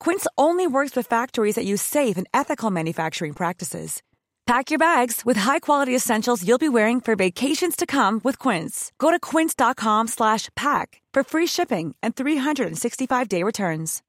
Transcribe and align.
Quince 0.00 0.26
only 0.38 0.66
works 0.66 0.96
with 0.96 1.06
factories 1.06 1.56
that 1.56 1.66
use 1.66 1.82
safe 1.82 2.16
and 2.16 2.26
ethical 2.32 2.70
manufacturing 2.70 3.34
practices. 3.34 4.02
Pack 4.46 4.70
your 4.70 4.78
bags 4.78 5.22
with 5.24 5.36
high-quality 5.36 5.94
essentials 5.94 6.46
you'll 6.46 6.56
be 6.56 6.68
wearing 6.68 7.00
for 7.00 7.16
vacations 7.16 7.74
to 7.74 7.84
come 7.84 8.20
with 8.22 8.38
Quince. 8.38 8.92
Go 8.98 9.10
to 9.10 9.18
quince.com/pack 9.18 11.02
for 11.12 11.22
free 11.24 11.46
shipping 11.46 11.96
and 12.00 12.14
365-day 12.14 13.42
returns. 13.42 14.02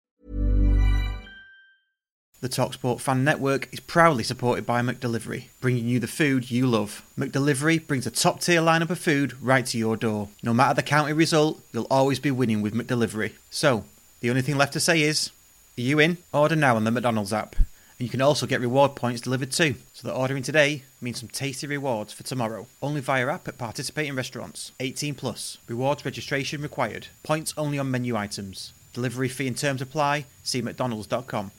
The 2.39 2.49
Talksport 2.49 3.01
Fan 3.01 3.23
Network 3.23 3.67
is 3.73 3.79
proudly 3.79 4.23
supported 4.23 4.63
by 4.63 4.83
McDelivery, 4.83 5.45
bringing 5.59 5.87
you 5.87 5.99
the 5.99 6.07
food 6.07 6.51
you 6.51 6.67
love. 6.67 7.01
McDelivery 7.17 7.79
brings 7.87 8.05
a 8.05 8.11
top-tier 8.11 8.61
lineup 8.61 8.91
of 8.91 8.99
food 8.99 9.33
right 9.41 9.65
to 9.65 9.77
your 9.79 9.97
door. 9.97 10.29
No 10.43 10.53
matter 10.53 10.75
the 10.75 10.83
county 10.83 11.13
result, 11.13 11.59
you'll 11.73 11.87
always 11.89 12.19
be 12.19 12.29
winning 12.29 12.61
with 12.61 12.75
McDelivery. 12.75 13.31
So, 13.49 13.85
the 14.19 14.29
only 14.29 14.43
thing 14.43 14.55
left 14.55 14.73
to 14.73 14.79
say 14.79 15.01
is, 15.01 15.31
are 15.77 15.81
you 15.81 15.99
in? 15.99 16.17
Order 16.33 16.55
now 16.55 16.75
on 16.75 16.83
the 16.85 16.91
McDonald's 16.91 17.33
app. 17.33 17.55
And 17.55 18.05
you 18.05 18.09
can 18.09 18.21
also 18.21 18.45
get 18.45 18.61
reward 18.61 18.95
points 18.95 19.21
delivered 19.21 19.51
too. 19.51 19.75
So 19.93 20.07
that 20.07 20.13
ordering 20.13 20.43
today 20.43 20.83
means 21.01 21.19
some 21.19 21.29
tasty 21.29 21.67
rewards 21.67 22.13
for 22.13 22.23
tomorrow. 22.23 22.67
Only 22.81 23.01
via 23.01 23.27
app 23.27 23.47
at 23.47 23.57
participating 23.57 24.15
restaurants. 24.15 24.71
18 24.79 25.15
plus. 25.15 25.57
Rewards 25.67 26.05
registration 26.05 26.61
required. 26.61 27.07
Points 27.23 27.53
only 27.57 27.77
on 27.79 27.91
menu 27.91 28.15
items. 28.15 28.73
Delivery 28.93 29.29
fee 29.29 29.47
and 29.47 29.57
terms 29.57 29.81
apply. 29.81 30.25
See 30.43 30.61
mcdonalds.com. 30.61 31.51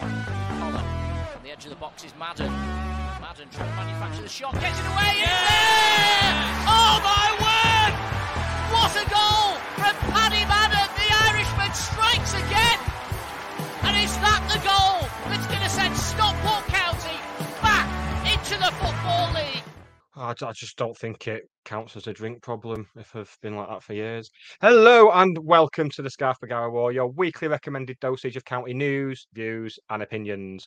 On 0.00 1.42
the 1.42 1.50
edge 1.50 1.64
of 1.64 1.70
the 1.70 1.76
box 1.76 2.04
is 2.04 2.12
Madden. 2.18 2.50
Madden 3.20 3.48
trying 3.50 3.68
to 3.68 3.76
manufacture 3.76 4.22
the 4.22 4.28
shot. 4.28 4.54
Gets 4.54 4.78
it 4.78 4.86
away. 4.86 5.12
It's 5.20 5.48
there! 5.48 6.40
Oh 6.68 7.00
my 7.04 7.28
word! 7.36 7.92
What 8.72 8.92
a 8.96 9.04
goal 9.08 9.56
from 9.76 9.94
Paddy 10.12 10.44
Madden. 10.44 10.88
The 10.96 11.08
Irishman 11.28 11.74
strikes 11.74 12.07
I, 20.18 20.34
I 20.42 20.52
just 20.52 20.76
don't 20.76 20.96
think 20.96 21.28
it 21.28 21.42
counts 21.64 21.96
as 21.96 22.06
a 22.06 22.12
drink 22.12 22.42
problem 22.42 22.88
if 22.96 23.14
I've 23.14 23.36
been 23.40 23.56
like 23.56 23.68
that 23.68 23.82
for 23.82 23.94
years. 23.94 24.30
Hello 24.60 25.10
and 25.12 25.38
welcome 25.42 25.90
to 25.90 26.02
the 26.02 26.10
Scarf 26.10 26.38
Bergara 26.40 26.70
Wore, 26.70 26.92
your 26.92 27.08
weekly 27.08 27.46
recommended 27.46 27.98
dosage 28.00 28.36
of 28.36 28.44
county 28.44 28.74
news, 28.74 29.26
views, 29.32 29.78
and 29.90 30.02
opinions. 30.02 30.66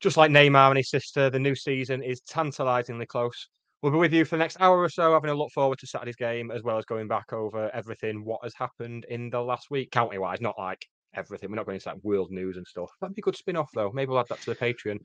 Just 0.00 0.16
like 0.16 0.30
Neymar 0.30 0.68
and 0.68 0.76
his 0.76 0.90
sister, 0.90 1.30
the 1.30 1.38
new 1.38 1.54
season 1.54 2.02
is 2.02 2.20
tantalisingly 2.28 3.06
close. 3.06 3.48
We'll 3.82 3.92
be 3.92 3.98
with 3.98 4.12
you 4.12 4.26
for 4.26 4.36
the 4.36 4.40
next 4.40 4.60
hour 4.60 4.78
or 4.78 4.90
so, 4.90 5.14
having 5.14 5.30
a 5.30 5.34
look 5.34 5.52
forward 5.52 5.78
to 5.78 5.86
Saturday's 5.86 6.16
game, 6.16 6.50
as 6.50 6.62
well 6.62 6.76
as 6.76 6.84
going 6.84 7.08
back 7.08 7.32
over 7.32 7.70
everything 7.74 8.24
what 8.24 8.40
has 8.42 8.52
happened 8.54 9.06
in 9.08 9.30
the 9.30 9.40
last 9.40 9.70
week, 9.70 9.90
county 9.90 10.18
wise, 10.18 10.42
not 10.42 10.58
like 10.58 10.84
everything. 11.14 11.50
We're 11.50 11.56
not 11.56 11.66
going 11.66 11.76
into 11.76 11.88
like 11.88 12.02
world 12.02 12.30
news 12.30 12.56
and 12.56 12.66
stuff. 12.66 12.90
That'd 13.00 13.16
be 13.16 13.20
a 13.20 13.22
good 13.22 13.36
spin 13.36 13.56
off 13.56 13.70
though. 13.74 13.90
Maybe 13.92 14.10
we'll 14.10 14.20
add 14.20 14.28
that 14.28 14.40
to 14.42 14.50
the 14.50 14.56
Patreon. 14.56 14.98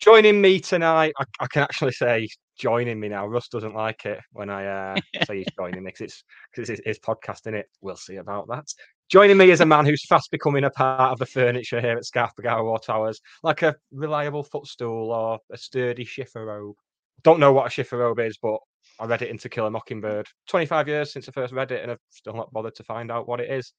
Joining 0.00 0.40
me 0.40 0.60
tonight, 0.60 1.12
I, 1.18 1.24
I 1.40 1.46
can 1.46 1.62
actually 1.62 1.92
say 1.92 2.28
joining 2.58 3.00
me 3.00 3.08
now. 3.08 3.26
Russ 3.26 3.48
doesn't 3.48 3.74
like 3.74 4.04
it 4.06 4.20
when 4.32 4.50
I 4.50 4.66
uh, 4.66 4.96
say 5.26 5.38
he's 5.38 5.46
joining 5.56 5.82
me 5.84 5.88
because 5.88 6.00
it's 6.02 6.24
because 6.52 6.70
it's 6.70 6.82
his 6.84 6.98
podcast 6.98 7.46
in 7.46 7.54
it. 7.54 7.66
We'll 7.80 7.96
see 7.96 8.16
about 8.16 8.48
that. 8.48 8.66
Joining 9.10 9.36
me 9.36 9.50
is 9.50 9.60
a 9.60 9.66
man 9.66 9.84
who's 9.84 10.06
fast 10.06 10.30
becoming 10.30 10.64
a 10.64 10.70
part 10.70 11.12
of 11.12 11.18
the 11.18 11.26
furniture 11.26 11.80
here 11.80 11.98
at 11.98 12.32
Bergara 12.36 12.64
Wore 12.64 12.78
Towers, 12.78 13.20
like 13.42 13.62
a 13.62 13.76
reliable 13.92 14.42
footstool 14.42 15.12
or 15.12 15.38
a 15.52 15.58
sturdy 15.58 16.04
chifforobe. 16.04 16.74
Don't 17.22 17.38
know 17.38 17.52
what 17.52 17.66
a 17.66 17.68
chifforobe 17.68 18.26
is, 18.26 18.38
but 18.42 18.58
I 18.98 19.06
read 19.06 19.22
it 19.22 19.28
in 19.28 19.38
To 19.38 19.48
Kill 19.48 19.66
a 19.66 19.70
Mockingbird. 19.70 20.26
25 20.48 20.88
years 20.88 21.12
since 21.12 21.28
I 21.28 21.32
first 21.32 21.52
read 21.52 21.70
it, 21.70 21.82
and 21.82 21.92
I've 21.92 21.98
still 22.10 22.34
not 22.34 22.52
bothered 22.52 22.74
to 22.76 22.84
find 22.84 23.10
out 23.10 23.28
what 23.28 23.40
it 23.40 23.50
is. 23.50 23.72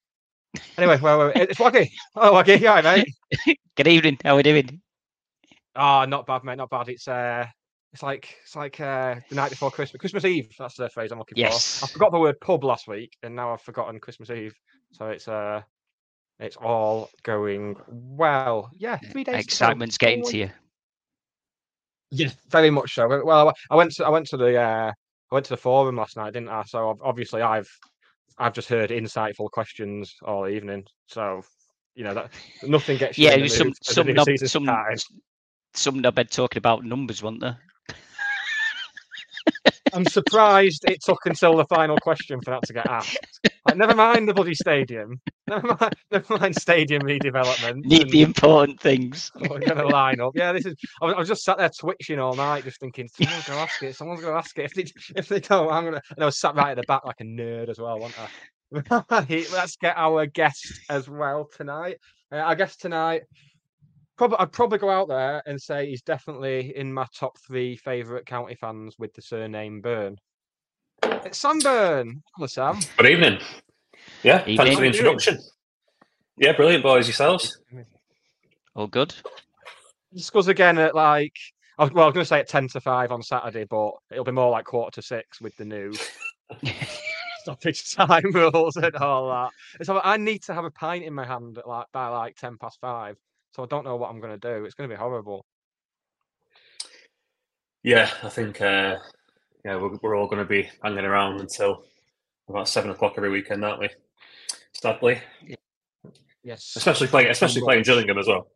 Anyway, 0.77 0.99
well, 1.01 1.17
well, 1.17 1.31
it's 1.35 1.59
Waggie. 1.59 1.91
Oh, 2.15 2.33
Waggie, 2.33 2.61
you 2.61 2.67
all 2.67 2.81
right, 2.81 3.05
mate? 3.45 3.59
Good 3.75 3.87
evening. 3.87 4.17
How 4.23 4.33
are 4.33 4.37
we 4.37 4.43
doing? 4.43 4.81
Oh, 5.75 6.05
not 6.05 6.25
bad, 6.25 6.43
mate. 6.43 6.57
Not 6.57 6.69
bad. 6.69 6.89
It's 6.89 7.07
uh, 7.07 7.45
it's 7.93 8.03
like 8.03 8.35
it's 8.43 8.55
like 8.55 8.79
uh, 8.79 9.15
the 9.29 9.35
night 9.35 9.49
before 9.49 9.71
Christmas, 9.71 9.99
Christmas 9.99 10.25
Eve. 10.25 10.49
That's 10.57 10.75
the 10.75 10.89
phrase 10.89 11.11
I'm 11.11 11.19
looking 11.19 11.37
Yes. 11.37 11.79
for. 11.79 11.85
I 11.85 11.87
forgot 11.89 12.11
the 12.11 12.19
word 12.19 12.39
pub 12.41 12.63
last 12.63 12.87
week, 12.87 13.15
and 13.23 13.35
now 13.35 13.53
I've 13.53 13.61
forgotten 13.61 13.99
Christmas 13.99 14.29
Eve. 14.29 14.53
So 14.91 15.07
it's 15.07 15.27
uh, 15.27 15.61
it's 16.39 16.55
all 16.57 17.09
going 17.23 17.75
well. 17.89 18.69
Yeah, 18.73 18.97
three 18.97 19.23
days. 19.23 19.33
to. 19.35 19.39
Excitement's 19.39 19.97
getting 19.97 20.23
to 20.25 20.37
you. 20.37 20.49
Yeah, 22.11 22.29
very 22.49 22.69
much 22.69 22.93
so. 22.93 23.07
Well, 23.23 23.53
I- 23.69 23.75
went 23.75 23.91
to 23.95 24.05
I 24.05 24.09
went 24.09 24.27
to 24.27 24.37
the 24.37 24.57
uh, 24.57 24.91
I 25.31 25.35
went 25.35 25.45
to 25.47 25.53
the 25.53 25.57
forum 25.57 25.95
last 25.97 26.17
night, 26.17 26.33
didn't 26.33 26.49
I? 26.49 26.63
So 26.63 26.97
obviously 27.03 27.41
I've 27.41 27.69
I've 28.37 28.53
just 28.53 28.69
heard 28.69 28.89
insightful 28.91 29.49
questions 29.51 30.15
all 30.23 30.47
evening. 30.47 30.85
So 31.07 31.41
you 31.95 32.03
know 32.03 32.13
that 32.13 32.31
nothing 32.63 32.97
gets 32.97 33.17
you 33.17 33.25
Yeah, 33.25 33.47
some 33.47 33.67
mood 33.67 33.75
for 33.85 34.03
the 34.03 34.47
some 34.47 34.63
knob, 34.63 34.87
some 34.87 34.99
starting. 35.75 36.03
some 36.03 36.13
knobhead 36.13 36.29
talking 36.29 36.59
about 36.59 36.85
numbers, 36.85 37.23
weren't 37.23 37.41
there? 37.41 37.59
I'm 39.93 40.05
surprised 40.05 40.83
it 40.89 41.01
took 41.01 41.25
until 41.25 41.55
the 41.55 41.65
final 41.65 41.97
question 41.97 42.41
for 42.41 42.51
that 42.51 42.63
to 42.63 42.73
get 42.73 42.87
asked. 42.87 43.17
Like, 43.65 43.77
never 43.77 43.95
mind 43.95 44.27
the 44.27 44.33
bloody 44.33 44.53
stadium. 44.55 45.21
Never 45.47 45.77
mind, 45.79 45.95
never 46.11 46.37
mind 46.37 46.55
stadium 46.55 47.03
redevelopment. 47.03 47.85
Need 47.85 48.09
the 48.09 48.23
important 48.23 48.79
things. 48.81 49.31
We're 49.35 49.59
going 49.59 49.77
to 49.77 49.87
line 49.87 50.19
up. 50.19 50.33
Yeah, 50.35 50.53
this 50.53 50.65
is. 50.65 50.75
I 51.01 51.05
was, 51.05 51.13
I 51.15 51.19
was 51.19 51.27
just 51.27 51.43
sat 51.43 51.57
there 51.57 51.69
twitching 51.69 52.19
all 52.19 52.35
night, 52.35 52.63
just 52.63 52.79
thinking 52.79 53.07
someone's 53.07 53.45
going 53.47 53.57
to 53.57 53.63
ask 53.63 53.83
it. 53.83 53.95
Someone's 53.95 54.21
going 54.21 54.33
to 54.33 54.37
ask 54.39 54.57
it. 54.57 54.65
If 54.65 54.73
they 54.73 54.85
if 55.15 55.27
they 55.27 55.39
don't, 55.39 55.71
I'm 55.71 55.83
going 55.83 55.95
to. 55.95 56.01
And 56.15 56.23
I 56.23 56.25
was 56.25 56.39
sat 56.39 56.55
right 56.55 56.71
at 56.71 56.77
the 56.77 56.83
back 56.87 57.05
like 57.05 57.21
a 57.21 57.23
nerd 57.23 57.69
as 57.69 57.79
well, 57.79 57.99
wasn't 57.99 58.21
I? 58.21 58.29
Let's 59.53 59.77
get 59.77 59.95
our 59.97 60.25
guest 60.25 60.81
as 60.89 61.07
well 61.07 61.47
tonight. 61.55 61.97
Uh, 62.31 62.41
I 62.43 62.55
guess 62.55 62.75
tonight, 62.75 63.23
probably 64.17 64.37
I'd 64.39 64.51
probably 64.51 64.77
go 64.79 64.89
out 64.89 65.07
there 65.07 65.41
and 65.45 65.61
say 65.61 65.87
he's 65.89 66.01
definitely 66.01 66.75
in 66.75 66.93
my 66.93 67.05
top 67.13 67.37
three 67.39 67.75
favourite 67.75 68.25
county 68.25 68.55
fans 68.55 68.95
with 68.97 69.13
the 69.13 69.21
surname 69.21 69.81
Byrne. 69.81 70.17
It's 71.03 71.37
Sam 71.37 71.59
Byrne. 71.59 72.21
Hello, 72.35 72.47
Sam. 72.47 72.79
Good 72.97 73.07
evening. 73.07 73.39
Yeah, 74.23 74.41
Evening. 74.41 74.57
thanks 74.57 74.57
for 74.57 74.57
the 74.57 74.57
How 74.57 74.65
you 74.65 74.75
doing? 74.75 74.85
introduction. 74.93 75.39
Yeah, 76.37 76.53
brilliant, 76.53 76.83
boys. 76.83 77.07
Yourselves? 77.07 77.57
All 78.75 78.87
good. 78.87 79.13
Discuss 80.13 80.47
again 80.47 80.77
at 80.77 80.95
like. 80.95 81.33
I 81.77 81.83
was, 81.83 81.91
well, 81.91 82.03
I 82.05 82.07
was 82.07 82.13
going 82.13 82.23
to 82.23 82.27
say 82.27 82.39
at 82.39 82.47
ten 82.47 82.67
to 82.69 82.79
five 82.79 83.11
on 83.11 83.21
Saturday, 83.21 83.65
but 83.69 83.91
it'll 84.11 84.23
be 84.23 84.31
more 84.31 84.49
like 84.51 84.65
quarter 84.65 84.95
to 84.95 85.01
six 85.01 85.41
with 85.41 85.55
the 85.57 85.65
new 85.65 85.93
stoppage 87.41 87.91
time 87.93 88.23
rules 88.33 88.77
and 88.77 88.95
all 88.95 89.29
that. 89.29 89.85
So 89.85 89.99
I 90.03 90.17
need 90.17 90.43
to 90.43 90.53
have 90.53 90.63
a 90.65 90.71
pint 90.71 91.03
in 91.03 91.13
my 91.13 91.25
hand 91.25 91.57
at 91.57 91.67
like 91.67 91.87
by 91.91 92.07
like 92.07 92.35
ten 92.37 92.57
past 92.57 92.79
five. 92.79 93.17
So 93.55 93.63
I 93.63 93.67
don't 93.67 93.85
know 93.85 93.95
what 93.95 94.09
I'm 94.09 94.19
going 94.19 94.37
to 94.37 94.49
do. 94.49 94.65
It's 94.65 94.75
going 94.75 94.89
to 94.89 94.93
be 94.93 94.99
horrible. 94.99 95.45
Yeah, 97.83 98.09
I 98.21 98.27
think 98.27 98.59
uh, 98.59 98.97
yeah 99.63 99.77
we're, 99.77 99.97
we're 100.01 100.15
all 100.17 100.27
going 100.27 100.39
to 100.39 100.45
be 100.45 100.69
hanging 100.83 101.05
around 101.05 101.39
until 101.39 101.85
about 102.49 102.67
seven 102.67 102.91
o'clock 102.91 103.13
every 103.15 103.29
weekend, 103.29 103.63
aren't 103.63 103.79
we? 103.79 103.89
Sadly, 104.73 105.21
Yes, 106.43 106.73
especially 106.75 107.07
playing, 107.07 107.29
especially 107.29 107.61
playing. 107.61 107.83
Gillingham 107.83 108.17
as 108.17 108.27
well. 108.27 108.47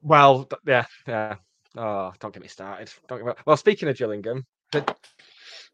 Well, 0.00 0.48
yeah, 0.66 0.86
yeah. 1.06 1.36
Oh, 1.76 2.12
don't 2.20 2.32
get 2.32 2.42
me 2.42 2.48
started. 2.48 2.90
Don't 3.06 3.18
get 3.18 3.26
me... 3.26 3.32
Well, 3.46 3.58
speaking 3.58 3.88
of 3.88 3.98
Gillingham, 3.98 4.46
the, 4.72 4.78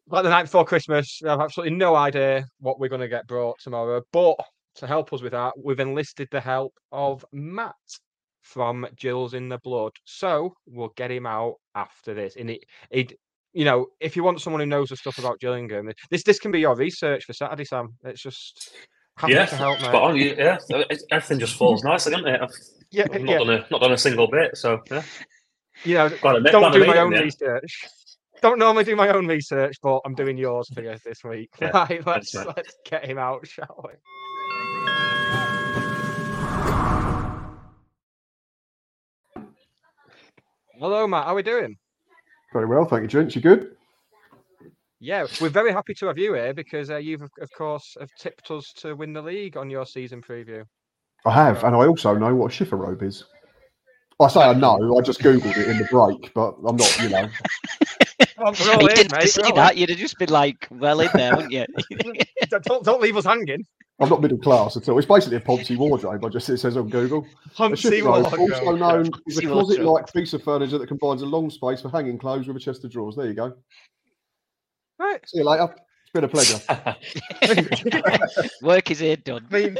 like 0.08 0.24
the 0.24 0.30
night 0.30 0.42
before 0.42 0.64
Christmas, 0.64 1.22
I 1.24 1.30
have 1.30 1.40
absolutely 1.40 1.76
no 1.76 1.94
idea 1.94 2.48
what 2.58 2.80
we're 2.80 2.88
going 2.88 3.00
to 3.00 3.08
get 3.08 3.28
brought 3.28 3.60
tomorrow. 3.60 4.02
But 4.12 4.36
to 4.78 4.86
help 4.86 5.12
us 5.12 5.22
with 5.22 5.32
that, 5.32 5.52
we've 5.62 5.80
enlisted 5.80 6.28
the 6.30 6.40
help 6.40 6.74
of 6.92 7.24
Matt 7.32 7.74
from 8.42 8.86
Gills 8.96 9.34
in 9.34 9.48
the 9.48 9.58
Blood. 9.58 9.92
So 10.04 10.54
we'll 10.66 10.92
get 10.96 11.10
him 11.10 11.26
out 11.26 11.54
after 11.74 12.14
this. 12.14 12.36
And 12.36 12.50
it, 12.50 12.64
it, 12.90 13.12
you 13.52 13.64
know, 13.64 13.86
if 14.00 14.16
you 14.16 14.22
want 14.22 14.40
someone 14.40 14.60
who 14.60 14.66
knows 14.66 14.88
the 14.88 14.96
stuff 14.96 15.18
about 15.18 15.40
Gillingham, 15.40 15.90
this 16.10 16.22
this 16.22 16.38
can 16.38 16.50
be 16.50 16.60
your 16.60 16.76
research 16.76 17.24
for 17.24 17.32
Saturday, 17.32 17.64
Sam. 17.64 17.94
It's 18.04 18.22
just 18.22 18.72
yeah, 19.26 19.46
to 19.46 19.56
help, 19.56 19.80
mate. 19.80 19.86
spot 19.88 20.02
on. 20.02 20.16
Yeah, 20.16 20.58
everything 21.10 21.40
just 21.40 21.56
falls 21.56 21.82
nicely, 21.82 22.12
doesn't 22.12 22.28
it? 22.28 22.40
I've, 22.40 22.50
Yeah, 22.90 23.06
I've 23.12 23.22
not 23.22 23.32
yeah. 23.32 23.38
done 23.38 23.50
a 23.50 23.66
not 23.70 23.80
done 23.80 23.92
a 23.92 23.98
single 23.98 24.28
bit. 24.28 24.56
So 24.56 24.80
yeah, 24.90 25.02
You 25.84 25.94
know, 25.94 26.08
met- 26.08 26.52
don't 26.52 26.72
do 26.72 26.86
my 26.86 26.98
own 26.98 27.12
research. 27.12 27.84
Don't 28.40 28.58
normally 28.60 28.84
do 28.84 28.94
my 28.94 29.08
own 29.08 29.26
research, 29.26 29.76
but 29.82 30.00
I'm 30.04 30.14
doing 30.14 30.38
yours 30.38 30.68
for 30.72 30.82
you 30.82 30.94
this 31.04 31.24
week. 31.24 31.50
Yeah, 31.60 31.70
Right, 31.74 32.06
let's 32.06 32.34
let's 32.34 32.76
get 32.84 33.04
him 33.04 33.18
out, 33.18 33.46
shall 33.48 33.82
we? 33.84 33.90
Hello, 40.78 41.06
Matt. 41.06 41.24
How 41.24 41.32
are 41.32 41.36
we 41.36 41.42
doing? 41.42 41.76
Very 42.52 42.66
well, 42.66 42.84
thank 42.84 43.02
you, 43.02 43.08
gents. 43.08 43.34
You 43.34 43.42
good? 43.42 43.72
Yeah, 45.00 45.26
we're 45.40 45.48
very 45.48 45.72
happy 45.72 45.94
to 45.94 46.06
have 46.06 46.18
you 46.18 46.34
here 46.34 46.54
because 46.54 46.90
uh, 46.90 46.96
you've, 46.96 47.22
of 47.22 47.30
of 47.40 47.50
course, 47.56 47.96
have 48.00 48.10
tipped 48.18 48.50
us 48.50 48.72
to 48.78 48.94
win 48.94 49.12
the 49.12 49.22
league 49.22 49.56
on 49.56 49.70
your 49.70 49.86
season 49.86 50.22
preview. 50.22 50.64
I 51.24 51.32
have, 51.32 51.64
and 51.64 51.74
I 51.74 51.86
also 51.86 52.14
know 52.14 52.34
what 52.34 52.52
a 52.52 52.64
chifforobe 52.64 53.02
is. 53.02 53.24
I 54.20 54.28
say 54.28 54.40
I 54.40 54.54
know. 54.54 54.98
I 54.98 55.02
just 55.02 55.20
googled 55.20 55.56
it 55.56 55.68
in 55.68 55.78
the 55.78 55.84
break, 55.84 56.32
but 56.34 56.54
I'm 56.66 56.76
not. 56.76 56.98
You 57.00 57.08
know, 57.08 57.28
We're 58.38 58.80
You 58.80 58.88
in, 58.88 58.94
didn't 58.94 59.12
mate. 59.12 59.28
say 59.28 59.50
that. 59.52 59.76
You'd 59.76 59.90
have 59.90 59.98
just 59.98 60.18
been 60.18 60.30
like, 60.30 60.66
well 60.70 61.00
in 61.00 61.08
there, 61.14 61.34
wouldn't 61.36 61.52
you? 61.52 61.66
don't, 62.50 62.84
don't 62.84 63.00
leave 63.00 63.16
us 63.16 63.24
hanging. 63.24 63.64
I'm 64.00 64.08
not 64.08 64.22
middle 64.22 64.38
class 64.38 64.76
at 64.76 64.88
all. 64.88 64.98
It's 64.98 65.08
basically 65.08 65.38
a 65.38 65.40
poncey 65.40 65.76
wardrobe. 65.76 66.24
I 66.24 66.28
just 66.28 66.48
it 66.48 66.58
says 66.58 66.76
on 66.76 66.88
Google. 66.88 67.26
A 67.46 67.54
Hunt 67.54 67.74
chifforobe, 67.74 68.38
also 68.38 68.76
known 68.76 69.10
as 69.28 69.38
a 69.38 69.42
closet-like 69.42 70.12
piece 70.12 70.32
of 70.34 70.42
furniture 70.42 70.78
that 70.78 70.86
combines 70.86 71.22
a 71.22 71.26
long 71.26 71.50
space 71.50 71.82
for 71.82 71.88
hanging 71.88 72.16
clothes 72.16 72.46
with 72.46 72.56
a 72.56 72.60
chest 72.60 72.84
of 72.84 72.92
drawers. 72.92 73.16
There 73.16 73.26
you 73.26 73.34
go. 73.34 73.54
Right. 75.00 75.20
See 75.28 75.38
you 75.38 75.44
later. 75.44 75.74
It's 75.74 76.12
been 76.12 76.24
a 76.24 76.28
pleasure. 76.28 76.60
Work 78.62 78.90
is 78.92 79.00
here 79.00 79.16
done. 79.16 79.46
I 79.50 79.54
mean, 79.54 79.78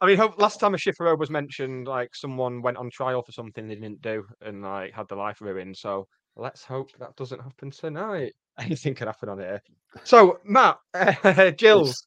I 0.00 0.06
mean, 0.06 0.18
last 0.38 0.60
time 0.60 0.74
a 0.74 0.76
chifforobe 0.76 1.18
was 1.18 1.30
mentioned, 1.30 1.86
like 1.86 2.14
someone 2.14 2.62
went 2.62 2.78
on 2.78 2.90
trial 2.90 3.22
for 3.22 3.32
something 3.32 3.68
they 3.68 3.74
didn't 3.74 4.02
do 4.02 4.24
and 4.40 4.62
like 4.62 4.92
had 4.92 5.08
their 5.08 5.18
life 5.18 5.40
ruined. 5.40 5.76
So 5.76 6.08
let's 6.36 6.64
hope 6.64 6.90
that 6.98 7.14
doesn't 7.16 7.40
happen 7.40 7.70
tonight. 7.70 8.32
Anything 8.58 8.94
can 8.94 9.06
happen 9.06 9.28
on 9.28 9.38
here. 9.38 9.62
So 10.04 10.40
Matt, 10.44 10.78
uh, 10.94 11.50
Gills, 11.56 12.06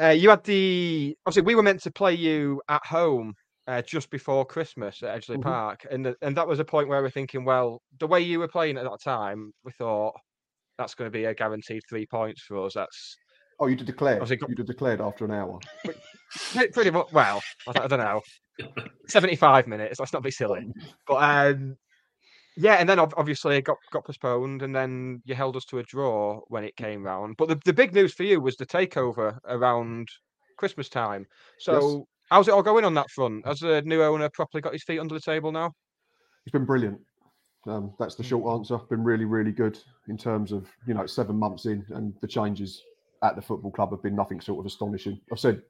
uh, 0.00 0.08
you 0.08 0.30
had 0.30 0.42
the 0.44 1.16
obviously 1.26 1.42
we 1.46 1.54
were 1.54 1.62
meant 1.62 1.82
to 1.82 1.90
play 1.90 2.14
you 2.14 2.60
at 2.68 2.84
home 2.84 3.34
uh, 3.66 3.82
just 3.82 4.10
before 4.10 4.44
Christmas 4.44 5.02
at 5.02 5.20
Edgeley 5.20 5.36
Mhm. 5.36 5.42
Park, 5.42 5.86
and 5.90 6.04
th- 6.04 6.16
and 6.22 6.36
that 6.36 6.46
was 6.48 6.58
a 6.58 6.64
point 6.64 6.88
where 6.88 7.02
we're 7.02 7.10
thinking, 7.10 7.44
well, 7.44 7.80
the 7.98 8.06
way 8.06 8.20
you 8.20 8.38
were 8.38 8.48
playing 8.48 8.78
at 8.78 8.84
that 8.84 9.00
time, 9.04 9.52
we 9.64 9.72
thought 9.72 10.14
that's 10.78 10.94
going 10.94 11.06
to 11.06 11.16
be 11.16 11.24
a 11.26 11.34
guaranteed 11.34 11.82
three 11.88 12.06
points 12.06 12.42
for 12.42 12.64
us. 12.66 12.74
That's 12.74 13.16
Oh, 13.62 13.66
you'd 13.66 13.80
have 13.80 13.86
declared. 13.86 14.20
Got- 14.20 14.48
You'd 14.48 14.56
have 14.58 14.66
declared 14.66 15.02
after 15.02 15.26
an 15.26 15.32
hour. 15.32 15.58
Pre- 15.84 16.68
pretty 16.68 16.90
much. 16.90 17.12
Well, 17.12 17.42
I, 17.68 17.72
don't- 17.72 17.84
I 17.84 17.88
don't 17.88 17.98
know. 18.00 18.20
Seventy-five 19.08 19.66
minutes. 19.66 20.00
Let's 20.00 20.12
not 20.14 20.22
be 20.22 20.30
silly. 20.30 20.66
But 21.06 21.16
um, 21.16 21.76
yeah, 22.56 22.74
and 22.74 22.88
then 22.88 22.98
obviously 22.98 23.56
it 23.56 23.64
got 23.64 23.78
got 23.90 24.04
postponed, 24.04 24.62
and 24.62 24.74
then 24.74 25.22
you 25.24 25.34
held 25.34 25.56
us 25.56 25.64
to 25.66 25.78
a 25.78 25.82
draw 25.82 26.40
when 26.48 26.64
it 26.64 26.76
came 26.76 27.04
round. 27.04 27.36
But 27.36 27.48
the, 27.48 27.60
the 27.64 27.72
big 27.72 27.94
news 27.94 28.12
for 28.12 28.24
you 28.24 28.40
was 28.40 28.56
the 28.56 28.66
takeover 28.66 29.38
around 29.46 30.08
Christmas 30.58 30.88
time. 30.88 31.26
So 31.58 32.06
how's 32.30 32.48
it 32.48 32.54
all 32.54 32.62
going 32.62 32.84
on 32.84 32.94
that 32.94 33.10
front? 33.10 33.46
Has 33.46 33.60
the 33.60 33.82
new 33.82 34.02
owner 34.02 34.28
properly 34.28 34.60
got 34.60 34.72
his 34.72 34.84
feet 34.84 34.98
under 34.98 35.14
the 35.14 35.20
table 35.20 35.52
now? 35.52 35.72
He's 36.44 36.52
been 36.52 36.66
brilliant. 36.66 37.00
Um, 37.66 37.92
that's 37.98 38.14
the 38.14 38.22
short 38.22 38.58
answer. 38.58 38.78
Been 38.88 39.04
really, 39.04 39.26
really 39.26 39.52
good 39.52 39.78
in 40.08 40.16
terms 40.16 40.50
of 40.52 40.68
you 40.86 40.94
know 40.94 41.06
seven 41.06 41.36
months 41.36 41.66
in, 41.66 41.84
and 41.90 42.14
the 42.20 42.28
changes 42.28 42.82
at 43.22 43.36
the 43.36 43.42
football 43.42 43.70
club 43.70 43.90
have 43.90 44.02
been 44.02 44.16
nothing 44.16 44.40
sort 44.40 44.60
of 44.60 44.66
astonishing. 44.66 45.20
I've 45.30 45.38
said 45.38 45.62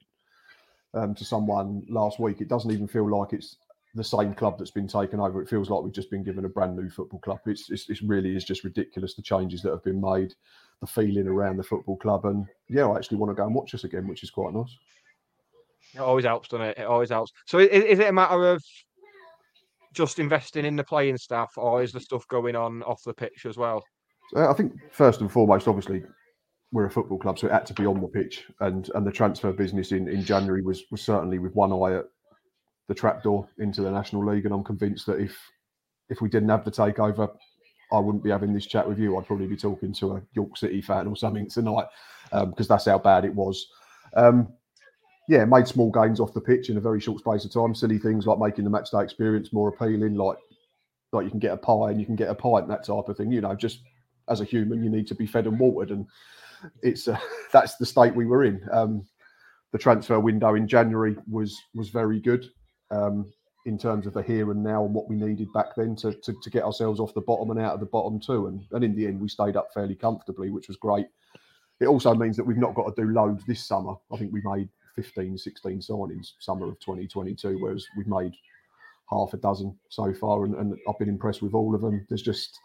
um, 0.94 1.14
to 1.14 1.24
someone 1.24 1.82
last 1.88 2.20
week, 2.20 2.40
it 2.40 2.48
doesn't 2.48 2.70
even 2.70 2.86
feel 2.86 3.10
like 3.10 3.32
it's 3.32 3.56
the 3.94 4.04
same 4.04 4.34
club 4.34 4.58
that's 4.58 4.70
been 4.70 4.86
taken 4.86 5.20
over. 5.20 5.42
It 5.42 5.48
feels 5.48 5.68
like 5.68 5.82
we've 5.82 5.92
just 5.92 6.10
been 6.10 6.22
given 6.22 6.44
a 6.44 6.48
brand 6.48 6.76
new 6.76 6.88
football 6.88 7.20
club. 7.20 7.40
It's, 7.46 7.70
it's 7.70 7.90
it 7.90 7.98
really 8.04 8.36
is 8.36 8.44
just 8.44 8.64
ridiculous 8.64 9.14
the 9.14 9.22
changes 9.22 9.62
that 9.62 9.70
have 9.70 9.82
been 9.82 10.00
made, 10.00 10.34
the 10.80 10.86
feeling 10.86 11.26
around 11.26 11.56
the 11.56 11.64
football 11.64 11.96
club, 11.96 12.24
and 12.24 12.46
yeah, 12.68 12.86
I 12.86 12.96
actually 12.96 13.18
want 13.18 13.30
to 13.30 13.34
go 13.34 13.44
and 13.44 13.54
watch 13.54 13.74
us 13.74 13.84
again, 13.84 14.06
which 14.06 14.22
is 14.22 14.30
quite 14.30 14.54
nice. 14.54 14.76
It 15.94 16.00
always 16.00 16.24
helps, 16.24 16.48
doesn't 16.48 16.66
it? 16.66 16.78
It 16.78 16.86
always 16.86 17.10
helps. 17.10 17.32
So 17.46 17.58
is, 17.58 17.84
is 17.84 17.98
it 17.98 18.08
a 18.08 18.12
matter 18.12 18.52
of 18.52 18.62
just 19.92 20.20
investing 20.20 20.64
in 20.64 20.76
the 20.76 20.84
playing 20.84 21.16
staff, 21.16 21.52
or 21.56 21.82
is 21.82 21.92
the 21.92 22.00
stuff 22.00 22.26
going 22.28 22.54
on 22.54 22.82
off 22.84 23.02
the 23.04 23.14
pitch 23.14 23.44
as 23.44 23.56
well? 23.56 23.82
Uh, 24.36 24.48
I 24.48 24.54
think 24.54 24.74
first 24.92 25.20
and 25.20 25.32
foremost, 25.32 25.66
obviously, 25.66 26.04
we're 26.70 26.86
a 26.86 26.90
football 26.90 27.18
club, 27.18 27.40
so 27.40 27.48
it 27.48 27.52
had 27.52 27.66
to 27.66 27.74
be 27.74 27.86
on 27.86 28.00
the 28.00 28.06
pitch, 28.06 28.46
and 28.60 28.88
and 28.94 29.04
the 29.04 29.10
transfer 29.10 29.52
business 29.52 29.90
in, 29.90 30.08
in 30.08 30.24
January 30.24 30.62
was 30.62 30.84
was 30.92 31.02
certainly 31.02 31.40
with 31.40 31.54
one 31.56 31.72
eye 31.72 31.98
at 31.98 32.04
the 32.90 32.94
trapdoor 32.94 33.48
into 33.58 33.82
the 33.82 33.90
National 33.90 34.26
League, 34.26 34.46
and 34.46 34.52
I'm 34.52 34.64
convinced 34.64 35.06
that 35.06 35.20
if 35.20 35.38
if 36.08 36.20
we 36.20 36.28
didn't 36.28 36.48
have 36.48 36.64
the 36.64 36.72
takeover, 36.72 37.30
I 37.92 38.00
wouldn't 38.00 38.24
be 38.24 38.30
having 38.30 38.52
this 38.52 38.66
chat 38.66 38.86
with 38.86 38.98
you. 38.98 39.16
I'd 39.16 39.28
probably 39.28 39.46
be 39.46 39.56
talking 39.56 39.92
to 39.94 40.16
a 40.16 40.22
York 40.32 40.56
City 40.56 40.82
fan 40.82 41.06
or 41.06 41.14
something 41.14 41.48
tonight, 41.48 41.86
because 42.32 42.66
that's 42.66 42.86
how 42.86 42.98
bad 42.98 43.24
it 43.24 43.32
was. 43.32 43.64
Um, 44.16 44.52
yeah, 45.28 45.44
made 45.44 45.68
small 45.68 45.92
gains 45.92 46.18
off 46.18 46.34
the 46.34 46.40
pitch 46.40 46.68
in 46.68 46.78
a 46.78 46.80
very 46.80 46.98
short 46.98 47.20
space 47.20 47.44
of 47.44 47.52
time. 47.52 47.76
Silly 47.76 47.96
things 47.96 48.26
like 48.26 48.40
making 48.40 48.64
the 48.64 48.70
matchday 48.70 49.04
experience 49.04 49.52
more 49.52 49.68
appealing, 49.68 50.16
like 50.16 50.38
like 51.12 51.22
you 51.24 51.30
can 51.30 51.38
get 51.38 51.52
a 51.52 51.56
pie 51.56 51.90
and 51.90 52.00
you 52.00 52.06
can 52.06 52.16
get 52.16 52.28
a 52.28 52.34
pint, 52.34 52.66
that 52.66 52.84
type 52.84 53.08
of 53.08 53.16
thing. 53.16 53.30
You 53.30 53.40
know, 53.40 53.54
just 53.54 53.82
as 54.28 54.40
a 54.40 54.44
human, 54.44 54.82
you 54.82 54.90
need 54.90 55.06
to 55.06 55.14
be 55.14 55.28
fed 55.28 55.46
and 55.46 55.60
watered, 55.60 55.90
and 55.90 56.06
it's 56.82 57.06
uh, 57.06 57.20
that's 57.52 57.76
the 57.76 57.86
state 57.86 58.16
we 58.16 58.26
were 58.26 58.42
in. 58.42 58.60
Um, 58.72 59.06
the 59.70 59.78
transfer 59.78 60.18
window 60.18 60.56
in 60.56 60.66
January 60.66 61.14
was 61.28 61.56
was 61.72 61.90
very 61.90 62.18
good 62.18 62.50
um, 62.90 63.32
in 63.66 63.78
terms 63.78 64.06
of 64.06 64.14
the 64.14 64.22
here 64.22 64.50
and 64.50 64.62
now 64.62 64.84
and 64.84 64.94
what 64.94 65.08
we 65.08 65.16
needed 65.16 65.52
back 65.52 65.74
then 65.76 65.94
to, 65.94 66.12
to 66.12 66.34
to 66.42 66.50
get 66.50 66.64
ourselves 66.64 66.98
off 67.00 67.14
the 67.14 67.20
bottom 67.20 67.50
and 67.50 67.60
out 67.60 67.74
of 67.74 67.80
the 67.80 67.86
bottom 67.86 68.18
too. 68.18 68.46
And 68.46 68.64
and 68.72 68.84
in 68.84 68.94
the 68.94 69.06
end, 69.06 69.20
we 69.20 69.28
stayed 69.28 69.56
up 69.56 69.72
fairly 69.72 69.94
comfortably, 69.94 70.50
which 70.50 70.68
was 70.68 70.76
great. 70.76 71.06
It 71.80 71.86
also 71.86 72.14
means 72.14 72.36
that 72.36 72.44
we've 72.44 72.58
not 72.58 72.74
got 72.74 72.94
to 72.94 73.02
do 73.02 73.10
loads 73.10 73.44
this 73.46 73.64
summer. 73.64 73.94
I 74.12 74.16
think 74.16 74.32
we 74.32 74.42
made 74.44 74.68
15, 74.96 75.38
16 75.38 75.80
signings 75.80 76.32
summer 76.38 76.68
of 76.68 76.78
2022, 76.80 77.58
whereas 77.58 77.86
we've 77.96 78.06
made 78.06 78.34
half 79.08 79.32
a 79.32 79.38
dozen 79.38 79.76
so 79.88 80.12
far, 80.12 80.44
and, 80.44 80.54
and 80.56 80.76
I've 80.88 80.98
been 80.98 81.08
impressed 81.08 81.42
with 81.42 81.54
all 81.54 81.74
of 81.74 81.80
them. 81.80 82.06
There's 82.08 82.22
just 82.22 82.58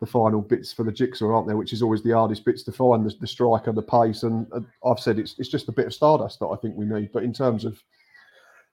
the 0.00 0.06
final 0.06 0.40
bits 0.40 0.72
for 0.72 0.84
the 0.84 0.92
jigsaw, 0.92 1.34
aren't 1.34 1.46
there? 1.46 1.56
Which 1.56 1.72
is 1.72 1.82
always 1.82 2.02
the 2.02 2.12
hardest 2.12 2.44
bits 2.44 2.62
to 2.64 2.72
find: 2.72 3.04
the, 3.04 3.14
the 3.20 3.26
striker, 3.26 3.72
the 3.72 3.82
pace, 3.82 4.22
and, 4.22 4.46
and 4.52 4.66
I've 4.84 5.00
said 5.00 5.18
it's 5.18 5.34
it's 5.38 5.48
just 5.48 5.68
a 5.68 5.72
bit 5.72 5.86
of 5.86 5.94
stardust 5.94 6.40
that 6.40 6.46
I 6.46 6.56
think 6.56 6.76
we 6.76 6.86
need. 6.86 7.10
But 7.12 7.24
in 7.24 7.32
terms 7.32 7.64
of 7.64 7.82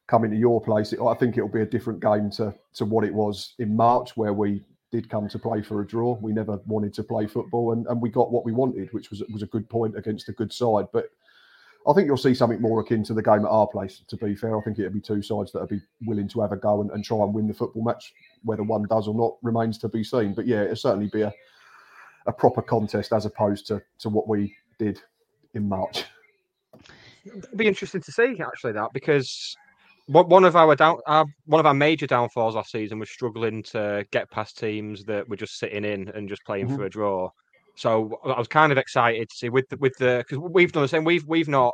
coming 0.10 0.32
to 0.32 0.38
your 0.38 0.60
place, 0.60 0.92
it, 0.92 1.00
I 1.00 1.14
think 1.14 1.38
it'll 1.38 1.50
be 1.50 1.62
a 1.62 1.66
different 1.66 2.00
game 2.00 2.30
to 2.32 2.54
to 2.74 2.86
what 2.86 3.06
it 3.06 3.14
was 3.14 3.54
in 3.60 3.76
March, 3.76 4.18
where 4.18 4.34
we 4.34 4.64
did 4.92 5.10
come 5.10 5.30
to 5.30 5.38
play 5.38 5.62
for 5.62 5.82
a 5.82 5.88
draw. 5.88 6.18
We 6.20 6.34
never 6.34 6.60
wanted 6.66 6.94
to 6.96 7.04
play 7.04 7.28
football, 7.28 7.74
and, 7.74 7.86
and 7.88 8.02
we 8.02 8.10
got 8.10 8.32
what 8.32 8.44
we 8.44 8.52
wanted, 8.52 8.92
which 8.92 9.12
was 9.12 9.24
was 9.32 9.44
a 9.44 9.48
good 9.48 9.70
point 9.70 9.96
against 9.98 10.28
a 10.30 10.34
good 10.34 10.52
side. 10.52 10.88
But 10.92 11.10
I 11.88 11.94
think 11.94 12.08
you'll 12.08 12.18
see 12.18 12.34
something 12.34 12.60
more 12.60 12.82
akin 12.82 13.04
to 13.06 13.14
the 13.14 13.22
game 13.22 13.46
at 13.46 13.52
our 13.52 13.68
place. 13.68 14.02
To 14.08 14.18
be 14.18 14.36
fair, 14.36 14.58
I 14.58 14.62
think 14.62 14.80
it'll 14.80 14.92
be 14.92 15.00
two 15.00 15.22
sides 15.22 15.52
that'll 15.52 15.68
be 15.68 15.82
willing 16.06 16.28
to 16.30 16.42
have 16.42 16.52
a 16.52 16.58
go 16.58 16.82
and, 16.82 16.92
and 16.92 17.06
try 17.06 17.20
and 17.20 17.34
win 17.34 17.48
the 17.48 17.54
football 17.54 17.84
match. 17.84 18.14
Whether 18.44 18.64
one 18.64 18.86
does 18.90 19.08
or 19.08 19.14
not 19.14 19.38
remains 19.44 19.78
to 19.80 19.90
be 19.90 20.04
seen. 20.04 20.34
But 20.34 20.48
yeah, 20.48 20.64
it'll 20.64 20.76
certainly 20.76 21.10
be 21.14 21.22
a 21.22 21.34
a 22.26 22.34
proper 22.34 22.62
contest 22.62 23.14
as 23.14 23.26
opposed 23.26 23.68
to 23.68 23.82
to 24.00 24.10
what 24.10 24.28
we 24.28 24.56
did 24.80 25.02
in 25.54 25.70
March. 25.70 26.06
It'd 27.26 27.58
be 27.58 27.68
interesting 27.68 28.02
to 28.02 28.12
see 28.12 28.40
actually 28.42 28.74
that 28.74 28.92
because 28.94 29.56
one 30.12 30.28
one 30.28 30.44
of 30.44 30.56
our 30.56 30.76
down 30.76 30.98
our, 31.08 31.26
one 31.46 31.60
of 31.60 31.66
our 31.66 31.74
major 31.74 32.08
downfalls 32.08 32.56
last 32.56 32.72
season 32.72 32.98
was 33.00 33.10
struggling 33.10 33.62
to 33.64 34.06
get 34.12 34.30
past 34.32 34.58
teams 34.58 35.04
that 35.06 35.28
were 35.30 35.36
just 35.38 35.60
sitting 35.60 35.86
in 35.86 36.10
and 36.10 36.28
just 36.28 36.44
playing 36.46 36.68
Mhm. 36.68 36.76
for 36.76 36.86
a 36.86 36.90
draw. 36.90 37.30
So 37.76 38.20
I 38.26 38.38
was 38.38 38.48
kind 38.48 38.72
of 38.72 38.78
excited 38.78 39.30
to 39.30 39.36
see 39.36 39.50
with 39.50 39.70
the, 39.70 39.78
with 39.78 39.96
the 39.98 40.26
because 40.28 40.40
we've 40.52 40.72
done 40.72 40.82
the 40.84 40.88
same. 40.90 41.04
We've 41.04 41.26
we've 41.26 41.48
not 41.48 41.74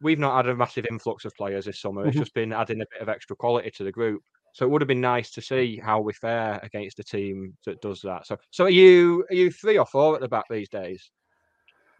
we've 0.00 0.18
not 0.18 0.34
had 0.36 0.48
a 0.48 0.56
massive 0.56 0.86
influx 0.90 1.24
of 1.26 1.32
players 1.36 1.66
this 1.66 1.80
summer. 1.80 2.06
It's 2.06 2.16
Mhm. 2.16 2.20
just 2.20 2.34
been 2.34 2.52
adding 2.52 2.80
a 2.80 2.86
bit 2.92 3.02
of 3.02 3.08
extra 3.10 3.36
quality 3.36 3.70
to 3.72 3.84
the 3.84 3.92
group. 3.92 4.22
So 4.54 4.64
it 4.64 4.70
would 4.70 4.80
have 4.80 4.88
been 4.88 5.00
nice 5.00 5.30
to 5.32 5.42
see 5.42 5.76
how 5.76 6.00
we 6.00 6.12
fare 6.14 6.58
against 6.62 6.98
a 6.98 7.04
team 7.04 7.56
that 7.66 7.80
does 7.82 8.00
that. 8.02 8.26
So 8.26 8.36
so 8.50 8.64
are 8.64 8.70
you 8.70 9.24
are 9.30 9.34
you 9.34 9.50
three 9.52 9.76
or 9.78 9.86
four 9.86 10.14
at 10.14 10.20
the 10.22 10.28
back 10.28 10.46
these 10.50 10.68
days? 10.70 11.10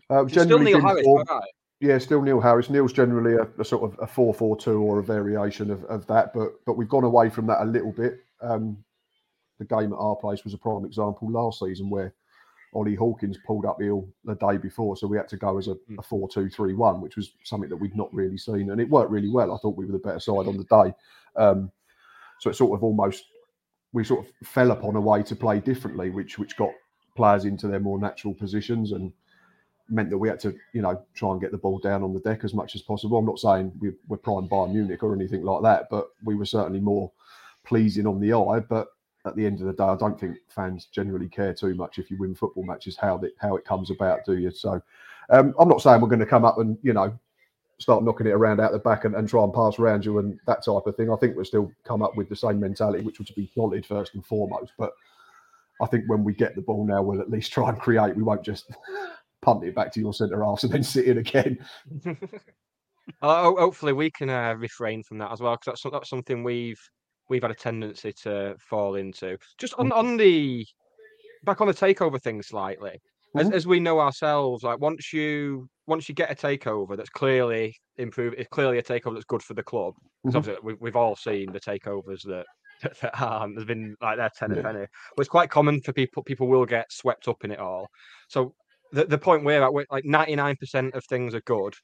Uh, 0.09 0.27
Still 0.27 0.59
Neil 0.59 0.81
Harris, 0.81 1.05
four- 1.05 1.23
right? 1.31 1.43
Yeah, 1.81 1.97
still 1.97 2.21
Neil 2.21 2.41
Harris. 2.41 2.69
Neil's 2.69 2.93
generally 2.93 3.37
a, 3.37 3.49
a 3.59 3.65
sort 3.65 3.91
of 3.91 3.99
a 4.03 4.07
four-four-two 4.07 4.79
or 4.83 4.99
a 4.99 5.03
variation 5.03 5.71
of, 5.71 5.83
of 5.85 6.07
that, 6.09 6.35
but 6.35 6.65
but 6.67 6.75
we've 6.75 6.89
gone 6.89 7.05
away 7.05 7.31
from 7.31 7.47
that 7.47 7.63
a 7.63 7.65
little 7.65 7.93
bit. 7.93 8.19
Um, 8.43 8.85
the 9.59 9.65
game 9.65 9.93
at 9.93 9.99
our 9.99 10.17
place 10.17 10.45
was 10.45 10.55
a 10.55 10.59
prime 10.59 10.85
example 10.85 11.31
last 11.31 11.61
season 11.61 11.89
where 11.91 12.15
Ollie 12.75 12.95
Hawkins 12.95 13.39
pulled 13.47 13.65
up 13.65 13.79
ill 13.83 14.09
the 14.25 14.35
day 14.35 14.59
before, 14.59 14.97
so 14.97 15.07
we 15.07 15.17
had 15.17 15.29
to 15.29 15.37
go 15.37 15.57
as 15.57 15.69
a, 15.69 15.77
a 15.99 16.03
four-two-three-one, 16.03 17.01
which 17.01 17.17
was 17.17 17.33
something 17.45 17.71
that 17.71 17.77
we'd 17.77 17.97
not 17.97 18.13
really 18.13 18.39
seen, 18.39 18.71
and 18.71 18.81
it 18.81 18.89
worked 18.89 19.11
really 19.11 19.31
well. 19.31 19.55
I 19.55 19.59
thought 19.59 19.77
we 19.77 19.87
were 19.87 19.93
the 19.93 19.99
better 19.99 20.21
side 20.21 20.47
on 20.47 20.59
the 20.59 20.65
day, 20.65 20.95
um, 21.37 21.73
so 22.41 22.51
it 22.51 22.57
sort 22.57 22.79
of 22.79 22.85
almost 22.85 23.25
we 23.93 24.05
sort 24.05 24.27
of 24.27 24.33
fell 24.47 24.71
upon 24.71 24.97
a 24.97 25.01
way 25.01 25.23
to 25.23 25.35
play 25.35 25.61
differently, 25.61 26.11
which 26.11 26.39
which 26.39 26.59
got 26.59 26.73
players 27.17 27.47
into 27.47 27.69
their 27.69 27.81
more 27.81 27.99
natural 27.99 28.35
positions 28.35 28.93
and 28.93 29.13
meant 29.91 30.11
that 30.11 30.19
we 30.19 30.29
had 30.29 30.41
to, 30.41 30.55
you 30.73 30.83
know, 30.83 31.03
try 31.15 31.31
and 31.33 31.41
get 31.41 31.53
the 31.53 31.59
ball 31.59 31.79
down 31.79 32.03
on 32.03 32.15
the 32.15 32.21
deck 32.21 32.45
as 32.45 32.55
much 32.55 32.75
as 32.75 32.83
possible. 32.83 33.19
I'm 33.19 33.27
not 33.27 33.39
saying 33.39 33.73
we, 33.81 33.93
we're 34.09 34.17
prime 34.17 34.49
Bayern 34.49 34.73
Munich 34.73 35.03
or 35.03 35.15
anything 35.15 35.43
like 35.43 35.63
that, 35.63 35.89
but 35.91 36.09
we 36.25 36.35
were 36.35 36.47
certainly 36.47 36.81
more 36.81 37.11
pleasing 37.65 38.07
on 38.07 38.21
the 38.21 38.33
eye. 38.33 38.61
But 38.61 38.89
at 39.27 39.37
the 39.37 39.45
end 39.45 39.61
of 39.61 39.67
the 39.67 39.73
day, 39.73 39.85
I 39.85 39.97
don't 39.97 40.19
think 40.19 40.37
fans 40.49 40.87
generally 40.87 41.29
care 41.29 41.55
too 41.55 41.75
much 41.75 41.99
if 41.99 42.11
you 42.11 42.19
win 42.19 42.35
football 42.35 42.65
matches 42.65 42.97
how 42.97 43.19
that 43.19 43.33
how 43.39 43.57
it 43.57 43.65
comes 43.65 43.91
about, 43.91 44.25
do 44.25 44.39
you? 44.39 44.51
So 44.51 44.81
um, 45.29 45.55
I'm 45.59 45.69
not 45.69 45.83
saying 45.83 46.01
we're 46.01 46.09
going 46.09 46.21
to 46.21 46.27
come 46.27 46.45
up 46.45 46.59
and 46.59 46.79
you 46.83 46.93
know 46.93 47.13
start 47.79 48.05
knocking 48.05 48.27
it 48.27 48.33
around 48.33 48.61
out 48.61 48.73
the 48.73 48.79
back 48.79 49.05
and, 49.05 49.15
and 49.15 49.29
try 49.29 49.43
and 49.43 49.55
pass 49.55 49.79
around 49.79 50.05
you 50.05 50.19
and 50.19 50.39
that 50.47 50.65
type 50.65 50.87
of 50.87 50.97
thing. 50.97 51.11
I 51.11 51.17
think 51.17 51.35
we'll 51.35 51.47
still 51.47 51.73
come 51.85 52.03
up 52.03 52.15
with 52.15 52.29
the 52.29 52.37
same 52.37 52.61
mentality, 52.61 53.03
which 53.03 53.19
would 53.19 53.35
be 53.35 53.51
solid 53.55 53.87
first 53.87 54.15
and 54.15 54.25
foremost. 54.25 54.73
But 54.79 54.93
I 55.81 55.87
think 55.87 56.05
when 56.07 56.23
we 56.23 56.35
get 56.35 56.55
the 56.55 56.61
ball 56.61 56.87
now, 56.87 57.03
we'll 57.03 57.23
at 57.23 57.31
least 57.31 57.53
try 57.53 57.71
and 57.71 57.79
create. 57.79 58.15
We 58.15 58.23
won't 58.23 58.45
just 58.45 58.71
punt 59.43 59.65
it 59.65 59.75
back 59.75 59.93
to 59.93 60.01
your 60.01 60.13
centre 60.13 60.45
half 60.45 60.63
and 60.63 60.73
then 60.73 60.83
sit 60.83 61.07
in 61.07 61.19
again. 61.19 61.59
Uh, 63.23 63.43
hopefully, 63.43 63.93
we 63.93 64.09
can 64.11 64.31
uh, 64.31 64.55
refrain 64.57 65.03
from 65.03 65.19
that 65.19 65.33
as 65.33 65.41
well 65.41 65.55
because 65.57 65.81
that's 65.83 65.93
that's 65.93 66.09
something 66.09 66.45
we've 66.45 66.79
we've 67.29 67.43
had 67.43 67.51
a 67.51 67.55
tendency 67.55 68.13
to 68.23 68.55
fall 68.61 68.95
into. 68.95 69.37
Just 69.59 69.75
on 69.79 69.91
on 69.91 70.17
the 70.17 70.65
back 71.43 71.61
on 71.61 71.67
the 71.67 71.75
takeover 71.75 72.23
thing 72.23 72.41
slightly, 72.41 73.01
as, 73.37 73.49
Mhm. 73.49 73.53
as 73.55 73.67
we 73.67 73.81
know 73.81 73.99
ourselves, 73.99 74.63
like 74.63 74.79
once 74.79 75.13
you 75.13 75.69
once 75.89 76.09
you 76.09 76.15
get 76.15 76.31
a 76.31 76.35
takeover 76.37 76.97
that's 76.97 77.11
clearly 77.11 77.75
improved, 77.97 78.37
it's 78.39 78.49
clearly 78.51 78.79
a 78.79 78.83
takeover 78.83 79.15
that's 79.15 79.25
good 79.25 79.43
for 79.43 79.55
the 79.55 79.63
club. 79.63 79.95
Because 80.23 80.35
Mhm. 80.35 80.39
obviously 80.39 80.63
we, 80.63 80.75
we've 80.75 80.97
all 80.97 81.17
seen 81.17 81.51
the 81.51 81.61
takeovers 81.61 82.23
that 82.27 82.47
that 83.03 83.21
aren't. 83.21 83.57
There's 83.57 83.67
been 83.67 83.97
like 84.01 84.19
they're 84.19 84.31
ten 84.37 84.53
Yeah. 84.53 84.61
a 84.61 84.63
penny. 84.63 84.87
But 85.17 85.23
it's 85.23 85.29
quite 85.29 85.51
common 85.51 85.81
for 85.81 85.93
people. 85.93 86.23
People 86.23 86.47
will 86.47 86.65
get 86.67 86.93
swept 86.93 87.27
up 87.27 87.43
in 87.45 87.51
it 87.51 87.59
all. 87.59 87.89
So 88.29 88.55
the 88.93 89.05
the 89.05 89.19
point 89.19 89.45
we're 89.45 89.63
at, 89.63 89.73
we're, 89.73 89.87
like 89.91 90.05
ninety 90.05 90.37
nine 90.37 90.57
percent 90.57 90.95
of 90.95 91.05
things 91.05 91.35
are 91.35 91.41
good, 91.43 91.75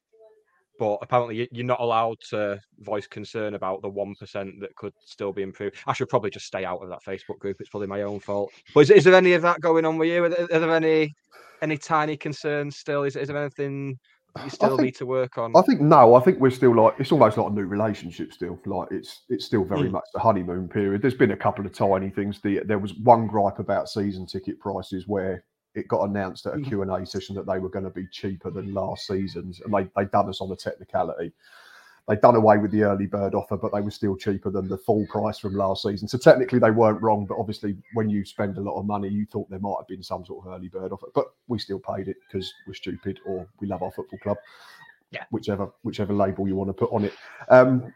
but 0.79 0.99
apparently 1.03 1.37
you- 1.37 1.49
you're 1.53 1.65
not 1.65 1.81
allowed 1.81 2.19
to 2.31 2.61
voice 2.81 3.07
concern 3.07 3.55
about 3.55 3.83
the 3.83 3.89
one 3.89 4.15
percent 4.19 4.61
that 4.61 4.75
could 4.77 4.93
still 5.05 5.33
be 5.33 5.43
improved. 5.43 5.77
I 5.87 5.93
should 5.93 6.09
probably 6.09 6.31
just 6.31 6.47
stay 6.47 6.65
out 6.65 6.83
of 6.83 6.89
that 6.89 7.03
Facebook 7.07 7.39
group. 7.39 7.57
It's 7.61 7.71
probably 7.71 7.89
my 7.89 8.03
own 8.03 8.21
fault. 8.21 8.51
But 8.75 8.81
is, 8.81 8.91
is 8.91 9.05
there 9.05 9.15
any 9.15 9.33
of 9.35 9.43
that 9.43 9.61
going 9.61 9.85
on 9.85 9.97
with 9.99 10.09
you? 10.09 10.25
Are 10.25 10.29
there, 10.29 10.45
are 10.53 10.59
there 10.61 10.75
any 10.75 11.15
any 11.63 11.79
tiny 11.79 12.17
concerns 12.17 12.77
still? 12.77 13.05
Is, 13.05 13.17
is 13.17 13.29
there 13.29 13.39
anything 13.39 13.99
you 14.45 14.51
still 14.51 14.77
think- 14.77 14.83
need 14.83 14.97
to 14.97 15.07
work 15.07 15.39
on? 15.39 15.57
I 15.57 15.63
think 15.63 15.81
no. 15.81 16.15
I 16.15 16.21
think 16.21 16.39
we're 16.41 16.51
still 16.51 16.75
like 16.77 16.95
it's 16.99 17.11
almost 17.13 17.39
like 17.39 17.47
a 17.47 17.55
new 17.55 17.65
relationship. 17.65 18.33
Still, 18.35 18.59
like 18.67 18.89
it's 18.91 19.23
it's 19.31 19.47
still 19.47 19.65
very 19.65 19.89
Mm. 19.89 19.93
much 19.93 20.05
the 20.13 20.21
honeymoon 20.21 20.69
period. 20.69 21.01
There's 21.01 21.15
been 21.15 21.31
a 21.31 21.37
couple 21.37 21.65
of 21.65 21.73
tiny 21.73 22.11
things. 22.11 22.41
The, 22.43 22.61
there 22.67 22.79
was 22.79 22.93
one 22.99 23.27
gripe 23.27 23.59
about 23.61 23.89
season 23.89 24.27
ticket 24.27 24.61
prices 24.61 25.09
where 25.09 25.45
it 25.77 25.87
got 25.89 26.09
announced 26.09 26.47
at 26.47 26.55
a 26.55 26.57
Mhm. 26.59 26.65
Q 26.67 26.83
and 26.83 26.91
A 26.91 27.07
session 27.07 27.37
that 27.37 27.47
they 27.47 27.59
were 27.59 27.69
going 27.69 27.85
to 27.85 27.91
be 27.91 28.07
cheaper 28.09 28.51
than 28.51 28.75
last 28.75 29.07
season's, 29.07 29.61
and 29.61 29.73
they 29.73 29.89
they 29.97 30.07
done 30.07 30.29
us 30.29 30.41
on 30.41 30.51
a 30.51 30.57
technicality. 30.57 31.33
They'd 32.09 32.21
done 32.21 32.37
away 32.37 32.59
with 32.59 32.71
the 32.71 32.85
early 32.85 33.07
bird 33.07 33.35
offer, 33.35 33.57
but 33.57 33.73
they 33.73 33.81
were 33.81 33.91
still 33.91 34.17
cheaper 34.17 34.49
than 34.49 34.69
the 34.69 34.79
full 34.79 35.05
price 35.09 35.39
from 35.41 35.55
last 35.55 35.83
season. 35.83 36.07
So 36.07 36.17
technically, 36.19 36.61
they 36.61 36.71
weren't 36.71 37.03
wrong. 37.03 37.27
But 37.27 37.37
obviously, 37.39 37.77
when 37.95 38.09
you 38.09 38.25
spend 38.25 38.57
a 38.59 38.61
lot 38.61 38.79
of 38.79 38.87
money, 38.87 39.09
you 39.09 39.27
thought 39.27 39.51
there 39.51 39.59
might 39.59 39.75
have 39.81 39.89
been 39.89 40.05
some 40.05 40.25
sort 40.25 40.47
of 40.47 40.53
early 40.53 40.69
bird 40.69 40.93
offer. 40.93 41.09
But 41.15 41.27
we 41.49 41.59
still 41.59 41.81
paid 41.81 42.07
it 42.07 42.17
because 42.27 42.53
we're 42.67 42.75
stupid 42.75 43.19
or 43.27 43.49
we 43.61 43.67
love 43.67 43.83
our 43.83 43.91
football 43.91 44.21
club 44.21 44.37
Yeah. 45.11 45.25
whichever 45.31 45.73
whichever 45.83 46.13
label 46.15 46.47
you 46.47 46.55
want 46.55 46.69
to 46.69 46.75
put 46.75 46.93
on 46.93 47.05
it. 47.05 47.13
Um, 47.49 47.93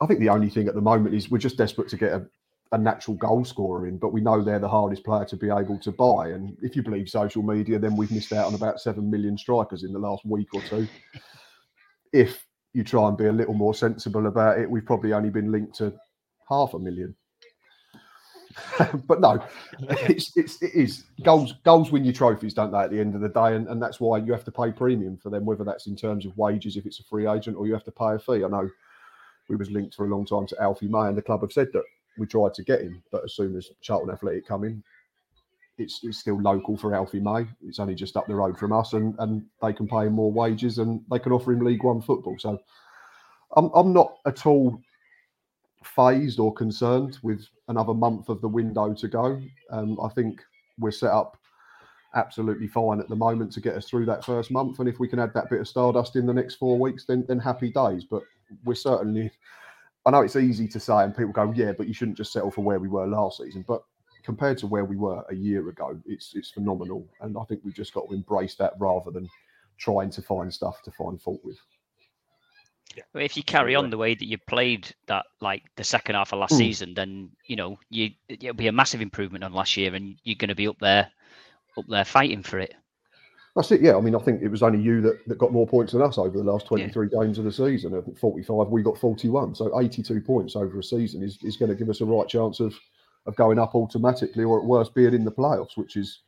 I 0.00 0.06
think 0.06 0.20
the 0.20 0.28
only 0.28 0.50
thing 0.50 0.68
at 0.68 0.74
the 0.76 0.80
moment 0.80 1.14
is 1.16 1.28
we're 1.28 1.38
just 1.38 1.56
desperate 1.58 1.88
to 1.88 1.96
get 1.96 2.12
a, 2.12 2.28
a 2.72 2.78
natural 2.78 3.16
goal 3.16 3.44
scorer 3.44 3.86
in, 3.86 3.96
but 3.96 4.12
we 4.12 4.20
know 4.20 4.42
they're 4.42 4.58
the 4.58 4.68
hardest 4.68 5.04
player 5.04 5.24
to 5.24 5.36
be 5.36 5.48
able 5.48 5.78
to 5.78 5.90
buy. 5.90 6.28
And 6.28 6.56
if 6.62 6.76
you 6.76 6.82
believe 6.82 7.08
social 7.08 7.42
media, 7.42 7.78
then 7.78 7.96
we've 7.96 8.10
missed 8.10 8.32
out 8.32 8.46
on 8.46 8.54
about 8.54 8.80
seven 8.80 9.10
million 9.10 9.38
strikers 9.38 9.84
in 9.84 9.92
the 9.92 9.98
last 9.98 10.24
week 10.26 10.48
or 10.52 10.60
two. 10.62 10.86
If 12.12 12.46
you 12.74 12.84
try 12.84 13.08
and 13.08 13.16
be 13.16 13.26
a 13.26 13.32
little 13.32 13.54
more 13.54 13.74
sensible 13.74 14.26
about 14.26 14.58
it, 14.58 14.70
we've 14.70 14.84
probably 14.84 15.12
only 15.12 15.30
been 15.30 15.50
linked 15.50 15.76
to 15.76 15.94
half 16.48 16.74
a 16.74 16.78
million. 16.78 17.14
but 19.06 19.20
no, 19.20 19.42
it's, 19.80 20.36
it's 20.36 20.60
it 20.62 20.74
is 20.74 21.04
goals 21.22 21.54
goals 21.64 21.92
win 21.92 22.04
you 22.04 22.12
trophies, 22.12 22.54
don't 22.54 22.72
they? 22.72 22.78
At 22.78 22.90
the 22.90 23.00
end 23.00 23.14
of 23.14 23.20
the 23.20 23.28
day, 23.28 23.54
and, 23.54 23.68
and 23.68 23.80
that's 23.80 24.00
why 24.00 24.18
you 24.18 24.32
have 24.32 24.44
to 24.44 24.50
pay 24.50 24.72
premium 24.72 25.16
for 25.16 25.30
them, 25.30 25.44
whether 25.44 25.64
that's 25.64 25.86
in 25.86 25.96
terms 25.96 26.26
of 26.26 26.36
wages 26.36 26.76
if 26.76 26.84
it's 26.84 27.00
a 27.00 27.04
free 27.04 27.28
agent 27.28 27.56
or 27.56 27.66
you 27.66 27.72
have 27.72 27.84
to 27.84 27.92
pay 27.92 28.14
a 28.14 28.18
fee. 28.18 28.44
I 28.44 28.48
know 28.48 28.68
we 29.48 29.56
was 29.56 29.70
linked 29.70 29.94
for 29.94 30.06
a 30.06 30.08
long 30.08 30.26
time 30.26 30.46
to 30.48 30.60
Alfie 30.60 30.88
May, 30.88 31.08
and 31.08 31.16
the 31.16 31.22
club 31.22 31.42
have 31.42 31.52
said 31.52 31.68
that 31.72 31.84
we 32.18 32.26
tried 32.26 32.54
to 32.54 32.64
get 32.64 32.82
him, 32.82 33.02
but 33.10 33.24
as 33.24 33.34
soon 33.34 33.56
as 33.56 33.70
Charlton 33.80 34.10
Athletic 34.10 34.46
come 34.46 34.64
in, 34.64 34.82
it's, 35.78 36.00
it's 36.02 36.18
still 36.18 36.40
local 36.40 36.76
for 36.76 36.94
Alfie 36.94 37.20
May. 37.20 37.46
It's 37.64 37.78
only 37.78 37.94
just 37.94 38.16
up 38.16 38.26
the 38.26 38.34
road 38.34 38.58
from 38.58 38.72
us, 38.72 38.92
and, 38.92 39.14
and 39.18 39.44
they 39.62 39.72
can 39.72 39.86
pay 39.86 40.06
him 40.06 40.14
more 40.14 40.32
wages 40.32 40.78
and 40.78 41.00
they 41.10 41.18
can 41.18 41.32
offer 41.32 41.52
him 41.52 41.64
League 41.64 41.84
One 41.84 42.00
football. 42.00 42.36
So 42.38 42.58
I'm 43.56 43.70
I'm 43.74 43.92
not 43.92 44.18
at 44.26 44.44
all 44.44 44.80
phased 45.84 46.40
or 46.40 46.52
concerned 46.52 47.18
with 47.22 47.46
another 47.68 47.94
month 47.94 48.28
of 48.28 48.40
the 48.40 48.48
window 48.48 48.92
to 48.92 49.08
go. 49.08 49.40
Um, 49.70 49.98
I 50.02 50.08
think 50.08 50.42
we're 50.78 50.90
set 50.90 51.12
up 51.12 51.36
absolutely 52.14 52.66
fine 52.66 53.00
at 53.00 53.08
the 53.08 53.16
moment 53.16 53.52
to 53.52 53.60
get 53.60 53.74
us 53.74 53.88
through 53.88 54.06
that 54.06 54.24
first 54.24 54.50
month. 54.50 54.80
And 54.80 54.88
if 54.88 54.98
we 54.98 55.08
can 55.08 55.18
add 55.18 55.34
that 55.34 55.50
bit 55.50 55.60
of 55.60 55.68
stardust 55.68 56.16
in 56.16 56.26
the 56.26 56.34
next 56.34 56.56
four 56.56 56.78
weeks, 56.78 57.04
then 57.04 57.24
then 57.28 57.38
happy 57.38 57.70
days. 57.70 58.04
But 58.04 58.22
we're 58.64 58.74
certainly. 58.74 59.30
I 60.08 60.10
know 60.10 60.22
it's 60.22 60.36
easy 60.36 60.66
to 60.68 60.80
say, 60.80 61.04
and 61.04 61.14
people 61.14 61.34
go, 61.34 61.52
"Yeah, 61.52 61.72
but 61.72 61.86
you 61.86 61.92
shouldn't 61.92 62.16
just 62.16 62.32
settle 62.32 62.50
for 62.50 62.62
where 62.62 62.78
we 62.78 62.88
were 62.88 63.06
last 63.06 63.36
season." 63.36 63.62
But 63.68 63.82
compared 64.24 64.56
to 64.58 64.66
where 64.66 64.86
we 64.86 64.96
were 64.96 65.22
a 65.28 65.34
year 65.34 65.68
ago, 65.68 66.00
it's 66.06 66.34
it's 66.34 66.50
phenomenal, 66.50 67.06
and 67.20 67.36
I 67.36 67.44
think 67.44 67.60
we've 67.62 67.74
just 67.74 67.92
got 67.92 68.08
to 68.08 68.14
embrace 68.14 68.54
that 68.54 68.72
rather 68.78 69.10
than 69.10 69.28
trying 69.76 70.08
to 70.12 70.22
find 70.22 70.52
stuff 70.52 70.80
to 70.84 70.90
find 70.92 71.20
fault 71.20 71.40
with. 71.44 71.58
If 73.14 73.36
you 73.36 73.42
carry 73.42 73.74
on 73.74 73.90
the 73.90 73.98
way 73.98 74.14
that 74.14 74.24
you 74.24 74.38
played 74.38 74.94
that, 75.08 75.26
like 75.42 75.64
the 75.76 75.84
second 75.84 76.14
half 76.14 76.32
of 76.32 76.38
last 76.38 76.54
Mm. 76.54 76.58
season, 76.58 76.94
then 76.94 77.30
you 77.44 77.56
know 77.56 77.78
you 77.90 78.12
it'll 78.30 78.54
be 78.54 78.68
a 78.68 78.72
massive 78.72 79.02
improvement 79.02 79.44
on 79.44 79.52
last 79.52 79.76
year, 79.76 79.94
and 79.94 80.18
you're 80.24 80.36
going 80.36 80.48
to 80.48 80.54
be 80.54 80.68
up 80.68 80.78
there, 80.78 81.12
up 81.76 81.84
there 81.86 82.06
fighting 82.06 82.42
for 82.42 82.58
it. 82.58 82.74
That's 83.56 83.72
it. 83.72 83.80
Yeah, 83.80 83.96
I 83.96 84.00
mean, 84.00 84.14
I 84.14 84.20
think 84.20 84.42
it 84.42 84.48
was 84.48 84.62
only 84.62 84.80
you 84.80 85.00
that, 85.00 85.26
that 85.26 85.38
got 85.38 85.52
more 85.52 85.66
points 85.66 85.92
than 85.92 86.02
us 86.02 86.18
over 86.18 86.36
the 86.36 86.44
last 86.44 86.66
23 86.66 87.08
games 87.08 87.38
of 87.38 87.44
the 87.44 87.52
season. 87.52 87.96
I 87.96 88.00
think 88.00 88.18
45, 88.18 88.68
we 88.68 88.82
got 88.82 88.98
41. 88.98 89.54
So 89.54 89.80
82 89.80 90.20
points 90.20 90.54
over 90.54 90.78
a 90.78 90.82
season 90.82 91.22
is, 91.22 91.38
is 91.42 91.56
going 91.56 91.70
to 91.70 91.74
give 91.74 91.88
us 91.88 92.00
a 92.00 92.04
right 92.04 92.28
chance 92.28 92.60
of, 92.60 92.74
of 93.26 93.34
going 93.36 93.58
up 93.58 93.74
automatically 93.74 94.44
or 94.44 94.60
at 94.60 94.64
worst 94.64 94.94
being 94.94 95.14
in 95.14 95.24
the 95.24 95.32
playoffs, 95.32 95.76
which 95.76 95.96
is 95.96 96.20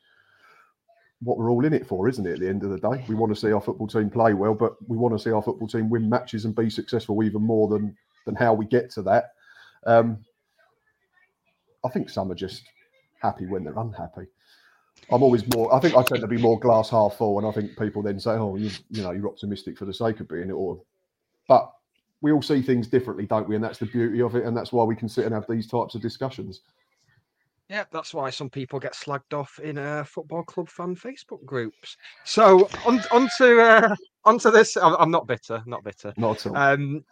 what 1.22 1.38
we're 1.38 1.50
all 1.50 1.64
in 1.64 1.72
it 1.72 1.86
for, 1.86 2.08
isn't 2.08 2.26
it? 2.26 2.34
At 2.34 2.40
the 2.40 2.48
end 2.48 2.64
of 2.64 2.70
the 2.70 2.78
day, 2.78 3.04
we 3.08 3.14
want 3.14 3.32
to 3.34 3.40
see 3.40 3.52
our 3.52 3.60
football 3.60 3.86
team 3.86 4.10
play 4.10 4.34
well, 4.34 4.54
but 4.54 4.76
we 4.88 4.96
want 4.96 5.16
to 5.16 5.22
see 5.22 5.30
our 5.30 5.42
football 5.42 5.68
team 5.68 5.90
win 5.90 6.08
matches 6.08 6.46
and 6.46 6.56
be 6.56 6.70
successful 6.70 7.22
even 7.22 7.42
more 7.42 7.68
than, 7.68 7.96
than 8.26 8.34
how 8.34 8.54
we 8.54 8.64
get 8.64 8.90
to 8.92 9.02
that. 9.02 9.32
Um, 9.86 10.24
I 11.84 11.90
think 11.90 12.08
some 12.08 12.32
are 12.32 12.34
just 12.36 12.64
happy 13.20 13.46
when 13.46 13.64
they're 13.64 13.78
unhappy. 13.78 14.26
I'm 15.10 15.22
always 15.22 15.44
more. 15.54 15.74
I 15.74 15.80
think 15.80 15.96
I 15.96 16.02
tend 16.02 16.20
to 16.20 16.26
be 16.28 16.36
more 16.36 16.58
glass 16.58 16.90
half 16.90 17.16
full, 17.16 17.38
and 17.38 17.46
I 17.46 17.52
think 17.52 17.78
people 17.78 18.02
then 18.02 18.20
say, 18.20 18.32
"Oh, 18.32 18.56
you, 18.56 18.70
you 18.90 19.02
know, 19.02 19.10
you're 19.10 19.28
optimistic 19.28 19.76
for 19.78 19.84
the 19.84 19.94
sake 19.94 20.20
of 20.20 20.28
being 20.28 20.50
it." 20.50 20.52
Or, 20.52 20.80
but 21.48 21.72
we 22.20 22.32
all 22.32 22.42
see 22.42 22.62
things 22.62 22.86
differently, 22.86 23.26
don't 23.26 23.48
we? 23.48 23.54
And 23.54 23.64
that's 23.64 23.78
the 23.78 23.86
beauty 23.86 24.20
of 24.22 24.36
it, 24.36 24.44
and 24.44 24.56
that's 24.56 24.72
why 24.72 24.84
we 24.84 24.96
can 24.96 25.08
sit 25.08 25.24
and 25.24 25.34
have 25.34 25.46
these 25.48 25.66
types 25.66 25.94
of 25.94 26.02
discussions. 26.02 26.60
Yeah, 27.68 27.84
that's 27.92 28.12
why 28.12 28.30
some 28.30 28.50
people 28.50 28.80
get 28.80 28.94
slagged 28.94 29.32
off 29.32 29.60
in 29.60 29.78
uh, 29.78 30.02
football 30.02 30.42
club 30.42 30.68
fan 30.68 30.96
Facebook 30.96 31.44
groups. 31.44 31.96
So 32.24 32.68
on 32.84 33.00
onto 33.12 33.60
uh, 33.60 33.94
onto 34.24 34.50
this. 34.50 34.76
I'm, 34.76 34.96
I'm 34.98 35.10
not 35.10 35.26
bitter, 35.26 35.62
not 35.66 35.84
bitter. 35.84 36.12
Not 36.16 36.44
at 36.44 36.46
all. 36.50 36.56
Um, 36.56 37.04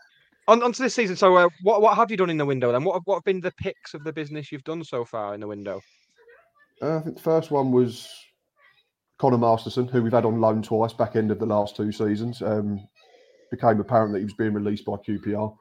on 0.48 0.62
onto 0.62 0.82
this 0.82 0.94
season. 0.94 1.14
So 1.14 1.36
uh, 1.36 1.48
what 1.62 1.80
what 1.80 1.96
have 1.96 2.10
you 2.10 2.16
done 2.16 2.30
in 2.30 2.38
the 2.38 2.44
window 2.44 2.72
then? 2.72 2.82
What 2.82 2.94
have, 2.94 3.02
what 3.04 3.16
have 3.16 3.24
been 3.24 3.40
the 3.40 3.52
picks 3.52 3.94
of 3.94 4.02
the 4.02 4.12
business 4.12 4.50
you've 4.50 4.64
done 4.64 4.82
so 4.82 5.04
far 5.04 5.34
in 5.34 5.40
the 5.40 5.46
window? 5.46 5.80
Uh, 6.80 6.96
I 6.96 7.00
think 7.00 7.16
the 7.16 7.22
first 7.22 7.50
one 7.50 7.72
was 7.72 8.08
Connor 9.18 9.38
Masterson, 9.38 9.88
who 9.88 10.02
we've 10.02 10.12
had 10.12 10.24
on 10.24 10.40
loan 10.40 10.62
twice, 10.62 10.92
back 10.92 11.16
end 11.16 11.30
of 11.30 11.38
the 11.38 11.46
last 11.46 11.76
two 11.76 11.90
seasons. 11.90 12.40
Um, 12.42 12.88
became 13.50 13.80
apparent 13.80 14.12
that 14.12 14.18
he 14.18 14.24
was 14.24 14.34
being 14.34 14.52
released 14.52 14.84
by 14.84 14.92
QPR. 14.92 15.56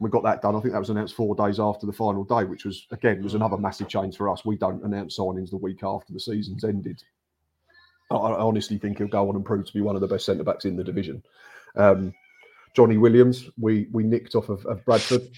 We 0.00 0.10
got 0.10 0.22
that 0.24 0.42
done. 0.42 0.56
I 0.56 0.60
think 0.60 0.72
that 0.72 0.78
was 0.78 0.90
announced 0.90 1.14
four 1.14 1.34
days 1.34 1.60
after 1.60 1.86
the 1.86 1.92
final 1.92 2.24
day, 2.24 2.44
which 2.44 2.64
was 2.64 2.86
again 2.90 3.22
was 3.22 3.34
another 3.34 3.56
massive 3.56 3.88
change 3.88 4.16
for 4.16 4.28
us. 4.30 4.44
We 4.44 4.56
don't 4.56 4.84
announce 4.84 5.18
signings 5.18 5.50
the 5.50 5.56
week 5.56 5.80
after 5.82 6.12
the 6.12 6.20
season's 6.20 6.64
ended. 6.64 7.02
I, 8.10 8.16
honestly 8.16 8.78
think 8.78 8.98
he'll 8.98 9.08
go 9.08 9.28
on 9.28 9.36
and 9.36 9.44
prove 9.44 9.66
to 9.66 9.72
be 9.72 9.82
one 9.82 9.94
of 9.94 10.00
the 10.00 10.06
best 10.06 10.24
centre 10.24 10.44
backs 10.44 10.64
in 10.64 10.76
the 10.76 10.84
division. 10.84 11.22
Um, 11.76 12.14
Johnny 12.74 12.96
Williams, 12.96 13.50
we 13.58 13.88
we 13.92 14.04
nicked 14.04 14.34
off 14.34 14.48
of, 14.48 14.64
of 14.66 14.84
Bradford 14.84 15.28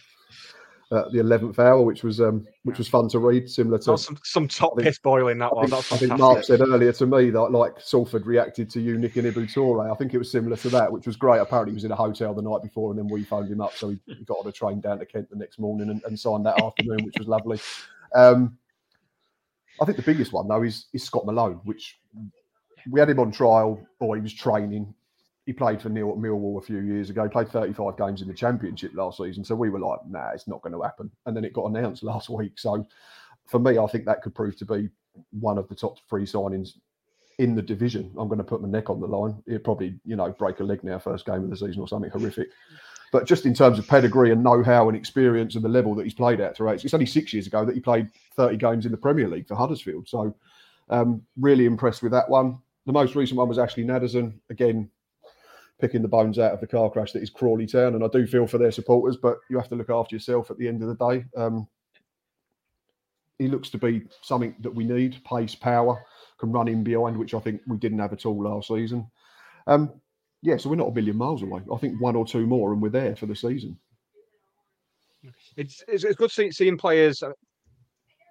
at 0.92 1.12
the 1.12 1.20
eleventh 1.20 1.58
hour, 1.58 1.82
which 1.82 2.02
was 2.02 2.20
um, 2.20 2.44
which 2.64 2.78
was 2.78 2.88
fun 2.88 3.08
to 3.10 3.18
read. 3.18 3.48
Similar 3.48 3.78
to 3.78 3.96
some 3.96 4.18
some 4.24 4.48
top 4.48 4.74
think- 4.76 4.86
piss 4.86 4.98
boiling 4.98 5.38
that 5.38 5.46
I 5.46 5.54
one. 5.54 5.68
think, 5.70 5.92
I 5.92 5.96
think. 5.96 6.18
Mark 6.18 6.42
said 6.44 6.60
earlier 6.60 6.92
to 6.92 7.06
me 7.06 7.30
that 7.30 7.40
like 7.52 7.80
Salford 7.80 8.26
reacted 8.26 8.68
to 8.70 8.80
you 8.80 8.98
nicking 8.98 9.24
Ibou 9.24 9.52
Touray. 9.52 9.90
I 9.92 9.94
think 9.96 10.14
it 10.14 10.18
was 10.18 10.30
similar 10.30 10.56
to 10.56 10.68
that, 10.70 10.90
which 10.90 11.06
was 11.06 11.16
great. 11.16 11.38
Apparently, 11.38 11.72
he 11.72 11.74
was 11.74 11.84
in 11.84 11.92
a 11.92 11.96
hotel 11.96 12.34
the 12.34 12.42
night 12.42 12.62
before, 12.62 12.90
and 12.90 12.98
then 12.98 13.08
we 13.08 13.22
phoned 13.24 13.50
him 13.50 13.60
up, 13.60 13.74
so 13.74 13.90
he, 13.90 14.00
he 14.06 14.24
got 14.24 14.38
on 14.38 14.48
a 14.48 14.52
train 14.52 14.80
down 14.80 14.98
to 14.98 15.06
Kent 15.06 15.30
the 15.30 15.36
next 15.36 15.58
morning 15.58 15.90
and, 15.90 16.02
and 16.04 16.18
signed 16.18 16.44
that 16.46 16.60
afternoon, 16.62 17.04
which 17.04 17.18
was 17.18 17.28
lovely. 17.28 17.60
Um, 18.14 18.58
I 19.80 19.84
think 19.84 19.96
the 19.96 20.02
biggest 20.02 20.32
one 20.32 20.48
though 20.48 20.62
is 20.62 20.86
is 20.92 21.04
Scott 21.04 21.24
Malone, 21.24 21.60
which 21.64 21.98
we 22.90 22.98
had 22.98 23.08
him 23.10 23.20
on 23.20 23.30
trial 23.30 23.80
or 24.00 24.16
he 24.16 24.22
was 24.22 24.34
training. 24.34 24.92
He 25.50 25.54
played 25.54 25.82
for 25.82 25.88
Neil 25.88 26.16
Millwall 26.16 26.62
a 26.62 26.64
few 26.64 26.78
years 26.78 27.10
ago. 27.10 27.24
He 27.24 27.28
played 27.28 27.48
35 27.48 27.96
games 27.98 28.22
in 28.22 28.28
the 28.28 28.34
Championship 28.34 28.92
last 28.94 29.18
season, 29.18 29.42
so 29.42 29.56
we 29.56 29.68
were 29.68 29.80
like, 29.80 29.98
"Nah, 30.08 30.30
it's 30.30 30.46
not 30.46 30.62
going 30.62 30.74
to 30.74 30.80
happen." 30.80 31.10
And 31.26 31.36
then 31.36 31.44
it 31.44 31.52
got 31.52 31.64
announced 31.64 32.02
last 32.04 32.28
week. 32.30 32.56
So 32.56 32.86
for 33.48 33.58
me, 33.58 33.76
I 33.76 33.86
think 33.88 34.04
that 34.04 34.22
could 34.22 34.32
prove 34.32 34.56
to 34.58 34.64
be 34.64 34.90
one 35.32 35.58
of 35.58 35.66
the 35.66 35.74
top 35.74 35.96
three 36.08 36.22
signings 36.22 36.74
in 37.40 37.56
the 37.56 37.62
division. 37.62 38.14
I'm 38.16 38.28
going 38.28 38.38
to 38.38 38.44
put 38.44 38.62
my 38.62 38.68
neck 38.68 38.90
on 38.90 39.00
the 39.00 39.08
line. 39.08 39.42
He'll 39.48 39.58
probably, 39.58 39.98
you 40.04 40.14
know, 40.14 40.30
break 40.30 40.60
a 40.60 40.62
leg 40.62 40.84
now, 40.84 41.00
first 41.00 41.26
game 41.26 41.42
of 41.42 41.50
the 41.50 41.56
season 41.56 41.80
or 41.80 41.88
something 41.88 42.12
horrific. 42.12 42.50
But 43.10 43.26
just 43.26 43.44
in 43.44 43.52
terms 43.52 43.80
of 43.80 43.88
pedigree 43.88 44.30
and 44.30 44.44
know-how 44.44 44.86
and 44.86 44.96
experience 44.96 45.56
and 45.56 45.64
the 45.64 45.68
level 45.68 45.96
that 45.96 46.04
he's 46.04 46.14
played 46.14 46.40
at 46.40 46.56
throughout, 46.56 46.84
it's 46.84 46.94
only 46.94 47.06
six 47.06 47.32
years 47.32 47.48
ago 47.48 47.64
that 47.64 47.74
he 47.74 47.80
played 47.80 48.08
30 48.36 48.56
games 48.56 48.86
in 48.86 48.92
the 48.92 48.96
Premier 48.96 49.26
League 49.26 49.48
for 49.48 49.56
Huddersfield. 49.56 50.06
So 50.06 50.32
um, 50.90 51.22
really 51.36 51.66
impressed 51.66 52.04
with 52.04 52.12
that 52.12 52.30
one. 52.30 52.60
The 52.86 52.92
most 52.92 53.16
recent 53.16 53.36
one 53.36 53.48
was 53.48 53.58
Ashley 53.58 53.82
Nadesan. 53.84 54.34
Again, 54.48 54.88
picking 55.80 56.02
the 56.02 56.08
bones 56.08 56.38
out 56.38 56.52
of 56.52 56.60
the 56.60 56.66
car 56.66 56.90
crash 56.90 57.12
that 57.12 57.22
is 57.22 57.30
Crawley 57.30 57.66
Town. 57.66 57.94
And 57.94 58.04
I 58.04 58.08
do 58.08 58.26
feel 58.26 58.46
for 58.46 58.58
their 58.58 58.72
supporters, 58.72 59.16
but 59.16 59.38
you 59.48 59.58
have 59.58 59.68
to 59.68 59.76
look 59.76 59.90
after 59.90 60.14
yourself 60.14 60.50
at 60.50 60.58
the 60.58 60.68
end 60.68 60.82
of 60.82 60.88
the 60.88 60.94
day. 61.12 61.24
Um, 61.36 61.66
he 63.38 63.48
looks 63.48 63.70
to 63.70 63.78
be 63.78 64.02
something 64.22 64.54
that 64.60 64.74
we 64.74 64.84
need 64.84 65.22
pace, 65.24 65.54
power, 65.54 65.98
can 66.38 66.52
run 66.52 66.68
in 66.68 66.84
behind, 66.84 67.16
which 67.16 67.34
I 67.34 67.40
think 67.40 67.62
we 67.66 67.78
didn't 67.78 67.98
have 67.98 68.12
at 68.12 68.26
all 68.26 68.42
last 68.42 68.68
season. 68.68 69.10
Um, 69.66 69.92
yeah, 70.42 70.56
so 70.56 70.68
we're 70.70 70.76
not 70.76 70.88
a 70.88 70.94
million 70.94 71.16
miles 71.16 71.42
away. 71.42 71.62
I 71.72 71.76
think 71.78 72.00
one 72.00 72.16
or 72.16 72.26
two 72.26 72.46
more, 72.46 72.72
and 72.72 72.80
we're 72.82 72.90
there 72.90 73.16
for 73.16 73.26
the 73.26 73.36
season. 73.36 73.78
It's 75.56 75.84
it's, 75.86 76.04
it's 76.04 76.16
good 76.16 76.30
see, 76.30 76.50
seeing 76.50 76.78
players. 76.78 77.22
uh, 77.22 77.32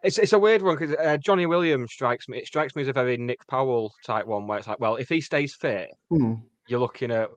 It's 0.04 0.18
it's 0.18 0.34
a 0.34 0.40
weird 0.40 0.62
one 0.62 0.76
because 0.78 0.96
uh, 0.96 1.18
Johnny 1.18 1.46
Williams 1.46 1.92
strikes 1.92 2.28
me. 2.28 2.40
It 2.40 2.48
strikes 2.48 2.76
me 2.76 2.82
as 2.82 2.88
a 2.88 2.94
very 2.94 3.18
Nick 3.18 3.46
Powell 3.48 3.94
type 4.04 4.26
one, 4.26 4.48
where 4.48 4.58
it's 4.58 4.68
like, 4.68 4.80
well, 4.80 4.96
if 4.96 5.10
he 5.10 5.22
stays 5.22 5.54
fit, 5.56 5.90
Hmm. 6.10 6.36
you're 6.68 6.80
looking 6.80 7.12
at 7.12 7.30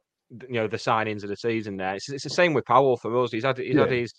you 0.49 0.55
know 0.55 0.67
the 0.69 0.77
signings 0.77 1.23
of 1.23 1.29
the 1.29 1.37
season. 1.37 1.77
There, 1.77 1.95
it's, 1.95 2.09
it's 2.09 2.25
the 2.25 2.31
same 2.31 2.55
with 2.55 2.65
Powell 2.65 2.97
for 2.97 3.17
us. 3.23 3.33
He's 3.33 3.45
had 3.45 3.59
he's 3.59 3.77
had 3.77 3.91
his 3.91 4.13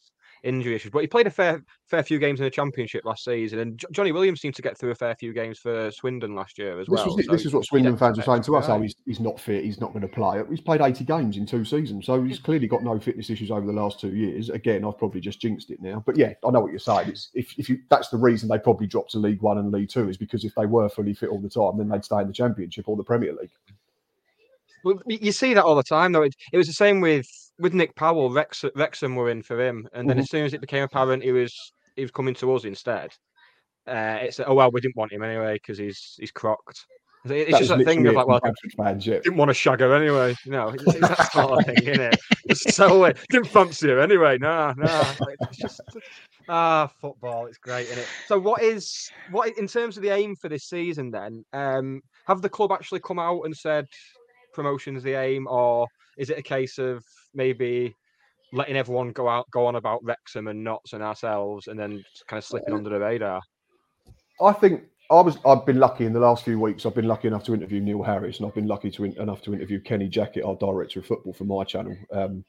injury 0.44 0.76
issues, 0.76 0.92
but 0.92 1.00
he 1.00 1.08
played 1.08 1.26
a 1.26 1.32
fair 1.32 1.64
fair 1.88 2.04
few 2.04 2.20
games 2.20 2.40
in 2.40 2.44
the 2.44 2.50
championship 2.50 3.06
last 3.06 3.24
season, 3.24 3.60
and 3.60 3.78
Jo- 3.78 3.88
Johnny 3.92 4.12
Williams 4.12 4.42
seemed 4.42 4.56
to 4.56 4.62
get 4.62 4.78
through 4.78 4.92
a 4.92 4.96
fair 4.96 5.16
few 5.16 5.34
games 5.34 5.58
for 5.58 5.90
Swindon 5.92 6.36
last 6.36 6.58
year 6.58 6.80
as 6.80 6.88
This, 6.88 6.98
well. 7.06 7.18
so 7.18 7.32
this 7.32 7.46
is 7.46 7.54
what 7.54 7.66
Swindon 7.66 7.96
fans 7.96 8.20
are 8.20 8.24
saying 8.24 8.42
to 8.44 8.58
us. 8.58 8.68
guy. 8.68 8.76
Oh, 8.76 8.82
he's, 8.82 8.94
he's 9.06 9.20
not 9.22 9.40
fit. 9.40 9.64
He's 9.64 9.80
not 9.80 9.94
going 9.94 10.02
to 10.02 10.08
play. 10.10 10.44
He's 10.50 10.60
played 10.60 10.82
80 10.82 11.06
games 11.06 11.38
in 11.38 11.46
two 11.46 11.64
seasons. 11.64 12.06
So 12.06 12.22
he's 12.22 12.40
clearly 12.40 12.68
got 12.68 12.84
no 12.84 13.00
fitness 13.00 13.30
issues 13.30 13.52
over 13.52 13.66
the 13.66 13.72
last 13.72 14.02
two 14.02 14.14
years. 14.14 14.50
Again, 14.50 14.84
I've 14.84 14.98
probably 14.98 15.22
just 15.22 15.40
jinxed 15.40 15.72
it 15.72 15.82
now. 15.82 16.04
But 16.06 16.18
yeah, 16.18 16.34
I 16.46 16.52
know 16.52 16.60
what 16.60 16.72
you're 16.72 16.80
saying. 16.80 17.10
It's, 17.10 17.30
if, 17.34 17.58
if 17.58 17.70
you 17.70 17.80
that's 17.90 18.10
the 18.10 18.18
reason 18.18 18.50
they 18.50 18.60
probably 18.60 18.88
dropped 18.88 19.12
to 19.12 19.20
League 19.20 19.42
One 19.42 19.58
and 19.60 19.72
League 19.72 19.90
Two 19.90 20.10
is 20.10 20.18
because 20.18 20.44
if 20.44 20.54
they 20.56 20.66
were 20.66 20.90
fully 20.90 21.14
fit 21.14 21.30
all 21.30 21.40
the 21.40 21.50
time, 21.50 21.78
then 21.78 21.88
they'd 21.88 22.04
stay 22.04 22.20
in 22.20 22.28
the 22.28 22.34
Championship 22.34 22.90
or 22.90 22.98
the 22.98 23.04
Premier 23.04 23.34
League. 23.34 23.52
You 25.06 25.32
see 25.32 25.54
that 25.54 25.64
all 25.64 25.76
the 25.76 25.84
time, 25.84 26.12
though. 26.12 26.24
It, 26.24 26.36
it 26.52 26.58
was 26.58 26.68
the 26.68 26.74
same 26.74 27.00
with 27.02 27.28
with 27.60 27.74
Nick 27.74 27.96
Powell. 27.96 28.32
Rex, 28.32 28.66
Wrexham 28.76 29.16
were 29.16 29.30
in 29.30 29.42
for 29.44 29.60
him, 29.60 29.88
and 29.94 30.10
then 30.10 30.18
Mhm. 30.18 30.22
as 30.22 30.30
soon 30.30 30.46
as 30.46 30.54
it 30.54 30.62
became 30.62 30.84
apparent 30.84 31.24
he 31.24 31.32
was 31.32 31.54
he 31.96 32.02
was 32.02 32.12
coming 32.12 32.34
to 32.36 32.54
us 32.54 32.66
instead, 32.66 33.12
uh, 33.88 34.18
it's 34.22 34.40
oh 34.40 34.54
well, 34.54 34.72
we 34.72 34.82
didn't 34.82 34.96
want 34.96 35.12
him 35.12 35.24
anyway 35.24 35.54
because 35.54 35.78
he's 35.78 36.16
he's 36.20 36.32
crocked. 36.32 36.80
It's 37.26 37.52
That 37.52 37.58
just 37.60 37.70
that 37.70 37.86
thing 37.86 38.06
of 38.06 38.16
like, 38.16 38.28
well, 38.28 38.42
didn't 39.00 39.38
want 39.38 39.50
to 39.50 39.54
shag 39.54 39.80
her 39.80 39.96
anyway. 39.96 40.36
You 40.44 40.52
know, 40.52 40.70
it's, 40.70 40.84
it's 40.84 41.00
that 41.00 41.32
sort 41.32 41.58
of 41.60 41.66
thing, 41.66 41.88
isn't 41.88 42.02
it? 42.02 42.20
It's 42.46 42.76
so 42.76 43.00
weird. 43.00 43.18
Didn't 43.30 43.48
fancy 43.48 43.88
her 43.88 44.02
anyway. 44.02 44.38
Nah, 44.38 44.74
nah. 44.76 45.16
It's 45.50 45.58
just 45.58 45.80
ah, 46.50 46.92
football. 47.00 47.46
It's 47.46 47.58
great, 47.58 47.86
isn't 47.86 48.00
it? 48.00 48.08
So, 48.28 48.38
what 48.38 48.62
is 48.62 49.10
what 49.32 49.58
in 49.58 49.68
terms 49.68 49.96
of 49.96 50.04
the 50.04 50.10
aim 50.10 50.36
for 50.36 50.50
this 50.50 50.66
season? 50.66 51.12
Then, 51.12 51.46
um, 51.54 52.02
have 52.28 52.42
the 52.42 52.50
club 52.50 52.74
actually 52.74 53.00
come 53.00 53.20
out 53.20 53.44
and 53.44 53.56
said 53.56 53.86
promotion's 54.54 55.04
the 55.04 55.14
aim, 55.14 55.48
or 55.48 55.88
is 56.18 56.30
it 56.30 56.38
a 56.38 56.44
case 56.44 56.78
of 56.78 57.04
maybe 57.34 57.96
letting 58.52 58.78
everyone 58.78 59.12
go 59.12 59.28
out, 59.28 59.50
go 59.52 59.66
on 59.66 59.76
about 59.76 60.04
Wrexham 60.04 60.48
and 60.48 60.64
Notts 60.64 60.94
and 60.94 61.04
ourselves, 61.04 61.68
and 61.68 61.80
then 61.80 62.04
kind 62.28 62.38
of 62.38 62.46
slipping 62.46 62.74
under 62.74 62.90
the 62.90 63.00
radar? 63.00 63.42
I 64.42 64.54
think 64.54 64.84
I 65.12 65.22
was. 65.22 65.38
I've 65.46 65.66
been 65.66 65.80
lucky 65.80 66.06
in 66.06 66.14
the 66.14 66.20
last 66.20 66.44
few 66.44 66.60
weeks. 66.60 66.86
I've 66.86 66.96
been 66.96 67.08
lucky 67.08 67.28
enough 67.28 67.44
to 67.46 67.54
interview 67.54 67.82
Neil 67.82 68.04
Harris, 68.04 68.38
and 68.38 68.48
I've 68.48 68.56
been 68.56 68.68
lucky 68.68 68.92
to 68.92 69.06
in, 69.06 69.20
enough 69.20 69.42
to 69.44 69.54
interview 69.54 69.80
Kenny 69.80 70.08
Jackett, 70.08 70.46
our 70.46 70.56
director 70.56 71.00
of 71.00 71.06
football 71.06 71.34
for 71.34 71.46
my 71.46 71.64
channel. 71.64 71.96
Um, 72.12 72.44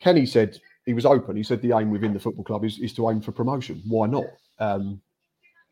Kenny 0.00 0.26
said 0.26 0.58
he 0.86 0.94
was 0.94 1.06
open. 1.06 1.36
He 1.36 1.42
said 1.42 1.62
the 1.62 1.76
aim 1.76 1.90
within 1.90 2.12
the 2.12 2.20
football 2.20 2.44
club 2.44 2.64
is, 2.64 2.78
is 2.78 2.92
to 2.94 3.08
aim 3.10 3.20
for 3.20 3.32
promotion. 3.32 3.82
Why 3.86 4.06
not? 4.06 4.26
Um, 4.58 5.00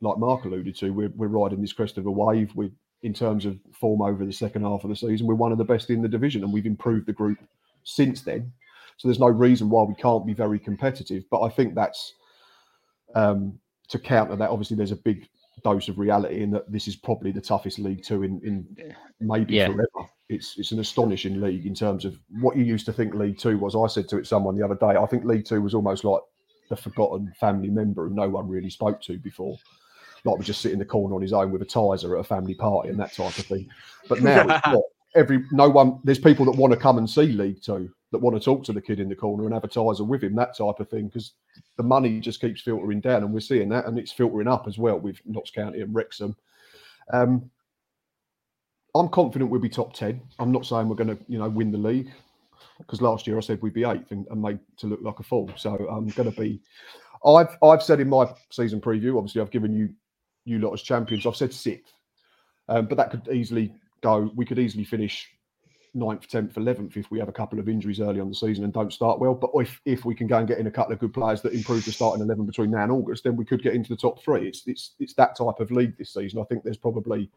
like 0.01 0.19
Mark 0.19 0.45
alluded 0.45 0.75
to, 0.77 0.91
we're, 0.91 1.13
we're 1.15 1.29
riding 1.29 1.61
this 1.61 1.73
crest 1.73 1.99
of 1.99 2.07
a 2.07 2.11
wave. 2.11 2.51
We, 2.55 2.73
in 3.03 3.13
terms 3.13 3.45
of 3.47 3.59
form 3.73 4.01
over 4.03 4.25
the 4.25 4.33
second 4.33 4.63
half 4.63 4.85
of 4.85 4.91
the 4.91 4.97
season, 4.97 5.27
we're 5.27 5.35
one 5.35 5.53
of 5.53 5.59
the 5.59 5.65
best 5.65 5.91
in 5.91 6.03
the 6.03 6.09
division, 6.09 6.45
and 6.45 6.53
we've 6.53 6.67
improved 6.67 7.07
the 7.07 7.13
group 7.13 7.39
since 7.85 8.23
then. 8.23 8.53
So 8.97 9.09
there's 9.09 9.19
no 9.19 9.27
reason 9.29 9.69
why 9.69 9.83
we 9.83 9.95
can't 9.95 10.27
be 10.27 10.35
very 10.35 10.59
competitive. 10.59 11.25
But 11.31 11.43
I 11.43 11.49
think 11.49 11.75
that's 11.75 12.15
um, 13.15 13.59
to 13.89 13.99
counter 13.99 14.37
that. 14.37 14.51
Obviously, 14.51 14.77
there's 14.77 14.93
a 14.93 14.97
big 14.97 15.29
dose 15.65 15.89
of 15.89 15.99
reality 15.99 16.43
in 16.43 16.51
that 16.51 16.71
this 16.71 16.89
is 16.89 16.97
probably 16.97 17.31
the 17.33 17.41
toughest 17.41 17.79
League 17.79 18.03
Two 18.03 18.23
in, 18.23 18.41
in 18.45 18.95
maybe 19.21 19.55
Yeah. 19.55 19.67
forever. 19.67 20.09
It's 20.29 20.59
it's 20.59 20.73
an 20.73 20.81
astonishing 20.81 21.41
league 21.41 21.67
in 21.67 21.75
terms 21.75 22.05
of 22.05 22.19
what 22.41 22.57
you 22.57 22.65
used 22.65 22.87
to 22.87 22.93
think 22.93 23.15
League 23.15 23.39
Two 23.39 23.59
was. 23.59 23.75
I 23.75 23.87
said 23.93 24.09
to 24.11 24.19
it 24.19 24.27
someone 24.27 24.57
the 24.57 24.65
other 24.65 24.77
day. 24.77 24.99
I 24.99 25.07
think 25.07 25.25
League 25.25 25.45
Two 25.45 25.61
was 25.61 25.75
almost 25.75 26.05
like 26.05 26.23
the 26.71 26.77
forgotten 26.77 27.33
family 27.39 27.69
member 27.69 28.09
who 28.09 28.15
no 28.15 28.29
one 28.29 28.49
really 28.49 28.71
spoke 28.71 29.03
to 29.03 29.19
before. 29.19 29.57
Like 30.25 30.39
we 30.39 30.45
just 30.45 30.61
sit 30.61 30.73
in 30.73 30.79
the 30.79 30.85
corner 30.85 31.15
on 31.15 31.23
his 31.23 31.33
own 31.33 31.51
with 31.51 31.63
a 31.63 31.67
tizer 31.67 32.15
at 32.15 32.21
a 32.21 32.25
family 32.25 32.55
party 32.55 32.91
and 32.91 32.99
that 33.01 33.15
type 33.15 33.37
of 33.39 33.47
thing. 33.47 33.69
But 34.09 34.23
now. 34.23 34.83
Every 35.15 35.45
no 35.51 35.69
one 35.69 36.01
there's 36.05 36.19
people 36.19 36.47
that 36.47 36.59
want 36.59 36.73
to 36.73 36.79
come 36.79 36.97
and 36.97 37.11
see 37.11 37.27
League 37.27 37.63
Two 37.63 37.91
that 38.13 38.19
want 38.19 38.37
to 38.37 38.41
talk 38.43 38.63
to 38.65 38.73
the 38.73 38.81
kid 38.81 39.01
in 39.01 39.09
the 39.09 39.17
corner 39.17 39.45
and 39.45 39.53
have 39.53 39.65
a 39.65 39.67
advertise 39.67 40.01
with 40.01 40.23
him, 40.23 40.35
that 40.37 40.57
type 40.57 40.79
of 40.79 40.89
thing, 40.89 41.07
because 41.09 41.33
the 41.77 41.83
money 41.83 42.21
just 42.21 42.41
keeps 42.41 42.63
filtering 42.63 43.01
down, 43.01 43.23
and 43.23 43.33
we're 43.33 43.41
seeing 43.41 43.69
that, 43.71 43.87
and 43.87 43.99
it's 43.99 44.13
filtering 44.13 44.49
up 44.49 44.69
as 44.69 44.79
well 44.79 44.99
with 44.99 45.21
Notts 45.27 45.51
County 45.51 45.81
and 45.81 45.95
Wrexham. 45.95 46.37
Um, 47.13 47.51
I'm 48.95 49.09
confident 49.09 49.51
we'll 49.51 49.61
be 49.61 49.69
top 49.69 49.95
ten. 49.95 50.21
I'm 50.39 50.53
not 50.53 50.67
saying 50.67 50.89
we're 50.89 50.97
going 50.97 51.17
to, 51.17 51.19
you 51.27 51.39
know, 51.39 51.49
win 51.49 51.73
the 51.73 51.79
league 51.79 52.11
because 52.79 53.01
last 53.01 53.27
year 53.27 53.39
I 53.39 53.41
said 53.41 53.61
we'd 53.63 53.73
be 53.73 53.85
eighth 53.85 54.11
and, 54.11 54.27
and 54.31 54.41
made 54.41 54.59
to 54.79 54.87
look 54.87 55.01
like 55.03 55.19
a 55.19 55.23
fool. 55.23 55.51
So 55.57 55.75
I'm 55.89 56.09
going 56.09 56.31
to 56.31 56.41
be. 56.41 56.61
I've 57.25 57.57
I've 57.63 57.83
said 57.83 58.01
in 58.01 58.09
my 58.09 58.27
season 58.51 58.81
preview, 58.81 59.17
obviously 59.17 59.41
I've 59.41 59.51
given 59.51 59.73
you 59.73 59.91
you 60.45 60.59
lot 60.59 60.73
as 60.73 60.83
champions. 60.83 61.27
I've 61.27 61.37
said 61.37 61.53
sixth, 61.53 61.93
um, 62.69 62.87
but 62.87 62.97
that 62.97 63.11
could 63.11 63.29
easily 63.33 63.75
go. 64.03 64.31
We 64.35 64.45
could 64.45 64.59
easily 64.59 64.85
finish 64.85 65.29
ninth, 65.95 66.27
tenth, 66.29 66.57
eleventh 66.57 66.97
if 66.97 67.11
we 67.11 67.19
have 67.19 67.29
a 67.29 67.33
couple 67.33 67.59
of 67.59 67.69
injuries 67.69 68.01
early 68.01 68.21
on 68.21 68.29
the 68.29 68.35
season 68.35 68.65
and 68.65 68.73
don't 68.73 68.93
start 68.93 69.21
well. 69.21 69.35
But 69.35 69.51
if 69.55 69.81
if 69.85 70.05
we 70.05 70.15
can 70.15 70.27
go 70.27 70.39
and 70.39 70.49
get 70.49 70.59
in 70.59 70.67
a 70.67 70.71
couple 70.71 70.93
of 70.93 70.99
good 70.99 71.13
players 71.13 71.43
that 71.43 71.53
improve 71.53 71.85
the 71.85 71.93
starting 71.93 72.23
eleven 72.23 72.47
between 72.47 72.71
now 72.71 72.83
and 72.83 72.93
August, 72.93 73.25
then 73.25 73.37
we 73.37 73.45
could 73.45 73.63
get 73.63 73.75
into 73.75 73.91
the 73.91 74.01
top 74.01 74.23
three. 74.23 74.49
It's 74.49 74.63
it's 74.67 74.95
it's 74.99 75.15
that 75.15 75.37
type 75.37 75.61
of 75.61 75.71
league 75.71 75.97
this 75.99 76.15
season. 76.15 76.41
I 76.41 76.45
think 76.45 76.65
there's 76.65 76.77
probably 76.77 77.31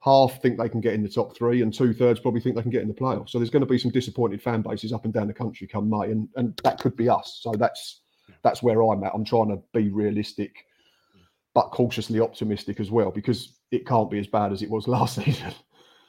half 0.00 0.42
think 0.42 0.58
they 0.58 0.68
can 0.68 0.80
get 0.80 0.94
in 0.94 1.02
the 1.02 1.08
top 1.08 1.36
three, 1.36 1.62
and 1.62 1.72
two 1.72 1.94
thirds 1.94 2.18
probably 2.18 2.40
think 2.40 2.56
they 2.56 2.62
can 2.62 2.72
get 2.72 2.82
in 2.82 2.88
the 2.88 2.94
playoffs. 2.94 3.30
So 3.30 3.38
there's 3.38 3.50
going 3.50 3.64
to 3.64 3.66
be 3.66 3.78
some 3.78 3.92
disappointed 3.92 4.42
fan 4.42 4.60
bases 4.60 4.92
up 4.92 5.04
and 5.04 5.14
down 5.14 5.28
the 5.28 5.32
country 5.32 5.66
come 5.66 5.88
May, 5.88 6.10
and 6.10 6.28
and 6.36 6.60
that 6.64 6.80
could 6.80 6.96
be 6.96 7.08
us. 7.08 7.38
So 7.40 7.52
that's 7.52 8.00
that's 8.42 8.62
where 8.62 8.82
I'm 8.82 9.04
at. 9.04 9.12
I'm 9.14 9.24
trying 9.24 9.50
to 9.50 9.62
be 9.72 9.90
realistic, 9.90 10.66
but 11.54 11.70
cautiously 11.70 12.20
optimistic 12.20 12.80
as 12.80 12.90
well, 12.90 13.10
because 13.10 13.60
it 13.70 13.86
can't 13.86 14.10
be 14.10 14.18
as 14.18 14.26
bad 14.26 14.52
as 14.52 14.62
it 14.62 14.70
was 14.70 14.88
last 14.88 15.16
season. 15.16 15.52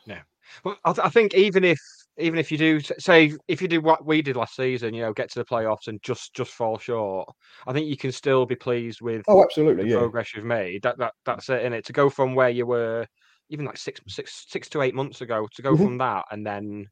Yeah. 0.06 0.24
Well, 0.64 0.78
I, 0.86 0.94
th- 0.94 1.06
I 1.06 1.10
think 1.10 1.34
even 1.34 1.64
if 1.64 1.80
even 2.20 2.38
if 2.38 2.52
you 2.52 2.58
do 2.58 2.80
say 2.82 3.34
if 3.48 3.62
you 3.62 3.68
do 3.68 3.82
what 3.82 4.06
we 4.06 4.22
did 4.22 4.36
last 4.36 4.56
season, 4.56 4.94
you 4.94 5.02
know, 5.02 5.14
get 5.14 5.32
to 5.32 5.40
the 5.40 5.46
playoffs 5.46 5.88
and 5.88 6.02
just 6.04 6.34
just 6.34 6.52
fall 6.52 6.78
short, 6.78 7.30
I 7.68 7.74
think 7.74 7.88
you 7.88 7.98
can 7.98 8.12
still 8.12 8.46
be 8.46 8.56
pleased 8.56 9.02
with 9.02 9.26
Oh, 9.28 9.44
absolutely, 9.44 9.84
the 9.84 9.88
yeah. 9.90 9.98
progress 9.98 10.34
you've 10.36 10.46
made. 10.46 10.84
That 10.84 10.98
that 11.00 11.14
that's 11.26 11.50
it, 11.50 11.64
in 11.66 11.74
it 11.74 11.86
to 11.86 11.94
go 11.94 12.10
from 12.10 12.36
where 12.36 12.50
you 12.50 12.66
were 12.66 13.08
even 13.50 13.66
like 13.66 13.78
six 13.78 14.02
six 14.08 14.46
six 14.50 14.70
to 14.70 14.82
eight 14.82 14.96
months 14.96 15.22
ago 15.22 15.48
to 15.54 15.62
go 15.62 15.76
Mhm. 15.76 15.78
from 15.78 15.98
that 16.00 16.26
and 16.32 16.46
then 16.46 16.86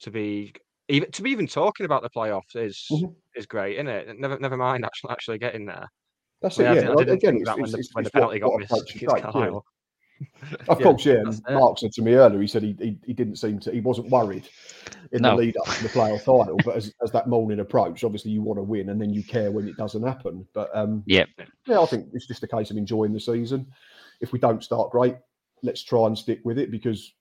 to 0.00 0.10
be 0.10 0.54
even 0.88 1.10
to 1.12 1.22
be 1.22 1.30
even 1.30 1.46
talking 1.48 1.86
about 1.86 2.02
the 2.02 2.10
playoffs 2.10 2.56
is 2.56 2.88
Mhm. 2.90 3.16
is 3.36 3.46
great, 3.46 3.76
isn't 3.76 3.88
it? 3.88 4.18
Never 4.18 4.38
never 4.40 4.56
mind 4.56 4.84
actually 4.86 5.12
actually 5.12 5.38
getting 5.38 5.66
there. 5.66 5.88
That's 6.40 6.58
it. 6.58 6.62
Yeah. 6.64 6.74
di- 6.74 6.86
I 6.88 6.94
didn't 6.96 7.10
again, 7.14 7.36
it's, 7.36 7.50
when 7.50 7.62
it's, 7.64 7.72
the 7.72 7.78
it's, 7.78 7.88
the 7.94 8.00
it's 8.00 8.06
what, 8.06 8.12
penalty 8.12 8.38
got 8.38 8.52
what 8.52 8.60
missed. 8.60 9.00
Yeah. 9.00 9.60
Of 10.68 10.80
Yeah, 10.80 10.84
course, 10.84 11.06
yeah. 11.06 11.22
that's 11.24 11.38
And 11.46 11.56
it. 11.56 11.60
Mark 11.60 11.78
said 11.78 11.92
to 11.92 12.02
me 12.02 12.14
earlier, 12.14 12.40
he 12.40 12.46
said 12.48 12.62
he, 12.64 12.74
he, 12.78 12.98
he 13.06 13.12
didn't 13.12 13.36
seem 13.36 13.60
to, 13.60 13.70
he 13.70 13.80
wasn't 13.80 14.10
worried 14.10 14.48
in 15.12 15.22
No. 15.22 15.30
the 15.30 15.36
lead 15.36 15.56
up 15.58 15.66
to 15.72 15.82
the 15.84 15.88
playoff 15.88 16.22
final. 16.22 16.56
But 16.64 16.76
as, 16.76 16.92
as 17.02 17.12
that 17.12 17.28
morning 17.28 17.60
approached, 17.60 18.02
obviously 18.02 18.32
you 18.32 18.42
want 18.42 18.58
to 18.58 18.64
win 18.64 18.88
and 18.88 19.00
then 19.00 19.10
you 19.12 19.22
care 19.22 19.52
when 19.52 19.68
it 19.68 19.76
doesn't 19.76 20.02
happen. 20.02 20.46
But 20.54 20.74
um, 20.74 21.04
Yeah. 21.06 21.24
yeah, 21.66 21.80
I 21.80 21.86
think 21.86 22.08
it's 22.12 22.26
just 22.26 22.42
a 22.42 22.48
case 22.48 22.70
of 22.70 22.76
enjoying 22.76 23.12
the 23.12 23.20
season. 23.20 23.66
If 24.20 24.32
we 24.32 24.40
don't 24.40 24.64
start 24.64 24.90
great, 24.90 25.16
let's 25.62 25.84
try 25.84 26.06
and 26.06 26.18
stick 26.18 26.40
with 26.44 26.58
it 26.58 26.72
because 26.72 27.14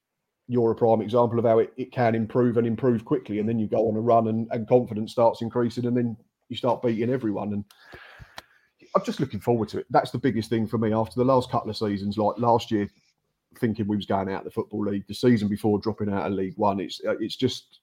you're 0.48 0.72
a 0.72 0.76
prime 0.76 1.02
example 1.02 1.38
of 1.38 1.46
how 1.46 1.60
it, 1.60 1.74
it 1.78 1.92
can 1.92 2.16
improve 2.16 2.58
and 2.58 2.66
improve 2.66 3.06
quickly. 3.06 3.40
And 3.40 3.48
then 3.48 3.60
you 3.60 3.68
go 3.68 3.88
on 3.90 3.96
a 3.96 4.02
run 4.02 4.28
and, 4.28 4.48
and 4.52 4.68
confidence 4.68 5.12
starts 5.12 5.42
increasing 5.44 5.86
and 5.86 5.96
then 5.96 6.18
you 6.50 6.56
start 6.56 6.82
beating 6.82 7.12
everyone. 7.12 7.54
And 7.54 7.64
I'm 8.98 9.06
just 9.06 9.20
looking 9.20 9.40
forward 9.40 9.70
to 9.70 9.80
it. 9.80 9.86
That's 9.92 10.10
the 10.10 10.18
biggest 10.18 10.50
thing 10.50 10.66
for 10.66 10.80
me 10.80 10.92
after 10.92 11.20
the 11.20 11.26
last 11.26 11.52
couple 11.52 11.70
of 11.70 11.78
seasons. 11.78 12.18
Like 12.18 12.40
last 12.40 12.72
year, 12.72 12.90
thinking 13.60 13.88
we 13.88 13.96
was 13.96 14.08
going 14.08 14.30
out 14.30 14.40
of 14.40 14.46
the 14.46 14.52
football 14.52 14.86
league, 14.86 15.06
the 15.08 15.14
season 15.14 15.48
before 15.48 15.80
dropping 15.80 16.12
out 16.12 16.26
of 16.26 16.34
League 16.34 16.56
One. 16.58 16.80
It's 16.80 17.00
uh, 17.08 17.16
it's 17.20 17.36
just 17.36 17.82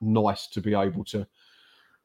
nice 0.00 0.46
to 0.48 0.60
be 0.60 0.74
able 0.74 1.04
to 1.06 1.26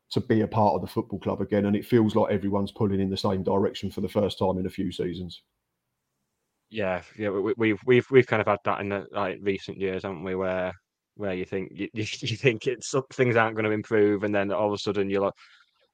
to 0.10 0.22
be 0.22 0.41
a 0.41 0.48
part 0.48 0.74
of 0.74 0.82
the 0.82 0.88
football 0.88 1.20
club 1.20 1.39
again, 1.39 1.67
and 1.67 1.76
it 1.76 1.86
feels 1.86 2.15
like 2.15 2.32
everyone's 2.32 2.72
pulling 2.72 3.00
in 3.00 3.12
the 3.12 3.17
same 3.17 3.43
direction 3.43 3.91
for 3.91 4.02
the 4.02 4.10
first 4.10 4.39
time 4.39 4.58
in 4.58 4.65
a 4.65 4.72
few 4.72 4.91
seasons. 4.91 5.43
Yeah, 6.72 7.04
yeah, 7.15 7.30
we, 7.30 7.54
we've 7.56 7.80
we've 7.86 8.08
we've 8.10 8.28
kind 8.28 8.41
of 8.41 8.48
had 8.48 8.60
that 8.65 8.82
in 8.82 8.89
the 8.89 9.06
like 9.12 9.38
recent 9.43 9.78
years, 9.78 10.02
haven't 10.02 10.24
we? 10.24 10.34
Where 10.34 10.74
where 11.15 11.36
you 11.36 11.46
think 11.46 11.74
you, 11.76 11.89
you 11.93 12.38
think 12.38 12.65
it's 12.65 12.96
things 13.13 13.36
aren't 13.36 13.56
going 13.56 13.65
to 13.65 13.72
improve, 13.72 14.24
and 14.24 14.34
then 14.34 14.52
all 14.52 14.67
of 14.67 14.74
a 14.74 14.80
sudden 14.80 15.12
you'll 15.12 15.32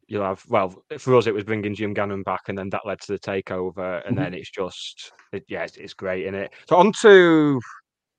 you'll 0.07 0.23
have 0.23 0.43
well 0.49 0.73
for 0.97 1.15
us 1.15 1.27
it 1.27 1.33
was 1.33 1.43
bringing 1.43 1.73
Jim 1.75 1.93
Gannon 1.93 2.23
back, 2.23 2.41
and 2.47 2.57
then 2.57 2.69
that 2.71 2.85
led 2.85 2.99
to 3.01 3.13
the 3.13 3.19
takeover, 3.19 4.05
and 4.07 4.15
Mhm. 4.15 4.19
then 4.19 4.33
it's 4.33 4.51
just 4.51 5.11
it, 5.31 5.43
yeah, 5.47 5.63
it's, 5.63 5.77
it's 5.77 5.93
great 5.93 6.25
in 6.25 6.35
it. 6.35 6.51
So 6.69 6.75
on 6.77 6.91
to 7.01 7.59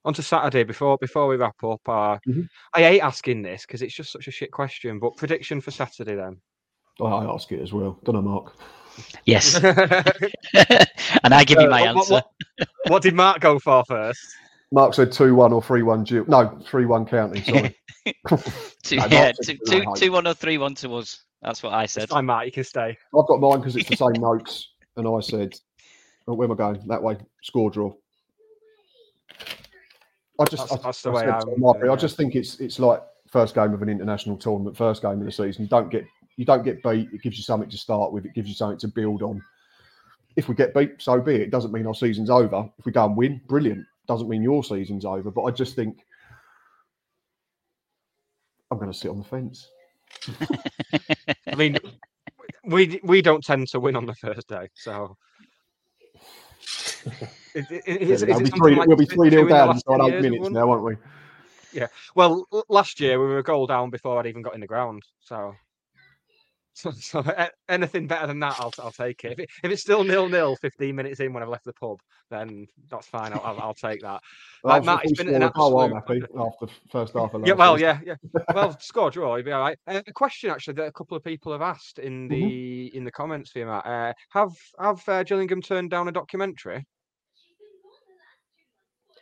on 0.04 0.12
to 0.14 0.22
Saturday 0.22 0.64
before 0.64 0.98
before 1.00 1.26
we 1.28 1.36
wrap 1.36 1.62
up. 1.64 1.80
Uh, 1.88 2.18
Mhm. 2.28 2.46
I 2.74 2.82
hate 2.82 3.00
asking 3.00 3.42
this 3.42 3.62
because 3.66 3.82
it's 3.82 3.94
just 3.94 4.12
such 4.12 4.28
a 4.28 4.30
shit 4.30 4.50
question, 4.52 4.98
but 4.98 5.16
prediction 5.16 5.60
for 5.60 5.70
Saturday 5.70 6.14
then. 6.14 6.40
I 7.00 7.04
I 7.04 7.24
ask 7.32 7.50
it 7.52 7.60
as 7.60 7.72
well. 7.72 7.98
Don't 8.04 8.14
know, 8.16 8.22
Mark. 8.22 8.54
Yes. 9.24 9.54
and 11.24 11.34
I 11.34 11.44
give 11.44 11.60
you 11.60 11.66
Uh, 11.66 11.70
my 11.70 11.80
what- 11.92 11.96
answer. 11.98 12.14
what- 12.14 12.30
What 12.88 13.02
did 13.02 13.14
Mark 13.14 13.40
go 13.40 13.58
for 13.58 13.82
first? 13.88 14.20
Mark 14.70 14.92
said 14.94 15.10
two 15.10 15.34
one 15.34 15.52
or 15.52 15.62
three 15.62 15.82
one. 15.82 16.04
Duke. 16.04 16.28
No, 16.28 16.58
three 16.66 16.84
one 16.86 17.06
county. 17.06 17.40
Sorry. 17.42 17.74
Two, 18.82 18.96
No, 18.96 19.06
yeah, 19.10 19.32
said 19.40 19.46
two, 19.46 19.58
two, 19.66 19.80
two, 19.82 19.90
I 19.90 19.94
two, 19.94 20.12
one 20.12 20.26
or 20.26 20.34
three, 20.34 20.58
one 20.58 20.74
to 20.76 20.94
us. 20.96 21.23
That's 21.44 21.62
what 21.62 21.74
I 21.74 21.86
said. 21.86 22.08
I'm 22.10 22.26
Mark. 22.26 22.46
You 22.46 22.52
can 22.52 22.64
stay. 22.64 22.96
I've 23.16 23.26
got 23.26 23.38
mine 23.40 23.58
because 23.58 23.76
it's 23.76 23.88
the 23.88 23.96
same 23.96 24.20
notes, 24.20 24.70
and 24.96 25.06
I 25.06 25.20
said, 25.20 25.54
oh, 26.26 26.34
"Where 26.34 26.46
am 26.46 26.52
I 26.52 26.56
going? 26.56 26.82
That 26.86 27.02
way." 27.02 27.18
Score 27.42 27.70
draw. 27.70 27.92
I 30.40 30.44
just, 30.46 30.68
That's- 30.68 30.72
I, 30.72 30.82
that's 30.82 31.02
the 31.02 31.10
I 31.10 31.14
way 31.14 31.26
I'm 31.28 31.60
Mark, 31.60 31.78
doing 31.78 31.92
I 31.92 31.96
just 31.96 32.16
think 32.16 32.34
it's 32.34 32.58
it's 32.58 32.78
like 32.78 33.02
first 33.30 33.54
game 33.54 33.72
of 33.74 33.82
an 33.82 33.88
international 33.88 34.36
tournament, 34.36 34.76
first 34.76 35.02
game 35.02 35.20
of 35.20 35.24
the 35.24 35.30
season. 35.30 35.64
You 35.64 35.68
don't 35.68 35.90
get 35.90 36.06
you 36.36 36.44
don't 36.44 36.64
get 36.64 36.82
beat. 36.82 37.08
It 37.12 37.22
gives 37.22 37.36
you 37.36 37.44
something 37.44 37.68
to 37.68 37.76
start 37.76 38.12
with. 38.12 38.24
It 38.24 38.34
gives 38.34 38.48
you 38.48 38.54
something 38.54 38.78
to 38.78 38.88
build 38.88 39.22
on. 39.22 39.42
If 40.36 40.48
we 40.48 40.54
get 40.54 40.74
beat, 40.74 41.00
so 41.00 41.20
be 41.20 41.34
it. 41.36 41.40
It 41.42 41.50
doesn't 41.50 41.72
mean 41.72 41.86
our 41.86 41.94
season's 41.94 42.30
over. 42.30 42.68
If 42.78 42.86
we 42.86 42.92
go 42.92 43.04
and 43.04 43.16
win, 43.16 43.40
brilliant. 43.46 43.86
Doesn't 44.08 44.28
mean 44.28 44.42
your 44.42 44.64
season's 44.64 45.04
over. 45.04 45.30
But 45.30 45.44
I 45.44 45.50
just 45.52 45.76
think 45.76 45.98
I'm 48.70 48.78
going 48.78 48.90
to 48.90 48.98
sit 48.98 49.10
on 49.10 49.18
the 49.18 49.24
fence. 49.24 49.68
I 51.46 51.54
mean, 51.56 51.78
we 52.64 53.00
we 53.02 53.22
don't 53.22 53.44
tend 53.44 53.68
to 53.68 53.80
win 53.80 53.96
on 53.96 54.06
the 54.06 54.14
first 54.14 54.48
day, 54.48 54.68
so. 54.74 55.16
Is, 57.54 57.70
is, 57.70 57.82
is, 57.86 58.22
Yeah, 58.22 58.34
is 58.34 58.40
we'll 58.40 58.40
be 58.40 58.50
three, 58.50 58.74
like 58.74 58.88
we'll 58.88 58.96
be 58.96 59.06
two- 59.06 59.14
three 59.14 59.30
two 59.30 59.36
nil 59.36 59.48
down 59.48 59.68
last 59.68 59.84
inside 59.86 60.10
10 60.10 60.12
eight 60.14 60.22
minutes 60.22 60.50
now, 60.50 60.66
won't 60.66 60.82
we? 60.82 60.96
Yeah. 61.72 61.86
Well, 62.16 62.48
last 62.68 62.98
year 62.98 63.20
we 63.20 63.26
were 63.26 63.38
a 63.38 63.42
goal 63.44 63.68
down 63.68 63.90
before 63.90 64.18
I'd 64.18 64.26
even 64.26 64.42
got 64.42 64.54
in 64.54 64.60
the 64.60 64.66
ground. 64.66 65.02
So, 65.20 65.54
so, 66.74 66.90
so 66.90 67.24
anything 67.68 68.06
better 68.06 68.26
than 68.26 68.40
that, 68.40 68.56
I'll 68.58 68.72
I'll 68.78 68.90
take 68.90 69.24
it. 69.24 69.32
If, 69.32 69.38
it, 69.40 69.50
if 69.62 69.72
it's 69.72 69.82
still 69.82 70.04
nil 70.04 70.28
nil 70.28 70.56
15 70.56 70.94
minutes 70.94 71.20
in 71.20 71.32
when 71.32 71.42
I've 71.42 71.48
left 71.48 71.64
the 71.64 71.72
pub, 71.72 72.00
then 72.30 72.66
that's 72.90 73.06
fine. 73.06 73.32
I'll 73.32 73.40
I'll, 73.44 73.60
I'll 73.60 73.74
take 73.74 74.02
that. 74.02 74.20
Well, 74.62 74.74
Like, 74.76 74.84
Matt, 74.84 75.04
it's 75.04 75.22
been 75.22 75.34
an 75.34 75.42
a 75.42 75.50
goal, 75.50 75.78
I'm 75.80 75.92
absolute. 75.92 76.20
happy 76.20 76.34
after 76.40 76.66
the 76.66 76.72
first 76.90 77.14
half 77.14 77.32
Yeah, 77.44 77.54
well, 77.54 77.78
yeah, 77.80 78.00
yeah. 78.04 78.16
Well, 78.52 78.76
score 78.80 79.10
draw, 79.10 79.36
you'd 79.36 79.44
be 79.46 79.52
all 79.52 79.60
right. 79.60 79.78
Uh, 79.86 80.02
a 80.06 80.12
question 80.12 80.50
actually 80.50 80.74
that 80.74 80.86
a 80.86 80.92
couple 80.92 81.16
of 81.16 81.24
people 81.24 81.52
have 81.52 81.62
asked 81.62 81.98
in 81.98 82.28
the 82.28 82.34
Mm-hmm. 82.36 82.96
in 82.98 83.04
the 83.04 83.12
comments 83.12 83.50
for 83.52 83.60
you, 83.60 83.66
Matt. 83.66 83.86
Uh, 83.86 84.12
have 84.30 84.52
have 84.80 85.08
uh, 85.08 85.22
Gillingham 85.22 85.62
turned 85.62 85.90
down 85.90 86.08
a 86.08 86.12
documentary? 86.12 86.84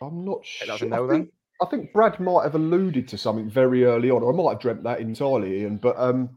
I'm 0.01 0.25
not 0.25 0.45
sure. 0.45 0.75
a 0.75 0.85
I 0.85 0.87
no 0.87 1.07
think, 1.07 1.29
I 1.61 1.65
think 1.65 1.93
Brad 1.93 2.19
might 2.19 2.43
have 2.43 2.55
alluded 2.55 3.07
to 3.09 3.17
something 3.17 3.49
very 3.49 3.85
early 3.85 4.09
on, 4.09 4.23
or 4.23 4.33
I 4.33 4.35
might 4.35 4.53
have 4.53 4.61
dreamt 4.61 4.83
that 4.83 4.99
entirely, 4.99 5.61
Ian. 5.61 5.77
But 5.77 5.97
um, 5.97 6.29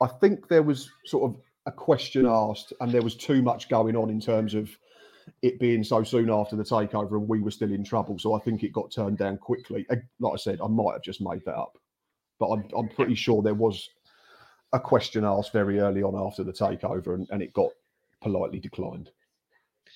I 0.00 0.06
think 0.06 0.48
there 0.48 0.62
was 0.62 0.90
sort 1.04 1.30
of 1.30 1.40
a 1.66 1.72
question 1.72 2.26
asked, 2.26 2.72
and 2.80 2.90
there 2.90 3.02
was 3.02 3.14
too 3.14 3.42
much 3.42 3.68
going 3.68 3.96
on 3.96 4.10
in 4.10 4.20
terms 4.20 4.54
of 4.54 4.70
it 5.42 5.60
being 5.60 5.84
so 5.84 6.02
soon 6.02 6.30
after 6.30 6.56
the 6.56 6.62
takeover, 6.62 7.12
and 7.12 7.28
we 7.28 7.40
were 7.40 7.50
still 7.50 7.72
in 7.72 7.84
trouble. 7.84 8.18
So 8.18 8.34
I 8.34 8.40
think 8.40 8.62
it 8.62 8.72
got 8.72 8.90
turned 8.90 9.18
down 9.18 9.38
quickly. 9.38 9.86
Like 10.18 10.32
I 10.32 10.36
said, 10.36 10.60
I 10.62 10.68
might 10.68 10.94
have 10.94 11.02
just 11.02 11.20
made 11.20 11.44
that 11.44 11.56
up, 11.56 11.78
but 12.38 12.48
I'm, 12.48 12.64
I'm 12.76 12.88
pretty 12.88 13.14
sure 13.14 13.42
there 13.42 13.54
was 13.54 13.88
a 14.72 14.80
question 14.80 15.24
asked 15.24 15.52
very 15.52 15.80
early 15.80 16.02
on 16.02 16.14
after 16.16 16.44
the 16.44 16.52
takeover, 16.52 17.14
and, 17.14 17.28
and 17.30 17.42
it 17.42 17.52
got 17.52 17.70
politely 18.22 18.60
declined. 18.60 19.10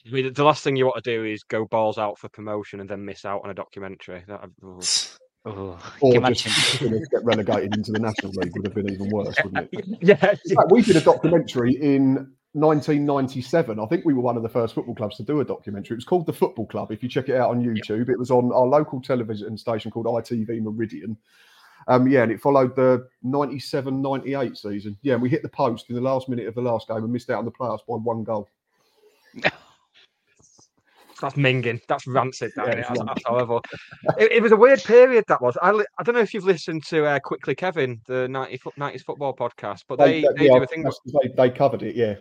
I 0.06 0.10
mean, 0.10 0.32
the 0.32 0.44
last 0.44 0.62
thing 0.62 0.76
you 0.76 0.84
want 0.84 1.02
to 1.02 1.16
do 1.16 1.24
is 1.24 1.42
go 1.44 1.64
balls 1.64 1.98
out 1.98 2.18
for 2.18 2.28
promotion 2.28 2.80
and 2.80 2.88
then 2.88 3.04
miss 3.04 3.24
out 3.24 3.42
on 3.42 3.50
a 3.50 3.54
documentary. 3.54 4.24
That, 4.28 4.50
oh. 5.44 5.78
Or 6.00 6.20
just 6.30 6.80
get 7.10 7.24
relegated 7.24 7.76
into 7.76 7.92
the 7.92 7.98
National 7.98 8.32
League 8.32 8.52
would 8.56 8.66
have 8.66 8.74
been 8.74 8.90
even 8.90 9.10
worse, 9.10 9.36
wouldn't 9.44 9.68
it? 9.72 9.84
yeah, 10.00 10.14
fact, 10.14 10.42
we 10.70 10.82
did 10.82 10.96
a 10.96 11.00
documentary 11.00 11.74
in 11.74 12.32
1997. 12.52 13.80
I 13.80 13.86
think 13.86 14.04
we 14.04 14.14
were 14.14 14.22
one 14.22 14.36
of 14.36 14.42
the 14.42 14.48
first 14.48 14.74
football 14.74 14.94
clubs 14.94 15.16
to 15.16 15.22
do 15.22 15.40
a 15.40 15.44
documentary. 15.44 15.94
It 15.94 15.98
was 15.98 16.04
called 16.04 16.26
The 16.26 16.32
Football 16.32 16.66
Club. 16.66 16.92
If 16.92 17.02
you 17.02 17.08
check 17.08 17.28
it 17.28 17.36
out 17.36 17.50
on 17.50 17.62
YouTube, 17.62 18.08
it 18.08 18.18
was 18.18 18.30
on 18.30 18.52
our 18.52 18.66
local 18.66 19.00
television 19.00 19.58
station 19.58 19.90
called 19.90 20.06
ITV 20.06 20.62
Meridian. 20.62 21.16
Um, 21.88 22.08
yeah, 22.08 22.22
and 22.22 22.32
it 22.32 22.40
followed 22.40 22.74
the 22.76 23.06
97 23.22 24.00
98 24.00 24.56
season. 24.56 24.96
Yeah, 25.02 25.14
and 25.14 25.22
we 25.22 25.28
hit 25.28 25.42
the 25.42 25.48
post 25.48 25.90
in 25.90 25.96
the 25.96 26.00
last 26.00 26.28
minute 26.28 26.46
of 26.46 26.54
the 26.54 26.62
last 26.62 26.88
game 26.88 26.98
and 26.98 27.12
missed 27.12 27.28
out 27.28 27.38
on 27.38 27.44
the 27.44 27.50
playoffs 27.50 27.86
by 27.86 27.96
one 27.96 28.24
goal. 28.24 28.48
That's 31.24 31.36
minging. 31.36 31.80
That's 31.88 32.06
rancid. 32.06 32.52
That, 32.56 32.68
Yeah? 32.68 32.74
That's, 32.88 33.00
that's 33.00 33.22
horrible. 33.24 33.62
it, 34.18 34.32
it 34.32 34.42
was 34.42 34.52
a 34.52 34.56
weird 34.56 34.82
period 34.82 35.24
that 35.28 35.40
was. 35.40 35.56
I, 35.62 35.70
I 35.70 36.02
don't 36.02 36.14
know 36.14 36.20
if 36.20 36.34
you've 36.34 36.44
listened 36.44 36.84
to 36.86 37.06
uh, 37.06 37.18
Quickly 37.20 37.54
Kevin, 37.54 38.00
the 38.06 38.28
90 38.28 38.58
90s 38.78 39.02
football 39.02 39.34
podcast, 39.34 39.80
but 39.88 39.98
they, 39.98 40.20
they, 40.36 40.46
yeah, 40.46 40.58
do 40.58 40.62
a 40.62 40.66
thing. 40.66 40.84
they, 40.84 41.28
they 41.36 41.50
covered 41.50 41.82
it, 41.82 41.96
yeah. 41.96 42.16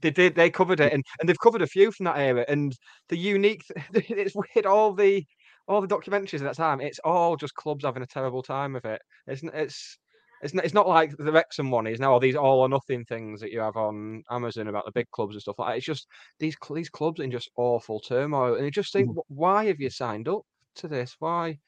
They 0.00 0.10
did. 0.10 0.34
They 0.34 0.50
covered 0.50 0.80
it, 0.80 0.92
and, 0.92 1.04
and 1.20 1.28
they've 1.28 1.38
covered 1.38 1.62
a 1.62 1.66
few 1.66 1.90
from 1.90 2.04
that 2.04 2.18
era. 2.18 2.44
And 2.48 2.74
the 3.08 3.16
unique, 3.16 3.64
it's 3.94 4.34
weird. 4.34 4.66
All 4.66 4.92
the 4.92 5.24
all 5.68 5.80
the 5.80 5.88
documentaries 5.88 6.34
at 6.34 6.42
that 6.42 6.56
time, 6.56 6.80
it's 6.80 7.00
all 7.04 7.36
just 7.36 7.54
clubs 7.54 7.84
having 7.84 8.02
a 8.02 8.06
terrible 8.06 8.42
time 8.42 8.74
with 8.74 8.84
it. 8.84 9.00
It's 9.26 9.42
it's 9.42 9.98
it's 10.42 10.54
not, 10.54 10.64
it's 10.64 10.74
not 10.74 10.88
like 10.88 11.16
the 11.16 11.32
Wrexham 11.32 11.70
one 11.70 11.86
is 11.86 12.00
now. 12.00 12.12
All 12.12 12.20
these 12.20 12.36
all 12.36 12.60
or 12.60 12.68
nothing 12.68 13.04
things 13.04 13.40
that 13.40 13.52
you 13.52 13.60
have 13.60 13.76
on 13.76 14.22
Amazon 14.30 14.68
about 14.68 14.84
the 14.84 14.92
big 14.92 15.10
clubs 15.10 15.34
and 15.34 15.42
stuff 15.42 15.58
like 15.58 15.70
that. 15.70 15.76
It's 15.78 15.86
just 15.86 16.06
these 16.38 16.56
these 16.74 16.90
clubs 16.90 17.20
in 17.20 17.30
just 17.30 17.50
awful 17.56 18.00
turmoil, 18.00 18.54
and 18.54 18.64
you 18.64 18.70
just 18.70 18.92
think, 18.92 19.08
mm. 19.08 19.14
"Wh- 19.14 19.30
why 19.30 19.64
have 19.66 19.80
you 19.80 19.90
signed 19.90 20.28
up 20.28 20.42
to 20.76 20.88
this? 20.88 21.16
Why? 21.18 21.58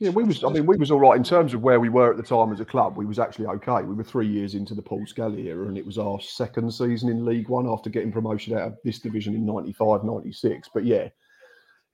Yeah, 0.00 0.10
we 0.10 0.24
was. 0.24 0.42
I 0.42 0.48
mean, 0.48 0.66
we 0.66 0.76
was 0.76 0.90
all 0.90 0.98
right 0.98 1.16
in 1.16 1.22
terms 1.22 1.54
of 1.54 1.62
where 1.62 1.78
we 1.78 1.88
were 1.88 2.10
at 2.10 2.16
the 2.16 2.22
time 2.22 2.52
as 2.52 2.60
a 2.60 2.64
club. 2.64 2.96
We 2.96 3.06
was 3.06 3.20
actually 3.20 3.46
okay. 3.46 3.82
We 3.82 3.94
were 3.94 4.02
three 4.02 4.26
years 4.26 4.54
into 4.54 4.74
the 4.74 4.82
Paul 4.82 5.06
Scally 5.06 5.48
era, 5.48 5.68
and 5.68 5.78
it 5.78 5.86
was 5.86 5.98
our 5.98 6.20
second 6.20 6.72
season 6.72 7.10
in 7.10 7.24
League 7.24 7.48
One 7.48 7.68
after 7.68 7.90
getting 7.90 8.10
promotion 8.10 8.58
out 8.58 8.66
of 8.68 8.78
this 8.84 8.98
division 8.98 9.34
in 9.34 9.46
95, 9.46 10.02
96. 10.02 10.68
But 10.74 10.84
yeah, 10.84 11.08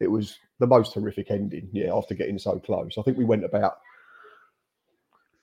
it 0.01 0.11
was 0.11 0.38
the 0.59 0.66
most 0.66 0.94
horrific 0.94 1.31
ending. 1.31 1.68
Yeah, 1.73 1.94
after 1.94 2.14
getting 2.14 2.38
so 2.38 2.59
close, 2.59 2.96
I 2.96 3.03
think 3.03 3.18
we 3.18 3.25
went 3.25 3.44
about. 3.44 3.79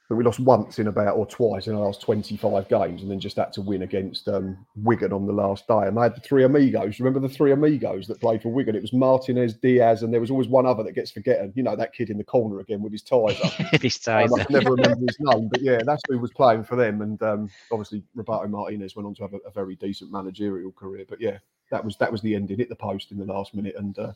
But 0.10 0.16
we 0.16 0.24
lost 0.24 0.40
once 0.40 0.80
in 0.80 0.88
about 0.88 1.18
or 1.18 1.26
twice 1.26 1.68
in 1.68 1.74
the 1.74 1.82
last 1.82 2.00
25 2.02 2.70
games, 2.70 3.02
and 3.02 3.12
then 3.12 3.20
just 3.20 3.36
had 3.36 3.52
to 3.54 3.62
win 3.62 3.82
against 3.82 4.30
um, 4.30 4.58
Wigan 4.78 5.12
on 5.12 5.26
the 5.26 5.34
last 5.34 5.68
day. 5.68 5.82
And 5.82 5.98
they 5.98 6.02
had 6.02 6.16
the 6.16 6.22
three 6.22 6.46
amigos. 6.46 7.00
Remember 7.02 7.20
the 7.20 7.34
three 7.34 7.52
amigos 7.52 8.08
that 8.08 8.22
played 8.22 8.42
for 8.42 8.48
Wigan? 8.48 8.74
It 8.74 8.82
was 8.82 8.94
Martinez, 8.94 9.56
Diaz, 9.56 10.04
and 10.04 10.14
there 10.14 10.22
was 10.22 10.32
always 10.32 10.48
one 10.48 10.66
other 10.66 10.82
that 10.84 10.94
gets 10.94 11.12
forgotten. 11.12 11.52
You 11.56 11.64
know 11.64 11.76
that 11.76 11.94
kid 11.94 12.10
in 12.10 12.18
the 12.18 12.24
corner 12.24 12.62
again 12.62 12.82
with 12.82 12.94
his 12.94 13.02
ties 13.02 13.38
up. 13.44 13.52
This 13.82 14.08
Um, 14.08 14.30
ties 14.30 14.34
I 14.34 14.44
can 14.46 14.54
never 14.54 14.72
remember 14.72 15.06
his 15.06 15.18
name, 15.20 15.50
but 15.50 15.62
yeah, 15.62 15.80
that's 15.86 16.02
who 16.08 16.20
was 16.20 16.32
playing 16.32 16.64
for 16.64 16.78
them. 16.78 17.02
And 17.02 17.22
um, 17.22 17.50
obviously, 17.70 18.02
Roberto 18.16 18.48
Martinez 18.48 18.96
went 18.96 19.08
on 19.08 19.16
to 19.16 19.24
have 19.24 19.34
a, 19.34 19.40
a 19.46 19.52
very 19.52 19.76
decent 19.76 20.10
managerial 20.10 20.72
career. 20.72 21.04
But 21.10 21.20
yeah, 21.20 21.40
that 21.70 21.84
was 21.84 21.98
that 21.98 22.12
was 22.12 22.22
the 22.22 22.34
ending. 22.34 22.58
Hit 22.58 22.70
the 22.70 22.76
post 22.76 23.12
in 23.12 23.18
the 23.18 23.26
last 23.26 23.54
minute, 23.54 23.76
and 23.78 24.00
uh, 24.00 24.14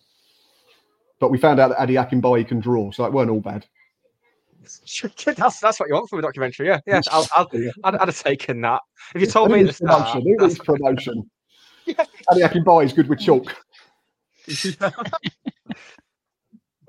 but 1.19 1.31
we 1.31 1.37
found 1.37 1.59
out 1.59 1.67
that 1.67 1.83
Ade 1.83 1.97
Akinbiyi 1.97 2.47
can 2.47 2.61
draw, 2.61 2.91
so 2.91 3.03
it 3.03 3.11
weren't 3.11 3.29
all 3.29 3.41
bad. 3.41 3.65
That's 4.61 5.59
that's 5.59 5.79
what 5.79 5.89
you 5.89 5.95
want 5.95 6.09
from 6.09 6.19
a 6.19 6.21
documentary. 6.21 6.67
Yeah, 6.67 6.79
yeah. 6.85 7.01
I'll, 7.11 7.27
I'll, 7.35 7.47
Yeah. 7.53 7.71
I'd, 7.83 7.95
I'd 7.95 8.07
have 8.07 8.19
taken 8.21 8.61
that 8.61 8.81
if 9.15 9.21
you 9.21 9.27
told 9.27 9.51
me 9.51 9.63
the 9.63 9.73
promotion? 9.73 10.21
Who 10.21 10.37
needs 10.37 10.59
promotion? 10.59 11.29
Ade 11.87 11.97
Akinbiyi 12.43 12.85
is 12.85 12.93
good 12.93 13.09
with 13.09 13.19
chalk. 13.19 13.55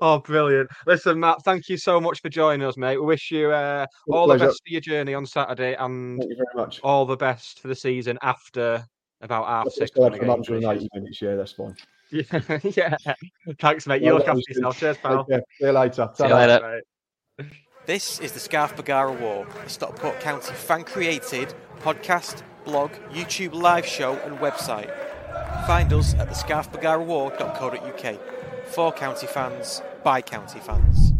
Oh, 0.05 0.19
brilliant. 0.19 0.69
Listen, 0.85 1.17
Matt, 1.17 1.41
thank 1.45 1.69
you 1.69 1.77
so 1.77 2.01
much 2.01 2.19
for 2.19 2.27
joining 2.27 2.67
us, 2.67 2.75
mate. 2.75 2.97
We 2.97 3.05
wish 3.05 3.31
you 3.31 3.51
uh, 3.51 3.85
all 4.09 4.27
the 4.27 4.37
best 4.37 4.61
for 4.65 4.69
your 4.69 4.81
journey 4.81 5.13
on 5.13 5.25
Saturday 5.25 5.75
and 5.75 6.19
Thank 6.19 6.29
you 6.31 6.35
very 6.35 6.65
much. 6.65 6.81
all 6.83 7.05
the 7.05 7.15
best 7.15 7.61
for 7.61 7.69
the 7.69 7.75
season 7.75 8.17
after 8.21 8.83
about 9.21 9.47
half 9.47 9.65
Let's 9.67 9.77
six. 9.77 9.91
go 9.91 10.01
when 10.01 10.11
out 10.11 10.19
the 10.19 10.43
for 10.43 10.59
game 10.59 10.63
180 10.67 10.89
minutes. 10.93 11.21
Yeah, 11.21 11.35
that's 11.35 11.53
fine. 11.53 11.75
Yeah, 12.11 12.59
yeah. 13.05 13.13
Thanks, 13.59 13.87
mate. 13.87 14.01
You 14.01 14.07
Well, 14.07 14.15
look 14.17 14.27
after 14.27 14.41
was 14.45 14.45
good. 14.47 14.73
Cheers, 14.73 14.97
pal. 14.97 15.25
See 15.25 15.39
you 15.61 15.71
later. 15.71 16.09
See 16.15 16.27
you 16.27 16.33
later. 16.35 16.81
This 17.85 18.21
is 18.21 18.31
the 18.31 18.39
Scarf 18.39 18.77
Bergara 18.77 19.11
Wore, 19.11 19.45
a 19.65 19.67
Stockport 19.67 20.21
County 20.21 20.53
fan 20.53 20.85
created 20.85 21.53
podcast, 21.81 22.41
blog, 22.63 22.93
YouTube 23.11 23.53
live 23.53 23.85
show, 23.85 24.13
and 24.19 24.37
website. 24.39 24.89
Find 25.67 25.91
us 25.91 26.13
at 26.13 26.29
the 26.29 26.33
thescarfbergarawore.co.uk. 26.33 28.19
For 28.67 28.93
county 28.93 29.27
fans, 29.27 29.81
by 30.01 30.21
county 30.21 30.61
fans. 30.61 31.11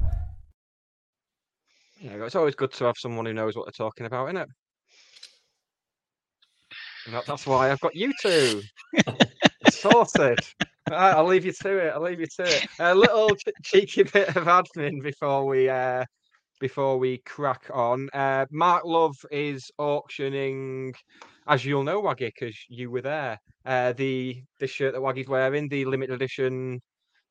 Yeah, 2.00 2.24
it's 2.24 2.36
always 2.36 2.56
good 2.56 2.72
to 2.72 2.86
have 2.86 2.96
someone 2.98 3.26
who 3.26 3.34
knows 3.34 3.58
what 3.58 3.66
they're 3.66 3.74
talking 3.86 4.06
about, 4.06 4.28
isn't 4.28 4.38
it? 4.38 4.48
That, 7.12 7.26
that's 7.26 7.46
why 7.46 7.72
I've 7.72 7.82
got 7.82 7.94
you 7.94 8.14
two. 8.22 8.62
Sorted. 9.70 10.40
Right, 10.90 11.12
I'll 11.12 11.26
leave 11.28 11.44
you 11.44 11.52
to 11.62 11.78
it. 11.88 11.92
I'll 11.94 12.02
leave 12.02 12.22
you 12.22 12.28
to 12.38 12.44
it. 12.44 12.68
A 12.80 12.96
little 12.96 13.32
cheeky 13.66 14.04
bit 14.04 14.30
of 14.30 14.46
admin 14.46 15.04
before 15.04 15.46
we 15.46 15.68
uh, 15.68 16.06
before 16.64 16.98
we 16.98 17.18
crack 17.26 17.70
on. 17.74 18.10
Uh, 18.14 18.46
Mark 18.50 18.86
Love 18.86 19.18
is 19.32 19.70
auctioning, 19.78 20.94
as 21.46 21.66
you'll 21.66 21.84
know, 21.84 22.00
Waggie, 22.00 22.28
because 22.28 22.56
you 22.70 22.90
were 22.90 23.02
there. 23.02 23.38
Uh, 23.66 23.92
the 23.92 24.42
the 24.62 24.68
shirt 24.68 24.94
that 24.94 25.02
Waggie's 25.02 25.28
wearing, 25.28 25.68
the 25.68 25.84
limited 25.84 26.14
edition, 26.14 26.82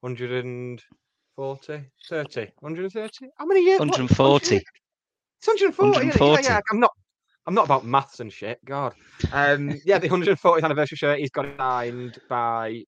140, 0.00 1.84
30, 2.10 2.52
130. 2.60 3.26
How 3.38 3.46
many 3.46 3.64
years? 3.64 3.80
what? 3.80 3.88
140. 3.88 4.56
It's 4.56 5.46
140. 5.46 5.88
isn't 5.88 6.10
it? 6.10 6.20
140. 6.20 6.42
Yeah, 6.42 6.48
yeah. 6.50 6.60
I'm 6.70 6.78
not. 6.78 6.90
I'm 7.46 7.54
not 7.54 7.64
about 7.64 7.86
maths 7.86 8.20
and 8.20 8.30
shit. 8.30 8.62
God. 8.66 8.92
Um, 9.32 9.80
yeah, 9.86 9.98
the 9.98 10.10
140th 10.10 10.62
anniversary 10.62 10.96
shirt. 10.96 11.20
He's 11.20 11.30
got 11.30 11.46
signed 11.56 12.18
by. 12.28 12.84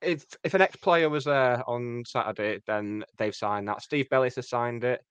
If 0.00 0.24
if 0.44 0.54
an 0.54 0.62
ex-player 0.62 1.10
was 1.10 1.24
there 1.24 1.68
on 1.68 2.04
Saturday, 2.06 2.60
then 2.68 3.04
they've 3.18 3.34
signed 3.34 3.66
that. 3.66 3.82
Steve 3.82 4.08
Bellis 4.08 4.36
has 4.36 4.48
signed 4.48 4.84
it, 4.84 5.02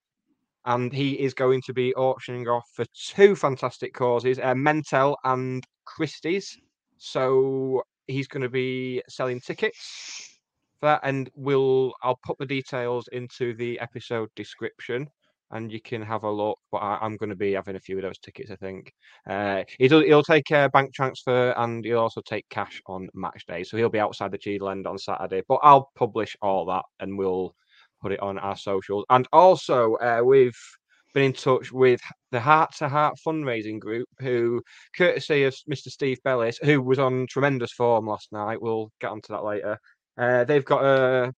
and 0.66 0.92
he 0.92 1.12
is 1.12 1.34
going 1.34 1.62
to 1.62 1.72
be 1.72 1.94
auctioning 1.94 2.48
off 2.48 2.68
for 2.74 2.84
two 2.94 3.34
fantastic 3.34 3.94
causes: 3.94 4.38
uh, 4.38 4.54
Mentell 4.54 5.16
and 5.24 5.64
Christie's. 5.84 6.58
So 6.98 7.82
he's 8.06 8.28
going 8.28 8.42
to 8.42 8.48
be 8.50 9.02
selling 9.08 9.40
tickets 9.40 10.38
for 10.80 10.86
that, 10.86 11.00
and 11.02 11.30
we'll 11.34 11.92
I'll 12.02 12.20
put 12.24 12.38
the 12.38 12.46
details 12.46 13.08
into 13.12 13.54
the 13.54 13.78
episode 13.80 14.28
description 14.36 15.08
and 15.52 15.72
you 15.72 15.80
can 15.80 16.02
have 16.02 16.24
a 16.24 16.30
look. 16.30 16.58
But 16.70 16.78
I, 16.78 16.98
I'm 17.00 17.16
going 17.16 17.30
to 17.30 17.36
be 17.36 17.52
having 17.52 17.76
a 17.76 17.80
few 17.80 17.96
of 17.96 18.02
those 18.02 18.18
tickets, 18.18 18.50
I 18.50 18.56
think. 18.56 18.92
Uh, 19.28 19.64
he'll, 19.78 20.02
he'll 20.02 20.22
take 20.22 20.50
a 20.50 20.68
bank 20.72 20.94
transfer 20.94 21.52
and 21.56 21.84
he'll 21.84 21.98
also 21.98 22.20
take 22.20 22.48
cash 22.50 22.80
on 22.86 23.08
match 23.14 23.44
day. 23.46 23.64
So 23.64 23.76
he'll 23.76 23.88
be 23.88 23.98
outside 23.98 24.30
the 24.32 24.38
Cheadle 24.38 24.70
end 24.70 24.86
on 24.86 24.98
Saturday. 24.98 25.42
But 25.48 25.60
I'll 25.62 25.90
publish 25.96 26.36
all 26.42 26.66
that 26.66 26.84
and 27.00 27.18
we'll 27.18 27.54
put 28.00 28.12
it 28.12 28.20
on 28.20 28.38
our 28.38 28.56
socials. 28.56 29.04
And 29.10 29.26
also, 29.32 29.94
uh, 29.96 30.22
we've 30.24 30.58
been 31.14 31.24
in 31.24 31.32
touch 31.32 31.72
with 31.72 32.00
the 32.30 32.40
Heart 32.40 32.76
to 32.78 32.88
Heart 32.88 33.16
fundraising 33.26 33.78
group, 33.80 34.08
who, 34.20 34.62
courtesy 34.96 35.44
of 35.44 35.54
Mr. 35.70 35.88
Steve 35.88 36.18
Bellis, 36.24 36.58
who 36.62 36.80
was 36.80 36.98
on 36.98 37.26
tremendous 37.28 37.72
form 37.72 38.06
last 38.06 38.32
night, 38.32 38.62
we'll 38.62 38.90
get 39.00 39.10
onto 39.10 39.32
that 39.32 39.44
later. 39.44 39.78
Uh, 40.16 40.44
they've 40.44 40.64
got 40.64 40.84
a 40.84 41.32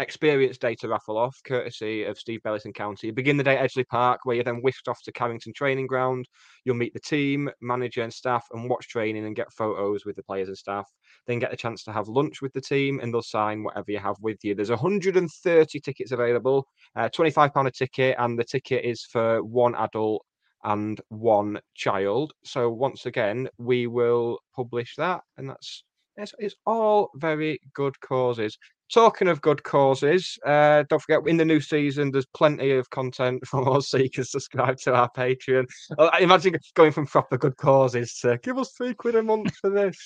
experience 0.00 0.58
data 0.58 0.88
raffle 0.88 1.16
off, 1.16 1.40
courtesy 1.44 2.04
of 2.04 2.18
Steve 2.18 2.42
Bellis 2.42 2.64
and 2.64 2.74
County. 2.74 3.08
You 3.08 3.12
begin 3.12 3.36
the 3.36 3.44
day 3.44 3.56
at 3.56 3.70
Edgeley 3.70 3.86
Park, 3.86 4.20
where 4.24 4.34
you're 4.34 4.44
then 4.44 4.62
whisked 4.62 4.88
off 4.88 5.00
to 5.02 5.12
Carrington 5.12 5.52
Training 5.52 5.86
Ground. 5.86 6.26
You'll 6.64 6.76
meet 6.76 6.94
the 6.94 7.00
team, 7.00 7.50
manager, 7.60 8.02
and 8.02 8.12
staff, 8.12 8.44
and 8.52 8.68
watch 8.68 8.88
training 8.88 9.24
and 9.24 9.36
get 9.36 9.52
photos 9.52 10.04
with 10.04 10.16
the 10.16 10.22
players 10.24 10.48
and 10.48 10.58
staff. 10.58 10.90
Then 11.26 11.38
get 11.38 11.52
a 11.52 11.56
chance 11.56 11.84
to 11.84 11.92
have 11.92 12.08
lunch 12.08 12.42
with 12.42 12.52
the 12.52 12.60
team, 12.60 13.00
and 13.00 13.12
they'll 13.12 13.22
sign 13.22 13.62
whatever 13.62 13.92
you 13.92 13.98
have 13.98 14.16
with 14.20 14.38
you. 14.42 14.54
There's 14.54 14.70
130 14.70 15.80
tickets 15.80 16.12
available, 16.12 16.66
uh, 16.96 17.08
25 17.08 17.54
pound 17.54 17.68
a 17.68 17.70
ticket, 17.70 18.16
and 18.18 18.38
the 18.38 18.44
ticket 18.44 18.84
is 18.84 19.04
for 19.04 19.42
one 19.44 19.74
adult 19.76 20.24
and 20.64 21.00
one 21.08 21.60
child. 21.74 22.32
So 22.44 22.70
once 22.70 23.06
again, 23.06 23.48
we 23.58 23.86
will 23.86 24.38
publish 24.56 24.94
that, 24.96 25.20
and 25.36 25.48
that's 25.48 25.84
it's, 26.16 26.34
it's 26.38 26.54
all 26.66 27.10
very 27.16 27.60
good 27.74 27.98
causes. 28.00 28.56
Talking 28.92 29.28
of 29.28 29.40
good 29.40 29.62
causes, 29.62 30.38
uh, 30.46 30.84
don't 30.88 31.00
forget 31.00 31.26
in 31.26 31.36
the 31.36 31.44
new 31.44 31.60
season 31.60 32.10
there's 32.10 32.26
plenty 32.26 32.72
of 32.72 32.90
content 32.90 33.44
for 33.48 33.76
us, 33.76 33.88
so 33.88 33.96
you 33.96 34.10
can 34.10 34.24
subscribe 34.24 34.78
to 34.80 34.94
our 34.94 35.10
Patreon. 35.16 35.66
Uh, 35.98 36.10
imagine 36.20 36.56
going 36.74 36.92
from 36.92 37.06
proper 37.06 37.38
good 37.38 37.56
causes 37.56 38.18
to 38.20 38.38
give 38.42 38.58
us 38.58 38.72
three 38.76 38.94
quid 38.94 39.16
a 39.16 39.22
month 39.22 39.54
for 39.56 39.70
this. 39.70 39.96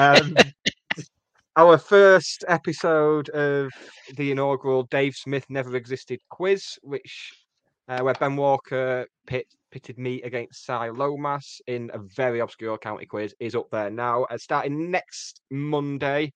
Um, 0.00 0.34
our 1.56 1.76
first 1.76 2.44
episode 2.48 3.28
of 3.30 3.70
the 4.16 4.30
inaugural 4.30 4.84
Dave 4.84 5.14
Smith 5.14 5.44
Never 5.50 5.76
Existed 5.76 6.20
quiz, 6.30 6.78
which 6.82 7.32
uh, 7.88 8.00
where 8.00 8.14
Ben 8.14 8.36
Walker 8.36 9.06
pit, 9.26 9.46
pitted 9.70 9.98
me 9.98 10.22
against 10.22 10.64
Cy 10.64 10.88
Lomas 10.88 11.60
in 11.66 11.90
a 11.92 11.98
very 11.98 12.40
obscure 12.40 12.78
county 12.78 13.06
quiz, 13.06 13.34
is 13.40 13.54
up 13.54 13.70
there 13.70 13.90
now. 13.90 14.24
Uh, 14.24 14.38
starting 14.38 14.90
next 14.90 15.42
Monday, 15.50 16.32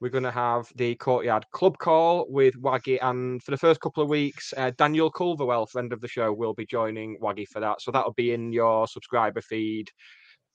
we're 0.00 0.10
going 0.10 0.24
to 0.24 0.30
have 0.30 0.68
the 0.76 0.94
Courtyard 0.96 1.44
Club 1.52 1.78
Call 1.78 2.26
with 2.28 2.54
Waggie, 2.56 3.00
and 3.00 3.42
for 3.42 3.50
the 3.50 3.56
first 3.56 3.80
couple 3.80 4.02
of 4.02 4.08
weeks, 4.08 4.54
uh, 4.56 4.70
Daniel 4.78 5.10
Culverwell, 5.10 5.68
friend 5.68 5.92
of 5.92 6.00
the 6.00 6.08
show, 6.08 6.32
will 6.32 6.54
be 6.54 6.66
joining 6.66 7.18
Waggie 7.20 7.46
for 7.46 7.60
that. 7.60 7.80
So 7.80 7.90
that'll 7.90 8.12
be 8.12 8.32
in 8.32 8.52
your 8.52 8.86
subscriber 8.86 9.40
feed 9.40 9.90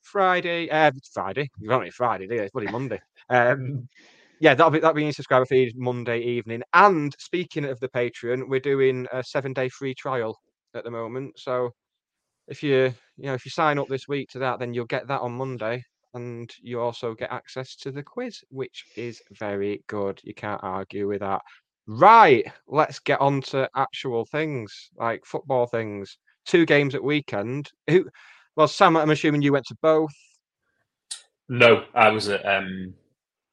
Friday. 0.02 0.70
Uh, 0.70 0.92
Friday, 1.12 1.48
you 1.58 1.68
don't 1.68 1.84
need 1.84 1.94
Friday, 1.94 2.26
do 2.26 2.34
you? 2.34 2.42
It's 2.42 2.52
bloody 2.52 2.70
Monday. 2.70 3.00
Um, 3.28 3.88
yeah, 4.40 4.54
that'll 4.54 4.70
be 4.70 4.80
that'll 4.80 4.94
be 4.94 5.02
in 5.02 5.08
your 5.08 5.12
subscriber 5.12 5.46
feed 5.46 5.76
Monday 5.76 6.20
evening. 6.20 6.62
And 6.72 7.14
speaking 7.18 7.64
of 7.64 7.80
the 7.80 7.88
Patreon, 7.88 8.48
we're 8.48 8.60
doing 8.60 9.06
a 9.12 9.22
seven 9.22 9.52
day 9.52 9.68
free 9.68 9.94
trial 9.94 10.38
at 10.74 10.84
the 10.84 10.90
moment. 10.90 11.38
So 11.38 11.70
if 12.48 12.62
you 12.62 12.94
you 13.16 13.26
know 13.26 13.34
if 13.34 13.44
you 13.44 13.50
sign 13.50 13.78
up 13.78 13.88
this 13.88 14.08
week 14.08 14.28
to 14.30 14.38
that, 14.40 14.58
then 14.58 14.74
you'll 14.74 14.86
get 14.86 15.08
that 15.08 15.20
on 15.20 15.32
Monday, 15.32 15.82
and 16.14 16.50
you 16.62 16.80
also 16.80 17.14
get 17.14 17.30
access 17.30 17.76
to 17.76 17.90
the 17.90 18.02
quiz, 18.02 18.42
which 18.48 18.86
is 18.96 19.20
very 19.32 19.82
good. 19.88 20.20
You 20.24 20.34
can't 20.34 20.62
argue 20.62 21.08
with 21.08 21.20
that. 21.20 21.42
Right, 21.86 22.50
let's 22.66 22.98
get 22.98 23.20
on 23.20 23.42
to 23.42 23.68
actual 23.76 24.24
things 24.24 24.90
like 24.96 25.26
football 25.26 25.66
things. 25.66 26.16
Two 26.46 26.64
games 26.64 26.94
at 26.94 27.04
weekend. 27.04 27.70
Who? 27.90 28.08
Well, 28.56 28.68
Sam, 28.68 28.96
I'm 28.96 29.10
assuming 29.10 29.42
you 29.42 29.52
went 29.52 29.66
to 29.66 29.76
both. 29.82 30.12
No, 31.48 31.84
I 31.94 32.08
was 32.10 32.28
at 32.28 32.46
um, 32.46 32.94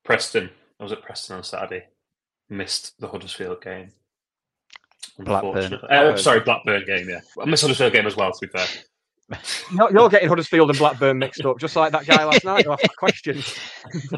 Preston. 0.03 0.49
I 0.79 0.83
was 0.83 0.91
at 0.91 1.01
Preston 1.01 1.37
on 1.37 1.43
Saturday. 1.43 1.87
Missed 2.49 2.99
the 2.99 3.07
Huddersfield 3.07 3.61
game. 3.61 3.91
Blackburn. 5.19 5.57
Unfortunately. 5.57 5.89
Uh, 5.89 6.15
sorry, 6.17 6.39
Blackburn 6.41 6.85
game. 6.85 7.09
Yeah, 7.09 7.19
I 7.41 7.45
missed 7.45 7.63
Huddersfield 7.63 7.93
game 7.93 8.07
as 8.07 8.15
well. 8.15 8.31
To 8.31 8.47
be 8.47 8.51
fair. 8.51 8.67
You're, 9.71 9.91
you're 9.91 10.09
getting 10.09 10.29
Huddersfield 10.29 10.69
and 10.69 10.79
Blackburn 10.79 11.17
mixed 11.17 11.45
up, 11.45 11.59
just 11.59 11.75
like 11.75 11.91
that 11.91 12.05
guy 12.05 12.23
last 12.23 12.43
night 12.43 12.65
who 12.65 12.73
asked 12.73 12.95
questions. 12.97 13.57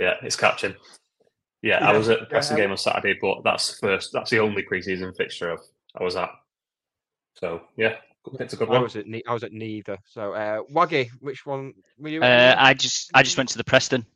yeah, 0.00 0.14
it's 0.22 0.36
captain. 0.36 0.76
Yeah, 1.62 1.86
I 1.86 1.96
was 1.96 2.08
at 2.08 2.20
the 2.20 2.26
Preston 2.26 2.56
yeah. 2.56 2.64
game 2.64 2.70
on 2.70 2.78
Saturday, 2.78 3.18
but 3.20 3.42
that's 3.44 3.78
first. 3.78 4.12
That's 4.12 4.30
the 4.30 4.38
only 4.38 4.62
pre-season 4.62 5.12
fixture 5.14 5.50
of 5.50 5.60
I 5.98 6.02
was 6.02 6.16
at. 6.16 6.30
So 7.34 7.62
yeah, 7.76 7.96
it's 8.38 8.54
a 8.54 8.56
good 8.56 8.68
one. 8.68 8.76
I 8.76 8.80
one. 8.80 8.84
was 8.84 8.96
at 8.96 9.06
ne- 9.06 9.22
I 9.26 9.32
was 9.32 9.44
at 9.44 9.52
neither. 9.52 9.98
So 10.06 10.32
uh, 10.32 10.62
Waggie, 10.70 11.10
which 11.20 11.44
one 11.44 11.74
were 11.98 12.08
you? 12.08 12.22
Uh. 12.22 12.54
I 12.58 12.74
just 12.74 13.10
I 13.14 13.22
just 13.22 13.36
went 13.36 13.50
to 13.50 13.58
the 13.58 13.64
Preston. 13.64 14.06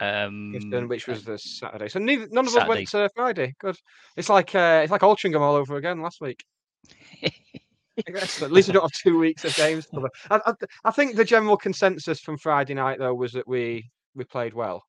Um, 0.00 0.50
Preston, 0.52 0.88
which 0.88 1.06
was 1.08 1.24
the 1.24 1.38
Saturday. 1.38 1.88
So 1.88 1.98
neither, 1.98 2.28
none 2.30 2.46
of 2.46 2.54
us 2.54 2.68
went 2.68 2.88
to 2.88 3.10
Friday. 3.14 3.54
Good. 3.58 3.76
It's 4.16 4.28
like 4.28 4.54
uh, 4.54 4.80
it's 4.82 4.92
like 4.92 5.00
Altrincham 5.00 5.40
all 5.40 5.56
over 5.56 5.76
again 5.76 6.02
last 6.02 6.20
week. 6.20 6.44
I 8.06 8.10
guess, 8.12 8.42
at 8.42 8.52
least 8.52 8.68
we 8.68 8.74
don't 8.74 8.82
have 8.82 8.92
two 8.92 9.18
weeks 9.18 9.44
of 9.44 9.54
games. 9.56 9.88
I, 10.30 10.40
I, 10.46 10.52
I 10.84 10.90
think 10.90 11.16
the 11.16 11.24
general 11.24 11.56
consensus 11.56 12.20
from 12.20 12.38
Friday 12.38 12.74
night 12.74 12.98
though 12.98 13.14
was 13.14 13.32
that 13.32 13.46
we 13.48 13.90
we 14.14 14.24
played 14.24 14.54
well. 14.54 14.84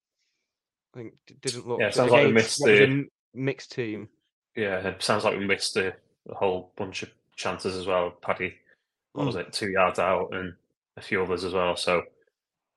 I 0.93 0.99
think 0.99 1.13
it 1.27 1.41
didn't 1.41 1.67
look. 1.67 1.79
Yeah, 1.79 1.89
sounds 1.91 2.11
like 2.11 2.25
we 2.27 2.31
missed 2.33 2.61
a 2.65 2.85
the- 2.85 3.05
mixed 3.33 3.71
team. 3.71 4.09
Yeah, 4.55 4.79
it 4.87 5.01
sounds 5.03 5.23
like 5.23 5.37
we 5.37 5.45
missed 5.45 5.77
a, 5.77 5.93
a 6.29 6.35
whole 6.35 6.71
bunch 6.75 7.03
of 7.03 7.09
chances 7.35 7.75
as 7.75 7.85
well. 7.87 8.11
Paddy, 8.21 8.55
what 9.13 9.23
Mm. 9.23 9.27
was 9.27 9.35
it, 9.37 9.53
two 9.53 9.69
yards 9.69 9.99
out, 9.99 10.29
and 10.33 10.53
a 10.97 11.01
few 11.01 11.21
others 11.23 11.43
as 11.43 11.53
well. 11.53 11.75
So 11.75 12.03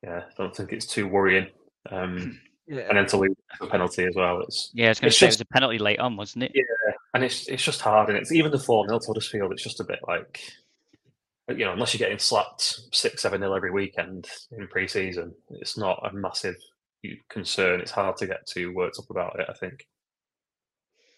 yeah, 0.02 0.22
I 0.28 0.32
don't 0.42 0.54
think 0.54 0.72
it's 0.72 0.86
too 0.86 1.08
worrying. 1.08 1.48
Um, 1.90 2.40
Yeah. 2.72 2.88
and 2.88 2.96
then 2.96 3.06
to 3.08 3.18
lose 3.18 3.36
a 3.60 3.66
penalty 3.66 4.04
as 4.04 4.14
well. 4.16 4.40
It's 4.40 4.70
yeah, 4.72 4.90
it's 4.90 4.98
going 4.98 5.10
to 5.10 5.16
say 5.16 5.26
just- 5.26 5.40
it 5.40 5.44
was 5.44 5.48
a 5.50 5.52
penalty 5.52 5.78
late 5.78 5.98
on, 5.98 6.16
wasn't 6.16 6.44
it? 6.44 6.52
Yeah, 6.54 6.92
and 7.12 7.22
it's 7.22 7.46
it's 7.48 7.62
just 7.62 7.82
hard, 7.82 8.08
and 8.08 8.16
it's 8.16 8.32
even 8.32 8.50
the 8.50 8.58
four 8.58 8.86
0 8.88 8.98
to 8.98 9.06
Huddersfield. 9.06 9.52
It's 9.52 9.62
just 9.62 9.80
a 9.80 9.84
bit 9.84 9.98
like, 10.08 10.40
you 11.48 11.66
know, 11.66 11.72
unless 11.72 11.92
you're 11.92 11.98
getting 11.98 12.18
slapped 12.18 12.80
six 12.92 13.20
seven 13.20 13.42
0 13.42 13.52
every 13.54 13.70
weekend 13.70 14.26
in 14.56 14.66
pre-season, 14.68 15.34
it's 15.50 15.76
not 15.76 16.00
a 16.10 16.14
massive 16.14 16.56
concern. 17.28 17.80
It's 17.80 17.90
hard 17.90 18.16
to 18.18 18.26
get 18.26 18.46
too 18.46 18.72
worked 18.74 18.98
up 18.98 19.10
about 19.10 19.38
it. 19.38 19.46
I 19.50 19.52
think. 19.52 19.86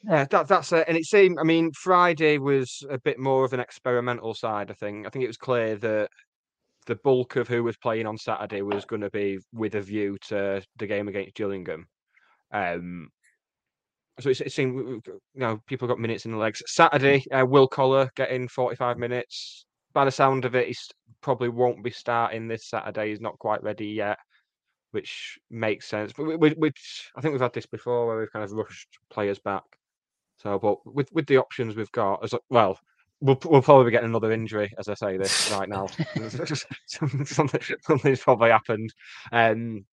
Yeah, 0.03 0.27
that, 0.31 0.49
that's 0.49 0.73
it. 0.73 0.85
And 0.87 0.99
it 0.99 1.07
seemed, 1.07 1.39
I 1.39 1.45
mean, 1.45 1.71
Friday 1.73 2.37
was 2.39 2.85
a 2.91 2.99
bit 2.99 3.19
more 3.19 3.45
of 3.45 3.55
an 3.55 3.61
experimental 3.61 4.35
side, 4.35 4.71
I 4.71 4.75
think. 4.75 5.07
I 5.07 5.11
think 5.11 5.25
it 5.25 5.29
was 5.29 5.39
clear 5.39 5.77
that 5.77 6.11
the 6.87 6.97
bulk 6.97 7.37
of 7.37 7.49
who 7.49 7.65
was 7.65 7.77
playing 7.77 8.07
on 8.07 8.19
Saturday 8.19 8.63
was 8.63 8.85
going 8.85 9.03
to 9.03 9.11
be 9.11 9.39
with 9.53 9.75
a 9.75 9.81
view 9.81 10.17
to 10.29 10.63
the 10.79 10.87
game 10.87 11.09
against 11.09 11.35
Gillingham. 11.35 11.87
Um, 12.53 13.09
so 14.21 14.31
it, 14.31 14.41
it 14.43 14.53
seemed, 14.53 15.05
you 15.07 15.21
know, 15.35 15.61
people 15.67 15.89
got 15.89 15.99
minutes 15.99 16.25
in 16.25 16.33
the 16.33 16.39
legs. 16.39 16.63
Saturday, 16.67 17.25
uh, 17.33 17.45
Will 17.47 17.67
Collar 17.67 18.11
getting 18.15 18.49
45 18.49 18.99
minutes. 18.99 19.67
By 19.93 20.05
the 20.05 20.11
sound 20.11 20.45
of 20.45 20.55
it, 20.55 20.69
he 20.69 20.75
probably 21.21 21.49
won't 21.49 21.83
be 21.83 21.91
starting 21.91 22.49
this 22.49 22.69
Saturday. 22.69 23.11
He's 23.11 23.21
not 23.21 23.39
quite 23.39 23.63
ready 23.63 23.87
yet, 23.87 24.19
which 24.91 25.39
makes 25.51 25.89
sense. 25.89 26.13
But 26.17 26.39
we, 26.39 26.51
which 26.51 27.11
I 27.17 27.21
think 27.21 27.33
we've 27.33 27.41
had 27.41 27.53
this 27.53 27.67
before 27.67 28.07
where 28.07 28.19
we've 28.19 28.33
kind 28.33 28.45
of 28.45 28.53
rushed 28.53 28.89
players 29.11 29.39
back. 29.39 29.63
So, 30.37 30.59
but 30.59 30.85
with 30.85 31.11
with 31.13 31.27
the 31.27 31.39
options 31.39 31.77
we've 31.77 31.93
got, 31.93 32.25
as 32.25 32.35
well, 32.51 32.79
we'll 33.25 33.39
we'll 33.47 33.63
probably 33.63 33.87
be 33.87 33.91
getting 33.91 34.11
another 34.11 34.33
injury 34.33 34.71
as 34.79 34.89
I 34.89 34.95
say 34.95 35.17
this 35.17 35.51
right 35.51 35.69
now. 35.69 35.87
something 36.87 37.61
something's 37.81 38.21
probably 38.21 38.51
happened. 38.51 38.93
Um, 39.33 39.87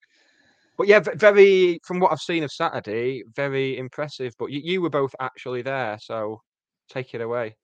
but 0.78 0.88
yeah, 0.88 1.00
very 1.00 1.80
from 1.84 2.00
what 2.00 2.12
I've 2.12 2.20
seen 2.20 2.44
of 2.44 2.52
Saturday, 2.52 3.24
very 3.36 3.78
impressive. 3.78 4.34
But 4.38 4.52
you, 4.52 4.62
you 4.63 4.82
were 4.82 4.89
both 4.89 5.15
actually 5.20 5.62
there, 5.62 5.98
so 6.02 6.41
take 6.89 7.13
it 7.13 7.22
away. 7.22 7.56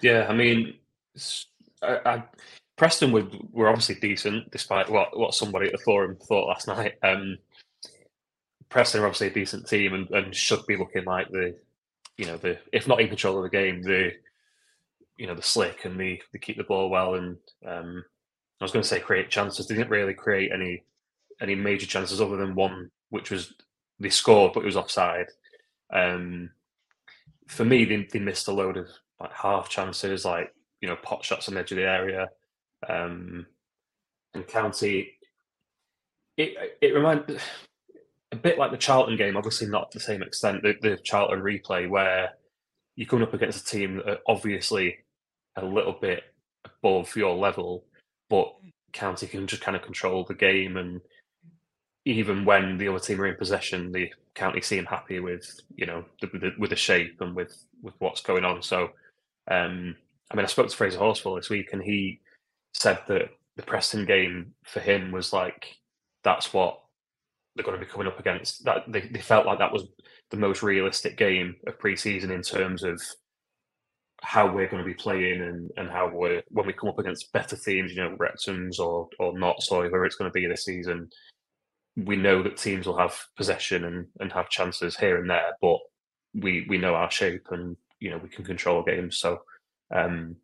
Yeah, 0.00 0.26
I 0.28 0.34
mean, 0.34 0.74
s- 1.16 1.46
I, 1.82 2.00
I- 2.04 2.24
Preston 2.76 3.10
were, 3.10 3.26
were 3.50 3.68
obviously 3.68 3.96
decent, 3.96 4.50
despite 4.52 4.88
what, 4.88 5.18
what 5.18 5.34
somebody 5.34 5.66
at 5.66 5.72
the 5.72 5.78
forum 5.78 6.16
thought 6.28 6.46
last 6.46 6.68
night. 6.68 6.94
Um, 7.02 7.36
Preston 8.68 9.00
are 9.00 9.06
obviously 9.06 9.26
a 9.26 9.30
decent 9.30 9.66
team 9.66 9.94
and, 9.94 10.08
and 10.10 10.34
should 10.34 10.64
be 10.66 10.76
looking 10.76 11.04
like 11.04 11.28
the, 11.30 11.56
you 12.16 12.26
know, 12.26 12.36
the 12.36 12.56
if 12.72 12.86
not 12.86 13.00
in 13.00 13.08
control 13.08 13.38
of 13.38 13.42
the 13.42 13.50
game, 13.50 13.82
the, 13.82 14.12
you 15.18 15.26
know, 15.26 15.34
the 15.34 15.42
slick 15.42 15.84
and 15.84 16.00
the 16.00 16.22
they 16.32 16.38
keep 16.38 16.56
the 16.56 16.64
ball 16.64 16.88
well. 16.88 17.14
And 17.14 17.36
um, 17.66 18.04
I 18.60 18.64
was 18.64 18.72
going 18.72 18.82
to 18.82 18.88
say 18.88 19.00
create 19.00 19.28
chances. 19.28 19.66
They 19.66 19.74
didn't 19.74 19.90
really 19.90 20.14
create 20.14 20.52
any 20.52 20.84
any 21.40 21.54
major 21.54 21.86
chances 21.86 22.20
other 22.20 22.36
than 22.36 22.54
one, 22.54 22.90
which 23.10 23.30
was 23.30 23.54
they 24.00 24.10
scored, 24.10 24.52
but 24.52 24.60
it 24.60 24.66
was 24.66 24.76
offside. 24.76 25.26
Um, 25.92 26.50
for 27.46 27.64
me, 27.64 27.84
they, 27.84 28.08
they 28.10 28.18
missed 28.18 28.48
a 28.48 28.52
load 28.52 28.76
of 28.76 28.88
like 29.20 29.32
half 29.32 29.68
chances, 29.68 30.24
like 30.24 30.54
you 30.80 30.88
know, 30.88 30.96
pot 30.96 31.24
shots 31.24 31.48
on 31.48 31.54
the 31.54 31.60
edge 31.60 31.72
of 31.72 31.76
the 31.76 31.88
area. 31.88 32.28
Um, 32.88 33.46
and 34.34 34.46
County, 34.46 35.14
it 36.36 36.76
it 36.80 36.94
reminded 36.94 37.40
a 38.30 38.36
bit 38.36 38.58
like 38.58 38.70
the 38.70 38.76
Charlton 38.76 39.16
game, 39.16 39.36
obviously 39.36 39.66
not 39.66 39.90
to 39.90 39.98
the 39.98 40.04
same 40.04 40.22
extent. 40.22 40.62
The, 40.62 40.74
the 40.80 40.96
Charlton 40.98 41.40
replay 41.40 41.88
where 41.88 42.34
you're 42.94 43.08
coming 43.08 43.26
up 43.26 43.34
against 43.34 43.62
a 43.62 43.64
team 43.64 44.02
that 44.04 44.20
obviously 44.26 44.98
a 45.62 45.66
little 45.66 45.96
bit 46.00 46.22
above 46.64 47.14
your 47.16 47.36
level, 47.36 47.84
but 48.28 48.54
County 48.92 49.26
can 49.26 49.46
just 49.46 49.62
kind 49.62 49.76
of 49.76 49.82
control 49.82 50.24
the 50.24 50.34
game 50.34 50.76
and 50.76 51.00
even 52.08 52.46
when 52.46 52.78
the 52.78 52.88
other 52.88 52.98
team 52.98 53.20
are 53.20 53.26
in 53.26 53.36
possession, 53.36 53.92
the 53.92 54.10
county 54.34 54.62
seem 54.62 54.86
happy 54.86 55.20
with 55.20 55.60
you 55.76 55.84
know 55.84 56.04
the, 56.22 56.30
with, 56.32 56.40
the, 56.40 56.52
with 56.58 56.70
the 56.70 56.76
shape 56.76 57.20
and 57.20 57.36
with 57.36 57.66
with 57.82 57.92
what's 57.98 58.22
going 58.22 58.46
on. 58.46 58.62
So, 58.62 58.84
um, 59.50 59.94
I 60.30 60.34
mean, 60.34 60.44
I 60.44 60.48
spoke 60.48 60.68
to 60.68 60.76
Fraser 60.76 60.98
Horsfall 60.98 61.36
this 61.36 61.50
week, 61.50 61.74
and 61.74 61.82
he 61.82 62.20
said 62.72 63.00
that 63.08 63.28
the 63.56 63.62
Preston 63.62 64.06
game 64.06 64.54
for 64.64 64.80
him 64.80 65.12
was 65.12 65.34
like 65.34 65.76
that's 66.24 66.54
what 66.54 66.80
they're 67.54 67.64
going 67.64 67.78
to 67.78 67.84
be 67.84 67.90
coming 67.90 68.06
up 68.06 68.18
against. 68.18 68.64
That 68.64 68.84
they, 68.88 69.00
they 69.00 69.20
felt 69.20 69.44
like 69.44 69.58
that 69.58 69.72
was 69.72 69.84
the 70.30 70.38
most 70.38 70.62
realistic 70.62 71.18
game 71.18 71.56
of 71.66 71.78
pre-season 71.78 72.30
in 72.30 72.40
terms 72.40 72.84
of 72.84 73.02
how 74.22 74.52
we're 74.52 74.68
going 74.68 74.82
to 74.82 74.88
be 74.88 74.94
playing 74.94 75.40
and, 75.42 75.70
and 75.76 75.88
how 75.88 76.10
we're 76.12 76.42
when 76.48 76.66
we 76.66 76.72
come 76.72 76.88
up 76.88 76.98
against 76.98 77.32
better 77.32 77.56
teams, 77.56 77.92
you 77.92 78.02
know, 78.02 78.16
Wrexham's 78.18 78.78
or 78.78 79.08
or 79.18 79.38
not, 79.38 79.62
so 79.62 79.80
whoever 79.80 80.04
it's 80.04 80.16
going 80.16 80.30
to 80.30 80.32
be 80.32 80.46
this 80.46 80.64
season 80.64 81.08
we 82.04 82.16
know 82.16 82.42
that 82.42 82.56
teams 82.56 82.86
will 82.86 82.96
have 82.96 83.16
possession 83.36 83.84
and, 83.84 84.06
and 84.20 84.32
have 84.32 84.50
chances 84.50 84.96
here 84.96 85.18
and 85.18 85.28
there, 85.28 85.56
but 85.60 85.78
we 86.34 86.66
we 86.68 86.78
know 86.78 86.94
our 86.94 87.10
shape 87.10 87.46
and 87.50 87.76
you 88.00 88.10
know 88.10 88.18
we 88.18 88.28
can 88.28 88.44
control 88.44 88.82
games. 88.82 89.18
So, 89.18 89.40
um, 89.94 90.36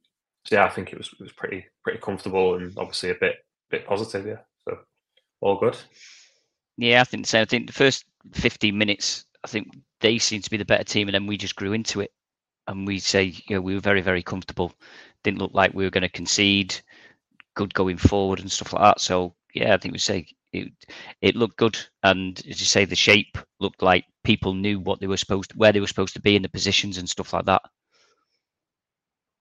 so 0.44 0.56
yeah, 0.56 0.64
I 0.64 0.70
think 0.70 0.92
it 0.92 0.98
was 0.98 1.08
it 1.08 1.22
was 1.22 1.32
pretty 1.32 1.66
pretty 1.82 2.00
comfortable 2.00 2.56
and 2.56 2.76
obviously 2.76 3.10
a 3.10 3.16
bit 3.20 3.36
bit 3.70 3.86
positive. 3.86 4.26
Yeah, 4.26 4.40
so 4.68 4.78
all 5.40 5.58
good. 5.58 5.76
Yeah, 6.76 7.00
I 7.00 7.04
think 7.04 7.26
so. 7.26 7.40
I 7.40 7.44
think 7.44 7.68
the 7.68 7.72
first 7.72 8.04
15 8.32 8.76
minutes, 8.76 9.24
I 9.44 9.46
think 9.46 9.68
they 10.00 10.18
seemed 10.18 10.42
to 10.44 10.50
be 10.50 10.56
the 10.56 10.64
better 10.64 10.82
team, 10.82 11.06
and 11.06 11.14
then 11.14 11.26
we 11.26 11.36
just 11.36 11.54
grew 11.54 11.72
into 11.72 12.00
it. 12.00 12.10
And 12.66 12.86
we 12.86 12.98
say, 12.98 13.24
you 13.46 13.56
know, 13.56 13.60
we 13.60 13.74
were 13.74 13.80
very, 13.80 14.00
very 14.00 14.22
comfortable. 14.22 14.72
Didn't 15.22 15.38
look 15.38 15.52
like 15.54 15.74
we 15.74 15.84
were 15.84 15.90
going 15.90 16.02
to 16.02 16.08
concede. 16.08 16.74
Good 17.54 17.74
going 17.74 17.98
forward 17.98 18.40
and 18.40 18.50
stuff 18.50 18.72
like 18.72 18.82
that. 18.82 19.00
So 19.00 19.34
yeah, 19.54 19.74
I 19.74 19.76
think 19.78 19.92
we 19.92 19.98
say 19.98 20.26
it, 20.52 20.72
it 21.20 21.36
looked 21.36 21.56
good, 21.56 21.78
and 22.02 22.38
as 22.48 22.60
you 22.60 22.66
say, 22.66 22.84
the 22.84 22.96
shape 22.96 23.38
looked 23.60 23.82
like 23.82 24.04
people 24.22 24.54
knew 24.54 24.80
what 24.80 25.00
they 25.00 25.06
were 25.06 25.16
supposed, 25.16 25.52
where 25.54 25.72
they 25.72 25.80
were 25.80 25.86
supposed 25.86 26.14
to 26.14 26.20
be 26.22 26.36
in 26.36 26.42
the 26.42 26.48
positions 26.48 26.98
and 26.98 27.08
stuff 27.08 27.32
like 27.32 27.44
that. 27.46 27.62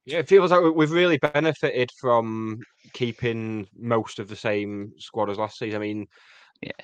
Yeah, 0.06 0.20
it 0.20 0.28
feels 0.28 0.52
like 0.52 0.62
we- 0.62 0.72
we've 0.72 0.92
really 0.92 1.18
benefited 1.18 1.90
from 2.00 2.60
keeping 2.94 3.68
most 3.76 4.20
of 4.20 4.28
the 4.28 4.36
same 4.36 4.92
squad 4.98 5.30
as 5.30 5.38
last 5.38 5.58
season. 5.58 5.82
I 5.82 5.86
mean, 5.86 6.08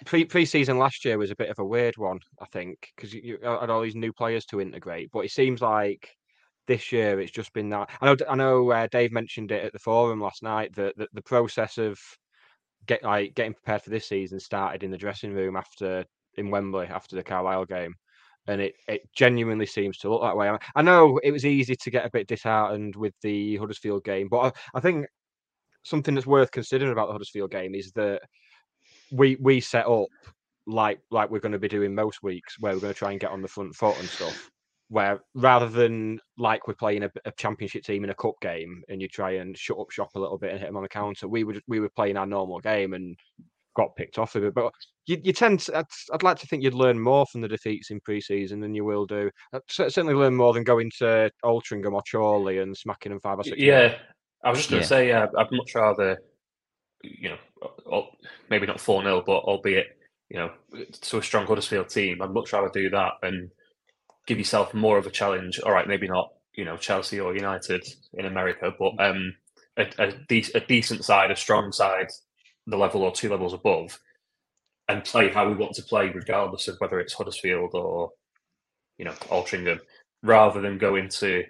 pre 0.05 0.25
pre-season 0.25 0.77
last 0.77 1.03
year 1.05 1.17
was 1.17 1.31
a 1.31 1.35
bit 1.35 1.49
of 1.49 1.59
a 1.59 1.65
weird 1.65 1.97
one, 1.97 2.19
I 2.41 2.45
think, 2.45 2.91
because 2.95 3.13
you, 3.13 3.21
you 3.21 3.39
had 3.41 3.69
all 3.69 3.81
these 3.81 3.95
new 3.95 4.13
players 4.13 4.45
to 4.45 4.61
integrate. 4.61 5.11
But 5.11 5.25
it 5.25 5.31
seems 5.31 5.61
like 5.61 6.09
this 6.69 6.91
year 6.91 7.19
it's 7.19 7.31
just 7.31 7.51
been 7.51 7.67
that. 7.69 7.89
I 7.99 8.05
know, 8.05 8.15
I 8.29 8.35
know. 8.35 8.71
Uh, 8.71 8.87
Dave 8.91 9.11
mentioned 9.11 9.51
it 9.51 9.65
at 9.65 9.73
the 9.73 9.79
forum 9.79 10.21
last 10.21 10.43
night 10.43 10.73
that, 10.75 10.93
the 10.95 11.21
process 11.23 11.79
of 11.79 11.99
get 12.85 13.03
like 13.03 13.33
getting 13.33 13.55
prepared 13.55 13.81
for 13.81 13.89
this 13.89 14.07
season 14.07 14.39
started 14.39 14.83
in 14.83 14.91
the 14.91 14.97
dressing 14.97 15.33
room 15.33 15.57
after 15.57 16.05
in 16.35 16.51
Wembley 16.51 16.85
after 16.85 17.15
the 17.15 17.23
Carlisle 17.23 17.65
game, 17.65 17.95
and 18.47 18.61
it 18.61 18.75
it 18.87 19.01
genuinely 19.15 19.65
seems 19.65 19.97
to 19.97 20.09
look 20.09 20.21
that 20.21 20.37
way. 20.37 20.47
I, 20.47 20.57
I 20.75 20.81
know 20.83 21.19
it 21.23 21.31
was 21.31 21.45
easy 21.45 21.75
to 21.75 21.91
get 21.91 22.05
a 22.05 22.11
bit 22.11 22.27
disheartened 22.27 22.95
with 22.95 23.15
the 23.23 23.57
Huddersfield 23.57 24.03
game, 24.03 24.27
but 24.29 24.39
I, 24.39 24.77
I 24.77 24.79
think 24.79 25.07
something 25.83 26.13
that's 26.13 26.27
worth 26.27 26.51
considering 26.51 26.91
about 26.91 27.07
the 27.07 27.13
Huddersfield 27.13 27.51
game 27.51 27.73
is 27.73 27.91
that 27.93 28.21
we 29.11 29.37
we 29.41 29.59
set 29.59 29.87
up 29.87 30.07
like 30.67 30.99
like 31.09 31.31
we're 31.31 31.39
going 31.39 31.51
to 31.51 31.59
be 31.59 31.67
doing 31.67 31.95
most 31.95 32.21
weeks, 32.21 32.57
where 32.59 32.73
we're 32.73 32.79
going 32.79 32.93
to 32.93 32.99
try 32.99 33.09
and 33.11 33.19
get 33.19 33.31
on 33.31 33.41
the 33.41 33.47
front 33.47 33.75
foot 33.75 33.99
and 33.99 34.07
stuff. 34.07 34.51
Where 34.89 35.19
rather 35.35 35.69
than 35.69 36.19
like 36.37 36.67
we're 36.67 36.73
playing 36.73 37.03
a, 37.03 37.11
a 37.25 37.31
championship 37.37 37.83
team 37.83 38.03
in 38.03 38.09
a 38.09 38.15
cup 38.15 38.33
game 38.41 38.83
and 38.89 38.99
you 39.01 39.07
try 39.07 39.31
and 39.31 39.55
shut 39.55 39.77
up 39.77 39.91
shop 39.91 40.09
a 40.15 40.19
little 40.19 40.37
bit 40.39 40.49
and 40.51 40.59
hit 40.59 40.65
them 40.65 40.77
on 40.77 40.83
the 40.83 40.89
counter, 40.89 41.27
we 41.27 41.43
would 41.43 41.61
we 41.67 41.79
were 41.79 41.89
playing 41.89 42.17
our 42.17 42.25
normal 42.25 42.59
game 42.59 42.93
and 42.93 43.15
got 43.75 43.95
picked 43.95 44.17
off 44.17 44.35
of 44.35 44.43
it. 44.43 44.53
But 44.53 44.73
you, 45.05 45.17
you 45.23 45.31
tend 45.31 45.61
to, 45.61 45.77
I'd, 45.77 45.85
I'd 46.13 46.23
like 46.23 46.37
to 46.39 46.47
think 46.47 46.63
you'd 46.63 46.73
learn 46.73 46.99
more 46.99 47.25
from 47.27 47.41
the 47.41 47.47
defeats 47.47 47.91
in 47.91 47.99
pre-season 48.01 48.59
than 48.59 48.73
you 48.73 48.83
will 48.83 49.05
do. 49.05 49.29
I'd 49.53 49.61
certainly 49.69 50.13
learn 50.13 50.35
more 50.35 50.53
than 50.53 50.63
going 50.63 50.91
to 50.99 51.31
Altrincham 51.45 51.93
or 51.93 52.01
Chorley 52.11 52.59
and 52.59 52.75
smacking 52.75 53.11
them 53.11 53.21
five 53.21 53.39
or 53.39 53.43
six. 53.43 53.57
Yeah, 53.57 53.95
I 54.43 54.49
was 54.49 54.59
just 54.59 54.69
going 54.69 54.79
Yeah. 54.79 54.83
to 54.83 54.87
say, 54.87 55.11
uh, 55.11 55.27
I'd 55.37 55.51
much 55.51 55.75
rather, 55.75 56.17
you 57.03 57.29
know, 57.29 58.07
maybe 58.49 58.67
not 58.67 58.79
4 58.79 59.03
0, 59.03 59.23
but 59.25 59.39
albeit, 59.43 59.97
you 60.29 60.37
know, 60.39 60.51
to 61.01 61.17
a 61.17 61.23
strong 61.23 61.45
Huddersfield 61.45 61.89
team, 61.89 62.21
I'd 62.21 62.31
much 62.31 62.53
rather 62.53 62.69
do 62.73 62.89
that 62.89 63.13
and 63.23 63.49
give 64.29 64.39
yourself 64.39 64.73
more 64.75 64.99
of 64.99 65.07
a 65.07 65.11
challenge. 65.11 65.59
All 65.61 65.73
right, 65.73 65.89
maybe 65.89 66.09
not, 66.09 66.33
you 66.55 66.65
know, 66.65 66.77
Chelsea 66.77 67.19
or 67.21 67.35
United 67.35 67.85
in 68.15 68.27
America, 68.27 68.73
but 68.79 68.93
um, 69.05 69.35
a, 69.77 69.87
a, 69.99 70.13
de- 70.29 70.53
a 70.55 70.61
decent 70.61 71.05
side, 71.05 71.31
a 71.31 71.37
strong 71.37 71.73
side, 71.73 72.09
the 72.67 72.77
level 72.77 73.03
or 73.03 73.13
two 73.13 73.29
levels 73.31 73.53
above, 73.55 73.99
and 74.89 75.03
play 75.05 75.29
how 75.29 75.49
we 75.49 75.55
want 75.55 75.73
to 75.75 75.83
play, 75.83 76.09
regardless 76.11 76.67
of 76.69 76.77
whether 76.79 76.99
it's 77.01 77.13
Huddersfield 77.15 77.71
or, 77.75 78.11
you 78.97 79.05
know, 79.05 79.13
Altrincham, 79.29 79.79
rather 80.23 80.61
than 80.61 80.79
go 80.79 80.95
into 80.97 81.43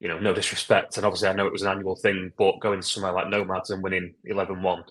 you 0.00 0.08
know, 0.08 0.18
no 0.18 0.34
disrespect, 0.34 0.96
and 0.96 1.06
obviously 1.06 1.28
I 1.28 1.32
know 1.32 1.46
it 1.46 1.52
was 1.52 1.62
an 1.62 1.68
annual 1.72 1.96
thing, 1.96 2.32
but 2.36 2.60
going 2.60 2.82
somewhere 2.82 3.12
like 3.12 3.28
Nomads 3.30 3.70
and 3.70 3.82
winning 3.82 4.14
11 4.24 4.62
1, 4.62 4.84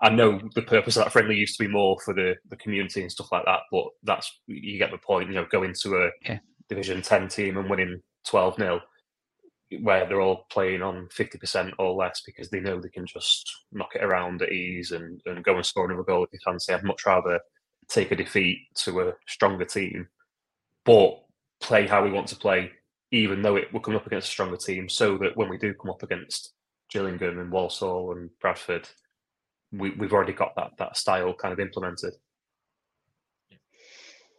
I 0.00 0.08
know 0.08 0.40
the 0.54 0.62
purpose 0.62 0.96
of 0.96 1.04
that 1.04 1.12
friendly 1.12 1.36
used 1.36 1.58
to 1.58 1.64
be 1.64 1.70
more 1.70 1.98
for 2.04 2.14
the, 2.14 2.36
the 2.48 2.56
community 2.56 3.02
and 3.02 3.12
stuff 3.12 3.30
like 3.30 3.44
that, 3.44 3.60
but 3.70 3.84
that's, 4.02 4.40
you 4.46 4.78
get 4.78 4.90
the 4.90 4.98
point, 4.98 5.28
you 5.28 5.34
know, 5.34 5.46
going 5.50 5.74
to 5.82 5.96
a 5.96 6.10
Yeah. 6.22 6.38
Division 6.68 7.02
10 7.02 7.28
team 7.28 7.58
and 7.58 7.68
winning 7.68 8.00
12 8.26 8.56
0, 8.56 8.80
where 9.82 10.06
they're 10.06 10.20
all 10.20 10.46
playing 10.50 10.80
on 10.80 11.08
50% 11.08 11.72
or 11.78 11.92
less 11.92 12.22
because 12.24 12.48
they 12.48 12.60
know 12.60 12.80
they 12.80 12.88
can 12.88 13.06
just 13.06 13.50
knock 13.72 13.90
it 13.94 14.02
around 14.02 14.40
at 14.40 14.52
ease 14.52 14.92
and, 14.92 15.20
and 15.26 15.44
go 15.44 15.56
and 15.56 15.66
score 15.66 15.84
another 15.84 16.02
goal 16.02 16.24
if 16.24 16.30
they 16.30 16.38
fancy. 16.42 16.72
I'd 16.72 16.84
much 16.84 17.04
rather 17.04 17.38
take 17.88 18.10
a 18.10 18.16
defeat 18.16 18.60
to 18.76 19.00
a 19.00 19.12
stronger 19.28 19.66
team, 19.66 20.08
but 20.86 21.20
play 21.60 21.86
how 21.86 22.02
we 22.02 22.10
want 22.10 22.28
to 22.28 22.36
play, 22.36 22.70
even 23.10 23.42
though 23.42 23.56
it, 23.56 23.68
we're 23.72 23.80
coming 23.80 24.00
up 24.00 24.06
against 24.06 24.28
a 24.28 24.30
stronger 24.30 24.56
team, 24.56 24.88
so 24.88 25.18
that 25.18 25.36
when 25.36 25.50
we 25.50 25.58
do 25.58 25.74
come 25.74 25.90
up 25.90 26.02
against 26.02 26.54
Gillingham 26.90 27.38
and 27.38 27.52
Walsall 27.52 28.12
and 28.12 28.30
Bradford, 28.40 28.88
we, 29.78 29.90
we've 29.90 30.12
already 30.12 30.32
got 30.32 30.54
that 30.56 30.72
that 30.78 30.96
style 30.96 31.34
kind 31.34 31.52
of 31.52 31.60
implemented. 31.60 32.14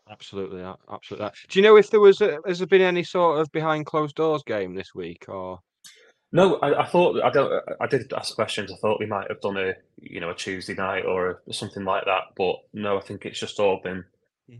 Absolutely, 0.09 0.63
absolutely. 0.91 1.29
Do 1.49 1.59
you 1.59 1.63
know 1.63 1.77
if 1.77 1.89
there 1.89 1.99
was 1.99 2.21
a, 2.21 2.37
has 2.45 2.59
there 2.59 2.67
been 2.67 2.81
any 2.81 3.03
sort 3.03 3.39
of 3.39 3.51
behind 3.51 3.87
closed 3.87 4.15
doors 4.15 4.43
game 4.43 4.75
this 4.75 4.93
week 4.93 5.25
or? 5.27 5.59
No, 6.31 6.57
I, 6.57 6.83
I 6.83 6.85
thought 6.85 7.21
I 7.23 7.29
don't. 7.29 7.63
I 7.79 7.87
did 7.87 8.11
ask 8.13 8.35
questions. 8.35 8.71
I 8.71 8.75
thought 8.77 8.99
we 8.99 9.05
might 9.05 9.29
have 9.29 9.41
done 9.41 9.57
a 9.57 9.73
you 9.97 10.19
know 10.19 10.31
a 10.31 10.35
Tuesday 10.35 10.73
night 10.73 11.05
or 11.05 11.41
a, 11.47 11.53
something 11.53 11.85
like 11.85 12.05
that, 12.05 12.23
but 12.35 12.57
no, 12.73 12.97
I 12.97 13.01
think 13.01 13.25
it's 13.25 13.39
just 13.39 13.59
all 13.59 13.79
been 13.83 14.03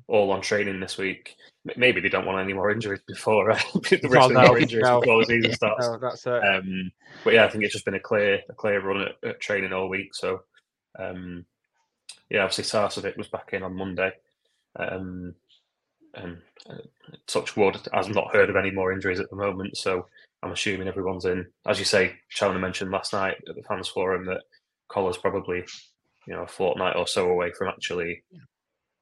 all 0.08 0.32
on 0.32 0.42
training 0.42 0.80
this 0.80 0.98
week. 0.98 1.36
Maybe 1.76 2.02
they 2.02 2.10
don't 2.10 2.26
want 2.26 2.40
any 2.40 2.54
more 2.54 2.72
injuries 2.72 3.02
before 3.08 3.52
uh, 3.52 3.60
the 3.74 4.00
risk 4.04 4.32
no, 4.32 4.48
more 4.48 4.58
injuries 4.58 4.84
no. 4.84 5.00
before 5.00 5.20
the 5.20 5.26
season 5.26 5.54
starts. 5.54 5.88
No, 5.88 5.98
that's 6.00 6.26
it. 6.26 6.44
Um, 6.44 6.92
but 7.24 7.34
yeah, 7.34 7.46
I 7.46 7.50
think 7.50 7.64
it's 7.64 7.74
just 7.74 7.86
been 7.86 7.96
a 7.96 8.00
clear 8.00 8.40
a 8.50 8.54
clear 8.54 8.82
run 8.82 9.02
at, 9.02 9.30
at 9.30 9.42
training 9.42 9.74
all 9.74 9.90
week. 9.90 10.16
So 10.16 10.42
um, 11.00 11.46
yeah, 12.30 12.44
obviously 12.44 12.64
Sarcevic 12.64 13.18
was 13.18 13.28
back 13.28 13.54
in 13.54 13.64
on 13.64 13.76
Monday, 13.76 14.12
um, 14.78 15.36
and 16.16 16.38
uh, 16.70 16.76
touch 17.28 17.56
wood, 17.56 17.78
I've 17.94 18.14
not 18.14 18.34
heard 18.34 18.50
of 18.50 18.56
any 18.56 18.72
more 18.72 18.92
injuries 18.92 19.20
at 19.20 19.30
the 19.30 19.36
moment. 19.36 19.78
So 19.78 20.08
I'm 20.42 20.52
assuming 20.52 20.88
everyone's 20.88 21.26
in. 21.26 21.46
As 21.66 21.80
you 21.80 21.86
say, 21.86 22.16
Challinor 22.34 22.60
mentioned 22.60 22.92
last 22.92 23.14
night 23.14 23.38
at 23.48 23.56
the 23.56 23.64
fans 23.64 23.88
forum 23.88 24.26
that 24.26 24.44
Collar's 24.90 25.18
probably 25.18 25.64
you 26.28 26.34
know 26.34 26.44
a 26.44 26.48
fortnight 26.48 26.96
or 26.96 27.08
so 27.08 27.30
away 27.30 27.52
from 27.52 27.68
actually 27.68 28.24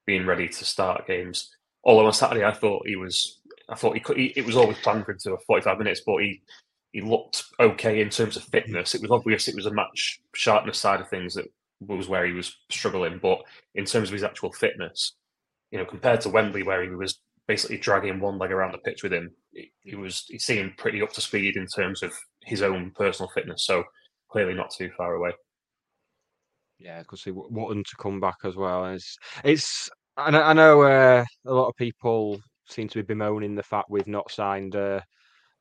being 0.06 0.26
ready 0.26 0.48
to 0.48 0.66
start 0.66 1.08
games. 1.08 1.56
Although 1.84 2.08
on 2.08 2.14
Saturday, 2.14 2.46
I 2.46 2.54
thought 2.54 2.88
he 2.88 2.96
was, 2.96 3.40
I 3.70 3.76
thought 3.76 3.96
he 3.96 4.00
could. 4.00 4.18
He, 4.18 4.34
it 4.36 4.46
was 4.46 4.56
always 4.56 4.78
planned 4.80 5.06
for 5.06 5.12
him 5.12 5.20
to 5.24 5.38
45 5.46 5.78
minutes, 5.78 6.02
but 6.06 6.18
he 6.18 6.42
he 6.92 7.02
looked 7.02 7.44
okay 7.60 8.02
in 8.02 8.10
terms 8.10 8.38
of 8.38 8.44
fitness. 8.44 8.96
It 8.96 9.02
was 9.02 9.12
obvious 9.12 9.48
it 9.48 9.56
was 9.56 9.66
a 9.66 9.74
match 9.74 10.22
sharpness 10.34 10.78
side 10.78 11.02
of 11.02 11.10
things 11.10 11.34
that 11.36 11.46
was 11.88 12.08
where 12.08 12.26
he 12.26 12.34
was 12.34 12.56
struggling, 12.70 13.20
but 13.22 13.40
in 13.76 13.86
terms 13.86 14.10
of 14.10 14.14
his 14.14 14.24
actual 14.24 14.52
fitness, 14.52 15.14
you 15.72 15.78
know, 15.78 15.86
compared 15.86 16.22
to 16.22 16.30
Wembley 16.30 16.64
where 16.64 16.84
he 16.84 16.90
was 16.90 17.20
basically 17.48 17.78
dragging 17.78 18.20
one 18.20 18.38
leg 18.38 18.52
around 18.52 18.72
the 18.72 18.78
pitch 18.80 19.04
with 19.04 19.14
him, 19.14 19.32
he 19.82 19.96
was 19.96 20.26
he 20.28 20.40
seemed 20.40 20.78
pretty 20.78 21.02
up 21.02 21.14
to 21.14 21.22
speed 21.22 21.56
in 21.56 21.68
terms 21.68 22.04
of 22.04 22.14
his 22.44 22.62
own 22.62 22.92
personal 22.96 23.30
fitness. 23.34 23.66
So 23.66 23.84
clearly 24.30 24.54
not 24.54 24.72
too 24.72 24.90
far 24.98 25.16
away. 25.16 25.32
Yeah, 26.80 27.00
because 27.00 27.22
see 27.22 27.32
wanting 27.32 27.84
to 27.84 27.96
come 28.00 28.20
back 28.20 28.38
as 28.44 28.56
well. 28.56 28.86
It's 28.88 29.18
it's 29.44 29.90
I 30.18 30.54
know, 30.54 30.82
uh, 30.84 31.26
a 31.46 31.54
lot 31.54 31.70
of 31.70 31.76
people 31.76 32.40
seem 32.68 32.88
to 32.90 33.00
be 33.00 33.14
bemoaning 33.14 33.56
the 33.56 33.64
fact 33.64 33.90
we've 33.90 34.08
not 34.08 34.30
signed 34.32 34.76
a 34.76 35.04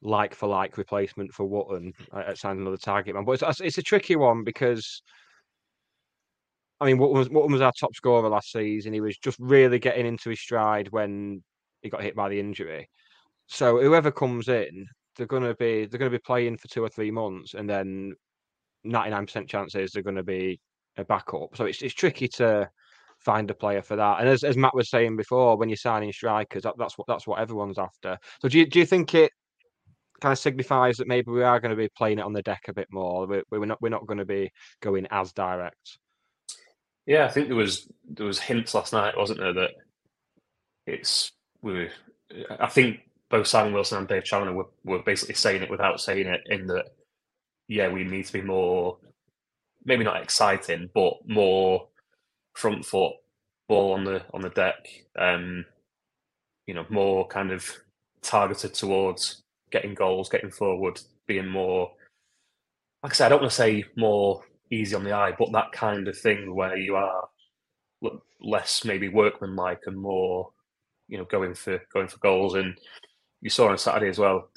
like 0.03 0.35
for 0.35 0.49
like 0.49 0.77
replacement 0.77 1.33
for 1.33 1.47
Wootton. 1.47 1.93
Uh, 2.12 2.35
signed 2.35 2.61
another 2.61 2.77
target 2.77 3.14
man, 3.14 3.25
but 3.25 3.41
it's, 3.41 3.61
it's 3.61 3.79
a 3.79 3.83
tricky 3.83 4.16
one 4.16 4.45
because 4.45 5.03
I 6.83 6.87
mean, 6.87 6.99
what 6.99 7.12
was 7.12 7.30
what 7.30 7.49
was 7.49 7.61
our 7.61 7.72
top 7.78 7.95
scorer 7.95 8.28
last 8.28 8.51
season? 8.51 8.93
He 8.93 9.01
was 9.01 9.16
just 9.16 9.39
really 9.39 9.78
getting 9.78 10.05
into 10.05 10.30
his 10.30 10.41
stride 10.41 10.89
when 10.91 11.43
he 11.83 11.89
got 11.89 12.03
hit 12.03 12.16
by 12.16 12.28
the 12.28 12.41
injury. 12.41 12.89
So 13.47 13.80
whoever 13.80 14.11
comes 14.11 14.49
in, 14.49 14.87
they're 15.16 15.28
gonna 15.28 15.55
be 15.55 15.87
they're 15.87 15.99
gonna 15.99 16.11
be 16.11 16.18
playing 16.18 16.57
for 16.57 16.66
two 16.66 16.83
or 16.83 16.89
three 16.89 17.12
months, 17.12 17.55
and 17.55 17.70
then 17.70 18.14
ninety 18.83 19.11
nine 19.11 19.26
percent 19.26 19.49
chances 19.49 19.93
they're 19.93 20.03
gonna 20.03 20.24
be 20.24 20.59
a 20.97 21.05
backup. 21.05 21.57
So 21.57 21.66
it's 21.66 21.83
it's 21.83 21.95
tricky 21.95 22.26
to 22.28 22.68
find 23.20 23.49
a 23.51 23.55
player 23.55 23.83
for 23.83 23.95
that. 23.95 24.18
And 24.18 24.28
as, 24.28 24.43
as 24.43 24.57
Matt 24.57 24.74
was 24.74 24.91
saying 24.91 25.16
before, 25.16 25.57
when 25.57 25.68
you're 25.68 25.76
signing 25.76 26.12
strikers, 26.12 26.64
that, 26.64 26.74
that's 26.78 26.99
what 26.99 27.07
that's 27.07 27.28
what 27.28 27.39
everyone's 27.39 27.78
after. 27.78 28.18
So 28.41 28.49
do 28.49 28.59
you 28.59 28.66
do 28.66 28.80
you 28.80 28.87
think 28.87 29.14
it 29.14 29.30
kind 30.20 30.33
of 30.33 30.39
signifies 30.39 30.97
that 30.97 31.09
maybe 31.09 31.30
we 31.30 31.43
are 31.45 31.61
going 31.61 31.70
to 31.70 31.76
be 31.76 31.89
playing 31.97 32.18
it 32.18 32.24
on 32.24 32.33
the 32.33 32.43
deck 32.43 32.62
a 32.68 32.74
bit 32.74 32.89
more? 32.91 33.26
We're, 33.26 33.45
we're 33.51 33.66
not 33.66 33.80
we're 33.80 33.89
not 33.89 34.07
going 34.07 34.18
to 34.18 34.24
be 34.24 34.51
going 34.80 35.07
as 35.11 35.33
direct. 35.33 35.99
Yeah, 37.07 37.24
I 37.24 37.28
think 37.28 37.48
there 37.48 37.57
was 37.57 37.88
there 38.09 38.26
was 38.26 38.38
hints 38.38 38.74
last 38.74 38.92
night, 38.92 39.16
wasn't 39.16 39.40
there, 39.40 39.53
that 39.55 39.70
it's 40.86 41.32
we. 41.62 41.88
I 42.59 42.66
think 42.68 43.00
both 43.28 43.46
Simon 43.46 43.72
Wilson 43.72 43.98
and 43.98 44.09
Dave 44.09 44.24
Challinor 44.24 44.55
were, 44.55 44.68
were 44.84 45.03
basically 45.03 45.34
saying 45.34 45.62
it 45.62 45.70
without 45.70 46.00
saying 46.00 46.26
it. 46.26 46.42
In 46.46 46.66
that, 46.68 46.86
yeah, 47.68 47.88
we 47.88 48.05
need 48.05 48.26
to 48.26 48.32
be 48.32 48.42
more, 48.42 48.98
maybe 49.84 50.05
not 50.05 50.22
exciting, 50.22 50.90
but 50.94 51.14
more 51.26 51.88
front 52.55 52.84
foot, 52.84 53.14
ball 53.68 53.94
on 53.94 54.05
the 54.05 54.22
on 54.32 54.40
the 54.40 54.50
deck. 54.50 54.86
Um, 55.18 55.64
you 56.66 56.74
know, 56.74 56.86
more 56.88 57.26
kind 57.26 57.50
of 57.50 57.68
targeted 58.22 58.74
towards 58.74 59.42
getting 59.70 59.94
goals, 59.94 60.28
getting 60.28 60.50
forward, 60.50 61.00
being 61.26 61.48
more. 61.48 61.92
Like 63.03 63.12
I 63.12 63.14
said, 63.14 63.26
I 63.26 63.28
don't 63.30 63.40
want 63.40 63.50
to 63.50 63.57
say 63.57 63.84
more 63.96 64.44
easy 64.73 64.97
on 64.97 65.05
the 65.05 65.12
eye, 65.12 65.33
but 65.39 65.53
that 65.53 65.73
kind 65.73 66.09
of 66.09 66.18
thing 66.18 66.55
where 66.55 66.77
you 66.77 66.97
are 66.97 67.29
less 68.41 68.85
maybe 68.85 69.09
workmanlike 69.09 69.83
and 69.87 69.97
more, 69.97 70.51
you 71.09 71.18
know, 71.18 71.25
going 71.27 71.55
for 71.55 71.81
going 71.93 72.09
for 72.09 72.18
goals. 72.18 72.55
And 72.55 72.77
you 73.41 73.51
saw 73.51 73.68
on 73.68 73.79
Saturday 73.79 74.09
as 74.09 74.18
well, 74.18 74.49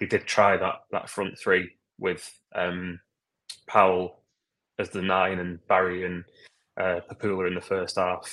they 0.00 0.06
did 0.06 0.26
try 0.26 0.56
that 0.56 0.76
that 0.90 1.10
front 1.10 1.38
three 1.38 1.70
with 1.98 2.28
um, 2.54 2.98
Powell 3.68 4.22
as 4.78 4.90
the 4.90 5.02
nine 5.02 5.38
and 5.38 5.64
Barry 5.68 6.04
and 6.04 6.24
uh, 6.80 7.00
Papula 7.08 7.46
in 7.46 7.54
the 7.54 7.60
first 7.60 7.96
half 7.96 8.28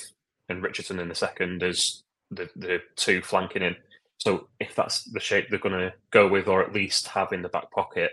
and 0.48 0.62
Richardson 0.62 0.98
in 0.98 1.08
the 1.08 1.14
second 1.14 1.62
as 1.62 2.02
the 2.30 2.48
the 2.56 2.78
two 2.96 3.22
flanking 3.22 3.62
in. 3.62 3.76
So 4.18 4.48
if 4.60 4.74
that's 4.74 5.04
the 5.04 5.20
shape 5.20 5.46
they're 5.50 5.58
going 5.58 5.78
to 5.78 5.92
go 6.10 6.28
with, 6.28 6.48
or 6.48 6.62
at 6.62 6.72
least 6.72 7.08
have 7.08 7.32
in 7.32 7.42
the 7.42 7.48
back 7.48 7.70
pocket, 7.72 8.12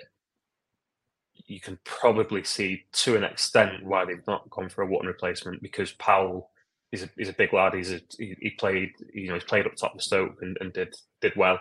you 1.50 1.60
can 1.60 1.80
probably 1.84 2.44
see 2.44 2.84
to 2.92 3.16
an 3.16 3.24
extent 3.24 3.84
why 3.84 4.06
they've 4.06 4.26
not 4.28 4.50
gone 4.52 4.70
for 4.70 4.84
a 4.84 4.88
Wootton 4.88 5.08
replacement 5.08 5.62
because 5.62 5.92
Powell 5.94 6.52
is 6.92 7.04
a, 7.04 7.10
is 7.18 7.28
a 7.30 7.34
big 7.34 7.54
lad. 7.54 7.74
He's 7.74 7.92
a, 7.92 8.02
he, 8.18 8.36
he 8.40 8.52
played 8.52 8.92
you 9.14 9.28
know 9.28 9.34
he's 9.34 9.44
played 9.44 9.66
up 9.66 9.76
top 9.76 9.96
of 9.96 10.02
Stoke 10.02 10.38
and, 10.42 10.58
and 10.62 10.72
did 10.74 10.96
did 11.22 11.36
well. 11.36 11.60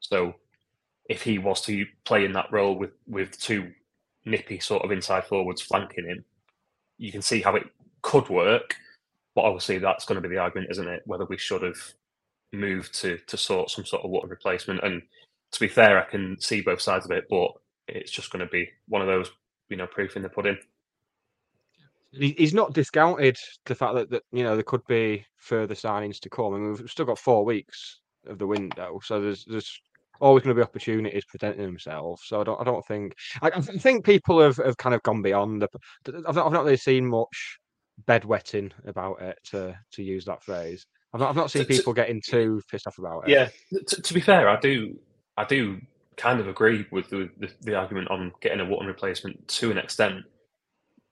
So 0.00 0.34
if 1.08 1.22
he 1.22 1.38
was 1.38 1.62
to 1.62 1.86
play 2.04 2.24
in 2.24 2.32
that 2.32 2.52
role 2.52 2.76
with 2.76 2.92
with 3.06 3.38
two 3.40 3.72
nippy 4.26 4.58
sort 4.58 4.84
of 4.84 4.90
inside 4.90 5.24
forwards 5.24 5.62
flanking 5.62 6.06
him, 6.06 6.24
you 6.98 7.10
can 7.10 7.22
see 7.22 7.40
how 7.40 7.54
it 7.56 7.64
could 8.02 8.28
work. 8.28 8.76
But 9.34 9.46
obviously 9.46 9.78
that's 9.78 10.04
going 10.04 10.22
to 10.22 10.28
be 10.28 10.34
the 10.34 10.40
argument, 10.40 10.70
isn't 10.70 10.88
it? 10.88 11.02
Whether 11.06 11.24
we 11.24 11.38
should 11.38 11.62
have 11.62 11.80
moved 12.52 12.94
to 13.00 13.16
to 13.26 13.36
sort 13.38 13.70
some 13.70 13.86
sort 13.86 14.04
of 14.04 14.10
Wootton 14.10 14.28
replacement. 14.28 14.84
And 14.84 15.00
to 15.52 15.60
be 15.60 15.68
fair, 15.68 15.98
I 15.98 16.04
can 16.04 16.38
see 16.40 16.60
both 16.60 16.82
sides 16.82 17.06
of 17.06 17.10
it, 17.10 17.24
but 17.30 17.52
it's 17.88 18.10
just 18.10 18.30
going 18.30 18.44
to 18.44 18.50
be 18.50 18.68
one 18.88 19.02
of 19.02 19.08
those, 19.08 19.30
you 19.68 19.76
know, 19.76 19.86
proof 19.86 20.16
in 20.16 20.22
the 20.22 20.28
pudding. 20.28 20.58
He's 22.12 22.54
not 22.54 22.72
discounted 22.72 23.36
the 23.66 23.74
fact 23.74 23.94
that, 23.96 24.10
that 24.10 24.22
you 24.30 24.44
know 24.44 24.54
there 24.54 24.62
could 24.62 24.86
be 24.86 25.26
further 25.36 25.74
signings 25.74 26.20
to 26.20 26.30
come. 26.30 26.54
I 26.54 26.58
mean, 26.58 26.76
we've 26.78 26.88
still 26.88 27.06
got 27.06 27.18
four 27.18 27.44
weeks 27.44 28.00
of 28.28 28.38
the 28.38 28.46
window, 28.46 29.00
so 29.02 29.20
there's 29.20 29.44
there's 29.46 29.80
always 30.20 30.44
going 30.44 30.54
to 30.54 30.60
be 30.60 30.64
opportunities 30.64 31.24
presenting 31.24 31.66
themselves. 31.66 32.22
So 32.24 32.40
I 32.40 32.44
don't 32.44 32.60
I 32.60 32.64
don't 32.64 32.86
think 32.86 33.14
I, 33.42 33.50
I 33.54 33.60
think 33.60 34.04
people 34.04 34.40
have, 34.40 34.58
have 34.58 34.76
kind 34.76 34.94
of 34.94 35.02
gone 35.02 35.22
beyond. 35.22 35.62
The, 35.62 36.22
I've 36.28 36.36
not, 36.36 36.46
I've 36.46 36.52
not 36.52 36.64
really 36.64 36.76
seen 36.76 37.04
much 37.04 37.58
bedwetting 38.06 38.70
about 38.86 39.20
it 39.20 39.38
to 39.46 39.76
to 39.94 40.02
use 40.04 40.24
that 40.26 40.44
phrase. 40.44 40.86
I've 41.12 41.20
not 41.20 41.30
I've 41.30 41.36
not 41.36 41.50
seen 41.50 41.64
people 41.64 41.92
getting 41.92 42.22
too 42.24 42.60
pissed 42.70 42.86
off 42.86 42.98
about 42.98 43.28
it. 43.28 43.30
Yeah, 43.30 43.48
to, 43.88 44.02
to 44.02 44.14
be 44.14 44.20
fair, 44.20 44.48
I 44.48 44.60
do 44.60 44.96
I 45.36 45.44
do 45.44 45.80
kind 46.16 46.40
of 46.40 46.48
agree 46.48 46.86
with 46.90 47.08
the, 47.10 47.30
the, 47.38 47.50
the, 47.62 47.74
argument 47.74 48.10
on 48.10 48.32
getting 48.40 48.60
a 48.60 48.64
Wootton 48.64 48.86
replacement 48.86 49.46
to 49.48 49.70
an 49.70 49.78
extent, 49.78 50.24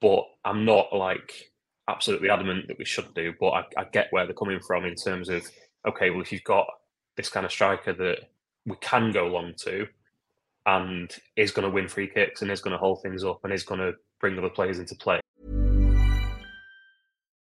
but 0.01 0.25
I'm 0.45 0.65
not 0.65 0.93
like 0.93 1.51
absolutely 1.89 2.31
adamant 2.31 2.69
that 2.69 2.79
we 2.79 2.85
should 2.85 3.13
do. 3.15 3.33
But 3.39 3.51
I, 3.51 3.65
I 3.79 3.85
get 3.85 4.09
where 4.11 4.25
they're 4.27 4.35
coming 4.35 4.61
from 4.61 4.85
in 4.85 4.95
terms 4.95 5.29
of 5.29 5.43
okay, 5.87 6.11
well, 6.11 6.21
if 6.21 6.33
you've 6.33 6.45
got 6.45 6.67
this 7.17 7.29
kind 7.29 7.45
of 7.45 7.53
striker 7.53 7.93
that 7.93 8.31
we 8.67 8.77
can 8.81 9.13
go 9.13 9.27
long 9.27 9.55
to, 9.65 9.87
and 10.67 11.17
is 11.37 11.51
going 11.51 11.69
to 11.69 11.75
win 11.75 11.89
free 11.89 12.09
kicks 12.09 12.43
and 12.43 12.51
is 12.51 12.61
going 12.61 12.73
to 12.73 12.79
hold 12.79 13.03
things 13.03 13.25
up 13.25 13.41
and 13.45 13.53
is 13.53 13.65
going 13.65 13.81
to 13.81 13.95
bring 14.21 14.39
other 14.39 14.49
players 14.49 14.79
into 14.79 14.95
play. 14.95 15.21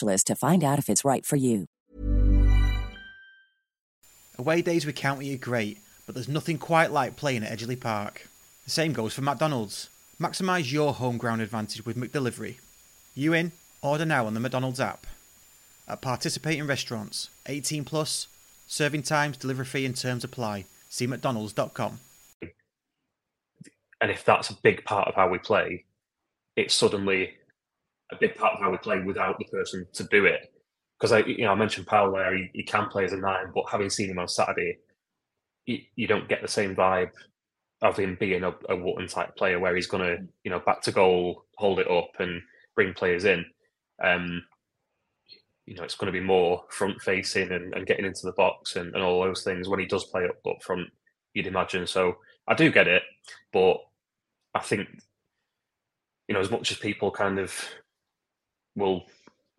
to 0.00 0.34
find 0.34 0.64
out 0.64 0.78
if 0.78 0.88
it's 0.88 1.04
right 1.04 1.24
for 1.24 1.36
you. 1.36 1.66
Away 4.38 4.62
days 4.62 4.86
with 4.86 4.94
County 4.94 5.34
are 5.34 5.38
great, 5.38 5.78
but 6.06 6.14
there's 6.14 6.28
nothing 6.28 6.58
quite 6.58 6.92
like 6.92 7.16
playing 7.16 7.42
at 7.42 7.58
Edgeley 7.58 7.80
Park. 7.80 8.28
The 8.64 8.70
same 8.70 8.92
goes 8.92 9.14
for 9.14 9.22
McDonald's. 9.22 9.88
Maximise 10.20 10.70
your 10.70 10.94
home 10.94 11.16
ground 11.16 11.40
advantage 11.40 11.84
with 11.84 11.96
McDelivery. 11.96 12.56
You 13.14 13.32
in? 13.32 13.52
Order 13.82 14.04
now 14.04 14.26
on 14.26 14.34
the 14.34 14.40
McDonald's 14.40 14.80
app. 14.80 15.06
At 15.88 16.00
participating 16.00 16.66
restaurants, 16.66 17.30
18 17.46 17.84
plus, 17.84 18.28
serving 18.66 19.02
times, 19.02 19.36
delivery 19.36 19.64
fee 19.64 19.86
and 19.86 19.96
terms 19.96 20.22
apply. 20.22 20.66
See 20.88 21.06
mcdonalds.com. 21.06 21.98
And 24.00 24.10
if 24.10 24.24
that's 24.24 24.50
a 24.50 24.54
big 24.54 24.84
part 24.84 25.08
of 25.08 25.14
how 25.14 25.28
we 25.28 25.38
play, 25.38 25.84
it 26.56 26.70
suddenly 26.70 27.34
a 28.12 28.16
big 28.16 28.36
part 28.36 28.54
of 28.54 28.60
how 28.60 28.70
we 28.70 28.78
play 28.78 29.00
without 29.00 29.38
the 29.38 29.44
person 29.46 29.86
to 29.92 30.04
do 30.04 30.24
it. 30.24 30.52
Because 30.98 31.12
I, 31.12 31.18
you 31.20 31.44
know, 31.44 31.52
I 31.52 31.54
mentioned 31.54 31.86
Powell 31.86 32.12
there; 32.12 32.36
he, 32.36 32.50
he 32.52 32.62
can 32.62 32.88
play 32.88 33.04
as 33.04 33.12
a 33.12 33.16
nine, 33.16 33.52
but 33.54 33.70
having 33.70 33.90
seen 33.90 34.10
him 34.10 34.18
on 34.18 34.28
Saturday, 34.28 34.78
you, 35.66 35.78
you 35.94 36.06
don't 36.06 36.28
get 36.28 36.42
the 36.42 36.48
same 36.48 36.74
vibe 36.74 37.10
of 37.82 37.96
him 37.96 38.16
being 38.18 38.42
a, 38.42 38.52
a 38.68 38.76
Wootton 38.76 39.06
type 39.06 39.36
player 39.36 39.60
where 39.60 39.76
he's 39.76 39.86
going 39.86 40.02
to, 40.02 40.24
you 40.42 40.50
know, 40.50 40.58
back 40.60 40.82
to 40.82 40.92
goal, 40.92 41.44
hold 41.56 41.78
it 41.78 41.90
up, 41.90 42.10
and 42.18 42.42
bring 42.74 42.92
players 42.92 43.24
in. 43.24 43.44
Um, 44.02 44.42
you 45.66 45.74
know, 45.74 45.82
it's 45.82 45.94
going 45.94 46.12
to 46.12 46.18
be 46.18 46.24
more 46.24 46.64
front 46.70 47.00
facing 47.02 47.52
and, 47.52 47.74
and 47.74 47.86
getting 47.86 48.06
into 48.06 48.24
the 48.24 48.32
box 48.32 48.76
and, 48.76 48.94
and 48.94 49.04
all 49.04 49.22
those 49.22 49.44
things 49.44 49.68
when 49.68 49.78
he 49.78 49.86
does 49.86 50.04
play 50.04 50.24
up, 50.24 50.36
up 50.48 50.62
front, 50.62 50.88
you'd 51.34 51.46
imagine. 51.46 51.86
So 51.86 52.16
I 52.48 52.54
do 52.54 52.72
get 52.72 52.88
it, 52.88 53.02
but 53.52 53.76
I 54.54 54.60
think, 54.60 54.88
you 56.26 56.34
know, 56.34 56.40
as 56.40 56.50
much 56.50 56.70
as 56.70 56.78
people 56.78 57.10
kind 57.10 57.38
of 57.38 57.54
will 58.78 59.04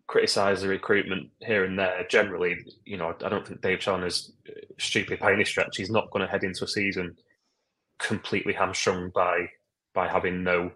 criticise 0.06 0.62
the 0.62 0.68
recruitment 0.68 1.30
here 1.40 1.64
and 1.64 1.78
there, 1.78 2.04
generally, 2.08 2.56
you 2.84 2.96
know, 2.96 3.14
I 3.24 3.28
don't 3.28 3.46
think 3.46 3.60
Dave 3.60 3.78
Challinor's 3.78 4.32
uh, 4.48 4.52
stupid 4.76 5.20
by 5.20 5.32
any 5.32 5.44
stretch. 5.44 5.76
He's 5.76 5.90
not 5.90 6.10
going 6.10 6.24
to 6.24 6.30
head 6.30 6.42
into 6.42 6.64
a 6.64 6.68
season 6.68 7.16
completely 7.98 8.52
hamstrung 8.52 9.10
by 9.14 9.46
by 9.94 10.08
having 10.08 10.42
no 10.42 10.72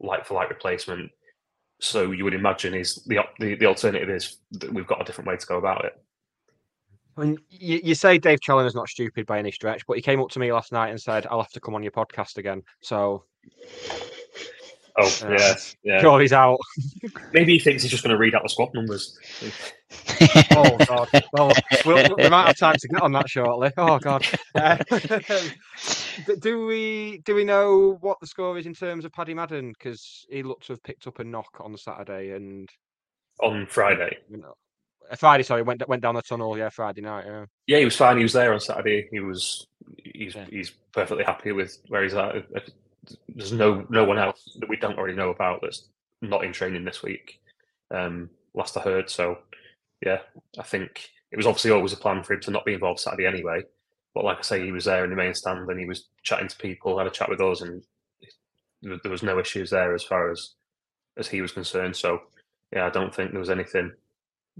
like 0.00 0.24
for 0.24 0.34
like 0.34 0.48
replacement. 0.48 1.10
So 1.80 2.12
you 2.12 2.24
would 2.24 2.34
imagine 2.34 2.72
is 2.72 2.96
the, 3.06 3.18
the 3.38 3.56
the 3.56 3.66
alternative 3.66 4.08
is 4.08 4.38
that 4.52 4.72
we've 4.72 4.86
got 4.86 5.02
a 5.02 5.04
different 5.04 5.28
way 5.28 5.36
to 5.36 5.46
go 5.46 5.58
about 5.58 5.84
it. 5.84 5.92
I 7.18 7.22
mean, 7.22 7.38
you, 7.48 7.80
you 7.82 7.94
say 7.94 8.18
Dave 8.18 8.40
Challinor's 8.40 8.74
not 8.74 8.88
stupid 8.88 9.26
by 9.26 9.38
any 9.38 9.50
stretch, 9.50 9.86
but 9.86 9.96
he 9.96 10.02
came 10.02 10.20
up 10.20 10.30
to 10.30 10.38
me 10.38 10.52
last 10.52 10.72
night 10.72 10.90
and 10.90 11.00
said, 11.00 11.26
"I'll 11.26 11.42
have 11.42 11.52
to 11.52 11.60
come 11.60 11.74
on 11.74 11.82
your 11.82 11.92
podcast 11.92 12.38
again." 12.38 12.62
So, 12.80 13.24
oh 14.98 15.18
uh, 15.22 15.30
yeah, 15.30 15.54
yeah. 15.82 16.00
sure 16.00 16.20
he's 16.20 16.32
out. 16.32 16.58
Maybe 17.32 17.54
he 17.54 17.58
thinks 17.58 17.82
he's 17.82 17.90
just 17.90 18.02
going 18.02 18.14
to 18.14 18.18
read 18.18 18.34
out 18.34 18.42
the 18.42 18.48
squad 18.48 18.72
numbers. 18.74 19.18
oh 20.52 20.76
god, 20.86 21.08
well, 21.32 21.52
we'll, 21.84 22.16
we 22.16 22.28
might 22.28 22.46
have 22.46 22.56
time 22.56 22.76
to 22.78 22.88
get 22.88 23.02
on 23.02 23.12
that 23.12 23.28
shortly. 23.28 23.70
Oh 23.76 23.98
god, 23.98 24.26
uh, 24.54 24.78
do 26.40 26.66
we 26.66 27.22
do 27.24 27.34
we 27.34 27.44
know 27.44 27.98
what 28.00 28.18
the 28.20 28.26
score 28.26 28.58
is 28.58 28.66
in 28.66 28.74
terms 28.74 29.04
of 29.04 29.12
Paddy 29.12 29.34
Madden? 29.34 29.72
Because 29.72 30.26
he 30.28 30.42
looked 30.42 30.66
to 30.66 30.72
have 30.72 30.82
picked 30.82 31.06
up 31.06 31.18
a 31.18 31.24
knock 31.24 31.60
on 31.60 31.76
Saturday 31.76 32.30
and 32.32 32.68
on 33.40 33.66
Friday. 33.66 34.16
You 34.30 34.38
know, 34.38 34.54
Friday, 35.16 35.42
sorry, 35.42 35.62
went 35.62 35.86
went 35.88 36.02
down 36.02 36.14
the 36.14 36.22
tunnel. 36.22 36.58
Yeah, 36.58 36.70
Friday 36.70 37.02
night. 37.02 37.24
Yeah. 37.26 37.44
Yeah, 37.66 37.78
he 37.78 37.84
was 37.84 37.96
fine. 37.96 38.16
He 38.16 38.22
was 38.22 38.32
there 38.32 38.52
on 38.52 38.60
Saturday. 38.60 39.08
He 39.10 39.20
was. 39.20 39.66
He's 40.02 40.34
yeah. 40.34 40.46
he's 40.50 40.72
perfectly 40.92 41.24
happy 41.24 41.52
with 41.52 41.78
where 41.88 42.02
he's 42.02 42.14
at. 42.14 42.34
There's 43.28 43.52
no 43.52 43.86
no 43.90 44.04
one 44.04 44.18
else 44.18 44.56
that 44.60 44.68
we 44.68 44.76
don't 44.76 44.98
already 44.98 45.16
know 45.16 45.30
about 45.30 45.60
that's 45.62 45.88
not 46.22 46.44
in 46.44 46.52
training 46.52 46.84
this 46.84 47.02
week. 47.02 47.40
Um, 47.94 48.30
last 48.54 48.76
I 48.76 48.80
heard, 48.80 49.10
so 49.10 49.38
yeah, 50.04 50.18
I 50.58 50.62
think 50.62 51.10
it 51.32 51.36
was 51.36 51.46
obviously 51.46 51.70
always 51.70 51.92
a 51.92 51.96
plan 51.98 52.22
for 52.22 52.34
him 52.34 52.40
to 52.42 52.50
not 52.50 52.64
be 52.64 52.74
involved 52.74 53.00
Saturday 53.00 53.26
anyway. 53.26 53.62
But 54.14 54.24
like 54.24 54.38
I 54.38 54.42
say, 54.42 54.64
he 54.64 54.72
was 54.72 54.86
there 54.86 55.04
in 55.04 55.10
the 55.10 55.16
main 55.16 55.34
stand 55.34 55.68
and 55.68 55.78
he 55.80 55.86
was 55.86 56.08
chatting 56.22 56.48
to 56.48 56.56
people, 56.56 56.98
had 56.98 57.06
a 57.06 57.10
chat 57.10 57.28
with 57.28 57.40
us, 57.40 57.60
and 57.62 57.82
there 58.82 59.10
was 59.10 59.22
no 59.22 59.38
issues 59.38 59.70
there 59.70 59.94
as 59.94 60.02
far 60.04 60.30
as 60.30 60.54
as 61.18 61.28
he 61.28 61.42
was 61.42 61.52
concerned. 61.52 61.96
So 61.96 62.20
yeah, 62.72 62.86
I 62.86 62.90
don't 62.90 63.14
think 63.14 63.30
there 63.30 63.40
was 63.40 63.50
anything 63.50 63.92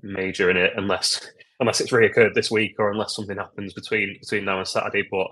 major 0.02 0.50
in 0.50 0.56
it 0.56 0.72
unless 0.76 1.26
unless 1.60 1.80
it's 1.80 1.92
reoccurred 1.92 2.34
this 2.34 2.50
week 2.50 2.76
or 2.78 2.92
unless 2.92 3.14
something 3.16 3.36
happens 3.36 3.72
between 3.72 4.16
between 4.20 4.44
now 4.44 4.58
and 4.58 4.68
Saturday. 4.68 5.06
But 5.10 5.28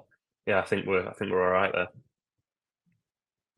yeah, 0.47 0.61
I 0.61 0.65
think 0.65 0.87
we're 0.87 1.09
I 1.09 1.13
think 1.13 1.31
we're 1.31 1.45
all 1.45 1.53
right 1.53 1.73
there. 1.73 1.89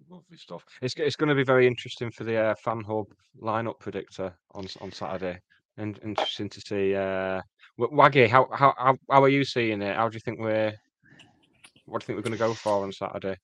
Lovely 0.08 0.36
stuff. 0.36 0.64
It's 0.82 0.94
it's 0.96 1.16
going 1.16 1.28
to 1.28 1.34
be 1.34 1.42
very 1.42 1.66
interesting 1.66 2.10
for 2.10 2.24
the 2.24 2.36
uh, 2.36 2.54
fan 2.54 2.82
hub 2.82 3.06
lineup 3.40 3.80
predictor 3.80 4.32
on 4.54 4.66
on 4.80 4.92
Saturday. 4.92 5.40
And 5.78 5.98
interesting 6.02 6.48
to 6.48 6.60
see. 6.60 6.94
Uh, 6.94 7.42
Waggie, 7.76 8.28
how, 8.28 8.48
how 8.52 8.72
how 8.78 8.96
how 9.10 9.22
are 9.22 9.28
you 9.28 9.44
seeing 9.44 9.82
it? 9.82 9.96
How 9.96 10.08
do 10.08 10.14
you 10.14 10.20
think 10.20 10.38
we're? 10.38 10.72
What 11.86 12.00
do 12.00 12.04
you 12.04 12.06
think 12.06 12.16
we're 12.16 12.30
going 12.30 12.32
to 12.32 12.38
go 12.38 12.54
for 12.54 12.84
on 12.84 12.92
Saturday? 12.92 13.36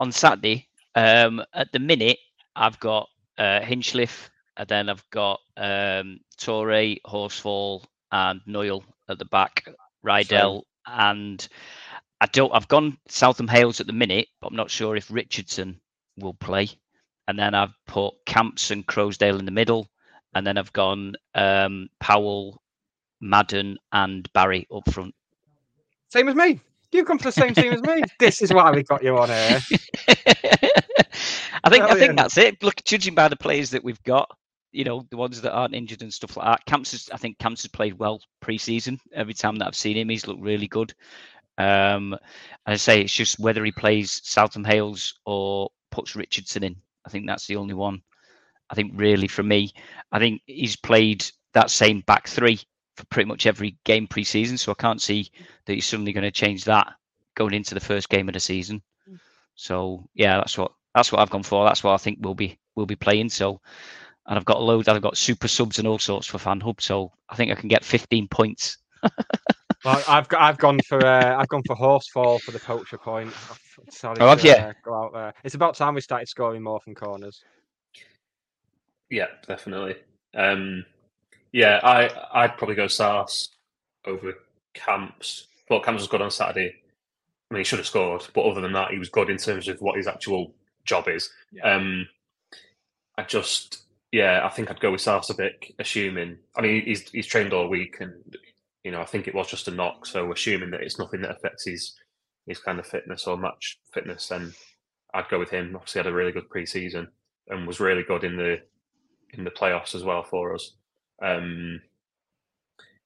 On 0.00 0.10
Saturday, 0.10 0.68
um, 0.94 1.42
at 1.52 1.70
the 1.72 1.78
minute, 1.78 2.18
I've 2.56 2.78
got 2.80 3.08
uh, 3.38 3.60
Hinchliffe, 3.60 4.30
and 4.56 4.68
then 4.68 4.88
I've 4.88 5.08
got 5.10 5.40
um, 5.56 6.20
Touray, 6.38 6.98
Horsfall, 7.06 7.84
and 8.10 8.40
Knoyle 8.46 8.82
at 9.08 9.18
the 9.18 9.26
back, 9.26 9.68
Rydel, 10.04 10.62
and 10.86 11.46
I 12.22 12.26
don't. 12.26 12.54
I've 12.54 12.68
gone 12.68 12.98
Southam 13.08 13.48
Hales 13.48 13.80
at 13.80 13.88
the 13.88 13.92
minute, 13.92 14.28
but 14.40 14.46
I'm 14.46 14.56
not 14.56 14.70
sure 14.70 14.94
if 14.94 15.10
Richardson 15.10 15.80
will 16.16 16.34
play. 16.34 16.68
And 17.26 17.36
then 17.36 17.52
I've 17.52 17.74
put 17.88 18.14
Camps 18.26 18.70
and 18.70 18.86
Croasdale 18.86 19.40
in 19.40 19.44
the 19.44 19.50
middle, 19.50 19.88
and 20.32 20.46
then 20.46 20.56
I've 20.56 20.72
gone 20.72 21.16
um, 21.34 21.88
Powell, 21.98 22.62
Madden, 23.20 23.76
and 23.90 24.32
Barry 24.32 24.68
up 24.72 24.88
front. 24.92 25.16
Same 26.12 26.28
as 26.28 26.36
me. 26.36 26.60
You've 26.92 27.06
come 27.06 27.18
for 27.18 27.24
the 27.24 27.32
same 27.32 27.54
team 27.54 27.72
as 27.72 27.82
me. 27.82 28.02
This 28.20 28.40
is 28.40 28.52
why 28.52 28.70
we 28.70 28.84
got 28.84 29.02
you 29.02 29.18
on 29.18 29.28
here. 29.28 29.60
I 31.64 31.70
think 31.70 31.84
I 31.84 31.94
think 31.98 32.16
that's 32.16 32.38
it. 32.38 32.62
Look, 32.62 32.84
judging 32.84 33.16
by 33.16 33.26
the 33.26 33.36
players 33.36 33.70
that 33.70 33.82
we've 33.82 34.02
got, 34.04 34.30
you 34.70 34.84
know, 34.84 35.04
the 35.10 35.16
ones 35.16 35.40
that 35.40 35.52
aren't 35.52 35.74
injured 35.74 36.02
and 36.02 36.14
stuff 36.14 36.36
like 36.36 36.46
that. 36.46 36.66
Camps 36.66 36.92
has, 36.92 37.10
I 37.12 37.16
think 37.16 37.38
Camps 37.38 37.62
has 37.62 37.70
played 37.70 37.98
well 37.98 38.20
pre-season. 38.40 39.00
Every 39.12 39.34
time 39.34 39.56
that 39.56 39.66
I've 39.66 39.74
seen 39.74 39.96
him, 39.96 40.08
he's 40.08 40.28
looked 40.28 40.42
really 40.42 40.68
good. 40.68 40.94
Um, 41.58 42.16
I 42.66 42.76
say 42.76 43.00
it's 43.00 43.12
just 43.12 43.38
whether 43.38 43.64
he 43.64 43.72
plays 43.72 44.20
Southam 44.24 44.64
Hales 44.64 45.14
or 45.26 45.70
puts 45.90 46.16
Richardson 46.16 46.64
in. 46.64 46.76
I 47.06 47.10
think 47.10 47.26
that's 47.26 47.46
the 47.46 47.56
only 47.56 47.74
one. 47.74 48.02
I 48.70 48.74
think 48.74 48.92
really 48.94 49.28
for 49.28 49.42
me, 49.42 49.72
I 50.12 50.18
think 50.18 50.42
he's 50.46 50.76
played 50.76 51.24
that 51.52 51.70
same 51.70 52.00
back 52.00 52.26
three 52.26 52.60
for 52.96 53.04
pretty 53.06 53.28
much 53.28 53.46
every 53.46 53.76
game 53.84 54.06
pre-season. 54.06 54.56
So 54.56 54.72
I 54.72 54.80
can't 54.80 55.02
see 55.02 55.30
that 55.66 55.74
he's 55.74 55.86
suddenly 55.86 56.12
going 56.12 56.24
to 56.24 56.30
change 56.30 56.64
that 56.64 56.92
going 57.34 57.54
into 57.54 57.74
the 57.74 57.80
first 57.80 58.08
game 58.08 58.28
of 58.28 58.34
the 58.34 58.40
season. 58.40 58.82
So 59.54 60.08
yeah, 60.14 60.38
that's 60.38 60.56
what 60.56 60.72
that's 60.94 61.12
what 61.12 61.20
I've 61.20 61.30
gone 61.30 61.42
for. 61.42 61.64
That's 61.64 61.84
what 61.84 61.92
I 61.92 61.98
think 61.98 62.18
we'll 62.20 62.34
be 62.34 62.58
we'll 62.74 62.86
be 62.86 62.96
playing. 62.96 63.28
So 63.28 63.60
and 64.26 64.38
I've 64.38 64.44
got 64.44 64.62
loads. 64.62 64.88
I've 64.88 65.02
got 65.02 65.16
super 65.16 65.48
subs 65.48 65.78
and 65.78 65.88
all 65.88 65.98
sorts 65.98 66.26
for 66.26 66.38
Fan 66.38 66.60
Hub. 66.60 66.80
So 66.80 67.12
I 67.28 67.36
think 67.36 67.50
I 67.50 67.54
can 67.54 67.68
get 67.68 67.84
15 67.84 68.28
points. 68.28 68.78
well, 69.84 70.02
I've 70.08 70.28
got 70.28 70.40
I've 70.40 70.58
gone 70.58 70.80
for 70.86 71.04
uh, 71.04 71.36
I've 71.38 71.48
gone 71.48 71.62
for 71.66 71.76
Horsfall 71.76 72.40
for 72.40 72.50
the 72.50 72.58
poacher 72.58 72.98
point. 72.98 73.32
Sorry 73.90 74.16
oh, 74.20 74.28
have 74.28 74.44
you? 74.44 74.52
Uh, 74.52 74.72
go 74.84 74.94
out 74.94 75.12
there. 75.12 75.34
It's 75.44 75.54
about 75.54 75.74
time 75.74 75.94
we 75.94 76.00
started 76.00 76.28
scoring 76.28 76.62
more 76.62 76.80
from 76.80 76.94
corners. 76.94 77.42
Yeah, 79.10 79.26
definitely. 79.46 79.96
Um, 80.34 80.84
yeah, 81.52 81.80
I 81.82 82.10
I'd 82.32 82.56
probably 82.56 82.76
go 82.76 82.86
Sars 82.86 83.50
over 84.06 84.34
Camps. 84.74 85.48
Well, 85.68 85.80
Camps 85.80 86.02
was 86.02 86.08
good 86.08 86.22
on 86.22 86.30
Saturday. 86.30 86.74
I 87.50 87.54
mean, 87.54 87.60
he 87.60 87.64
should 87.64 87.78
have 87.78 87.86
scored, 87.86 88.26
but 88.34 88.44
other 88.44 88.62
than 88.62 88.72
that, 88.72 88.92
he 88.92 88.98
was 88.98 89.10
good 89.10 89.28
in 89.28 89.36
terms 89.36 89.68
of 89.68 89.80
what 89.80 89.96
his 89.96 90.06
actual 90.06 90.54
job 90.84 91.08
is. 91.08 91.28
Yeah. 91.52 91.74
Um, 91.74 92.08
I 93.18 93.24
just, 93.24 93.82
yeah, 94.10 94.40
I 94.42 94.48
think 94.48 94.70
I'd 94.70 94.80
go 94.80 94.92
with 94.92 95.02
Sarcevic, 95.02 95.74
assuming. 95.78 96.38
I 96.56 96.62
mean, 96.62 96.82
he's 96.82 97.10
he's 97.10 97.26
trained 97.26 97.52
all 97.52 97.68
week, 97.68 97.98
and 98.00 98.14
you 98.84 98.90
know, 98.90 99.00
I 99.00 99.04
think 99.04 99.28
it 99.28 99.34
was 99.34 99.48
just 99.48 99.68
a 99.68 99.70
knock. 99.70 100.06
So, 100.06 100.30
assuming 100.32 100.70
that 100.70 100.82
it's 100.82 100.98
nothing 100.98 101.22
that 101.22 101.36
affects 101.36 101.64
his 101.64 101.94
his 102.46 102.58
kind 102.58 102.78
of 102.78 102.86
fitness 102.86 103.26
or 103.26 103.36
match 103.36 103.78
fitness, 103.92 104.28
then 104.28 104.52
I'd 105.14 105.28
go 105.28 105.38
with 105.38 105.50
him. 105.50 105.74
Obviously, 105.74 106.00
had 106.00 106.06
a 106.06 106.12
really 106.12 106.32
good 106.32 106.48
preseason 106.48 107.06
and 107.48 107.66
was 107.66 107.80
really 107.80 108.02
good 108.02 108.24
in 108.24 108.36
the 108.36 108.58
in 109.34 109.44
the 109.44 109.50
playoffs 109.50 109.94
as 109.94 110.04
well 110.04 110.22
for 110.22 110.54
us. 110.54 110.74
Um, 111.22 111.80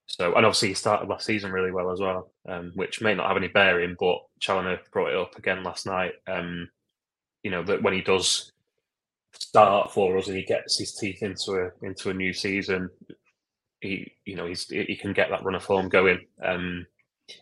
so, 0.07 0.35
and 0.35 0.47
obviously 0.47 0.69
he 0.69 0.75
started 0.75 1.09
last 1.09 1.27
season 1.27 1.51
really 1.51 1.73
well 1.73 1.91
as 1.91 2.01
well, 2.01 2.31
um, 2.49 2.73
which 2.75 3.01
may 3.01 3.15
not 3.15 3.27
have 3.27 3.37
any 3.37 3.49
bearing, 3.49 3.97
but 3.99 4.19
Challinor 4.41 4.79
brought 4.93 5.11
it 5.11 5.19
up 5.19 5.37
again 5.37 5.65
last 5.65 5.85
night. 5.85 6.13
Um, 6.29 6.69
you 7.43 7.51
know 7.51 7.63
that 7.65 7.83
when 7.83 7.93
he 7.95 8.03
does 8.03 8.53
start 9.33 9.93
for 9.93 10.17
us 10.17 10.29
and 10.29 10.37
he 10.37 10.45
gets 10.45 10.79
his 10.79 10.95
teeth 10.95 11.23
into 11.23 11.53
a 11.53 11.87
into 11.87 12.11
a 12.11 12.15
new 12.15 12.33
season, 12.33 12.89
he 13.81 14.13
you 14.25 14.37
know 14.37 14.47
he's 14.47 14.67
he 14.69 14.97
can 14.97 15.13
get 15.13 15.31
that 15.31 15.45
run 15.45 15.55
of 15.55 15.63
form 15.63 15.89
going. 15.89 16.21
Um, 16.43 16.87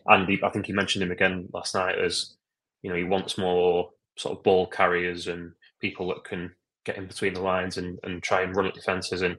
and 0.07 0.27
he, 0.27 0.39
I 0.43 0.49
think 0.49 0.65
he 0.65 0.73
mentioned 0.73 1.03
him 1.03 1.11
again 1.11 1.47
last 1.53 1.75
night 1.75 1.97
as 1.99 2.35
you 2.81 2.89
know 2.89 2.95
he 2.95 3.03
wants 3.03 3.37
more 3.37 3.89
sort 4.17 4.37
of 4.37 4.43
ball 4.43 4.67
carriers 4.67 5.27
and 5.27 5.51
people 5.81 6.07
that 6.07 6.23
can 6.23 6.51
get 6.85 6.97
in 6.97 7.07
between 7.07 7.33
the 7.33 7.41
lines 7.41 7.77
and, 7.77 7.99
and 8.03 8.21
try 8.23 8.41
and 8.41 8.55
run 8.55 8.67
at 8.67 8.73
defences. 8.73 9.21
And 9.21 9.35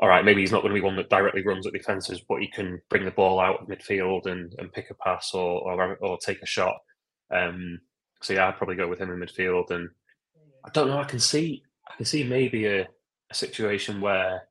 all 0.00 0.08
right, 0.08 0.24
maybe 0.24 0.40
he's 0.40 0.52
not 0.52 0.62
going 0.62 0.74
to 0.74 0.80
be 0.80 0.84
one 0.84 0.96
that 0.96 1.08
directly 1.08 1.42
runs 1.42 1.66
at 1.66 1.72
defences, 1.72 2.20
but 2.28 2.40
he 2.40 2.48
can 2.48 2.80
bring 2.90 3.04
the 3.04 3.12
ball 3.12 3.40
out 3.40 3.62
of 3.62 3.68
midfield 3.68 4.26
and, 4.26 4.52
and 4.58 4.72
pick 4.72 4.90
a 4.90 4.94
pass 4.94 5.32
or, 5.32 5.62
or, 5.62 5.96
or 6.02 6.18
take 6.18 6.42
a 6.42 6.46
shot. 6.46 6.74
Um, 7.32 7.78
so 8.20 8.34
yeah, 8.34 8.48
I'd 8.48 8.56
probably 8.56 8.76
go 8.76 8.88
with 8.88 8.98
him 8.98 9.10
in 9.10 9.18
midfield. 9.20 9.70
And 9.70 9.88
I 10.64 10.70
don't 10.70 10.88
know, 10.88 10.98
I 10.98 11.04
can 11.04 11.20
see 11.20 11.62
I 11.88 11.96
can 11.96 12.04
see 12.04 12.24
maybe 12.24 12.66
a, 12.66 12.88
a 13.30 13.34
situation 13.34 14.00
where 14.00 14.42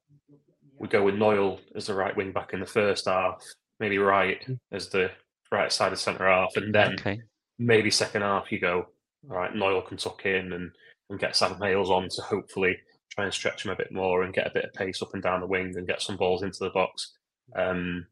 we 0.82 0.88
go 0.88 1.04
with 1.04 1.16
Knoyle 1.16 1.60
as 1.76 1.86
the 1.86 1.94
right 1.94 2.18
wing 2.18 2.32
back 2.32 2.54
in 2.54 2.60
the 2.60 2.66
first 2.66 3.06
half, 3.06 3.40
maybe 3.80 4.00
right 4.00 4.44
as 4.72 4.90
the 4.90 5.12
right 5.52 5.72
side 5.72 5.94
of 5.94 6.00
centre 6.00 6.28
half, 6.28 6.54
and 6.56 6.74
then 6.74 6.94
okay. 6.94 7.22
maybe 7.60 7.92
second 7.92 8.24
half 8.24 8.52
you 8.52 8.60
go, 8.60 8.88
right. 9.24 9.54
Knoyle 9.54 9.86
can 9.88 9.98
tuck 9.98 10.26
in 10.26 10.54
and 10.54 10.72
and 11.12 11.20
get 11.20 11.36
Sam 11.36 11.56
Hales 11.62 11.92
on 11.92 12.10
to 12.10 12.22
hopefully 12.24 12.78
try 13.12 13.26
and 13.26 13.34
stretch 13.34 13.64
him 13.64 13.72
a 13.72 13.76
bit 13.76 13.92
more 13.92 14.24
and 14.24 14.34
get 14.34 14.48
a 14.48 14.54
bit 14.54 14.66
of 14.66 14.74
pace 14.74 15.04
up 15.04 15.14
and 15.14 15.22
down 15.22 15.40
the 15.42 15.46
wing 15.46 15.74
and 15.78 15.86
get 15.86 16.02
some 16.02 16.18
balls 16.18 16.42
into 16.42 16.60
the 16.62 16.70
box. 16.72 17.14
Um, 17.56 18.08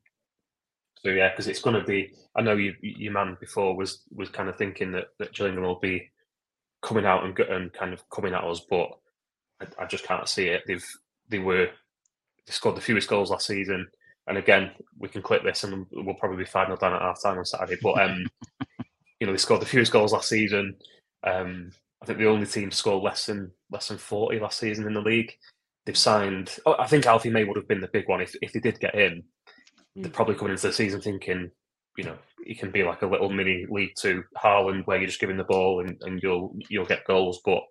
so 1.00 1.10
yeah, 1.10 1.30
because 1.30 1.48
it's 1.48 1.62
going 1.62 1.80
to 1.80 1.88
be. 1.88 2.14
I 2.36 2.42
know 2.44 2.56
you, 2.56 2.76
your 2.82 3.14
man 3.14 3.36
before 3.40 3.76
was 3.76 4.04
was 4.14 4.30
kind 4.30 4.48
of 4.48 4.58
thinking 4.58 4.92
that 4.92 5.08
that 5.18 5.34
Gillingham 5.34 5.64
will 5.64 5.80
be 5.80 6.08
coming 6.84 7.06
out 7.06 7.26
and 7.26 7.40
and 7.40 7.74
kind 7.74 7.94
of 7.94 8.08
coming 8.12 8.36
at 8.36 8.44
us, 8.44 8.62
but 8.70 8.92
I, 9.60 9.84
I 9.84 9.86
just 9.88 10.04
can't 10.04 10.30
see 10.30 10.50
it. 10.50 10.62
They've 10.68 10.86
they 11.30 11.40
were 11.40 11.70
scored 12.54 12.76
the 12.76 12.82
fewest 12.82 13.08
goals 13.08 13.32
last 13.32 13.48
season, 13.48 13.88
and 14.28 14.38
again 14.38 14.72
we 14.98 15.10
can 15.10 15.22
clip 15.22 15.44
this 15.44 15.64
and 15.64 15.86
we'll 15.92 16.16
probably 16.16 16.38
be 16.38 16.46
five 16.46 16.68
0 16.68 16.78
down 16.78 16.94
at 16.94 17.02
half 17.02 17.22
time 17.22 17.38
on 17.38 17.46
Saturday. 17.46 17.78
But 17.82 18.02
um, 18.02 18.26
you 19.20 19.28
know 19.28 19.34
they 19.34 19.38
scored 19.38 19.62
the 19.62 19.66
fewest 19.66 19.92
goals 19.92 20.14
last 20.14 20.30
season. 20.30 20.76
Um, 21.24 21.72
I 22.02 22.06
think 22.06 22.20
the 22.20 22.30
only 22.30 22.46
team 22.46 22.70
to 22.70 22.76
score 22.76 23.02
less 23.02 23.26
than 23.26 23.52
less 23.72 23.88
than 23.88 23.98
forty 23.98 24.40
last 24.40 24.60
season 24.60 24.88
in 24.88 24.94
the 24.94 25.02
league. 25.02 25.34
They've 25.86 25.98
signed. 25.98 26.58
Oh, 26.66 26.76
I 26.78 26.88
think 26.88 27.06
Alfie 27.06 27.30
May 27.30 27.44
would 27.44 27.58
have 27.58 27.68
been 27.68 27.82
the 27.82 27.90
big 27.92 28.08
one 28.08 28.22
if 28.22 28.36
if 28.42 28.54
they 28.54 28.60
did 28.60 28.80
get 28.80 28.96
in. 28.96 29.24
They're 29.96 30.12
probably 30.12 30.36
coming 30.36 30.52
into 30.52 30.68
the 30.68 30.74
season 30.74 31.02
thinking, 31.02 31.52
you 31.98 32.04
know, 32.06 32.18
he 32.46 32.56
can 32.56 32.72
be 32.72 32.84
like 32.84 33.02
a 33.02 33.08
little 33.08 33.30
mini 33.30 33.66
League 33.70 33.94
Two 34.00 34.24
Haaland 34.38 34.86
where 34.86 34.98
you're 34.98 35.08
just 35.08 35.20
giving 35.20 35.38
the 35.38 35.44
ball 35.44 35.82
and, 35.82 35.98
and 36.02 36.22
you'll 36.24 36.56
you'll 36.70 36.86
get 36.86 37.06
goals. 37.06 37.42
But 37.44 37.64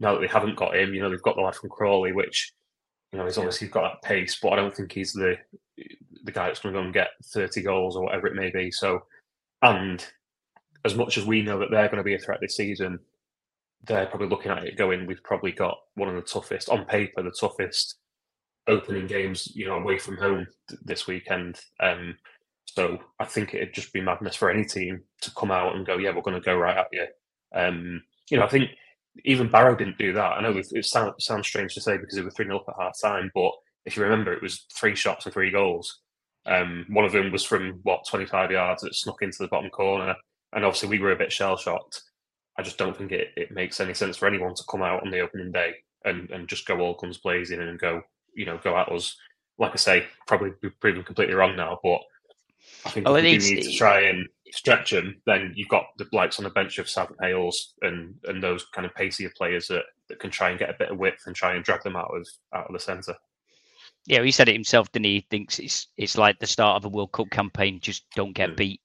now 0.00 0.14
that 0.14 0.20
they 0.20 0.26
haven't 0.26 0.56
got 0.56 0.76
him, 0.76 0.92
you 0.92 1.00
know, 1.00 1.08
they've 1.08 1.22
got 1.22 1.36
the 1.36 1.42
lad 1.42 1.54
from 1.54 1.70
Crawley, 1.70 2.12
which 2.12 2.52
you 3.12 3.18
know 3.18 3.24
he's 3.24 3.38
obviously 3.38 3.68
got 3.68 3.82
that 3.82 4.08
pace, 4.08 4.38
but 4.40 4.52
I 4.52 4.56
don't 4.56 4.74
think 4.74 4.92
he's 4.92 5.12
the 5.12 5.36
the 6.24 6.32
guy 6.32 6.46
that's 6.46 6.60
going 6.60 6.74
to 6.74 6.80
go 6.80 6.84
and 6.84 6.94
get 6.94 7.08
30 7.24 7.62
goals 7.62 7.96
or 7.96 8.04
whatever 8.04 8.26
it 8.26 8.34
may 8.34 8.50
be. 8.50 8.70
So, 8.70 9.02
and 9.62 10.04
as 10.84 10.94
much 10.94 11.18
as 11.18 11.26
we 11.26 11.42
know 11.42 11.58
that 11.58 11.70
they're 11.70 11.88
going 11.88 11.98
to 11.98 12.04
be 12.04 12.14
a 12.14 12.18
threat 12.18 12.38
this 12.40 12.56
season, 12.56 12.98
they're 13.84 14.06
probably 14.06 14.28
looking 14.28 14.52
at 14.52 14.64
it 14.64 14.76
going, 14.76 15.06
we've 15.06 15.22
probably 15.24 15.52
got 15.52 15.78
one 15.94 16.08
of 16.08 16.14
the 16.14 16.22
toughest, 16.22 16.68
on 16.68 16.84
paper, 16.84 17.22
the 17.22 17.34
toughest 17.38 17.96
opening 18.68 19.06
games, 19.06 19.50
you 19.54 19.66
know, 19.66 19.74
away 19.74 19.98
from 19.98 20.16
home 20.16 20.46
th- 20.68 20.80
this 20.84 21.06
weekend. 21.06 21.58
Um, 21.80 22.16
so 22.66 22.98
I 23.18 23.24
think 23.24 23.54
it'd 23.54 23.74
just 23.74 23.92
be 23.92 24.00
madness 24.00 24.36
for 24.36 24.50
any 24.50 24.64
team 24.64 25.02
to 25.22 25.30
come 25.36 25.50
out 25.50 25.74
and 25.74 25.84
go, 25.84 25.98
yeah, 25.98 26.14
we're 26.14 26.22
going 26.22 26.40
to 26.40 26.44
go 26.44 26.56
right 26.56 26.78
at 26.78 26.86
you. 26.92 27.06
Um, 27.54 28.02
you 28.30 28.38
know, 28.38 28.44
I 28.44 28.48
think 28.48 28.70
even 29.24 29.50
Barrow 29.50 29.76
didn't 29.76 29.98
do 29.98 30.12
that. 30.14 30.32
I 30.32 30.40
know 30.40 30.56
it, 30.56 30.66
it 30.72 30.84
sound, 30.84 31.14
sounds 31.18 31.46
strange 31.46 31.74
to 31.74 31.80
say 31.80 31.96
because 31.96 32.16
it 32.16 32.24
was 32.24 32.34
3 32.34 32.46
0 32.46 32.56
up 32.58 32.64
at 32.68 32.82
half 32.82 33.00
time, 33.00 33.30
but 33.34 33.52
if 33.84 33.96
you 33.96 34.02
remember, 34.02 34.32
it 34.32 34.42
was 34.42 34.66
three 34.74 34.94
shots 34.94 35.26
and 35.26 35.32
three 35.32 35.50
goals. 35.50 36.00
Um, 36.46 36.86
one 36.88 37.04
of 37.04 37.12
them 37.12 37.30
was 37.30 37.44
from 37.44 37.80
what 37.82 38.06
25 38.08 38.50
yards 38.50 38.82
that 38.82 38.94
snuck 38.94 39.22
into 39.22 39.38
the 39.40 39.48
bottom 39.48 39.70
corner, 39.70 40.14
and 40.52 40.64
obviously 40.64 40.88
we 40.88 40.98
were 40.98 41.12
a 41.12 41.16
bit 41.16 41.32
shell 41.32 41.56
shocked. 41.56 42.02
I 42.58 42.62
just 42.62 42.78
don't 42.78 42.96
think 42.96 43.12
it, 43.12 43.28
it 43.36 43.50
makes 43.50 43.80
any 43.80 43.94
sense 43.94 44.16
for 44.16 44.26
anyone 44.26 44.54
to 44.54 44.64
come 44.70 44.82
out 44.82 45.02
on 45.02 45.10
the 45.10 45.20
opening 45.20 45.52
day 45.52 45.74
and, 46.04 46.30
and 46.30 46.48
just 46.48 46.66
go 46.66 46.80
all 46.80 46.94
guns 46.94 47.18
blazing 47.18 47.60
and 47.60 47.78
go, 47.78 48.02
you 48.34 48.44
know, 48.44 48.58
go 48.62 48.76
at 48.76 48.90
us. 48.90 49.16
Like 49.58 49.72
I 49.72 49.76
say, 49.76 50.04
probably 50.26 50.50
be 50.60 50.70
proven 50.70 51.02
completely 51.02 51.34
wrong 51.34 51.56
now, 51.56 51.78
but 51.82 52.00
I 52.84 52.90
think 52.90 53.06
it 53.08 53.24
you 53.24 53.38
need 53.38 53.62
to 53.62 53.76
try 53.76 54.02
and 54.02 54.28
stretch 54.52 54.90
them, 54.90 55.20
then 55.26 55.52
you've 55.56 55.68
got 55.68 55.86
the 55.98 56.06
likes 56.12 56.38
on 56.38 56.44
the 56.44 56.50
bench 56.50 56.78
of 56.78 56.88
Sam 56.88 57.14
Hales 57.20 57.74
and 57.82 58.14
and 58.24 58.42
those 58.42 58.64
kind 58.66 58.86
of 58.86 58.94
pacier 58.94 59.30
players 59.36 59.66
that, 59.68 59.84
that 60.08 60.20
can 60.20 60.30
try 60.30 60.50
and 60.50 60.58
get 60.58 60.70
a 60.70 60.76
bit 60.78 60.90
of 60.90 60.98
width 60.98 61.22
and 61.26 61.34
try 61.34 61.54
and 61.54 61.64
drag 61.64 61.82
them 61.82 61.96
out 61.96 62.10
of 62.14 62.26
out 62.54 62.66
of 62.66 62.72
the 62.72 62.78
centre. 62.80 63.16
Yeah, 64.06 64.22
he 64.22 64.30
said 64.30 64.48
it 64.48 64.54
himself, 64.54 64.90
didn't 64.92 65.06
he? 65.06 65.14
He 65.14 65.26
thinks 65.30 65.58
it's 65.58 65.88
it's 65.96 66.18
like 66.18 66.38
the 66.38 66.46
start 66.46 66.76
of 66.76 66.84
a 66.84 66.88
World 66.88 67.12
Cup 67.12 67.30
campaign. 67.30 67.80
Just 67.80 68.04
don't 68.14 68.34
get 68.34 68.50
hmm. 68.50 68.56
beat. 68.56 68.80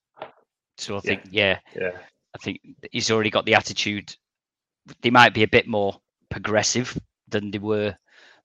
So 0.78 0.96
I 0.96 0.98
Yeah. 0.98 1.02
think, 1.02 1.22
yeah, 1.32 1.60
Yeah. 1.76 1.92
I 2.36 2.38
think 2.40 2.60
he's 2.92 3.12
already 3.12 3.30
got 3.32 3.46
the 3.46 3.56
attitude. 3.56 4.16
They 5.02 5.10
might 5.10 5.34
be 5.34 5.44
a 5.44 5.48
bit 5.48 5.68
more 5.68 6.00
progressive 6.30 6.98
than 7.28 7.52
they 7.52 7.58
were 7.60 7.96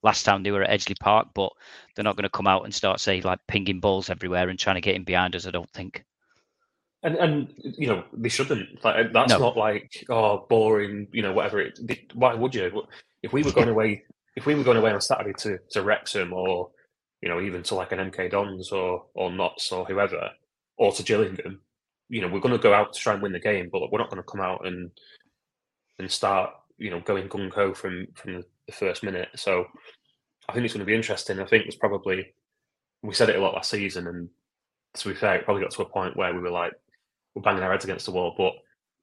last 0.02 0.24
time 0.24 0.42
they 0.42 0.50
were 0.50 0.62
at 0.62 0.70
Edgeley 0.70 0.98
Park, 0.98 1.28
but 1.34 1.52
they're 1.94 2.04
not 2.04 2.16
going 2.16 2.24
to 2.24 2.30
come 2.30 2.46
out 2.46 2.64
and 2.64 2.74
start 2.74 3.00
say 3.00 3.20
like 3.20 3.38
pinging 3.46 3.80
balls 3.80 4.10
everywhere 4.10 4.48
and 4.48 4.58
trying 4.58 4.76
to 4.76 4.80
get 4.80 4.96
in 4.96 5.04
behind 5.04 5.36
us. 5.36 5.46
I 5.46 5.50
don't 5.50 5.70
think. 5.70 6.04
And 7.04 7.16
and 7.16 7.52
you 7.56 7.88
know 7.88 8.04
they 8.12 8.28
shouldn't. 8.28 8.84
Like 8.84 9.12
that's 9.12 9.32
No. 9.32 9.38
not 9.38 9.56
like 9.56 10.04
oh 10.08 10.46
boring. 10.48 11.08
You 11.12 11.22
know 11.22 11.32
whatever. 11.32 11.60
It, 11.60 11.78
they- 11.82 12.06
why 12.14 12.34
would 12.34 12.54
you? 12.54 12.84
If 13.22 13.32
we 13.32 13.42
were 13.42 13.52
going 13.52 13.68
away, 13.68 14.04
if 14.36 14.46
we 14.46 14.54
were 14.54 14.64
going 14.64 14.76
away 14.78 14.92
on 14.92 15.00
Saturday 15.00 15.32
to 15.38 15.58
to 15.70 15.82
Wrexham 15.82 16.32
or 16.32 16.70
you 17.20 17.28
know 17.28 17.40
even 17.40 17.62
to 17.64 17.74
like 17.74 17.92
an 17.92 17.98
MK 18.10 18.30
Dons 18.30 18.70
or 18.70 19.06
or 19.14 19.30
Notts 19.32 19.72
or 19.72 19.84
whoever 19.84 20.30
or 20.76 20.92
to 20.92 21.02
Gillingham, 21.02 21.60
you 22.08 22.20
know 22.20 22.28
we're 22.28 22.40
going 22.40 22.54
to 22.56 22.62
go 22.62 22.72
out 22.72 22.92
to 22.92 23.00
try 23.00 23.14
and 23.14 23.22
win 23.22 23.32
the 23.32 23.40
game, 23.40 23.68
but 23.72 23.90
we're 23.90 23.98
not 23.98 24.10
going 24.10 24.22
to 24.22 24.28
come 24.30 24.40
out 24.40 24.66
and 24.66 24.90
and 25.98 26.10
start 26.10 26.50
you 26.78 26.90
know 26.90 27.00
going 27.00 27.28
gung 27.28 27.52
ho 27.52 27.74
from 27.74 28.06
from 28.14 28.44
the 28.66 28.72
first 28.72 29.02
minute. 29.02 29.28
So 29.34 29.66
I 30.48 30.52
think 30.52 30.64
it's 30.64 30.74
going 30.74 30.80
to 30.86 30.90
be 30.90 30.94
interesting. 30.94 31.40
I 31.40 31.46
think 31.46 31.66
it's 31.66 31.76
probably 31.76 32.32
we 33.02 33.12
said 33.14 33.28
it 33.28 33.36
a 33.36 33.40
lot 33.42 33.54
last 33.54 33.70
season, 33.70 34.06
and 34.06 34.28
to 34.94 35.08
be 35.08 35.14
fair, 35.16 35.34
it 35.36 35.44
probably 35.44 35.62
got 35.62 35.72
to 35.72 35.82
a 35.82 35.88
point 35.88 36.16
where 36.16 36.32
we 36.32 36.38
were 36.40 36.50
like 36.50 36.72
we're 37.34 37.42
banging 37.42 37.62
our 37.62 37.72
heads 37.72 37.84
against 37.84 38.06
the 38.06 38.12
wall, 38.12 38.34
but 38.36 38.52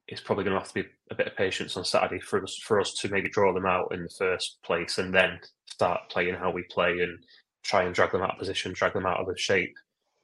it's 0.08 0.20
probably 0.20 0.44
going 0.44 0.54
to 0.54 0.60
have 0.60 0.68
to 0.68 0.82
be 0.82 0.88
a 1.10 1.14
bit 1.14 1.26
of 1.26 1.36
patience 1.36 1.76
on 1.76 1.84
Saturday 1.84 2.20
for 2.20 2.42
us 2.42 2.56
for 2.56 2.80
us 2.80 2.94
to 2.94 3.08
maybe 3.08 3.28
draw 3.28 3.52
them 3.52 3.66
out 3.66 3.92
in 3.92 4.02
the 4.02 4.14
first 4.18 4.58
place, 4.64 4.98
and 4.98 5.14
then 5.14 5.38
start 5.66 6.00
playing 6.10 6.34
how 6.34 6.50
we 6.50 6.62
play 6.70 7.00
and 7.00 7.18
try 7.62 7.84
and 7.84 7.94
drag 7.94 8.12
them 8.12 8.22
out 8.22 8.32
of 8.32 8.38
position, 8.38 8.72
drag 8.72 8.92
them 8.92 9.06
out 9.06 9.20
of 9.20 9.26
the 9.26 9.36
shape. 9.38 9.74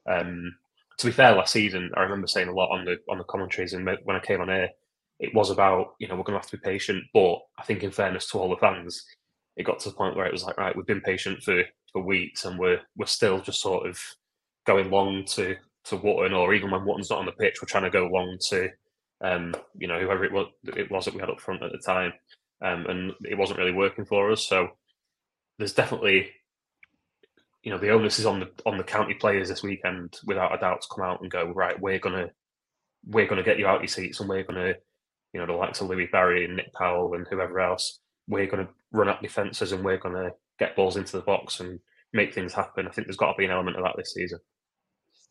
Um, 0.09 0.57
to 0.99 1.07
be 1.07 1.13
fair, 1.13 1.35
last 1.35 1.53
season 1.53 1.91
I 1.97 2.03
remember 2.03 2.27
saying 2.27 2.49
a 2.49 2.55
lot 2.55 2.71
on 2.71 2.85
the 2.85 2.97
on 3.09 3.19
the 3.19 3.25
commentaries, 3.25 3.73
and 3.73 3.87
when 4.05 4.17
I 4.17 4.21
came 4.21 4.41
on 4.41 4.51
air, 4.51 4.71
it 5.21 5.35
was 5.35 5.51
about 5.51 5.95
you 5.99 6.09
know 6.09 6.17
we're 6.17 6.25
going 6.25 6.39
to 6.39 6.43
have 6.43 6.51
to 6.51 6.57
be 6.57 6.63
patient. 6.63 7.05
But 7.13 7.39
I 7.59 7.65
think 7.65 7.83
in 7.83 7.91
fairness 7.91 8.31
to 8.31 8.39
all 8.39 8.51
the 8.51 8.57
fans, 8.57 9.05
it 9.57 9.65
got 9.65 9.79
to 9.81 9.91
the 9.91 9.95
point 9.95 10.17
where 10.17 10.27
it 10.27 10.33
was 10.33 10.45
like 10.45 10.57
right, 10.59 10.75
we've 10.75 10.87
been 10.87 11.01
patient 11.01 11.43
for 11.43 11.63
for 11.93 12.03
weeks, 12.03 12.45
and 12.45 12.59
we're 12.59 12.81
we're 12.97 13.07
still 13.07 13.41
just 13.41 13.61
sort 13.61 13.87
of 13.87 14.01
going 14.67 14.91
long 14.91 15.25
to 15.25 15.57
to 15.89 15.97
Wootton, 15.97 16.33
or 16.33 16.55
even 16.55 16.71
when 16.71 16.85
Wootton's 16.85 17.11
not 17.11 17.21
on 17.21 17.27
the 17.27 17.33
pitch, 17.33 17.57
we're 17.61 17.67
trying 17.69 17.85
to 17.85 17.91
go 17.91 18.07
long 18.07 18.39
to 18.51 18.69
um, 19.23 19.55
you 19.79 19.89
know 19.89 19.99
whoever 20.01 20.25
it 20.25 20.33
was 20.33 20.47
it 20.77 20.91
was 20.91 21.05
that 21.05 21.15
we 21.15 21.21
had 21.21 21.31
up 21.31 21.41
front 21.41 21.63
at 21.63 21.73
the 21.73 21.79
time, 21.79 22.13
um, 22.63 22.87
and 22.87 23.13
it 23.25 23.39
wasn't 23.39 23.59
really 23.59 23.73
working 23.73 24.05
for 24.05 24.31
us. 24.31 24.47
So 24.47 24.69
there's 25.59 25.75
definitely 25.75 26.31
you 27.63 27.71
know 27.71 27.79
the 27.79 27.91
onus 27.91 28.19
is 28.19 28.27
on 28.27 28.41
the 28.41 28.51
on 28.65 28.79
the 28.79 28.85
county 28.85 29.15
players 29.15 29.49
this 29.49 29.63
weekend 29.63 30.15
without 30.25 30.55
a 30.55 30.59
doubt 30.59 30.83
to 30.83 30.89
come 30.95 31.05
out 31.05 31.21
and 31.21 31.31
go 31.31 31.47
right 31.47 31.81
we're 31.81 31.99
gonna 31.99 32.29
we're 33.07 33.27
gonna 33.27 33.43
get 33.43 33.59
you 33.59 33.67
out 33.67 33.81
your 33.81 33.89
seats 33.89 34.21
and 34.21 34.29
we're 34.29 34.45
gonna 34.45 34.75
you 35.33 35.41
know 35.41 35.47
the 35.47 35.53
likes 35.53 35.81
of 35.81 35.89
Louis 35.89 36.09
Barry 36.13 36.45
and 36.45 36.57
Nick 36.57 36.73
Powell 36.75 37.15
and 37.15 37.27
whoever 37.29 37.59
else 37.59 38.01
we're 38.29 38.47
gonna 38.47 38.69
run 38.93 39.09
up 39.09 39.21
defences 39.21 39.73
and 39.73 39.85
we're 39.85 39.97
gonna 39.97 40.31
get 40.59 40.77
balls 40.77 40.97
into 40.97 41.17
the 41.17 41.23
box 41.23 41.61
and 41.61 41.81
make 42.13 42.35
things 42.35 42.55
happen. 42.55 42.87
I 42.87 42.91
think 42.91 43.07
there's 43.07 43.17
got 43.17 43.33
to 43.33 43.39
be 43.39 43.45
an 43.45 43.51
element 43.51 43.77
of 43.77 43.85
that 43.85 43.95
this 43.97 44.15
season. 44.15 44.39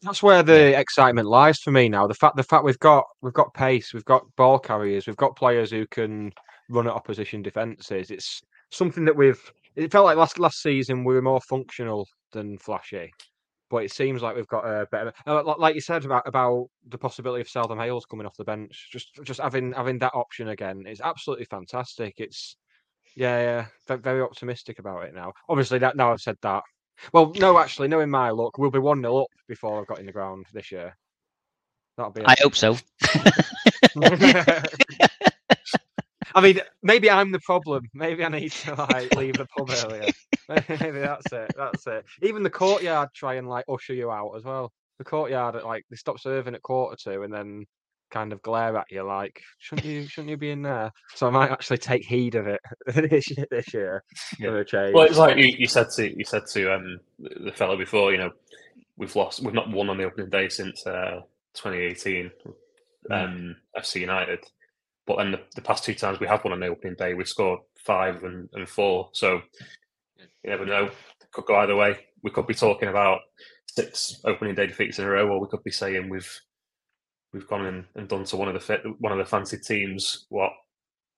That's 0.02 0.22
where 0.22 0.44
the 0.44 0.78
excitement 0.80 1.28
lies 1.28 1.60
for 1.60 1.72
me 1.72 1.90
now. 1.90 2.06
The 2.08 2.14
fact 2.14 2.36
the 2.36 2.44
fact 2.44 2.64
we've 2.64 2.80
got 2.80 3.06
we've 3.22 3.34
got 3.34 3.54
pace, 3.54 3.94
we've 3.94 4.06
got 4.06 4.24
ball 4.36 4.60
carriers, 4.60 5.08
we've 5.08 5.16
got 5.16 5.36
players 5.36 5.72
who 5.72 5.88
can 5.88 6.32
run 6.70 6.88
at 6.88 6.94
opposition 6.94 7.42
defences. 7.42 8.12
It's 8.12 8.42
something 8.72 9.06
that 9.06 9.16
we've. 9.16 9.42
It 9.76 9.92
felt 9.92 10.06
like 10.06 10.18
last 10.18 10.40
last 10.40 10.62
season 10.62 11.04
we 11.04 11.16
were 11.16 11.22
more 11.22 11.42
functional 11.42 12.08
than 12.32 12.58
flashy, 12.60 13.12
but 13.70 13.84
it 13.84 13.92
seems 13.92 14.22
like 14.22 14.36
we've 14.36 14.48
got 14.48 14.66
a 14.66 14.86
better. 14.92 15.14
uh, 15.26 15.44
Like 15.58 15.76
you 15.76 15.82
said 15.82 16.06
about 16.06 16.28
about 16.28 16.68
the 16.88 16.98
possibility 16.98 17.42
of 17.42 17.50
Southam 17.50 17.80
Hales 17.80 18.06
coming 18.06 18.26
off 18.28 18.38
the 18.38 18.44
bench, 18.44 18.90
just 18.92 19.20
just 19.24 19.40
having 19.42 19.74
having 19.74 20.00
that 20.00 20.14
option 20.14 20.50
again 20.50 20.86
is 20.88 21.02
absolutely 21.02 21.46
fantastic. 21.46 22.16
It's 22.18 22.58
yeah, 23.16 23.68
yeah, 23.88 23.98
very 23.98 24.22
optimistic 24.22 24.80
about 24.80 25.06
it 25.06 25.16
now. 25.16 25.34
Obviously, 25.50 25.80
that 25.80 25.96
now 25.96 26.12
I've 26.12 26.22
said 26.22 26.38
that. 26.42 26.64
Well, 27.14 27.34
no, 27.38 27.58
actually, 27.60 27.88
knowing 27.88 28.10
my 28.10 28.30
luck, 28.30 28.58
we'll 28.58 28.72
be 28.72 28.80
one 28.80 29.02
0 29.02 29.18
up 29.18 29.32
before 29.48 29.80
I've 29.80 29.88
got 29.88 30.00
in 30.00 30.06
the 30.06 30.12
ground 30.12 30.46
this 30.54 30.72
year. 30.72 30.96
That'll 31.98 32.12
be. 32.12 32.24
I 32.26 32.36
hope 32.42 32.56
so. 32.56 32.78
I 36.36 36.42
mean, 36.42 36.60
maybe 36.84 37.10
I'm 37.10 37.32
the 37.32 37.40
problem. 37.40 37.86
Maybe 37.94 38.26
I 38.26 38.30
need 38.30 38.52
to 38.52 38.76
like 38.76 39.16
leave 39.16 39.38
the 39.38 39.46
pub 39.46 39.70
earlier. 39.70 40.12
Maybe 40.50 41.00
that's 41.00 41.32
it. 41.32 41.54
That's 41.56 41.88
it. 41.88 42.06
Even 42.22 42.44
the 42.44 42.50
courtyard 42.50 43.10
try 43.16 43.36
and 43.36 43.48
like 43.48 43.64
usher 43.70 43.94
you 43.94 44.12
out 44.12 44.34
as 44.36 44.44
well. 44.44 44.74
The 44.98 45.06
courtyard, 45.06 45.56
at, 45.56 45.66
like 45.66 45.86
they 45.90 45.96
stop 45.96 46.20
serving 46.20 46.54
at 46.54 46.62
quarter 46.62 46.98
to, 47.06 47.22
and 47.22 47.34
then 47.34 47.66
kind 48.16 48.32
of 48.32 48.42
glare 48.42 48.78
at 48.78 48.90
you 48.90 49.04
like, 49.04 49.42
shouldn't 49.60 49.86
you? 49.86 50.08
Shouldn't 50.08 50.30
you 50.30 50.38
be 50.38 50.52
in 50.52 50.62
there? 50.62 50.92
So 51.16 51.28
I 51.28 51.32
might 51.32 51.52
actually 51.52 51.80
take 51.80 52.06
heed 52.06 52.36
of 52.36 52.48
it 52.48 52.62
this 52.88 53.30
year. 53.30 53.46
This 53.52 53.74
year 53.74 54.04
change. 54.64 54.94
Well, 54.94 55.06
it's 55.06 55.18
like 55.18 55.38
you, 55.38 55.54
you 55.58 55.68
said 55.68 55.88
to 55.96 56.18
you 56.18 56.24
said 56.24 56.44
to 56.54 56.74
um, 56.74 57.00
the 57.20 57.52
fellow 57.52 57.78
before. 57.78 58.12
You 58.12 58.20
know, 58.20 58.32
we've 58.98 59.16
lost. 59.16 59.44
We've 59.44 59.54
not 59.54 59.70
won 59.70 59.90
on 59.90 59.98
the 59.98 60.06
opening 60.06 60.30
day 60.30 60.50
since 60.50 60.86
uh, 60.88 61.22
2018. 61.56 62.32
Um, 63.12 63.56
FC 63.78 64.02
United, 64.02 64.40
but 65.06 65.18
then 65.18 65.30
the, 65.30 65.40
the 65.54 65.62
past 65.62 65.84
two 65.84 65.94
times 65.94 66.20
we 66.20 66.26
have 66.26 66.44
won 66.44 66.54
on 66.54 66.60
the 66.60 66.66
opening 66.66 66.96
day, 66.96 67.14
we've 67.14 67.28
scored 67.28 67.60
five 67.78 68.24
and, 68.24 68.50
and 68.54 68.68
four. 68.68 69.10
So 69.14 69.42
you 70.18 70.50
never 70.50 70.66
know. 70.66 70.86
It 70.86 71.32
could 71.32 71.46
go 71.46 71.58
either 71.58 71.76
way. 71.76 72.00
We 72.24 72.32
could 72.32 72.48
be 72.48 72.56
talking 72.56 72.90
about 72.90 73.20
six 73.68 74.22
opening 74.26 74.56
day 74.56 74.66
defeats 74.66 74.98
in 74.98 75.06
a 75.06 75.10
row, 75.10 75.28
or 75.28 75.40
we 75.40 75.48
could 75.48 75.64
be 75.64 75.70
saying 75.70 76.10
we've 76.10 76.32
we've 77.36 77.48
gone 77.48 77.66
in 77.66 77.86
and 77.96 78.08
done 78.08 78.24
to 78.24 78.38
one 78.38 78.48
of 78.48 78.54
the 78.54 78.60
fit, 78.60 78.82
one 79.00 79.12
of 79.12 79.18
the 79.18 79.26
fancied 79.26 79.62
teams 79.62 80.26
what 80.30 80.52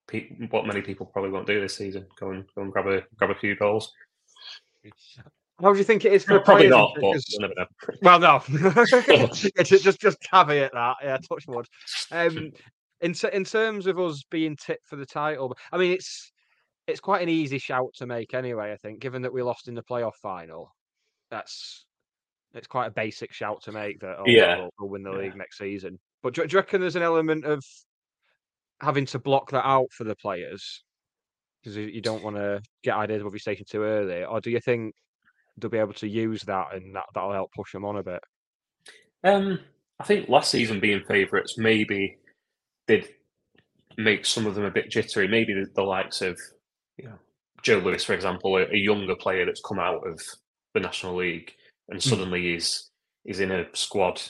pe- 0.07 0.29
what 0.49 0.65
many 0.65 0.81
people 0.81 1.05
probably 1.05 1.29
won't 1.29 1.45
do 1.47 1.61
this 1.61 1.75
season. 1.77 2.07
Go 2.19 2.31
and 2.31 2.43
go 2.55 2.63
and 2.63 2.71
grab 2.73 2.87
a 2.87 3.03
grab 3.17 3.29
a 3.29 3.35
few 3.35 3.55
goals. 3.55 3.93
How 5.61 5.71
do 5.71 5.77
you 5.77 5.83
think 5.83 6.05
it 6.05 6.13
is 6.13 6.23
for 6.23 6.33
Well, 6.33 6.41
probably 6.43 6.69
not, 6.69 6.91
but 6.95 7.21
you 7.29 7.39
never 7.39 7.53
know. 7.55 7.65
Well, 8.01 8.19
no. 8.19 8.43
Just 9.63 9.99
just 9.99 10.21
caveat 10.21 10.71
that. 10.73 10.95
Yeah, 11.03 11.17
touch 11.17 11.47
wood. 11.47 11.67
Um, 12.11 12.51
in 13.01 13.13
in 13.31 13.43
terms 13.43 13.85
of 13.85 13.99
us 13.99 14.23
being 14.29 14.55
tipped 14.55 14.87
for 14.87 14.95
the 14.95 15.05
title, 15.05 15.55
I 15.71 15.77
mean 15.77 15.91
it's 15.93 16.31
it's 16.87 16.99
quite 16.99 17.21
an 17.21 17.29
easy 17.29 17.59
shout 17.59 17.93
to 17.97 18.07
make 18.07 18.33
anyway. 18.33 18.71
I 18.71 18.77
think, 18.77 18.99
given 18.99 19.21
that 19.21 19.33
we 19.33 19.43
lost 19.43 19.67
in 19.67 19.75
the 19.75 19.83
playoff 19.83 20.15
final, 20.15 20.73
that's 21.29 21.85
it's 22.53 22.67
quite 22.67 22.87
a 22.87 22.91
basic 22.91 23.31
shout 23.33 23.61
to 23.63 23.71
make 23.71 23.99
that 23.99 24.17
oh, 24.19 24.23
Yeah. 24.25 24.57
we'll, 24.57 24.69
we'll 24.79 24.89
win 24.89 25.03
the 25.03 25.11
Yeah. 25.11 25.17
league 25.17 25.35
next 25.35 25.57
season. 25.57 25.99
But 26.27 26.33
do, 26.33 26.45
do 26.45 26.55
you 26.55 26.59
reckon 26.59 26.81
there's 26.81 26.97
an 26.97 27.03
element 27.03 27.45
of 27.45 27.63
having 28.81 29.05
to 29.05 29.17
block 29.17 29.51
that 29.51 29.65
out 29.65 29.87
for 29.93 30.03
the 30.03 30.13
players 30.13 30.83
because 31.63 31.77
you 31.77 32.01
don't 32.01 32.21
want 32.21 32.35
to 32.35 32.61
get 32.83 32.97
ideas 32.97 33.21
above 33.21 33.31
your 33.31 33.39
station 33.39 33.65
too 33.65 33.83
early, 33.83 34.25
or 34.25 34.41
do 34.41 34.49
you 34.49 34.59
think 34.59 34.93
they'll 35.55 35.71
be 35.71 35.77
able 35.77 35.93
to 35.93 36.07
use 36.09 36.43
that 36.43 36.73
and 36.73 36.93
that 36.93 37.05
that'll 37.15 37.31
help 37.31 37.53
push 37.53 37.71
them 37.71 37.85
on 37.85 37.95
a 37.95 38.03
bit? 38.03 38.19
Um, 39.23 39.61
I 40.01 40.03
think 40.03 40.27
last 40.27 40.51
season 40.51 40.81
being 40.81 41.01
favourites 41.07 41.57
maybe 41.57 42.17
did 42.87 43.07
make 43.97 44.25
some 44.25 44.45
of 44.45 44.55
them 44.55 44.65
a 44.65 44.71
bit 44.71 44.91
jittery. 44.91 45.29
Maybe 45.29 45.53
the, 45.53 45.67
the 45.75 45.81
likes 45.81 46.21
of 46.21 46.37
you 46.97 47.05
know 47.05 47.19
Joe 47.63 47.77
Lewis, 47.77 48.03
for 48.03 48.15
example, 48.15 48.57
a, 48.57 48.63
a 48.63 48.77
younger 48.77 49.15
player 49.15 49.45
that's 49.45 49.61
come 49.65 49.79
out 49.79 50.05
of 50.05 50.19
the 50.73 50.81
National 50.81 51.15
League 51.15 51.53
and 51.87 52.03
suddenly 52.03 52.53
is 52.53 52.89
is 53.23 53.39
in 53.39 53.51
a 53.53 53.65
squad 53.71 54.21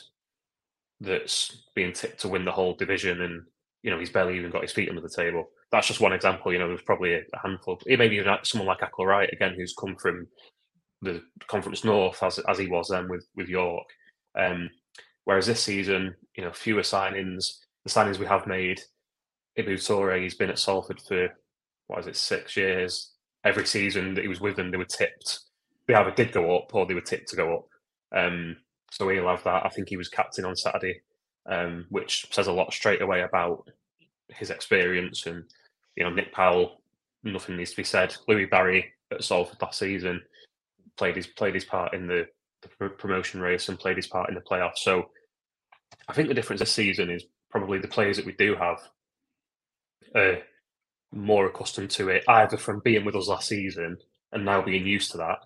that's 1.00 1.66
being 1.76 1.93
tipped 1.93 2.22
to 2.22 2.28
win 2.28 2.45
the 2.45 2.52
whole 2.52 2.76
division, 2.76 3.22
and 3.22 3.43
you 3.84 3.91
know 3.91 4.00
he's 4.00 4.10
barely 4.10 4.38
even 4.38 4.52
got 4.52 4.64
his 4.64 4.72
feet 4.74 4.89
under 4.89 5.02
the 5.02 5.10
table. 5.10 5.45
That's 5.72 5.88
just 5.88 6.02
one 6.02 6.14
example. 6.14 6.52
You 6.52 6.60
know, 6.60 6.68
there's 6.68 6.82
probably 6.82 7.14
a, 7.16 7.22
handful. 7.41 7.80
It 7.86 8.00
maybe 8.00 8.16
even 8.16 8.36
someone 8.43 8.68
like 8.68 8.82
Akil 8.82 9.06
Wright 9.06 9.30
again, 9.32 9.54
who's 9.56 9.76
come 9.80 9.95
from 9.95 10.28
the 11.02 11.22
Conference 11.48 11.84
North 11.84 12.22
as 12.24 12.39
as 12.39 12.58
he 12.58 12.68
was 12.68 12.89
then 12.89 13.08
with 13.10 13.26
with 13.36 13.48
York. 13.48 13.86
Um, 14.38 14.70
whereas 15.26 15.45
this 15.45 15.62
season, 15.62 16.16
you 16.36 16.43
know, 16.43 16.52
fewer 16.52 16.82
signings. 16.82 17.58
The 17.86 17.91
signings 17.91 18.18
we 18.18 18.26
have 18.26 18.48
made, 18.48 18.82
Ibou 19.58 19.76
Touray, 19.76 20.22
he's 20.22 20.36
been 20.36 20.50
at 20.50 20.60
Salford 20.60 21.02
for 21.02 21.30
what 21.88 22.00
is 22.00 22.08
it, 22.08 22.16
six 22.16 22.58
years. 22.58 23.14
Every 23.43 23.66
season 23.66 24.14
that 24.14 24.24
he 24.24 24.28
was 24.28 24.41
with 24.41 24.58
them, 24.58 24.72
they 24.72 24.78
were 24.78 24.86
tipped. 24.86 25.39
They 25.88 25.93
either 25.93 26.12
did 26.12 26.34
go 26.34 26.58
up 26.58 26.74
or 26.74 26.86
they 26.86 26.93
were 26.93 27.02
tipped 27.02 27.30
to 27.30 27.36
go 27.38 27.56
up. 27.58 27.66
Um, 28.18 28.58
so 28.91 29.09
he'll 29.09 29.27
have 29.27 29.43
that. 29.43 29.65
I 29.65 29.69
think 29.69 29.89
he 29.89 29.97
was 29.97 30.09
captain 30.09 30.45
on 30.45 30.55
Saturday, 30.55 31.01
um, 31.45 31.85
which 31.89 32.27
says 32.31 32.47
a 32.47 32.51
lot 32.51 32.73
straight 32.73 33.01
away 33.01 33.21
about 33.21 33.69
his 34.29 34.49
experience. 34.49 35.25
And 35.25 35.43
you 35.95 36.03
know, 36.03 36.09
Nick 36.09 36.31
Powell, 36.31 36.81
nothing 37.23 37.57
needs 37.57 37.71
to 37.71 37.77
be 37.77 37.83
said. 37.83 38.15
Louis 38.27 38.45
Barry 38.45 38.93
at 39.11 39.23
Salford 39.23 39.61
last 39.61 39.79
season 39.79 40.21
played 40.97 41.15
his 41.15 41.27
played 41.27 41.55
his 41.55 41.65
part 41.65 41.93
in 41.93 42.07
the, 42.07 42.27
the 42.61 42.67
pr- 42.69 42.88
promotion 42.88 43.41
race 43.41 43.69
and 43.69 43.79
played 43.79 43.97
his 43.97 44.07
part 44.07 44.29
in 44.29 44.35
the 44.35 44.41
playoffs. 44.41 44.79
So 44.79 45.09
I 46.07 46.13
think 46.13 46.27
the 46.27 46.33
difference 46.33 46.59
this 46.59 46.71
season 46.71 47.09
is 47.09 47.25
probably 47.49 47.79
the 47.79 47.88
players 47.88 48.17
that 48.17 48.25
we 48.25 48.33
do 48.33 48.55
have 48.55 48.79
are 50.15 50.39
more 51.13 51.45
accustomed 51.45 51.89
to 51.91 52.09
it, 52.09 52.23
either 52.27 52.57
from 52.57 52.81
being 52.83 53.05
with 53.05 53.15
us 53.15 53.27
last 53.27 53.47
season 53.47 53.97
and 54.31 54.45
now 54.45 54.61
being 54.61 54.85
used 54.85 55.11
to 55.11 55.17
that, 55.17 55.39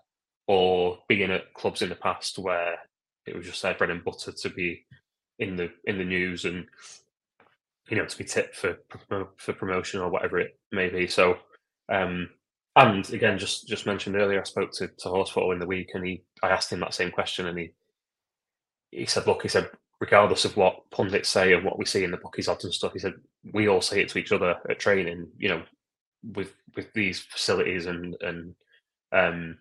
or 0.47 0.99
being 1.07 1.31
at 1.31 1.53
clubs 1.53 1.81
in 1.81 1.89
the 1.89 1.95
past 1.95 2.39
where 2.39 2.77
it 3.26 3.36
was 3.36 3.45
just 3.45 3.61
their 3.61 3.74
bread 3.76 3.89
and 3.89 4.03
butter 4.03 4.32
to 4.32 4.49
be 4.49 4.86
in 5.39 5.55
the 5.55 5.69
in 5.86 5.97
the 5.97 6.05
news 6.05 6.45
and 6.45 6.65
you 7.89 7.97
know 7.97 8.05
to 8.05 8.17
be 8.17 8.24
tipped 8.24 8.55
for 8.55 8.78
for 9.38 9.53
promotion 9.53 9.99
or 9.99 10.09
whatever 10.09 10.39
it 10.39 10.57
may 10.72 10.89
be. 10.89 11.07
So 11.07 11.38
um, 11.91 12.30
and 12.76 13.07
again, 13.11 13.38
just 13.38 13.67
just 13.67 13.86
mentioned 13.86 14.15
earlier, 14.15 14.39
I 14.39 14.43
spoke 14.43 14.72
to 14.74 14.88
to 14.88 15.09
Horsfall 15.09 15.53
in 15.53 15.59
the 15.59 15.67
week, 15.67 15.91
and 15.93 16.05
he 16.05 16.24
I 16.41 16.49
asked 16.49 16.72
him 16.72 16.80
that 16.80 16.93
same 16.93 17.11
question, 17.11 17.47
and 17.47 17.57
he 17.57 17.72
he 18.91 19.05
said, 19.05 19.28
"Look, 19.28 19.41
he 19.41 19.49
said, 19.49 19.69
regardless 19.99 20.45
of 20.45 20.55
what 20.55 20.89
pundits 20.89 21.30
say 21.30 21.53
and 21.53 21.65
what 21.65 21.78
we 21.78 21.86
see 21.86 22.03
in 22.03 22.11
the 22.11 22.17
bookies 22.17 22.47
odds 22.47 22.63
and 22.63 22.74
stuff, 22.74 22.93
he 22.93 22.99
said 22.99 23.13
we 23.53 23.67
all 23.67 23.82
say 23.82 24.01
it 24.01 24.09
to 24.09 24.19
each 24.19 24.32
other 24.32 24.55
at 24.69 24.80
training. 24.80 25.28
You 25.38 25.49
know, 25.49 25.63
with 26.36 26.53
with 26.76 26.91
these 26.93 27.19
facilities 27.19 27.88
and 27.88 28.15
and 28.22 28.55
um, 29.11 29.57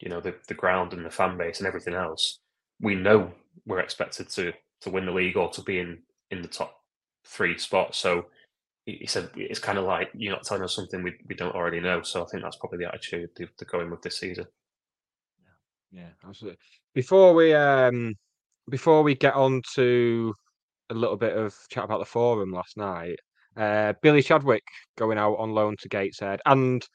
you 0.00 0.10
know 0.10 0.20
the 0.20 0.34
the 0.48 0.54
ground 0.54 0.92
and 0.92 1.06
the 1.06 1.10
fan 1.10 1.38
base 1.38 1.58
and 1.58 1.66
everything 1.66 1.94
else, 1.94 2.40
we 2.80 2.94
know 2.94 3.32
we're 3.66 3.80
expected 3.80 4.28
to 4.30 4.52
to 4.82 4.90
win 4.90 5.06
the 5.06 5.12
league 5.12 5.36
or 5.36 5.50
to 5.50 5.62
be 5.62 5.78
in 5.78 5.98
in 6.30 6.42
the 6.42 6.48
top 6.48 6.80
three 7.24 7.58
spots. 7.58 7.98
So." 7.98 8.26
he 8.86 9.06
said 9.06 9.28
it's 9.34 9.58
kind 9.58 9.78
of 9.78 9.84
like 9.84 10.10
you're 10.14 10.32
not 10.32 10.44
telling 10.44 10.62
us 10.62 10.76
something 10.76 11.02
we, 11.02 11.12
we 11.28 11.34
don't 11.34 11.56
already 11.56 11.80
know. 11.80 12.02
So 12.02 12.22
I 12.22 12.26
think 12.26 12.44
that's 12.44 12.56
probably 12.56 12.78
the 12.78 12.88
attitude 12.88 13.30
they're, 13.36 13.48
going 13.68 13.90
with 13.90 14.00
this 14.00 14.20
season. 14.20 14.46
Yeah, 15.90 16.10
absolutely. 16.26 16.58
Before 16.94 17.34
we 17.34 17.52
um 17.52 18.14
before 18.70 19.02
we 19.02 19.14
get 19.14 19.34
on 19.34 19.60
to 19.74 20.32
a 20.90 20.94
little 20.94 21.16
bit 21.16 21.36
of 21.36 21.54
chat 21.68 21.84
about 21.84 21.98
the 21.98 22.04
forum 22.04 22.52
last 22.52 22.76
night, 22.76 23.18
uh 23.56 23.92
Billy 24.02 24.22
Chadwick 24.22 24.64
going 24.96 25.18
out 25.18 25.34
on 25.34 25.50
loan 25.50 25.74
to 25.80 25.88
Gateshead 25.88 26.40
and 26.46 26.86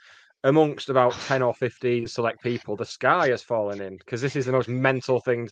amongst 0.44 0.90
about 0.90 1.14
10 1.14 1.42
or 1.42 1.54
15 1.54 2.08
select 2.08 2.42
people, 2.42 2.76
the 2.76 2.86
sky 2.86 3.30
has 3.30 3.44
fallen 3.44 3.82
in 3.82 3.98
because 3.98 4.22
this 4.22 4.36
is 4.36 4.46
the 4.46 4.52
most 4.52 4.68
mental 4.70 5.20
thing. 5.20 5.48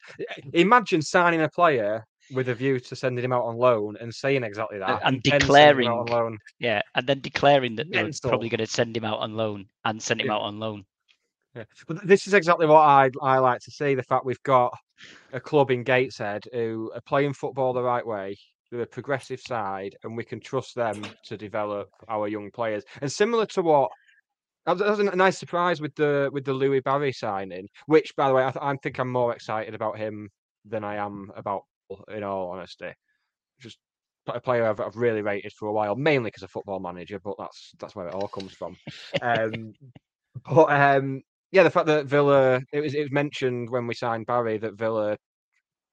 Imagine 0.54 1.02
signing 1.02 1.42
a 1.42 1.50
player 1.50 2.06
with 2.32 2.50
a 2.50 2.54
view 2.56 2.80
to 2.80 2.96
sending 2.96 3.24
him 3.26 3.34
out 3.34 3.44
on 3.44 3.58
loan 3.58 3.98
and 4.00 4.14
saying 4.14 4.44
exactly 4.44 4.78
that 4.80 5.02
and 5.04 5.22
then 5.24 5.40
declaring, 5.40 5.88
on 5.90 6.06
loan. 6.06 6.38
yeah, 6.60 6.82
and 6.96 7.08
then 7.08 7.20
declaring 7.22 7.76
that 7.76 7.88
they're 7.92 8.10
probably 8.22 8.50
going 8.50 8.60
to 8.60 8.68
send 8.68 8.96
him 8.96 9.04
out 9.06 9.20
on 9.20 9.34
loan 9.36 9.66
and 9.86 10.02
send 10.02 10.22
him 10.22 10.28
Yeah. 10.28 10.34
out 10.34 10.42
on 10.42 10.60
loan. 10.60 10.84
Yeah. 11.56 11.64
But 11.88 12.06
this 12.08 12.28
is 12.28 12.34
exactly 12.36 12.68
what 12.68 12.82
I 12.82 13.10
I 13.22 13.40
like 13.40 13.60
to 13.62 13.72
see. 13.72 13.96
The 13.96 14.04
fact 14.04 14.26
we've 14.26 14.42
got 14.44 14.72
a 15.34 15.40
club 15.40 15.72
in 15.72 15.84
Gateshead 15.84 16.44
who 16.54 16.92
are 16.94 17.02
playing 17.02 17.34
football 17.34 17.74
the 17.74 17.82
right 17.82 18.06
way, 18.06 18.38
they're 18.72 18.82
a 18.82 18.86
progressive 18.86 19.40
side, 19.42 19.96
and 20.04 20.16
we 20.16 20.24
can 20.24 20.40
trust 20.40 20.76
them 20.76 21.04
to 21.26 21.38
develop 21.38 21.90
our 22.08 22.28
young 22.28 22.52
players. 22.52 22.84
And 23.02 23.12
similar 23.12 23.48
to 23.48 23.64
what 23.64 23.90
that 24.74 24.90
was, 24.90 25.00
a 25.00 25.16
nice 25.16 25.38
surprise 25.38 25.82
with 25.82 25.96
the 25.96 26.30
with 26.32 26.46
the 26.46 26.54
Louis 26.54 26.82
Barry 26.82 27.12
signing, 27.12 27.68
which 27.86 28.16
by 28.16 28.28
the 28.28 28.34
way 28.34 28.44
I, 28.44 28.52
th- 28.52 28.62
I 28.62 28.76
think 28.78 29.00
I'm 29.00 29.12
more 29.12 29.34
excited 29.34 29.74
about 29.74 29.98
him 29.98 30.30
than 30.66 30.84
I 30.84 30.96
am 30.96 31.32
about 31.36 31.64
in 32.14 32.24
all 32.24 32.52
honesty. 32.52 32.92
Just 33.60 33.80
a 34.28 34.40
player 34.40 34.66
I've, 34.66 34.80
I've 34.80 34.96
really 34.96 35.22
rated 35.22 35.54
for 35.54 35.68
a 35.68 35.74
while, 35.74 35.96
mainly 35.96 36.28
because 36.28 36.44
of 36.44 36.52
football 36.52 36.80
manager, 36.80 37.20
but 37.24 37.36
that's 37.40 37.74
that's 37.80 37.96
where 37.96 38.08
it 38.08 38.14
all 38.14 38.28
comes 38.28 38.54
from. 38.54 38.76
Um, 39.22 39.74
but 40.50 40.72
um, 40.72 41.22
yeah, 41.52 41.64
the 41.64 41.72
fact 41.72 41.88
that 41.88 42.06
Villa 42.06 42.62
it 42.72 42.82
was 42.82 42.94
it 42.94 43.02
was 43.02 43.12
mentioned 43.12 43.70
when 43.70 43.88
we 43.88 43.94
signed 43.94 44.28
Barry 44.28 44.58
that 44.60 44.78
Villa 44.78 45.18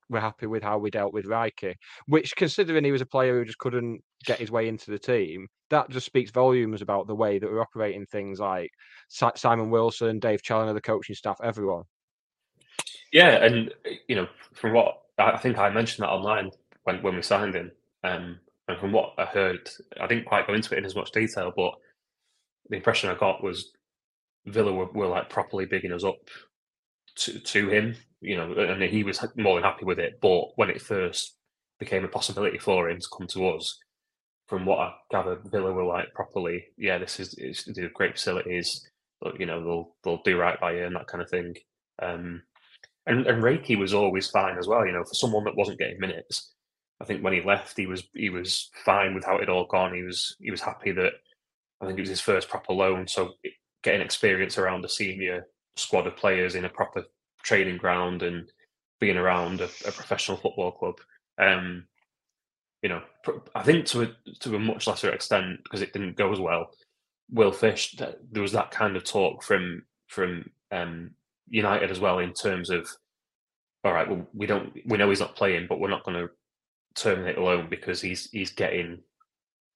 were 0.09 0.21
happy 0.21 0.47
with 0.47 0.63
how 0.63 0.79
we 0.79 0.91
dealt 0.91 1.13
with 1.13 1.27
Reiki, 1.27 1.75
which 2.07 2.37
considering 2.37 2.85
he 2.85 2.93
was 2.93 3.01
a 3.01 3.07
player 3.07 3.39
who 3.39 3.45
just 3.45 3.59
couldn't 3.59 4.01
get 4.25 4.39
his 4.39 4.51
way 4.51 4.69
into 4.69 4.91
the 4.91 4.99
team, 4.99 5.49
that 5.71 5.91
just 5.91 6.07
speaks 6.07 6.31
volumes 6.31 6.83
about 6.83 7.07
the 7.07 7.15
way 7.15 7.39
that 7.39 7.51
we're 7.51 7.61
operating 7.61 8.07
things 8.07 8.39
like 8.39 8.71
Simon 9.09 9.71
Wilson, 9.71 10.19
Dave 10.19 10.43
Challinor, 10.43 10.75
the 10.75 10.81
coaching 10.81 11.15
staff, 11.15 11.39
everyone. 11.43 11.85
Yeah, 13.13 13.45
and 13.45 13.73
you 14.09 14.17
know, 14.17 14.29
from 14.55 14.73
what 14.73 15.03
I 15.19 15.33
I 15.33 15.39
think 15.39 15.59
I 15.59 15.71
mentioned 15.71 16.05
that 16.05 16.11
online 16.11 16.51
when 16.85 17.03
when 17.03 17.17
we 17.17 17.23
signed 17.23 17.55
him, 17.55 17.73
um, 18.05 18.39
and 18.69 18.79
from 18.79 18.93
what 18.93 19.15
I 19.19 19.25
heard, 19.25 19.69
I 20.01 20.07
didn't 20.07 20.27
quite 20.27 20.47
go 20.47 20.55
into 20.55 20.75
it 20.75 20.79
in 20.79 20.85
as 20.85 20.97
much 20.97 21.13
detail, 21.13 21.53
but 21.57 21.75
the 22.69 22.77
impression 22.77 23.11
I 23.11 23.15
got 23.15 23.43
was 23.43 23.73
Villa 24.47 24.73
were, 24.73 24.87
were 24.87 25.07
like 25.07 25.29
properly 25.29 25.67
bigging 25.67 25.93
us 25.93 26.05
up 26.05 26.17
to 27.17 27.39
to 27.39 27.69
him, 27.69 27.97
you 28.21 28.37
know, 28.37 28.53
and 28.53 28.83
he 28.83 29.05
was 29.05 29.25
more 29.37 29.55
than 29.55 29.65
happy 29.65 29.85
with 29.85 29.99
it. 29.99 30.19
But 30.21 30.57
when 30.57 30.71
it 30.71 30.83
first 30.83 31.37
became 31.79 32.05
a 32.05 32.09
possibility 32.09 32.59
for 32.59 32.89
him 32.89 33.01
to 33.01 33.09
come 33.17 33.27
to 33.29 33.49
us, 33.49 33.79
from 34.49 34.65
what 34.65 34.79
I 34.79 34.93
gather, 35.11 35.39
Villa 35.45 35.73
were 35.73 35.85
like 35.85 36.13
properly, 36.15 36.67
yeah, 36.77 36.99
this 36.99 37.19
is 37.19 37.35
it's, 37.39 37.67
have 37.67 37.95
great 37.95 38.15
facilities, 38.15 38.89
but 39.21 39.39
you 39.41 39.47
know 39.47 39.63
they'll 39.65 39.97
they'll 40.05 40.23
do 40.23 40.39
right 40.39 40.61
by 40.61 40.73
you 40.73 40.85
and 40.85 40.97
that 40.97 41.09
kind 41.09 41.23
of 41.23 41.31
thing. 41.31 41.55
Um, 42.01 42.43
and 43.07 43.27
and 43.27 43.43
Reiki 43.43 43.79
was 43.79 43.95
always 43.95 44.31
fine 44.31 44.59
as 44.59 44.69
well. 44.69 44.87
You 44.87 44.93
know, 44.93 45.05
for 45.05 45.15
someone 45.15 45.45
that 45.45 45.57
wasn't 45.57 45.79
getting 45.79 46.01
minutes, 46.01 46.53
I 47.01 47.05
think 47.05 47.23
when 47.23 47.33
he 47.33 47.43
left, 47.43 47.77
he 47.77 47.87
was 47.87 48.09
he 48.15 48.31
was 48.31 48.71
fine 48.85 49.15
with 49.15 49.25
how 49.25 49.39
it 49.39 49.49
all 49.49 49.67
gone. 49.67 49.95
He 49.95 50.03
was 50.03 50.37
he 50.41 50.51
was 50.51 50.61
happy 50.61 50.93
that 50.93 51.15
I 51.81 51.87
think 51.87 51.99
it 51.99 52.03
was 52.03 52.11
his 52.11 52.21
first 52.21 52.49
proper 52.49 52.73
loan, 52.73 53.09
so 53.09 53.35
getting 53.83 54.01
experience 54.01 54.59
around 54.59 54.85
a 54.85 54.89
senior 54.89 55.47
squad 55.77 56.07
of 56.07 56.17
players 56.17 56.55
in 56.55 56.65
a 56.65 56.71
proper 56.71 57.05
training 57.43 57.77
ground 57.77 58.23
and 58.23 58.51
being 59.01 59.17
around 59.17 59.61
a, 59.61 59.69
a 59.87 59.93
professional 59.93 60.37
football 60.39 60.73
club. 60.73 60.95
Um, 61.39 61.87
you 62.87 62.91
know, 62.91 63.03
I 63.53 63.65
think 63.65 63.85
to 63.87 64.03
a 64.03 64.09
to 64.39 64.55
a 64.55 64.61
much 64.61 64.87
lesser 64.87 65.11
extent 65.11 65.59
because 65.65 65.83
it 65.83 65.93
didn't 65.93 66.17
go 66.17 66.33
as 66.33 66.39
well. 66.39 66.71
Will 67.33 67.51
Fish, 67.51 67.97
there 67.99 68.43
was 68.43 68.53
that 68.53 68.71
kind 68.71 68.97
of 68.97 69.03
talk 69.03 69.43
from 69.43 69.83
from 70.07 70.49
um, 70.71 71.11
United 71.49 71.91
as 71.91 71.99
well 71.99 72.21
in 72.21 72.33
terms 72.33 72.71
of, 72.71 72.89
all 73.83 73.93
right, 73.93 74.09
well, 74.09 74.25
we 74.33 74.47
don't 74.47 74.73
we 74.87 74.97
know 74.97 75.09
he's 75.09 75.19
not 75.19 75.35
playing, 75.35 75.67
but 75.69 75.81
we're 75.81 75.91
not 75.91 76.05
going 76.05 76.17
to 76.17 76.31
terminate 76.95 77.39
loan 77.39 77.67
because 77.69 78.01
he's 78.01 78.31
he's 78.31 78.53
getting 78.53 79.01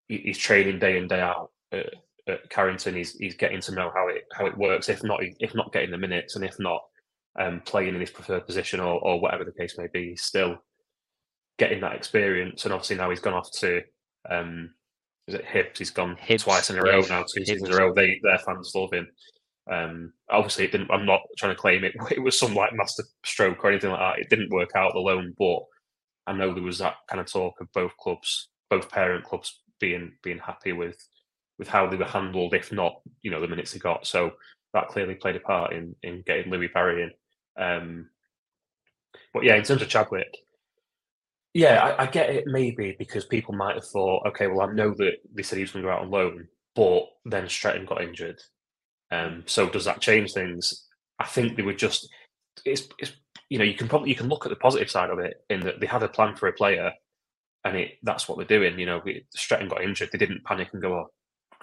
he's 0.07 0.39
training 0.39 0.79
day 0.79 0.97
in 0.97 1.09
day 1.09 1.21
out 1.21 1.51
at, 1.73 1.93
at 2.29 2.49
Carrington, 2.49 2.95
he's 2.95 3.17
he's 3.17 3.35
getting 3.35 3.61
to 3.63 3.75
know 3.75 3.91
how 3.93 4.07
it 4.07 4.23
how 4.33 4.47
it 4.47 4.57
works. 4.57 4.89
If 4.89 5.03
not, 5.03 5.19
if 5.41 5.53
not 5.53 5.73
getting 5.73 5.91
the 5.91 5.99
minutes, 5.99 6.37
and 6.37 6.45
if 6.45 6.55
not 6.61 6.83
um, 7.41 7.61
playing 7.67 7.97
in 7.97 8.01
his 8.01 8.11
preferred 8.13 8.47
position 8.47 8.79
or, 8.79 9.01
or 9.01 9.21
whatever 9.21 9.43
the 9.43 9.59
case 9.59 9.77
may 9.77 9.89
be, 9.93 10.11
he's 10.11 10.23
still 10.23 10.63
getting 11.61 11.81
that 11.83 11.95
experience. 11.95 12.65
And 12.65 12.73
obviously 12.73 12.97
now 12.97 13.11
he's 13.11 13.21
gone 13.21 13.35
off 13.35 13.53
to 13.59 13.83
um, 14.29 14.71
is 15.29 15.35
it 15.35 15.45
Hibs? 15.45 15.77
He's 15.77 15.91
gone 15.91 16.17
Hibs, 16.17 16.43
twice 16.43 16.71
in 16.71 16.79
a 16.79 16.83
row 16.83 16.99
yes, 16.99 17.11
now, 17.11 17.23
two 17.23 17.45
seasons 17.45 17.69
in 17.69 17.75
a 17.75 17.77
row. 17.77 17.93
They 17.95 18.19
their 18.23 18.39
fans 18.39 18.73
love 18.75 18.93
him. 18.93 19.07
Um, 19.71 20.13
obviously, 20.31 20.65
it 20.65 20.73
didn't. 20.73 20.91
I'm 20.91 21.05
not 21.05 21.21
trying 21.37 21.53
to 21.55 21.61
claim 21.61 21.85
it. 21.85 21.95
It 22.11 22.23
was 22.23 22.37
some 22.37 22.55
like 22.55 22.73
master 22.73 23.05
stroke 23.25 23.63
or 23.63 23.71
anything 23.71 23.91
like 23.91 24.01
that. 24.01 24.19
It 24.19 24.31
didn't 24.31 24.51
work 24.51 24.71
out 24.75 24.93
the 24.95 25.01
loan, 25.01 25.35
but 25.39 25.61
I 26.27 26.33
know 26.33 26.53
there 26.53 26.63
was 26.63 26.79
that 26.79 26.97
kind 27.09 27.21
of 27.21 27.31
talk 27.31 27.61
of 27.61 27.71
both 27.73 27.97
clubs, 27.99 28.49
both 28.71 28.91
parent 28.91 29.25
clubs, 29.25 29.61
being 29.79 30.13
being 30.23 30.39
happy 30.39 30.73
with 30.73 30.97
with 31.59 31.69
how 31.69 31.87
they 31.87 31.97
were 31.97 32.07
handled, 32.07 32.55
if 32.55 32.73
not, 32.73 32.95
you 33.21 33.31
know, 33.31 33.41
the 33.41 33.47
minutes 33.47 33.73
they 33.73 33.79
got. 33.79 34.07
So 34.07 34.33
that 34.73 34.89
clearly 34.89 35.15
played 35.15 35.37
a 35.37 35.41
part 35.41 35.75
in 35.75 35.95
in 36.03 36.23
getting 36.27 36.51
Louis 36.51 36.69
Barry 36.69 37.03
in. 37.03 37.63
Um, 37.63 38.09
but 39.35 39.45
yeah, 39.45 39.57
in 39.57 39.63
terms 39.63 39.83
of 39.83 39.89
Chadwick, 39.89 40.35
yeah, 41.55 41.83
I, 41.83 42.05
I 42.05 42.07
get 42.07 42.31
it 42.31 42.45
maybe 42.47 42.95
because 42.99 43.25
people 43.25 43.55
might 43.55 43.75
have 43.75 43.87
thought, 43.87 44.27
okay, 44.29 44.47
well, 44.47 44.69
I 44.69 44.73
know 44.73 44.95
that 44.99 45.15
they 45.35 45.43
said 45.43 45.57
he 45.57 45.63
was 45.65 45.73
going 45.73 45.83
to 45.83 45.89
go 45.89 45.93
out 45.93 46.03
on 46.03 46.11
loan, 46.11 46.49
but 46.75 47.05
then 47.25 47.49
Stretton 47.49 47.87
got 47.87 48.03
injured. 48.03 48.41
Um, 49.11 49.43
so 49.47 49.69
does 49.69 49.85
that 49.87 50.01
change 50.01 50.33
things? 50.33 50.87
I 51.19 51.27
think 51.27 51.57
they 51.57 51.63
were 51.63 51.75
just 51.75 52.09
it's, 52.65 52.89
it's 52.99 53.13
you 53.49 53.59
know 53.59 53.65
you 53.65 53.75
can 53.75 53.89
probably 53.89 54.11
you 54.11 54.17
can 54.17 54.29
look 54.29 54.47
at 54.47 54.51
the 54.51 54.57
positive 54.57 54.91
side 54.91 55.11
of 55.11 55.19
it 55.19 55.45
in 55.51 55.61
that 55.61 55.81
they 55.81 55.87
had 55.87 56.03
a 56.03 56.09
plan 56.09 56.37
for 56.37 56.49
a 56.49 56.53
player, 56.53 56.93
and 57.65 57.77
it 57.77 57.93
that's 58.03 58.29
what 58.29 58.39
they're 58.39 58.47
doing. 58.59 58.79
You 58.79 58.87
know, 58.87 59.03
we- 59.05 59.27
Stretton 59.35 59.69
got 59.69 59.83
injured, 59.83 60.11
they 60.13 60.19
didn't 60.19 60.45
panic 60.45 60.69
and 60.73 60.83
go, 60.83 60.95
oh, 60.95 61.07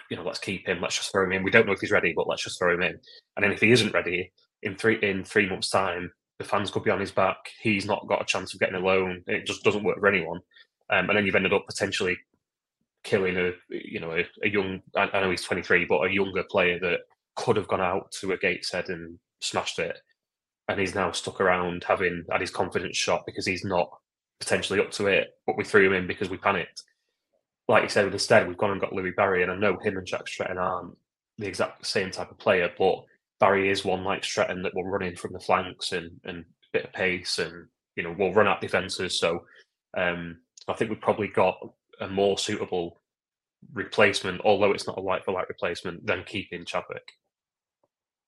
you 0.10 0.18
know, 0.18 0.24
let's 0.24 0.40
keep 0.40 0.68
him, 0.68 0.82
let's 0.82 0.98
just 0.98 1.12
throw 1.12 1.26
him 1.26 1.32
in. 1.34 1.44
We 1.44 1.52
don't 1.52 1.66
know 1.66 1.74
if 1.74 1.80
he's 1.82 1.92
ready, 1.92 2.14
but 2.16 2.28
let's 2.28 2.44
just 2.44 2.60
throw 2.60 2.74
him 2.74 2.82
in. 2.82 3.00
And 3.36 3.44
then 3.44 3.52
if 3.52 3.62
he 3.62 3.72
isn't 3.72 3.94
ready 3.94 4.32
in 4.64 4.76
three 4.76 5.00
in 5.02 5.24
three 5.24 5.50
months' 5.50 5.70
time, 5.70 6.12
the 6.38 6.44
fans 6.44 6.72
could 6.72 6.84
be 6.84 6.92
on 6.92 7.00
his 7.00 7.12
back. 7.12 7.38
He's 7.60 7.86
not 7.86 8.08
got 8.08 8.22
a 8.22 8.26
chance 8.26 8.54
of 8.54 8.60
getting 8.60 8.76
a 8.76 8.80
loan. 8.80 9.24
It 9.28 9.46
just 9.46 9.64
doesn't 9.64 9.84
work 9.84 10.00
for 10.00 10.08
anyone. 10.08 10.40
Um, 10.90 11.10
and 11.10 11.18
then 11.18 11.26
you've 11.26 11.36
ended 11.36 11.54
up 11.54 11.66
potentially 11.66 12.18
killing 13.04 13.38
a 13.38 13.52
you 13.70 14.00
know 14.00 14.12
a, 14.12 14.26
a 14.44 14.50
young. 14.50 14.82
I, 14.96 15.22
know 15.22 15.32
he's 15.32 15.44
twenty 15.44 15.64
three, 15.64 15.86
but 15.86 16.06
a 16.06 16.12
younger 16.12 16.44
player 16.44 16.80
that 16.80 17.02
could 17.36 17.56
have 17.56 17.68
gone 17.68 17.82
out 17.82 18.12
to 18.20 18.32
a 18.32 18.38
Gateshead 18.38 18.90
and 18.90 19.18
smashed 19.42 19.80
it, 19.80 19.98
and 20.68 20.80
he's 20.80 20.96
now 20.96 21.12
stuck 21.12 21.42
around 21.42 21.84
having 21.84 22.24
had 22.32 22.42
his 22.42 22.52
confidence 22.52 22.98
shot 22.98 23.26
because 23.26 23.46
he's 23.46 23.66
not 23.66 23.90
potentially 24.40 24.80
up 24.80 24.92
to 24.92 25.08
it. 25.08 25.30
But 25.46 25.58
we 25.58 25.64
threw 25.64 25.88
him 25.88 25.94
in 25.94 26.08
because 26.08 26.30
we 26.30 26.38
panicked. 26.38 26.84
Like 27.68 27.84
you 27.84 27.90
said, 27.90 28.06
with 28.06 28.14
instead 28.14 28.48
we've 28.48 28.58
gone 28.58 28.72
and 28.72 28.82
got 28.82 28.94
Louis 28.94 29.12
Barry, 29.12 29.44
and 29.44 29.52
I 29.52 29.56
know 29.58 29.78
him 29.80 29.98
and 29.98 30.08
Jack 30.08 30.28
Stretton 30.28 30.58
aren't 30.58 30.96
the 31.38 31.48
exact 31.48 31.86
same 31.86 32.12
type 32.12 32.32
of 32.32 32.38
player, 32.38 32.70
but 32.78 33.04
Barry 33.40 33.70
is 33.70 33.86
one 33.86 34.04
like 34.04 34.24
Stretton 34.24 34.62
that 34.64 34.74
will 34.74 34.86
run 34.86 35.04
in 35.04 35.16
from 35.16 35.34
the 35.34 35.40
flanks 35.40 35.92
and 35.92 36.12
and 36.24 36.46
bit 36.74 36.86
of 36.86 36.94
pace, 36.94 37.40
and 37.40 37.68
you 37.96 38.04
know 38.04 38.16
will 38.18 38.34
run 38.34 38.48
at 38.48 38.62
defences. 38.62 39.20
So 39.20 39.46
um, 39.96 40.38
I 40.68 40.74
think 40.74 40.90
we've 40.90 41.02
probably 41.02 41.28
got 41.28 41.58
a 42.02 42.08
more 42.08 42.38
suitable 42.38 43.02
replacement, 43.74 44.42
although 44.44 44.72
it's 44.72 44.88
not 44.88 44.98
a 44.98 45.02
like 45.02 45.26
for 45.26 45.34
like 45.34 45.50
replacement, 45.50 46.06
than 46.06 46.24
keeping 46.24 46.66
Chadwick. 46.66 47.14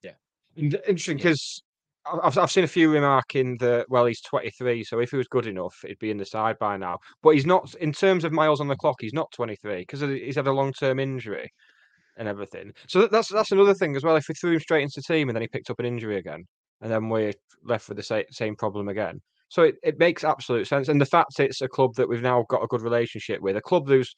Yeah, 0.03 0.13
Interesting 0.55 1.17
because 1.17 1.63
I've, 2.23 2.37
I've 2.37 2.51
seen 2.51 2.63
a 2.63 2.67
few 2.67 2.91
remarking 2.91 3.57
that, 3.57 3.85
well, 3.89 4.05
he's 4.05 4.21
23, 4.21 4.83
so 4.83 4.99
if 4.99 5.11
he 5.11 5.17
was 5.17 5.27
good 5.27 5.47
enough, 5.47 5.77
he'd 5.85 5.99
be 5.99 6.11
in 6.11 6.17
the 6.17 6.25
side 6.25 6.57
by 6.59 6.77
now. 6.77 6.97
But 7.21 7.31
he's 7.31 7.45
not, 7.45 7.73
in 7.75 7.91
terms 7.91 8.23
of 8.23 8.31
miles 8.31 8.61
on 8.61 8.67
the 8.67 8.75
clock, 8.75 8.97
he's 8.99 9.13
not 9.13 9.31
23 9.31 9.81
because 9.81 10.01
he's 10.01 10.35
had 10.35 10.47
a 10.47 10.51
long 10.51 10.73
term 10.73 10.99
injury 10.99 11.51
and 12.19 12.27
everything. 12.27 12.71
So 12.87 13.01
that- 13.01 13.11
that's 13.11 13.29
that's 13.29 13.51
another 13.51 13.73
thing 13.73 13.95
as 13.95 14.03
well. 14.03 14.15
If 14.15 14.27
we 14.29 14.35
threw 14.35 14.53
him 14.53 14.59
straight 14.59 14.83
into 14.83 15.01
the 15.01 15.13
team 15.13 15.29
and 15.29 15.35
then 15.35 15.41
he 15.41 15.47
picked 15.47 15.71
up 15.71 15.79
an 15.79 15.85
injury 15.87 16.17
again, 16.17 16.45
and 16.81 16.91
then 16.91 17.09
we're 17.09 17.33
left 17.63 17.89
with 17.89 17.97
the 17.97 18.03
sa- 18.03 18.21
same 18.29 18.55
problem 18.55 18.87
again. 18.89 19.19
So 19.47 19.63
it, 19.63 19.75
it 19.81 19.97
makes 19.97 20.23
absolute 20.23 20.67
sense. 20.67 20.89
And 20.89 21.01
the 21.01 21.05
fact 21.07 21.39
it's 21.39 21.61
a 21.61 21.67
club 21.67 21.95
that 21.95 22.07
we've 22.07 22.21
now 22.21 22.45
got 22.49 22.63
a 22.63 22.67
good 22.67 22.83
relationship 22.83 23.41
with, 23.41 23.57
a 23.57 23.61
club 23.61 23.87
who's, 23.87 24.13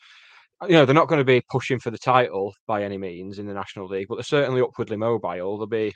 you 0.64 0.74
know, 0.74 0.84
they're 0.86 0.94
not 0.94 1.08
going 1.08 1.20
to 1.22 1.24
be 1.26 1.42
pushing 1.50 1.80
for 1.80 1.90
the 1.90 1.98
title 1.98 2.54
by 2.68 2.84
any 2.84 2.98
means 2.98 3.40
in 3.40 3.46
the 3.48 3.54
National 3.54 3.88
League, 3.88 4.08
but 4.10 4.16
they're 4.16 4.24
certainly 4.24 4.62
upwardly 4.62 4.98
mobile. 4.98 5.58
They'll 5.58 5.68
be 5.68 5.94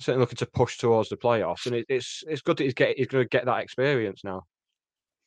certainly 0.00 0.22
looking 0.22 0.36
to 0.38 0.46
push 0.46 0.78
towards 0.78 1.08
the 1.10 1.16
playoffs, 1.18 1.66
and 1.66 1.74
it, 1.74 1.86
it's 1.88 2.22
it's 2.26 2.40
good 2.42 2.56
that 2.56 2.64
he's 2.64 2.74
get 2.74 2.96
he's 2.96 3.06
going 3.08 3.24
to 3.24 3.28
get 3.28 3.44
that 3.44 3.60
experience 3.60 4.22
now. 4.24 4.42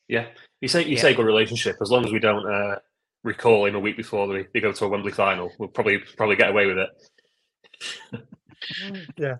Yeah, 0.08 0.26
you 0.60 0.66
say 0.68 0.82
you 0.84 0.96
Yeah. 0.96 1.02
say 1.02 1.14
good 1.14 1.24
relationship. 1.26 1.76
As 1.80 1.90
long 1.90 2.04
as 2.04 2.12
we 2.12 2.18
don't 2.18 2.44
uh, 2.52 2.76
recall 3.22 3.66
him 3.66 3.74
a 3.74 3.80
week 3.80 3.96
before 3.96 4.26
they, 4.28 4.46
they 4.52 4.60
go 4.60 4.72
to 4.72 4.84
a 4.84 4.88
Wembley 4.88 5.12
final, 5.12 5.52
we'll 5.58 5.68
probably 5.68 5.98
probably 6.16 6.36
get 6.36 6.50
away 6.50 6.66
with 6.66 6.78
it. 6.78 6.88
Yeah, 9.16 9.36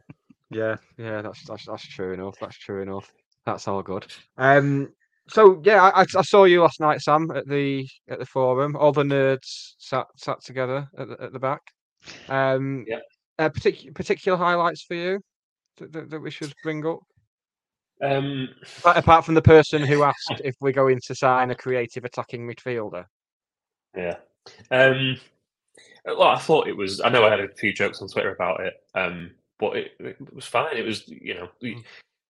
yeah, 0.51 0.76
yeah. 0.97 1.20
That's 1.20 1.45
that's 1.45 1.66
that's 1.66 1.87
true 1.87 2.14
enough. 2.14 2.37
That's 2.41 2.57
true 2.57 2.81
enough. 2.81 3.12
That's 3.45 3.68
all 3.68 3.83
good. 3.83 4.07
Um. 4.39 4.95
So 5.28 5.61
yeah, 5.62 5.83
I, 5.83 6.01
I 6.01 6.07
I 6.16 6.22
saw 6.22 6.45
you 6.45 6.62
last 6.62 6.81
night, 6.81 7.03
Sam, 7.03 7.31
at 7.33 7.47
the 7.47 7.87
at 8.09 8.18
the 8.18 8.24
forum. 8.24 8.76
All 8.76 8.93
the 8.93 9.03
nerds 9.03 9.74
sat 9.78 10.07
sat 10.16 10.43
together 10.43 10.89
at 10.97 11.09
the, 11.09 11.22
at 11.22 11.33
the 11.35 11.39
back. 11.39 11.61
Um. 12.31 12.87
Yeah. 12.89 13.01
Uh, 13.39 13.51
particular 13.51 13.93
particular 13.93 14.39
highlights 14.39 14.83
for 14.83 14.95
you 14.95 15.20
that, 15.76 15.93
that, 15.93 16.11
that 16.11 16.20
we 16.20 16.31
should 16.31 16.55
bring 16.62 16.87
up. 16.87 17.01
Um, 18.03 18.49
Apart- 18.78 18.97
Apart 18.97 19.24
from 19.26 19.35
the 19.35 19.43
person 19.43 19.83
who 19.83 20.03
asked 20.03 20.41
if 20.43 20.55
we're 20.61 20.72
going 20.72 21.01
to 21.07 21.14
sign 21.14 21.51
a 21.51 21.55
creative 21.55 22.05
attacking 22.05 22.49
midfielder. 22.49 23.05
Yeah. 23.97 24.16
Um, 24.70 25.16
well, 26.05 26.22
I 26.22 26.38
thought 26.38 26.68
it 26.68 26.76
was. 26.76 27.01
I 27.01 27.09
know 27.09 27.24
I 27.24 27.30
had 27.30 27.41
a 27.41 27.49
few 27.55 27.72
jokes 27.72 28.01
on 28.01 28.09
Twitter 28.09 28.34
about 28.34 28.61
it, 28.61 28.74
um, 28.95 29.30
but 29.59 29.76
it, 29.76 29.93
it 30.01 30.34
was 30.34 30.47
fine. 30.47 30.76
It 30.76 30.84
was, 30.86 31.07
you 31.09 31.34
know, 31.34 31.49
Mm. 31.62 31.84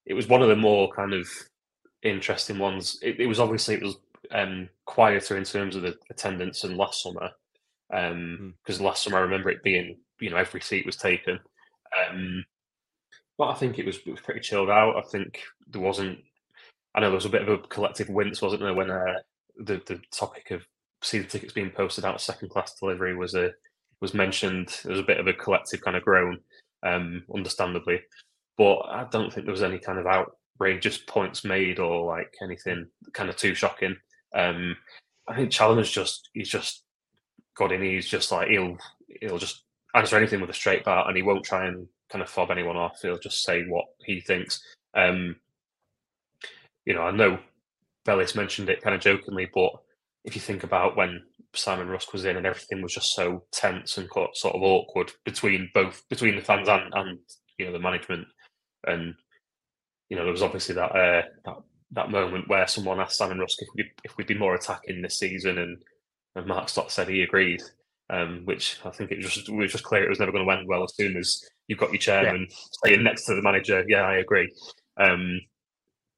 it 0.06 0.14
was 0.14 0.28
one 0.28 0.42
of 0.42 0.48
the 0.48 0.56
more 0.56 0.90
kind 0.92 1.12
of 1.14 1.28
interesting 2.02 2.58
ones. 2.58 2.98
It, 3.02 3.20
it 3.20 3.26
was 3.26 3.38
obviously 3.40 3.74
it 3.76 3.82
was 3.82 3.96
um, 4.32 4.68
quieter 4.86 5.36
in 5.36 5.44
terms 5.44 5.76
of 5.76 5.82
the 5.82 5.96
attendance 6.10 6.62
than 6.62 6.76
last 6.76 7.02
summer, 7.02 7.30
Mm. 7.92 8.54
because 8.64 8.80
last 8.80 9.04
summer 9.04 9.18
I 9.18 9.22
remember 9.22 9.50
it 9.50 9.62
being, 9.62 9.98
you 10.20 10.30
know, 10.30 10.36
every 10.36 10.60
seat 10.60 10.86
was 10.86 10.96
taken. 10.96 11.38
Um, 12.08 12.44
but 13.38 13.48
I 13.48 13.54
think 13.54 13.78
it 13.78 13.86
was, 13.86 13.98
it 13.98 14.10
was 14.10 14.20
pretty 14.20 14.40
chilled 14.40 14.70
out. 14.70 14.96
I 14.96 15.02
think 15.02 15.40
there 15.68 15.80
wasn't. 15.80 16.18
I 16.94 17.00
know 17.00 17.06
there 17.06 17.14
was 17.14 17.24
a 17.24 17.30
bit 17.30 17.42
of 17.42 17.48
a 17.48 17.58
collective 17.68 18.08
wince, 18.08 18.42
wasn't 18.42 18.62
there, 18.62 18.74
when 18.74 18.90
uh, 18.90 19.20
the 19.56 19.80
the 19.86 20.00
topic 20.12 20.50
of 20.50 20.62
season 21.02 21.28
tickets 21.28 21.52
being 21.52 21.70
posted 21.70 22.04
out 22.04 22.20
second 22.20 22.50
class 22.50 22.74
delivery 22.74 23.16
was 23.16 23.34
a 23.34 23.52
was 24.00 24.14
mentioned. 24.14 24.80
There 24.82 24.92
was 24.92 25.00
a 25.00 25.04
bit 25.04 25.20
of 25.20 25.26
a 25.26 25.32
collective 25.32 25.80
kind 25.82 25.96
of 25.96 26.02
groan, 26.02 26.38
um, 26.82 27.24
understandably. 27.34 28.00
But 28.56 28.80
I 28.86 29.06
don't 29.10 29.32
think 29.32 29.46
there 29.46 29.52
was 29.52 29.62
any 29.62 29.78
kind 29.78 29.98
of 29.98 30.06
outrageous 30.06 30.98
points 30.98 31.44
made 31.44 31.78
or 31.78 32.06
like 32.06 32.34
anything 32.42 32.86
kind 33.12 33.30
of 33.30 33.36
too 33.36 33.54
shocking. 33.54 33.96
Um, 34.34 34.76
I 35.28 35.36
think 35.36 35.50
Challinor's 35.50 35.90
just 35.90 36.28
he's 36.34 36.48
just 36.48 36.84
got 37.56 37.72
in. 37.72 37.82
He's 37.82 38.08
just 38.08 38.32
like 38.32 38.48
he'll 38.48 38.76
he'll 39.20 39.38
just 39.38 39.64
answer 39.94 40.16
anything 40.16 40.40
with 40.40 40.50
a 40.50 40.54
straight 40.54 40.84
bat, 40.84 41.06
and 41.06 41.16
he 41.16 41.22
won't 41.22 41.44
try 41.44 41.66
and 41.66 41.86
kind 42.10 42.22
of 42.22 42.30
fob 42.30 42.50
anyone 42.50 42.76
off. 42.76 43.00
He'll 43.02 43.18
just 43.18 43.42
say 43.44 43.64
what 43.64 43.86
he 44.04 44.20
thinks. 44.20 44.62
Um, 44.94 45.36
you 46.84 46.94
know, 46.94 47.02
I 47.02 47.10
know 47.10 47.38
Bellis 48.04 48.34
mentioned 48.34 48.68
it 48.68 48.82
kind 48.82 48.94
of 48.94 49.00
jokingly, 49.00 49.48
but 49.54 49.72
if 50.24 50.34
you 50.34 50.40
think 50.40 50.64
about 50.64 50.96
when 50.96 51.22
Simon 51.54 51.88
Rusk 51.88 52.12
was 52.12 52.24
in 52.24 52.36
and 52.36 52.46
everything 52.46 52.82
was 52.82 52.94
just 52.94 53.14
so 53.14 53.44
tense 53.52 53.96
and 53.98 54.08
sort 54.34 54.54
of 54.54 54.62
awkward 54.62 55.12
between 55.24 55.70
both 55.74 56.02
between 56.08 56.36
the 56.36 56.42
fans 56.42 56.68
and, 56.68 56.92
and 56.94 57.18
you 57.58 57.66
know 57.66 57.72
the 57.72 57.78
management, 57.78 58.26
and 58.86 59.14
you 60.08 60.16
know 60.16 60.24
there 60.24 60.32
was 60.32 60.42
obviously 60.42 60.74
that 60.74 60.92
uh, 60.92 61.22
that 61.44 61.56
that 61.92 62.10
moment 62.10 62.48
where 62.48 62.66
someone 62.66 63.00
asked 63.00 63.18
Simon 63.18 63.38
Rusk 63.38 63.60
if 63.60 63.68
we 63.74 63.90
if 64.04 64.16
we'd 64.16 64.26
be 64.26 64.38
more 64.38 64.54
attacking 64.54 65.02
this 65.02 65.18
season, 65.18 65.58
and 65.58 65.82
and 66.36 66.46
Mark 66.46 66.68
Stott 66.68 66.92
said 66.92 67.08
he 67.08 67.22
agreed. 67.22 67.62
Um, 68.10 68.42
which 68.44 68.80
I 68.84 68.90
think 68.90 69.12
it 69.12 69.20
just 69.20 69.48
it 69.48 69.54
was 69.54 69.70
just 69.70 69.84
clear 69.84 70.04
it 70.04 70.08
was 70.08 70.18
never 70.18 70.32
going 70.32 70.44
to 70.44 70.52
end 70.52 70.66
well 70.66 70.82
as 70.82 70.96
soon 70.96 71.16
as 71.16 71.44
you've 71.68 71.78
got 71.78 71.92
your 71.92 71.98
chairman 71.98 72.48
staying 72.50 73.04
next 73.04 73.24
to 73.26 73.36
the 73.36 73.42
manager. 73.42 73.84
Yeah, 73.86 74.02
I 74.02 74.16
agree. 74.16 74.52
Um, 74.96 75.40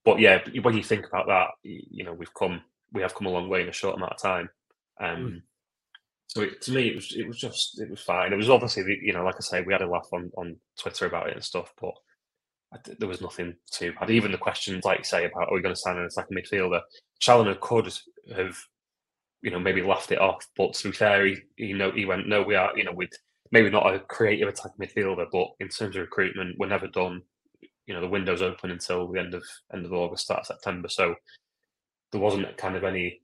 but 0.03 0.19
yeah, 0.19 0.41
when 0.63 0.75
you 0.75 0.83
think 0.83 1.07
about 1.07 1.27
that, 1.27 1.49
you 1.63 2.03
know 2.03 2.15
we've 2.15 2.33
come 2.33 2.63
we 2.93 3.03
have 3.03 3.15
come 3.15 3.27
a 3.27 3.31
long 3.31 3.49
way 3.49 3.63
in 3.63 3.69
a 3.69 3.73
short 3.73 3.97
amount 3.97 4.13
of 4.13 4.23
time. 4.23 4.49
Um, 5.01 5.43
So 6.29 6.43
it, 6.43 6.63
to 6.63 6.73
me, 6.73 6.89
it 6.89 6.95
was 6.97 7.15
it 7.17 7.27
was 7.27 7.39
just 7.39 7.81
it 7.81 7.91
was 7.91 8.01
fine. 8.01 8.33
It 8.33 8.37
was 8.37 8.51
obviously 8.51 8.85
you 9.03 9.13
know 9.13 9.25
like 9.25 9.37
I 9.37 9.41
say, 9.41 9.63
we 9.63 9.73
had 9.73 9.83
a 9.83 9.89
laugh 9.89 10.09
on 10.13 10.31
on 10.37 10.57
Twitter 10.81 11.07
about 11.07 11.29
it 11.29 11.35
and 11.35 11.45
stuff, 11.45 11.73
but 11.81 11.95
I 12.75 12.79
there 12.99 13.09
was 13.09 13.21
nothing 13.21 13.55
too 13.71 13.93
bad. 13.99 14.11
Even 14.11 14.33
the 14.33 14.39
questions 14.39 14.85
like 14.85 14.99
you 14.99 15.05
say 15.05 15.25
about 15.27 15.49
are 15.49 15.55
we 15.55 15.63
going 15.63 15.75
to 15.75 15.81
sign 15.81 15.99
an 15.99 16.05
attacking 16.07 16.37
midfielder, 16.39 16.81
Challinor 17.21 17.61
could 17.61 17.93
have 18.35 18.57
you 19.43 19.51
know 19.51 19.59
maybe 19.61 19.83
laughed 19.83 20.13
it 20.13 20.21
off, 20.21 20.47
but 20.57 20.75
to 20.75 20.89
be 20.91 20.97
fair, 20.97 21.27
he 21.27 21.37
he 21.57 21.73
know 21.75 21.91
he 21.93 22.07
went 22.07 22.29
no, 22.29 22.43
we 22.43 22.55
are 22.55 22.77
you 22.77 22.85
know 22.85 22.93
with 22.95 23.11
maybe 23.51 23.69
not 23.71 23.95
a 23.95 24.01
creative 24.01 24.49
attacking 24.49 24.79
midfielder, 24.87 25.27
but 25.31 25.49
in 25.61 25.69
terms 25.69 25.97
of 25.97 26.03
recruitment, 26.03 26.57
we're 26.59 26.67
never 26.69 26.89
done. 26.89 27.23
You 27.87 27.95
know 27.95 28.01
the 28.01 28.09
window's 28.09 28.43
open 28.43 28.71
until 28.71 29.11
the 29.13 29.21
end 29.21 29.35
of 29.35 29.45
end 29.75 29.85
of 29.85 29.93
August, 29.93 30.25
start 30.25 30.41
of 30.41 30.47
September, 30.47 30.89
so 30.89 31.15
there 32.13 32.21
wasn't 32.21 32.57
kind 32.57 32.77
of 32.77 32.85
any 32.85 33.21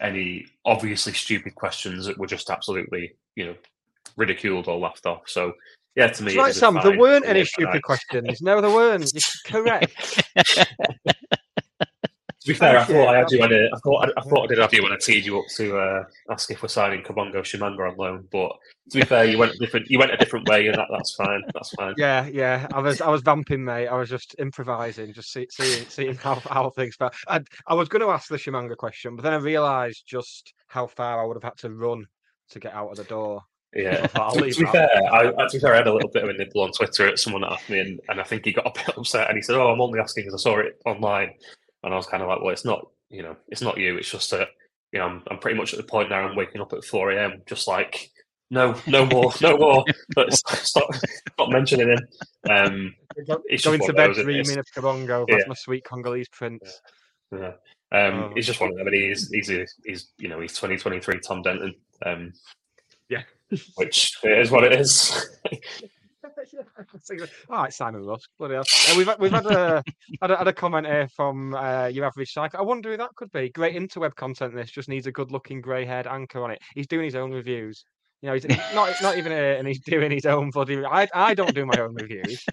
any 0.00 0.46
obviously 0.64 1.12
stupid 1.12 1.54
questions 1.54 2.06
that 2.06 2.18
were 2.18 2.26
just 2.26 2.50
absolutely, 2.50 3.14
you 3.34 3.46
know, 3.46 3.54
ridiculed 4.16 4.68
or 4.68 4.78
laughed 4.78 5.06
off. 5.06 5.22
So 5.26 5.52
yeah, 5.94 6.08
to 6.08 6.22
me, 6.22 6.34
That's 6.34 6.36
it 6.36 6.40
right, 6.40 6.54
Sam. 6.54 6.78
There 6.82 6.98
weren't 6.98 7.24
any 7.26 7.44
stupid 7.44 7.82
questions. 7.82 8.42
No, 8.42 8.60
there 8.60 8.70
weren't. 8.70 9.10
You're 9.14 9.62
correct. 9.62 10.22
To 12.46 12.52
be 12.52 12.58
fair, 12.58 12.78
I 12.78 12.84
thought 12.84 13.08
I 13.08 13.18
had 13.18 13.30
you 13.32 13.42
on 13.42 13.52
a, 13.52 13.66
I 13.74 13.78
thought 13.80 14.08
I, 14.08 14.20
I 14.20 14.22
thought 14.22 14.44
I 14.44 14.46
did 14.46 14.58
have 14.58 14.72
you 14.72 14.80
when 14.84 14.92
I 14.92 14.96
teed 14.98 15.26
you 15.26 15.40
up 15.40 15.46
to 15.56 15.78
uh, 15.78 16.04
ask 16.30 16.48
if 16.48 16.62
we're 16.62 16.68
signing 16.68 17.02
Kabongo 17.02 17.38
Tshimanga 17.38 17.90
on 17.90 17.96
loan. 17.96 18.28
But 18.30 18.52
to 18.92 19.00
be 19.00 19.04
fair, 19.04 19.24
you 19.24 19.36
went 19.36 19.50
a 19.50 19.58
different 19.58 19.90
you 19.90 19.98
went 19.98 20.12
a 20.12 20.16
different 20.16 20.48
way, 20.48 20.68
and 20.68 20.76
that, 20.76 20.86
that's 20.88 21.12
fine. 21.16 21.42
That's 21.52 21.70
fine. 21.70 21.94
Yeah, 21.96 22.24
yeah. 22.28 22.68
I 22.72 22.78
was, 22.78 23.00
I 23.00 23.08
was 23.08 23.22
vamping, 23.22 23.64
mate. 23.64 23.88
I 23.88 23.96
was 23.96 24.08
just 24.08 24.36
improvising, 24.38 25.12
just 25.12 25.32
see, 25.32 25.48
seeing, 25.50 25.88
seeing 25.88 26.14
how, 26.14 26.36
how 26.36 26.70
things 26.70 26.94
felt. 26.94 27.14
I, 27.26 27.40
I 27.66 27.74
was 27.74 27.88
going 27.88 28.02
to 28.02 28.10
ask 28.10 28.28
the 28.28 28.36
Tshimanga 28.36 28.76
question, 28.76 29.16
but 29.16 29.22
then 29.22 29.32
I 29.32 29.38
realised 29.38 30.04
just 30.06 30.54
how 30.68 30.86
far 30.86 31.20
I 31.20 31.26
would 31.26 31.36
have 31.36 31.42
had 31.42 31.56
to 31.58 31.70
run 31.70 32.06
to 32.50 32.60
get 32.60 32.74
out 32.74 32.90
of 32.90 32.96
the 32.96 33.04
door. 33.04 33.42
Yeah. 33.74 34.02
I 34.04 34.06
thought, 34.06 34.22
I'll 34.22 34.34
to, 34.36 34.42
be 34.42 34.52
that. 34.52 34.70
fair, 34.70 35.12
I, 35.12 35.24
to 35.24 35.48
be 35.52 35.58
fair, 35.58 35.74
I 35.74 35.78
had 35.78 35.88
a 35.88 35.92
little 35.92 36.10
bit 36.10 36.22
of 36.22 36.30
a 36.30 36.34
nibble 36.34 36.62
on 36.62 36.70
Twitter 36.70 37.08
at 37.08 37.18
someone 37.18 37.42
that 37.42 37.54
asked 37.54 37.68
me, 37.68 37.80
and, 37.80 38.00
and 38.08 38.20
I 38.20 38.22
think 38.22 38.44
he 38.44 38.52
got 38.52 38.68
a 38.68 38.72
bit 38.72 38.96
upset, 38.96 39.28
and 39.28 39.36
he 39.36 39.42
said, 39.42 39.56
"Oh, 39.56 39.72
I'm 39.72 39.80
only 39.80 39.98
asking 39.98 40.26
because 40.26 40.40
I 40.40 40.48
saw 40.48 40.60
it 40.60 40.80
online," 40.86 41.32
and 41.82 41.92
I 41.92 41.96
was 41.96 42.06
kind 42.06 42.22
of 42.22 42.28
like, 42.28 42.40
"Well, 42.40 42.52
it's 42.52 42.64
not, 42.64 42.86
you 43.10 43.22
know, 43.22 43.36
it's 43.48 43.62
not 43.62 43.78
you. 43.78 43.96
It's 43.96 44.10
just 44.10 44.30
that, 44.32 44.48
you 44.92 44.98
know, 44.98 45.06
I'm, 45.06 45.22
I'm 45.30 45.38
pretty 45.38 45.56
much 45.58 45.72
at 45.72 45.78
the 45.78 45.84
point 45.84 46.10
now. 46.10 46.20
I'm 46.28 46.36
waking 46.36 46.60
up 46.60 46.72
at 46.72 46.84
4 46.84 47.12
a.m. 47.12 47.42
just 47.46 47.66
like." 47.68 48.10
No, 48.48 48.76
no 48.86 49.04
more, 49.06 49.32
no 49.42 49.56
more. 49.58 49.84
But 50.14 50.32
stop, 50.32 50.88
stop 50.94 51.48
mentioning 51.50 51.88
him. 51.88 51.98
Um, 52.48 52.94
Go- 53.26 53.42
it's 53.46 53.64
just 53.64 53.64
Going 53.64 53.80
one 53.80 53.88
to 53.88 53.92
bed 53.94 54.10
those, 54.10 54.18
isn't 54.18 54.30
it? 54.30 54.44
dreaming 54.44 54.58
of 54.60 54.66
Kabongo. 54.72 55.26
That's 55.28 55.40
Yeah. 55.42 55.48
my 55.48 55.54
sweet 55.56 55.82
Congolese 55.84 56.28
prince. 56.28 56.80
Yeah. 57.32 57.52
Um, 57.92 58.14
Oh. 58.14 58.32
he's 58.36 58.46
just 58.46 58.60
one 58.60 58.70
of 58.70 58.76
them, 58.76 58.86
and 58.86 58.94
he's 58.94 59.28
he's 59.32 59.50
a, 59.50 59.66
he's 59.84 60.12
you 60.18 60.28
know 60.28 60.38
he's 60.40 60.52
2023 60.52 61.18
Tom 61.20 61.42
Denton. 61.42 61.74
Um, 62.04 62.32
Yeah. 63.08 63.22
which 63.74 64.12
is 64.22 64.50
what 64.52 64.62
it 64.64 64.72
is. 64.80 65.28
All 67.50 67.62
right, 67.62 67.72
Simon 67.72 68.04
Rusk. 68.04 68.28
Bloody 68.38 68.54
hell. 68.54 68.64
Uh, 68.90 68.94
we've 68.96 69.06
had- 69.06 69.18
we've 69.18 69.32
had 69.32 69.46
a, 69.46 69.82
had 70.20 70.30
a 70.30 70.36
had 70.36 70.48
a 70.48 70.52
comment 70.52 70.86
here 70.86 71.08
from 71.08 71.54
uh, 71.54 71.86
your 71.86 72.04
average 72.04 72.32
cycle. 72.32 72.58
I 72.60 72.62
wonder 72.62 72.90
who 72.90 72.96
that 72.96 73.14
could 73.16 73.30
be. 73.32 73.50
Great 73.50 73.74
interweb 73.76 74.14
content. 74.14 74.54
This 74.54 74.70
just 74.70 74.88
needs 74.88 75.06
a 75.06 75.12
good-looking 75.12 75.60
grey-haired 75.60 76.06
anchor 76.06 76.42
on 76.42 76.50
it. 76.50 76.60
He's 76.74 76.86
doing 76.86 77.04
his 77.04 77.14
own 77.14 77.32
reviews. 77.32 77.84
You 78.22 78.28
know, 78.28 78.34
he's 78.34 78.46
not 78.74 78.94
not 79.02 79.18
even 79.18 79.30
here, 79.32 79.52
and 79.54 79.68
he's 79.68 79.80
doing 79.80 80.10
his 80.10 80.24
own 80.26 80.50
bloody. 80.50 80.84
I 80.84 81.06
I 81.14 81.34
don't 81.34 81.54
do 81.54 81.66
my 81.66 81.78
own 81.80 81.94
reviews. 81.94 82.44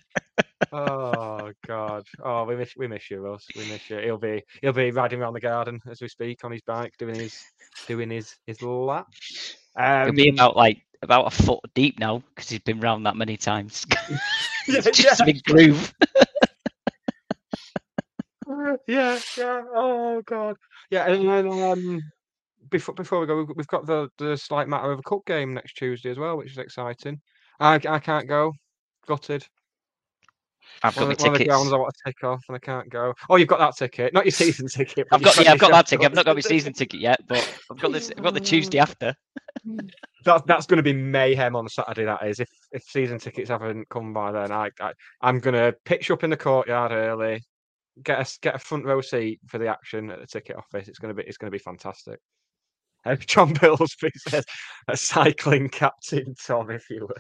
Oh 0.72 1.52
God! 1.68 2.04
Oh, 2.24 2.44
we 2.46 2.56
miss 2.56 2.74
we 2.78 2.88
miss 2.88 3.10
you, 3.10 3.20
Russ. 3.20 3.46
We 3.56 3.66
miss 3.70 3.90
you. 3.90 4.00
He'll 4.00 4.18
be 4.18 4.44
he'll 4.62 4.74
be 4.74 4.92
riding 4.92 5.22
around 5.22 5.34
the 5.34 5.40
garden 5.40 5.80
as 5.90 6.02
we 6.02 6.08
speak 6.08 6.44
on 6.44 6.52
his 6.52 6.62
bike, 6.62 6.94
doing 6.98 7.16
his 7.16 7.42
doing 7.88 8.10
his 8.10 8.36
his 8.46 8.62
lap. 8.62 9.08
Um, 9.76 10.06
He'll 10.16 10.26
be 10.26 10.30
about 10.30 10.56
like 10.56 10.82
about 11.02 11.28
a 11.28 11.44
foot 11.44 11.60
deep 11.74 12.00
now 12.00 12.24
because 12.36 12.50
he's 12.50 12.60
been 12.60 12.80
round 12.80 13.06
that 13.06 13.16
many 13.16 13.38
times. 13.38 13.86
Yeah, 14.68 14.80
it's 14.86 14.98
just 14.98 15.20
a 15.20 15.26
big 15.26 15.44
groove. 15.44 15.94
yeah, 18.88 19.20
yeah. 19.38 19.62
Oh 19.76 20.22
god. 20.26 20.56
Yeah, 20.90 21.12
and 21.12 21.28
then 21.28 21.48
um, 21.64 22.02
before 22.70 22.96
before 22.96 23.20
we 23.20 23.28
go, 23.28 23.38
we've- 23.40 23.54
we've 23.56 23.68
got 23.68 23.86
the 23.86 24.10
the 24.18 24.38
slight 24.38 24.68
matter 24.70 24.92
of 24.92 25.00
a 25.00 25.04
cup 25.04 25.26
game 25.26 25.54
next 25.54 25.74
Tuesday 25.74 26.12
as 26.12 26.18
well, 26.18 26.38
which 26.38 26.52
is 26.52 26.58
exciting. 26.58 27.20
I 27.60 27.76
I 27.76 28.00
can't 28.00 28.28
go. 28.28 28.54
Gutted. 29.08 29.46
I've 30.84 30.96
got 30.96 31.02
one, 31.02 31.08
my 31.08 31.08
one 31.08 31.12
of 31.12 31.18
the 31.18 31.40
tickets. 31.40 31.48
grounds 31.48 31.74
I 31.74 31.78
want 31.78 31.94
to 31.94 32.02
tick 32.06 32.24
off, 32.24 32.44
and 32.48 32.56
I 32.56 32.60
can't 32.60 32.90
go. 32.90 33.14
Oh, 33.30 33.36
you've 33.38 33.48
got 33.48 33.60
that 33.60 33.76
ticket, 33.78 34.14
not 34.14 34.26
your 34.26 34.32
season 34.32 34.68
ticket. 34.68 35.08
I've 35.12 35.22
got 35.22 35.38
yeah, 35.38 35.52
I've 35.54 35.60
got 35.60 35.72
that 35.72 35.88
ticket. 35.88 36.06
I've 36.06 36.14
not 36.14 36.26
got 36.26 36.36
my 36.36 36.42
season 36.42 36.74
ticket 36.74 37.00
yet, 37.00 37.20
but 37.28 37.48
I've 37.72 37.80
got 37.80 37.92
this. 37.92 38.12
I've 38.16 38.24
got 38.24 38.34
the 38.34 38.40
Tuesday 38.40 38.80
after. 38.80 39.16
That, 40.26 40.48
that's 40.48 40.66
going 40.66 40.78
to 40.78 40.84
be 40.84 40.94
mayhem 40.94 41.54
on 41.54 41.68
Saturday. 41.68 42.06
That 42.06 42.26
is, 42.26 42.40
if 42.40 42.50
if 42.72 42.84
season 42.84 43.20
tickets 43.20 43.50
haven't 43.50 43.90
come 43.90 44.14
by 44.14 44.32
then, 44.32 44.54
I, 44.54 44.70
I 44.80 44.94
I'm 45.20 45.40
going 45.40 45.54
to 45.54 45.76
pitch 45.84 46.10
up 46.12 46.24
in 46.24 46.30
the 46.30 46.38
courtyard 46.38 46.94
early, 46.94 47.44
get 48.04 48.20
a 48.20 48.40
get 48.42 48.56
a 48.56 48.60
front 48.60 48.86
row 48.86 49.02
seat 49.02 49.42
for 49.48 49.58
the 49.58 49.68
action 49.68 50.10
at 50.10 50.20
the 50.20 50.26
ticket 50.26 50.56
office. 50.56 50.88
It's 50.88 51.00
going 51.00 51.14
to 51.14 51.22
be 51.22 51.28
it's 51.28 51.38
going 51.38 51.52
to 51.52 51.56
be 51.58 51.62
fantastic. 51.62 52.20
Uh, 53.06 53.18
John 53.18 53.54
Billsby 53.54 54.12
says, 54.16 54.46
"A 54.88 54.96
cycling 54.96 55.68
captain, 55.68 56.36
Tom, 56.42 56.72
if 56.72 56.90
you 56.90 57.06
were." 57.06 57.18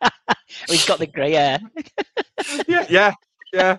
He's 0.68 0.86
got 0.86 0.98
the 0.98 1.06
grey 1.06 1.32
hair. 1.32 1.60
yeah, 2.68 2.86
yeah, 2.88 3.12
yeah, 3.52 3.76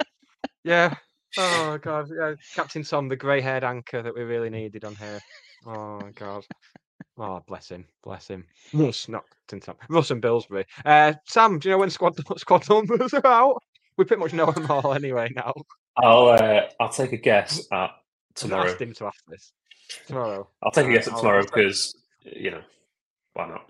yeah. 0.63 0.95
Oh 1.37 1.77
god, 1.81 2.09
yeah. 2.15 2.35
Captain 2.55 2.83
Tom, 2.83 3.09
the 3.09 3.15
grey-haired 3.15 3.63
anchor 3.63 4.01
that 4.01 4.15
we 4.15 4.23
really 4.23 4.49
needed 4.49 4.85
on 4.85 4.95
here. 4.95 5.19
Oh 5.65 6.01
god. 6.15 6.45
Oh, 7.17 7.41
bless 7.47 7.69
him, 7.69 7.85
bless 8.03 8.27
him. 8.27 8.45
Russ, 8.73 9.07
not 9.07 9.23
Captain 9.29 9.59
Tom. 9.59 9.75
Russ 9.89 10.11
and 10.11 10.21
Billsbury. 10.21 10.65
Uh, 10.85 11.13
Sam, 11.25 11.59
do 11.59 11.69
you 11.69 11.73
know 11.73 11.79
when 11.79 11.89
squad 11.89 12.15
squad 12.37 12.69
numbers 12.69 13.13
are 13.13 13.25
out? 13.25 13.63
We 13.97 14.05
pretty 14.05 14.21
much 14.21 14.33
know 14.33 14.51
them 14.51 14.69
all 14.69 14.93
anyway 14.93 15.31
now. 15.35 15.53
I'll 15.97 16.27
uh, 16.27 16.61
I'll 16.79 16.89
take 16.89 17.13
a 17.13 17.17
guess 17.17 17.65
at 17.71 17.91
tomorrow. 18.35 18.69
asked 18.69 18.81
him 18.81 18.93
to 18.93 19.05
ask 19.05 19.23
this 19.27 19.53
tomorrow. 20.07 20.49
I'll 20.61 20.71
take 20.71 20.87
a 20.87 20.91
guess 20.91 21.07
at 21.07 21.17
tomorrow 21.17 21.43
because 21.43 21.95
you 22.23 22.51
know 22.51 22.61
why 23.33 23.47
not? 23.47 23.69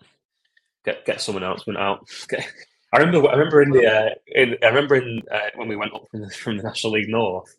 Get 0.86 1.06
get 1.06 1.22
some 1.22 1.38
announcement 1.38 1.80
out. 1.80 2.08
I 2.94 3.00
remember 3.00 3.28
I 3.28 3.34
remember 3.34 3.62
in 3.62 3.72
the 3.72 3.88
uh, 3.88 4.10
in, 4.28 4.58
I 4.64 4.68
remember 4.68 4.96
in 4.96 5.22
uh, 5.32 5.50
when 5.56 5.68
we 5.68 5.76
went 5.76 5.94
up 5.94 6.06
from 6.10 6.22
the, 6.22 6.30
from 6.44 6.58
the 6.58 6.64
National 6.64 6.94
League 6.94 7.10
North, 7.10 7.56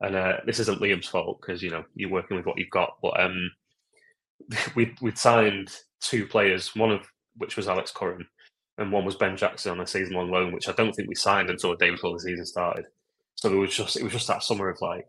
and 0.00 0.16
uh, 0.16 0.38
this 0.46 0.58
isn't 0.58 0.80
Liam's 0.80 1.08
fault 1.08 1.40
because 1.40 1.62
you 1.62 1.70
know 1.70 1.84
you're 1.94 2.10
working 2.10 2.36
with 2.36 2.46
what 2.46 2.58
you've 2.58 2.70
got, 2.70 2.96
but 3.02 3.20
um, 3.20 3.50
we 4.74 4.94
we'd 5.00 5.18
signed 5.18 5.70
two 6.00 6.26
players, 6.26 6.74
one 6.74 6.90
of 6.90 7.06
which 7.36 7.56
was 7.56 7.68
Alex 7.68 7.92
Curran, 7.94 8.26
and 8.78 8.90
one 8.90 9.04
was 9.04 9.14
Ben 9.14 9.36
Jackson 9.36 9.72
on 9.72 9.80
a 9.80 9.86
season 9.86 10.14
long 10.14 10.30
loan, 10.30 10.52
which 10.52 10.68
I 10.68 10.72
don't 10.72 10.92
think 10.92 11.08
we 11.08 11.14
signed 11.14 11.50
until 11.50 11.72
a 11.72 11.76
day 11.76 11.90
before 11.90 12.12
the 12.12 12.20
season 12.20 12.46
started. 12.46 12.86
So 13.36 13.52
it 13.52 13.56
was 13.56 13.74
just 13.74 13.96
it 13.96 14.02
was 14.02 14.12
just 14.12 14.28
that 14.28 14.42
summer 14.42 14.68
of 14.68 14.80
like 14.80 15.06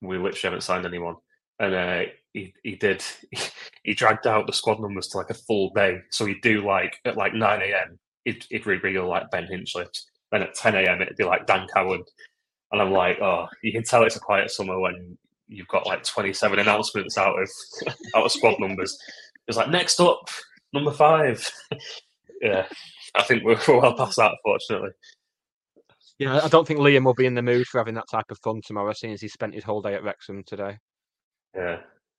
we 0.00 0.16
literally 0.16 0.40
haven't 0.42 0.62
signed 0.62 0.86
anyone, 0.86 1.16
and 1.58 1.74
uh, 1.74 2.02
he 2.38 2.54
he 2.62 2.76
did 2.76 3.02
he 3.82 3.94
dragged 3.94 4.26
out 4.26 4.46
the 4.46 4.52
squad 4.52 4.80
numbers 4.80 5.08
to 5.08 5.18
like 5.18 5.30
a 5.30 5.34
full 5.34 5.70
day. 5.74 6.00
So 6.10 6.26
he'd 6.26 6.42
do 6.42 6.64
like 6.64 6.96
at 7.04 7.16
like 7.16 7.34
nine 7.34 7.62
a.m. 7.62 7.98
It'd, 8.24 8.46
he'd 8.50 8.66
reveal 8.66 9.08
like 9.08 9.30
Ben 9.30 9.48
Hinchliffe. 9.50 10.04
Then 10.30 10.42
at 10.42 10.54
ten 10.54 10.74
a.m. 10.74 11.02
it'd 11.02 11.16
be 11.16 11.24
like 11.24 11.46
Dan 11.46 11.66
Cowan, 11.74 12.04
and 12.72 12.82
I'm 12.82 12.92
like, 12.92 13.20
oh, 13.20 13.46
you 13.62 13.72
can 13.72 13.82
tell 13.82 14.04
it's 14.04 14.16
a 14.16 14.20
quiet 14.20 14.50
summer 14.50 14.78
when 14.78 15.16
you've 15.50 15.68
got 15.68 15.86
like 15.86 16.04
27 16.04 16.58
announcements 16.58 17.16
out 17.16 17.40
of 17.40 17.48
out 18.14 18.26
of 18.26 18.32
squad 18.32 18.60
numbers. 18.60 18.96
It's 19.46 19.56
like 19.56 19.70
next 19.70 20.00
up, 20.00 20.28
number 20.72 20.92
five. 20.92 21.50
yeah, 22.42 22.66
I 23.16 23.22
think 23.22 23.44
we're, 23.44 23.58
we're 23.66 23.80
well 23.80 23.96
past 23.96 24.16
that, 24.16 24.32
fortunately. 24.44 24.90
Yeah, 26.18 26.40
I 26.42 26.48
don't 26.48 26.66
think 26.66 26.80
Liam 26.80 27.04
will 27.04 27.14
be 27.14 27.26
in 27.26 27.36
the 27.36 27.42
mood 27.42 27.68
for 27.68 27.78
having 27.78 27.94
that 27.94 28.10
type 28.10 28.26
of 28.30 28.38
fun 28.40 28.60
tomorrow, 28.66 28.92
seeing 28.92 29.12
as 29.12 29.20
he 29.20 29.28
spent 29.28 29.54
his 29.54 29.62
whole 29.62 29.80
day 29.80 29.94
at 29.94 30.02
Wrexham 30.02 30.42
today. 30.44 30.76
Yeah, 31.54 31.78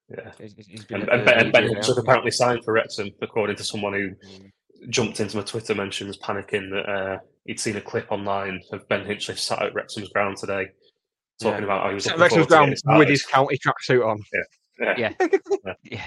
yeah. 0.09 0.31
He's- 0.37 0.53
he's- 0.55 0.67
he's 0.67 0.85
And, 0.91 1.07
and, 1.09 1.25
Ben, 1.25 1.39
and 1.39 1.51
Ben 1.53 1.63
media, 1.63 1.77
Hinchliffe 1.77 1.77
hasn't 1.77 1.97
he? 1.97 2.01
apparently 2.01 2.31
signed 2.31 2.63
for 2.63 2.73
Wrexham, 2.73 3.09
according 3.21 3.55
to 3.57 3.63
someone 3.63 3.93
who 3.93 4.11
jumped 4.89 5.19
into 5.19 5.37
my 5.37 5.43
Twitter 5.43 5.75
mentions, 5.75 6.17
panicking 6.17 6.69
that 6.71 6.89
uh, 6.89 7.19
he'd 7.45 7.59
seen 7.59 7.75
a 7.75 7.81
clip 7.81 8.11
online 8.11 8.61
of 8.71 8.87
Ben 8.89 9.05
Hinchliffe 9.05 9.37
sat 9.39 9.61
at 9.61 9.73
Wrexham's 9.73 10.09
ground 10.09 10.37
today, 10.37 10.67
talking 11.41 11.59
Yeah. 11.59 11.65
about 11.65 11.83
how 11.83 11.89
he 11.89 11.95
was 11.95 12.07
at 12.07 12.17
looking 12.17 12.37
Wrexham's 12.39 12.81
ground 12.81 12.99
with 12.99 13.09
his 13.09 13.25
county 13.25 13.57
tracksuit 13.57 14.05
on. 14.05 14.21
Yeah. 14.79 14.95
Yeah. 14.97 15.13
yeah. 15.83 16.05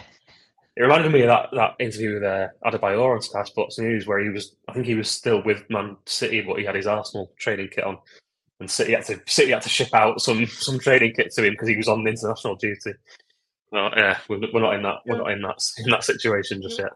It 0.75 0.81
reminded 0.81 1.13
me 1.13 1.21
of 1.21 1.27
that, 1.29 1.51
that 1.53 1.75
interview 1.81 2.15
with 2.15 2.23
uh, 2.23 2.49
Adebayor 2.65 3.15
on 3.15 3.21
Sky 3.21 3.45
Sports 3.45 3.79
News, 3.79 4.07
where 4.07 4.21
he 4.21 4.31
was, 4.31 4.57
I 4.69 4.73
think 4.73 4.87
he 4.87 4.95
was 4.95 5.11
still 5.11 5.43
with 5.43 5.69
Man 5.69 5.99
City, 6.07 6.41
but 6.41 6.59
he 6.59 6.65
had 6.65 6.75
his 6.75 6.87
Arsenal 6.87 7.31
training 7.39 7.69
kit 7.71 7.85
on, 7.85 7.99
and 8.59 8.71
City 8.71 8.93
had 8.93 9.05
to 9.05 9.21
City 9.27 9.51
had 9.53 9.61
to 9.63 9.69
ship 9.69 9.93
out 9.93 10.23
some 10.23 10.47
some 10.47 10.79
training 10.79 11.13
kit 11.15 11.31
to 11.33 11.45
him 11.45 11.53
because 11.53 11.69
he 11.69 11.77
was 11.77 11.89
on 11.89 12.07
international 12.07 12.55
duty. 12.57 12.93
Well, 13.73 13.91
yeah, 13.97 14.19
we're, 14.29 14.39
we're 14.53 14.61
not 14.61 14.75
in 14.75 14.83
that 14.83 14.99
we're 15.07 15.17
not 15.17 15.31
in 15.31 15.41
that 15.43 15.59
in 15.79 15.91
that 15.91 16.05
situation 16.05 16.61
just 16.63 16.79
yet. 16.79 16.93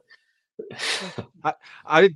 I, 1.86 2.10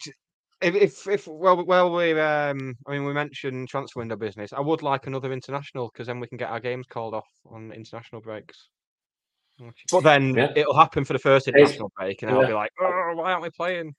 if, 0.62 0.74
if, 0.74 1.08
if, 1.08 1.26
well, 1.26 1.64
well, 1.64 1.94
we, 1.94 2.12
um, 2.20 2.76
I 2.86 2.92
mean, 2.92 3.04
we 3.06 3.14
mentioned 3.14 3.68
transfer 3.68 4.00
window 4.00 4.16
business. 4.16 4.52
I 4.52 4.61
would 4.61 4.82
like 4.82 5.06
another 5.06 5.32
international 5.32 5.88
because 5.92 6.06
then 6.06 6.20
we 6.20 6.26
can 6.26 6.36
get 6.36 6.50
our 6.50 6.61
games 6.61 6.86
called 6.86 7.14
off 7.14 7.28
on 7.50 7.72
international 7.72 8.20
breaks. 8.20 8.68
But 9.90 10.02
then 10.02 10.34
Yeah. 10.34 10.52
it'll 10.56 10.76
happen 10.76 11.04
for 11.04 11.14
the 11.14 11.18
first 11.18 11.48
It's- 11.48 11.61
international 11.61 11.92
break, 11.96 12.22
and 12.22 12.30
then 12.30 12.38
I'll 12.38 12.46
be 12.46 12.52
like, 12.52 12.72
oh, 12.80 13.12
why 13.14 13.32
aren't 13.32 13.42
we 13.42 13.50
playing? 13.50 13.94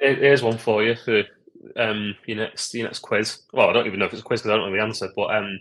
Here- 0.00 0.14
Here's 0.14 0.42
one 0.42 0.58
for 0.58 0.82
you 0.82 0.96
for 0.96 1.22
um, 1.76 2.14
your 2.26 2.38
next 2.38 2.72
your 2.74 2.84
next 2.84 3.00
quiz. 3.00 3.42
Well, 3.52 3.68
I 3.68 3.72
don't 3.74 3.86
even 3.86 3.98
know 3.98 4.06
if 4.06 4.12
it's 4.12 4.22
a 4.22 4.24
quiz 4.24 4.40
because 4.40 4.52
I 4.52 4.56
don't 4.56 4.70
know 4.70 4.76
the 4.76 4.82
answer. 4.82 5.10
But 5.14 5.34
um, 5.34 5.60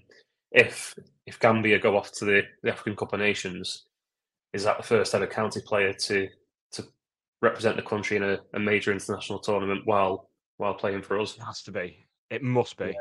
if 0.52 0.95
if 1.26 1.39
Gambia 1.39 1.80
go 1.80 1.97
off 1.97 2.12
to 2.14 2.26
the, 2.26 2.43
the 2.64 2.72
African 2.72 2.95
Cup 2.95 3.14
of 3.14 3.20
Nations, 3.20 3.86
is 4.54 4.64
that 4.64 4.78
the 4.78 4.84
first 4.84 5.14
ever 5.16 5.28
county 5.28 5.62
player 5.66 5.93
to 5.93 6.28
to 6.72 6.84
represent 7.41 7.76
the 7.76 7.82
country 7.82 8.18
in 8.18 8.24
a, 8.24 8.39
a 8.54 8.60
major 8.60 8.91
international 8.91 9.39
tournament 9.39 9.82
while 9.86 10.30
while 10.58 10.74
playing 10.74 11.02
for 11.02 11.20
us? 11.20 11.36
It 11.38 11.43
has 11.43 11.62
to 11.64 11.72
be. 11.72 12.06
It 12.30 12.43
must 12.43 12.78
be. 12.78 12.95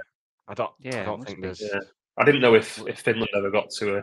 I 0.46 0.54
don't. 0.54 0.70
Yeah, 0.80 1.02
I 1.02 1.04
don't 1.04 1.24
think 1.24 1.38
be. 1.38 1.42
there's. 1.42 1.60
Yeah. 1.60 1.80
I 2.18 2.24
didn't 2.24 2.40
know 2.40 2.54
if, 2.54 2.78
if 2.88 3.00
Finland 3.00 3.28
ever 3.36 3.50
got 3.50 3.70
to 3.78 3.98
a 3.98 4.02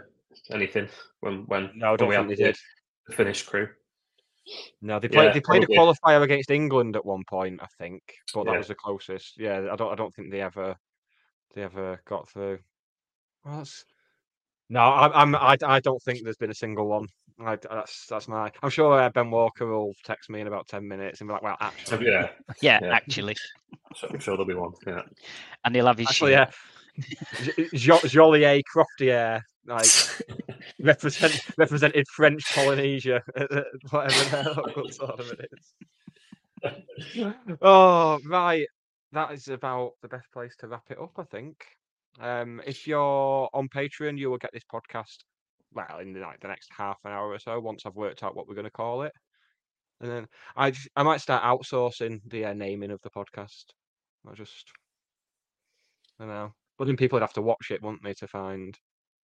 anything 0.52 0.88
when 1.22 1.44
when 1.48 1.72
No, 1.76 1.88
I 1.88 1.90
when 1.92 1.98
don't 1.98 2.10
we 2.10 2.16
think 2.16 2.30
had 2.30 2.30
they 2.30 2.36
the- 2.44 2.44
did. 2.52 2.58
the 3.08 3.16
Finnish 3.16 3.44
crew. 3.44 3.68
No, 4.82 5.00
they 5.00 5.08
played. 5.08 5.26
Yeah, 5.26 5.34
they 5.34 5.42
played 5.42 5.64
probably. 5.64 5.76
a 5.76 5.80
qualifier 5.80 6.22
against 6.22 6.52
England 6.52 6.96
at 6.96 7.04
one 7.06 7.24
point, 7.28 7.60
I 7.64 7.68
think, 7.80 8.04
but 8.34 8.44
that 8.46 8.52
Yeah. 8.52 8.58
was 8.60 8.68
the 8.68 8.76
closest. 8.76 9.40
Yeah, 9.40 9.68
I 9.72 9.76
don't. 9.76 9.92
I 9.92 9.96
don't 9.96 10.14
think 10.14 10.30
they 10.32 10.42
ever. 10.42 10.76
They 11.56 11.64
ever 11.64 12.00
got 12.06 12.30
through. 12.30 12.60
Well, 13.44 13.58
that's... 13.58 13.86
No, 14.70 14.80
I, 14.82 15.22
I'm. 15.22 15.36
I, 15.36 15.58
I 15.64 15.80
don't 15.80 16.02
think 16.02 16.20
there's 16.24 16.38
been 16.38 16.50
a 16.52 16.56
single 16.56 16.88
one. 16.88 17.08
I, 17.40 17.56
that's 17.58 18.08
that's 18.08 18.28
my. 18.28 18.52
I'm 18.64 18.70
sure 18.70 19.00
uh, 19.00 19.10
Ben 19.10 19.30
Walker 19.30 19.68
will 19.68 19.94
text 20.04 20.30
me 20.30 20.42
in 20.42 20.48
about 20.48 20.68
ten 20.68 20.88
minutes 20.88 21.22
and 21.22 21.28
be 21.28 21.34
like, 21.34 21.44
"Well, 21.44 21.58
actually, 21.60 22.08
Yeah, 22.08 22.30
Yeah, 22.62 22.80
Yeah. 22.82 22.94
actually. 22.96 23.36
so 23.96 24.08
I'm 24.10 24.20
sure 24.20 24.34
there'll 24.36 24.46
be 24.48 24.54
one. 24.56 24.72
Yeah, 24.88 25.02
And 25.64 25.76
he'll 25.76 25.86
have 25.88 25.98
his 25.98 26.08
actually, 26.08 26.34
shirt. 26.34 26.50
yeah." 26.50 27.66
Jo- 27.74 28.00
Joliet 28.06 28.64
Croftier, 28.74 29.42
like 29.68 29.86
represent 30.80 31.40
represented 31.58 32.08
French 32.16 32.44
Polynesia, 32.54 33.22
whatever 33.36 33.48
the- 33.54 33.66
whatever 33.92 34.30
their 34.44 34.54
local 34.54 34.90
tournament 34.90 35.40
is. 35.52 35.74
oh, 37.62 38.20
right. 38.26 38.66
That 39.12 39.32
is 39.34 39.48
about 39.48 39.92
the 40.02 40.08
best 40.08 40.26
place 40.34 40.56
to 40.60 40.68
wrap 40.68 40.84
it 40.90 40.98
up, 41.00 41.12
I 41.18 41.24
think. 41.24 41.58
Um, 42.20 42.62
if 42.66 42.88
you're 42.88 43.50
on 43.54 43.68
Patreon, 43.68 44.18
you 44.18 44.30
will 44.30 44.38
get 44.38 44.52
this 44.54 44.64
podcast 44.72 45.18
well 45.74 46.00
in 46.00 46.14
the, 46.14 46.22
like 46.22 46.40
the 46.40 46.48
next 46.48 46.70
half 46.76 46.98
an 47.04 47.12
hour 47.12 47.30
or 47.30 47.40
so 47.40 47.60
once 47.60 47.86
I've 47.86 47.96
worked 47.96 48.24
out 48.24 48.36
what 48.36 48.48
we're 48.48 48.56
going 48.56 48.66
to 48.66 48.72
call 48.72 49.04
it. 49.04 49.12
And 50.02 50.12
then 50.12 50.28
I 50.58 50.74
I 50.96 51.04
might 51.04 51.22
start 51.22 51.44
outsourcing 51.44 52.22
the 52.28 52.46
uh, 52.46 52.54
naming 52.54 52.92
of 52.92 53.02
the 53.02 53.10
podcast. 53.10 53.66
I 54.30 54.34
just 54.34 54.72
I 56.20 56.24
don't 56.24 56.34
know. 56.34 56.54
But 56.78 56.88
then 56.88 56.98
people 56.98 57.16
would 57.16 57.24
have 57.24 57.34
to 57.34 57.42
watch 57.42 57.72
it, 57.72 57.82
wouldn't 57.82 58.04
they, 58.04 58.14
to 58.16 58.28
find. 58.28 58.78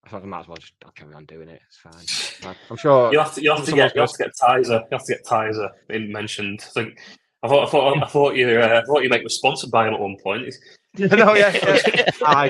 I 0.06 0.10
thought 0.10 0.24
I 0.24 0.26
might 0.26 0.42
as 0.42 0.48
well 0.48 0.58
just 0.58 0.74
I'll 0.84 0.92
carry 0.92 1.14
on 1.14 1.26
doing 1.26 1.50
it. 1.50 1.62
It's 1.68 1.78
fine. 1.78 2.56
I'm 2.70 2.78
sure. 2.78 3.12
you'll 3.12 3.24
have 3.24 3.36
to 3.36 3.42
you 3.42 3.52
have 3.52 3.66
to 3.66 3.72
get 3.72 3.94
you 3.94 4.02
have 4.02 4.12
to 4.12 4.24
get 4.24 4.32
Tizer. 4.42 4.80
You 4.80 4.98
have 4.98 5.06
to 5.06 5.14
get 5.14 5.26
Tizer 5.26 5.70
in 5.90 6.12
mentioned. 6.12 6.62
I 6.66 6.70
think. 6.70 7.00
I 7.44 7.48
thought, 7.48 7.68
I 7.68 7.72
thought, 7.72 8.04
I 8.04 8.08
thought 8.08 8.36
you, 8.36 8.50
uh, 8.60 8.82
I 8.82 8.86
thought 8.86 9.02
you 9.04 9.10
make 9.10 9.24
was 9.24 9.38
sponsored 9.38 9.72
by 9.72 9.88
him 9.88 9.96
at 9.96 10.00
one 10.00 10.16
point. 10.22 10.54
no, 10.98 11.34
yeah, 11.34 11.52
yeah. 11.54 12.10
I, 12.24 12.50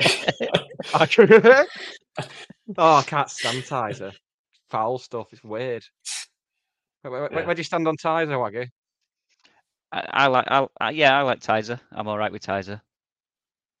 I 0.94 1.66
oh, 2.76 2.96
I 2.96 3.02
can't 3.02 3.30
stand 3.30 3.62
Tizer. 3.62 4.12
Foul 4.68 4.98
stuff. 4.98 5.28
It's 5.32 5.42
weird. 5.42 5.84
Where, 7.02 7.12
where, 7.12 7.32
Yeah. 7.32 7.46
where 7.46 7.54
do 7.54 7.60
you 7.60 7.64
stand 7.64 7.88
on 7.88 7.96
Tizer, 7.96 8.36
Waggy? 8.38 8.68
I, 9.92 10.06
I 10.10 10.26
like. 10.26 10.46
I, 10.48 10.66
I, 10.80 10.90
yeah, 10.90 11.18
I 11.18 11.22
like 11.22 11.40
Tizer. 11.40 11.80
I'm 11.92 12.08
all 12.08 12.18
right 12.18 12.32
with 12.32 12.42
Tizer. 12.42 12.80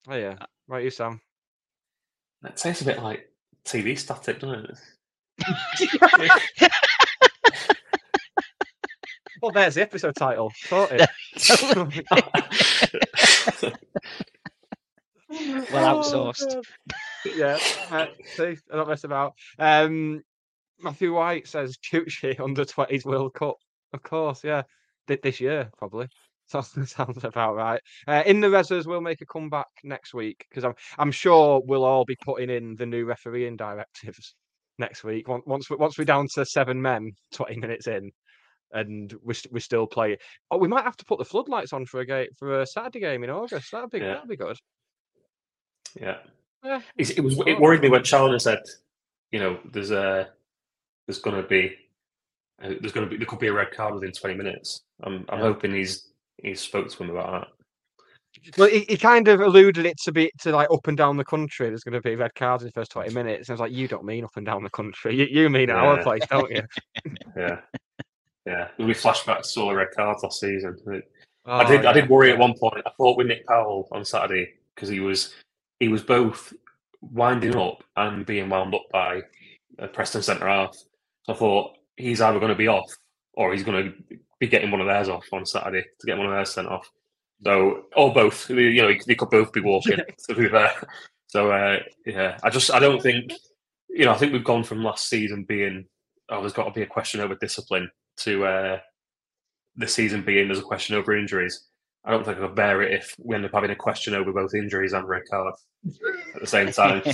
Oh 0.08 0.14
yeah. 0.14 0.36
Right, 0.68 0.84
you 0.84 0.90
Sam. 0.90 1.20
That 2.42 2.56
tastes 2.56 2.82
a 2.82 2.86
bit 2.86 3.02
like 3.02 3.30
TV 3.64 3.98
static, 3.98 4.40
doesn't 4.40 4.70
it? 4.70 4.78
Well, 9.42 9.50
there's 9.50 9.74
the 9.74 9.82
episode 9.82 10.14
title. 10.14 10.52
Sorted. 10.54 11.04
Well 15.30 16.02
outsourced. 16.02 16.62
yeah. 17.24 17.58
Uh, 17.90 18.06
see, 18.36 18.56
I 18.70 18.76
don't 18.76 18.88
mess 18.88 19.04
about. 19.04 19.32
Um, 19.58 20.20
Matthew 20.80 21.14
White 21.14 21.48
says 21.48 21.78
Chuchi 21.78 22.38
under 22.38 22.66
20s 22.66 23.06
World 23.06 23.32
Cup. 23.32 23.56
Of 23.94 24.02
course, 24.02 24.44
yeah. 24.44 24.62
Th- 25.08 25.22
This 25.22 25.40
year, 25.40 25.70
probably. 25.78 26.08
Sounds, 26.48 26.92
sounds 26.92 27.24
about 27.24 27.54
right. 27.54 27.80
Uh, 28.06 28.22
in 28.26 28.40
the 28.40 28.48
Rezzers, 28.48 28.84
we'll 28.84 29.00
make 29.00 29.22
a 29.22 29.26
comeback 29.26 29.68
next 29.84 30.12
week 30.12 30.44
because 30.50 30.64
I'm 30.64 30.74
I'm 30.98 31.10
sure 31.12 31.62
we'll 31.64 31.84
all 31.84 32.04
be 32.04 32.16
putting 32.22 32.50
in 32.50 32.74
the 32.74 32.84
new 32.84 33.06
refereeing 33.06 33.56
directives 33.56 34.34
next 34.78 35.02
week. 35.02 35.28
Once 35.28 35.44
once 35.46 35.70
we, 35.70 35.76
once 35.76 35.96
we're 35.96 36.04
down 36.04 36.26
to 36.34 36.44
seven 36.44 36.82
men, 36.82 37.12
20 37.32 37.56
minutes 37.56 37.86
in, 37.86 38.10
and 38.72 39.12
we 39.22 39.34
we 39.50 39.60
still 39.60 39.86
play. 39.86 40.18
Oh, 40.50 40.56
we 40.58 40.68
might 40.68 40.84
have 40.84 40.96
to 40.98 41.04
put 41.04 41.18
the 41.18 41.24
floodlights 41.24 41.72
on 41.72 41.86
for 41.86 42.00
a 42.00 42.06
game 42.06 42.28
for 42.38 42.60
a 42.60 42.66
Saturday 42.66 43.00
game 43.00 43.24
in 43.24 43.30
August. 43.30 43.70
That'd 43.72 43.90
be 43.90 43.98
Yeah. 43.98 44.14
that'd 44.14 44.28
be 44.28 44.36
good. 44.36 44.56
Yeah. 46.00 46.18
Yeah. 46.64 46.80
It's- 46.96 47.10
It 47.10 47.20
was. 47.20 47.38
It 47.46 47.58
worried 47.60 47.82
me 47.82 47.88
when 47.90 48.02
Challinor 48.02 48.40
said, 48.40 48.60
"You 49.30 49.40
know, 49.40 49.58
there's 49.72 49.90
a, 49.90 50.30
there's 51.06 51.18
going 51.18 51.40
to 51.42 51.46
be, 51.48 51.76
uh, 52.62 52.74
there's 52.80 52.92
going 52.92 53.06
to 53.06 53.10
be, 53.10 53.16
there 53.16 53.26
could 53.26 53.40
be 53.40 53.48
a 53.48 53.52
red 53.52 53.72
card 53.72 53.94
within 53.94 54.12
20 54.12 54.34
minutes." 54.36 54.80
I'm, 55.02 55.24
I'm 55.28 55.38
Yeah. 55.40 55.44
hoping 55.46 55.74
he's, 55.74 56.12
he 56.42 56.54
spoke 56.54 56.88
to 56.88 57.02
him 57.02 57.10
about 57.10 57.32
that. 57.32 57.48
Well, 58.56 58.68
he, 58.68 58.86
he 58.88 58.96
kind 58.96 59.28
of 59.28 59.40
alluded 59.40 59.84
it 59.84 59.98
to 60.04 60.12
be 60.12 60.30
to 60.40 60.52
like 60.52 60.70
up 60.70 60.86
and 60.86 60.96
down 60.96 61.18
the 61.18 61.24
country. 61.24 61.68
There's 61.68 61.82
going 61.84 61.92
to 61.92 62.00
be 62.00 62.14
red 62.16 62.34
cards 62.34 62.62
in 62.62 62.68
the 62.68 62.72
first 62.72 62.90
twenty 62.92 63.12
minutes. 63.12 63.48
And 63.48 63.52
I 63.52 63.54
was 63.54 63.60
like, 63.60 63.76
you 63.78 63.88
don't 63.88 64.04
mean 64.06 64.24
up 64.24 64.30
and 64.36 64.46
down 64.46 64.62
the 64.64 64.70
country. 64.70 65.14
You, 65.16 65.26
you 65.42 65.50
mean 65.50 65.68
at 65.68 65.76
our 65.76 66.02
place, 66.02 66.22
don't 66.30 66.50
you? 66.50 66.62
Yeah. 67.36 67.60
Yeah. 68.46 68.68
There'll 68.76 68.92
be 68.92 68.98
flashbacks 68.98 69.52
to 69.54 69.60
all 69.60 69.68
the 69.68 69.76
red 69.76 69.88
cards 69.94 70.22
last 70.22 70.40
season. 70.40 70.76
I 71.46 71.64
Oh, 71.64 71.66
did. 71.66 71.86
I 71.86 71.92
did 71.92 72.08
worry 72.08 72.30
at 72.30 72.38
one 72.38 72.54
point. 72.54 72.82
I 72.86 72.90
thought 72.96 73.16
with 73.16 73.26
Nick 73.26 73.46
Powell 73.46 73.88
on 73.92 74.04
Saturday 74.04 74.54
because 74.74 74.88
he 74.88 75.00
was, 75.00 75.34
he 75.80 75.88
was 75.88 76.02
both 76.02 76.52
winding 77.00 77.56
up 77.56 77.82
and 77.96 78.24
being 78.24 78.48
wound 78.48 78.74
up 78.74 78.84
by 78.92 79.22
a 79.78 79.88
Preston 79.88 80.22
centre 80.22 80.46
half. 80.48 80.76
So 81.24 81.32
I 81.32 81.36
thought 81.36 81.76
he's 81.96 82.20
either 82.20 82.38
going 82.38 82.52
to 82.52 82.56
be 82.56 82.68
off 82.68 82.90
or 83.34 83.52
he's 83.52 83.64
going 83.64 83.84
to 83.84 84.16
be 84.38 84.46
getting 84.48 84.70
one 84.70 84.80
of 84.80 84.86
theirs 84.86 85.08
off 85.08 85.26
on 85.32 85.44
Saturday 85.46 85.84
to 86.00 86.06
get 86.06 86.16
one 86.16 86.26
of 86.26 86.32
theirs 86.32 86.50
sent 86.50 86.68
off. 86.68 86.88
So 87.44 87.86
or 87.96 88.12
both. 88.12 88.48
You 88.50 88.82
know, 88.82 88.92
they 89.06 89.14
could 89.14 89.30
both 89.30 89.52
be 89.52 89.60
walking. 89.60 89.98
to 90.28 90.34
be 90.34 90.48
fair. 90.48 90.72
So 91.26 91.50
uh, 91.50 91.78
yeah, 92.06 92.38
I 92.42 92.50
just 92.50 92.70
I 92.72 92.78
don't 92.78 93.02
think 93.02 93.32
you 93.88 94.04
know 94.04 94.12
I 94.12 94.16
think 94.18 94.32
we've 94.32 94.44
gone 94.44 94.64
from 94.64 94.84
last 94.84 95.08
season 95.08 95.44
being 95.44 95.86
oh 96.28 96.40
there's 96.40 96.52
got 96.52 96.64
to 96.64 96.70
be 96.70 96.82
a 96.82 96.86
question 96.86 97.20
over 97.20 97.34
discipline 97.34 97.90
to 98.24 98.44
uh, 98.44 98.78
this 99.76 99.94
season 99.94 100.22
being 100.22 100.48
there's 100.48 100.58
a 100.58 100.62
question 100.62 100.96
over 100.96 101.16
injuries. 101.16 101.66
I 102.04 102.10
don't 102.10 102.24
think 102.24 102.38
I 102.38 102.40
could 102.40 102.54
bear 102.56 102.82
it 102.82 102.92
if 102.92 103.14
we 103.18 103.34
end 103.36 103.44
up 103.44 103.52
having 103.54 103.70
a 103.70 103.76
question 103.76 104.14
over 104.14 104.32
both 104.32 104.54
injuries 104.54 104.92
and 104.92 105.06
red 105.08 105.22
cards 105.30 105.64
at 106.34 106.40
the 106.40 106.46
same 106.46 106.72
time. 106.72 107.02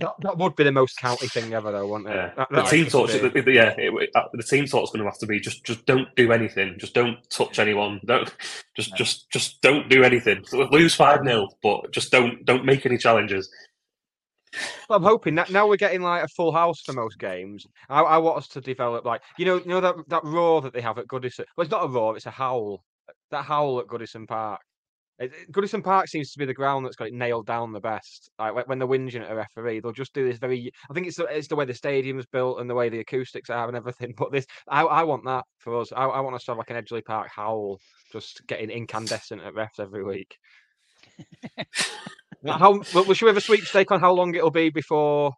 That, 0.00 0.14
that 0.20 0.38
would 0.38 0.54
be 0.54 0.62
the 0.62 0.70
most 0.70 0.96
county 0.96 1.26
thing 1.26 1.52
ever, 1.54 1.72
though, 1.72 1.88
wouldn't 1.88 2.10
it? 2.10 2.14
Yeah. 2.14 2.30
That- 2.36 2.48
the 2.52 2.62
team 2.62 2.84
would 2.84 2.92
talks. 2.92 3.12
be- 3.14 3.28
the- 3.30 3.42
the- 3.42 3.52
Yeah, 3.52 3.74
it, 3.76 4.10
uh, 4.14 4.24
the 4.32 4.44
team 4.44 4.64
talk's 4.66 4.92
going 4.92 5.00
to 5.04 5.10
have 5.10 5.18
to 5.18 5.26
be 5.26 5.40
just, 5.40 5.64
just 5.64 5.84
don't 5.86 6.06
do 6.14 6.30
anything. 6.30 6.76
Just 6.78 6.94
don't 6.94 7.18
touch 7.30 7.58
anyone. 7.58 8.00
Don't, 8.04 8.32
just, 8.76 8.94
just, 8.96 9.28
just 9.30 9.60
don't 9.60 9.88
do 9.88 10.04
anything. 10.04 10.44
Lose 10.52 10.94
five 10.94 11.24
0 11.24 11.48
but 11.64 11.90
just 11.90 12.12
don't, 12.12 12.44
don't 12.44 12.64
make 12.64 12.86
any 12.86 12.96
challenges. 12.96 13.50
I'm 14.90 15.02
hoping 15.02 15.34
that 15.36 15.50
now 15.50 15.66
we're 15.68 15.76
getting 15.76 16.02
like 16.02 16.24
a 16.24 16.28
full 16.28 16.52
house 16.52 16.80
for 16.80 16.92
most 16.92 17.18
games. 17.18 17.66
I, 17.88 18.00
I 18.00 18.18
want 18.18 18.38
us 18.38 18.48
to 18.48 18.60
develop 18.60 19.04
like 19.04 19.22
you 19.38 19.44
know, 19.44 19.56
you 19.56 19.66
know 19.66 19.80
that 19.80 19.96
that 20.08 20.24
roar 20.24 20.60
that 20.62 20.72
they 20.72 20.80
have 20.80 20.98
at 20.98 21.06
Goodison. 21.08 21.44
Well, 21.56 21.64
it's 21.64 21.70
not 21.70 21.84
a 21.84 21.88
roar; 21.88 22.16
it's 22.16 22.26
a 22.26 22.30
howl. 22.30 22.82
That 23.30 23.44
howl 23.44 23.80
at 23.80 23.86
Goodison 23.86 24.26
Park. 24.26 24.60
It- 25.18 25.32
it- 25.34 25.52
Goodison 25.52 25.82
Park 25.82 26.08
seems 26.08 26.30
to 26.32 26.38
be 26.38 26.44
the 26.46 26.54
ground 26.54 26.86
that's 26.86 26.96
got 26.96 27.08
it 27.08 27.14
nailed 27.14 27.46
down 27.46 27.72
the 27.72 27.80
best. 27.80 28.30
Like 28.38 28.66
when- 28.68 28.78
they're 28.78 28.88
whinging 28.88 29.22
at 29.22 29.30
a 29.30 29.34
referee, 29.34 29.80
they'll 29.80 29.92
just 29.92 30.14
do 30.14 30.26
this 30.28 30.38
very. 30.38 30.70
I 30.90 30.94
think 30.94 31.06
it's 31.06 31.16
the, 31.16 31.24
it's 31.26 31.48
the 31.48 31.56
way 31.56 31.64
the 31.64 31.74
stadium's 31.74 32.26
built 32.26 32.60
and 32.60 32.70
the 32.70 32.74
way 32.74 32.88
the 32.88 33.00
acoustics 33.00 33.50
are 33.50 33.68
and 33.68 33.76
everything. 33.76 34.14
But 34.18 34.32
this, 34.32 34.46
I, 34.68 34.82
I 34.82 35.02
want 35.04 35.24
that 35.24 35.44
for 35.58 35.80
us. 35.80 35.92
I, 35.92 36.04
I 36.06 36.20
want 36.20 36.36
us 36.36 36.44
to 36.44 36.52
have 36.52 36.58
like 36.58 36.70
an 36.70 36.82
Edgeley 36.82 37.04
Park 37.04 37.28
howl, 37.34 37.78
just 38.12 38.46
getting 38.46 38.70
incandescent 38.70 39.42
at 39.42 39.54
refs 39.54 39.80
every 39.80 40.04
week. 40.04 40.36
Now, 42.42 42.58
How 42.58 42.82
well, 42.94 43.04
we 43.04 43.14
should 43.14 43.26
we 43.26 43.30
have 43.30 43.36
a 43.36 43.40
sweepstake 43.40 43.90
on 43.90 44.00
how 44.00 44.12
long 44.12 44.34
it'll 44.34 44.50
be 44.50 44.70
before 44.70 45.32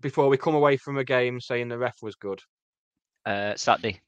before 0.00 0.28
we 0.28 0.36
come 0.36 0.54
away 0.54 0.76
from 0.76 0.98
a 0.98 1.04
game 1.04 1.40
saying 1.40 1.68
the 1.68 1.78
ref 1.78 1.96
was 2.02 2.16
good? 2.16 2.40
Uh, 3.24 3.54
Saturday. 3.56 4.00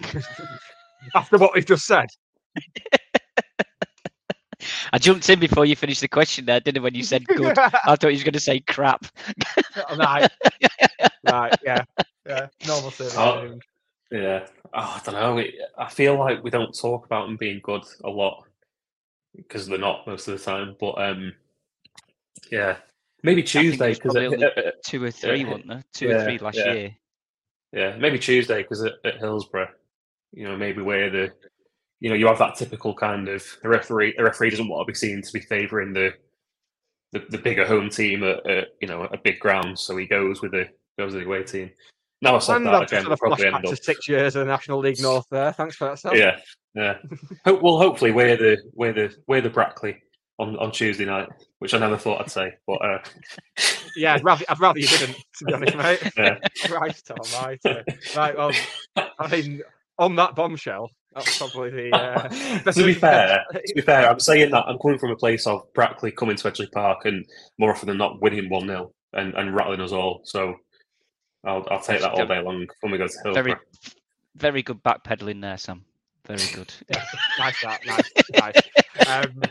After 1.14 1.38
what 1.38 1.54
we've 1.54 1.66
just 1.66 1.86
said. 1.86 2.06
I 4.92 4.98
jumped 4.98 5.30
in 5.30 5.38
before 5.38 5.64
you 5.64 5.76
finished 5.76 6.00
the 6.00 6.08
question 6.08 6.46
there, 6.46 6.58
didn't 6.60 6.80
I? 6.80 6.84
When 6.84 6.94
you 6.94 7.04
said 7.04 7.24
good, 7.26 7.56
I 7.58 7.94
thought 7.94 8.04
you 8.04 8.12
was 8.12 8.24
going 8.24 8.32
to 8.32 8.40
say 8.40 8.60
crap. 8.60 9.06
right. 9.96 10.28
right, 11.30 11.54
yeah. 11.64 11.84
Yeah. 12.26 12.48
Normal 12.66 12.90
service. 12.90 13.16
Oh. 13.16 13.58
Yeah, 14.10 14.46
oh, 14.72 15.00
I 15.00 15.00
don't 15.04 15.14
know. 15.14 15.44
I 15.78 15.90
feel 15.90 16.18
like 16.18 16.42
we 16.42 16.48
don't 16.50 16.72
talk 16.72 17.04
about 17.04 17.26
them 17.26 17.36
being 17.36 17.60
good 17.62 17.82
a 18.04 18.08
lot 18.08 18.47
because 19.36 19.66
they're 19.66 19.78
not 19.78 20.06
most 20.06 20.28
of 20.28 20.38
the 20.38 20.44
time. 20.44 20.76
But 20.78 21.00
um, 21.00 21.34
yeah, 22.50 22.76
maybe 23.22 23.42
Tuesday 23.42 23.86
it 23.86 23.88
was 23.88 23.98
because 23.98 24.14
probably 24.14 24.44
only 24.44 24.72
two 24.84 25.02
or 25.02 25.10
three, 25.10 25.40
yeah, 25.42 25.48
wasn't 25.48 25.68
there? 25.68 25.84
Two 25.92 26.08
yeah, 26.08 26.14
or 26.14 26.24
three 26.24 26.38
last 26.38 26.58
yeah. 26.58 26.72
year. 26.72 26.96
Yeah, 27.72 27.96
maybe 27.96 28.18
Tuesday 28.18 28.62
because 28.62 28.82
at, 28.84 28.94
at 29.04 29.18
Hillsborough, 29.18 29.68
you 30.32 30.44
know, 30.44 30.56
maybe 30.56 30.82
where 30.82 31.10
the, 31.10 31.32
you 32.00 32.08
know, 32.08 32.16
you 32.16 32.26
have 32.26 32.38
that 32.38 32.56
typical 32.56 32.94
kind 32.94 33.28
of 33.28 33.44
the 33.62 33.68
referee. 33.68 34.14
The 34.16 34.24
referee 34.24 34.50
doesn't 34.50 34.68
want 34.68 34.86
to 34.86 34.92
be 34.92 34.96
seen 34.96 35.22
to 35.22 35.32
be 35.32 35.40
favouring 35.40 35.92
the, 35.92 36.14
the, 37.12 37.24
the 37.30 37.38
bigger 37.38 37.66
home 37.66 37.90
team 37.90 38.24
at, 38.24 38.48
at 38.48 38.68
you 38.80 38.88
know 38.88 39.04
a 39.04 39.18
big 39.18 39.38
ground, 39.38 39.78
so 39.78 39.96
he 39.96 40.06
goes 40.06 40.40
with 40.40 40.52
the 40.52 40.68
goes 40.98 41.14
with 41.14 41.22
the 41.22 41.28
away 41.28 41.42
team. 41.42 41.70
Now 42.20 42.36
I 42.36 42.38
said 42.40 42.56
And 42.56 42.66
that 42.66 42.74
I've 42.74 42.82
again, 42.82 42.88
just 42.88 43.02
had 43.02 43.06
we'll 43.08 43.14
a 43.14 43.16
probably 43.16 43.44
flashback 43.44 43.54
end 43.54 43.64
to 43.64 43.70
up. 43.72 43.82
six 43.82 44.08
years 44.08 44.36
of 44.36 44.40
the 44.46 44.50
National 44.50 44.78
League 44.80 44.98
North 45.02 45.26
there. 45.30 45.52
Thanks 45.52 45.76
for 45.76 45.88
that, 45.88 45.98
Sam. 45.98 46.14
Yeah, 46.16 46.38
yeah. 46.74 46.98
Well, 47.46 47.78
hopefully 47.78 48.10
we're 48.12 48.36
the 48.36 48.58
we're 48.74 48.92
the 48.92 49.14
we're 49.26 49.40
the 49.40 49.50
Brackley 49.50 50.02
on, 50.38 50.56
on 50.58 50.70
Tuesday 50.72 51.04
night, 51.04 51.28
which 51.58 51.74
I 51.74 51.78
never 51.78 51.96
thought 51.96 52.20
I'd 52.20 52.30
say. 52.30 52.54
But 52.66 52.82
uh, 52.84 52.98
Yeah, 53.96 54.14
I'd 54.14 54.24
rather, 54.24 54.44
I'd 54.48 54.60
rather 54.60 54.78
you 54.78 54.86
didn't, 54.86 55.16
to 55.38 55.44
be 55.44 55.52
honest, 55.54 55.76
mate. 55.76 56.12
Yeah. 56.16 56.38
Christ 56.66 57.10
almighty. 57.10 57.82
Right, 58.16 58.36
well, 58.36 58.52
I 58.96 59.28
mean, 59.28 59.62
on 59.98 60.14
that 60.16 60.36
bombshell, 60.36 60.90
that's 61.14 61.38
probably 61.38 61.70
the. 61.70 61.96
Uh, 61.96 62.28
to 62.72 62.84
be 62.84 62.94
fair, 62.94 63.44
to 63.52 63.74
be 63.74 63.80
fair, 63.80 64.08
I'm 64.08 64.20
saying 64.20 64.50
that 64.52 64.64
I'm 64.68 64.78
coming 64.78 64.98
from 64.98 65.10
a 65.10 65.16
place 65.16 65.46
of 65.48 65.62
Brackley 65.74 66.12
coming 66.12 66.36
to 66.36 66.48
Edgeley 66.50 66.70
Park 66.70 67.06
and 67.06 67.24
more 67.58 67.70
often 67.72 67.88
than 67.88 67.98
not 67.98 68.20
winning 68.22 68.48
one 68.48 68.66
0 68.68 68.92
and, 69.14 69.34
and 69.34 69.54
rattling 69.56 69.80
us 69.80 69.90
all. 69.92 70.20
So 70.24 70.54
I'll 71.44 71.66
I'll 71.70 71.80
take 71.80 72.00
that 72.00 72.12
all 72.12 72.26
day 72.26 72.40
long 72.40 72.66
when 72.80 72.92
we 72.92 72.98
go 72.98 73.06
to 73.06 73.12
Hillsborough. 73.24 73.42
Very, 73.42 73.56
very 74.36 74.62
good 74.62 74.82
backpedaling 74.82 75.40
there, 75.40 75.56
Sam. 75.56 75.84
Very 76.26 76.42
good. 76.52 76.72
nice 77.38 77.62
that, 77.62 77.80
nice, 77.86 78.10
nice. 78.34 78.62
Um, 79.08 79.42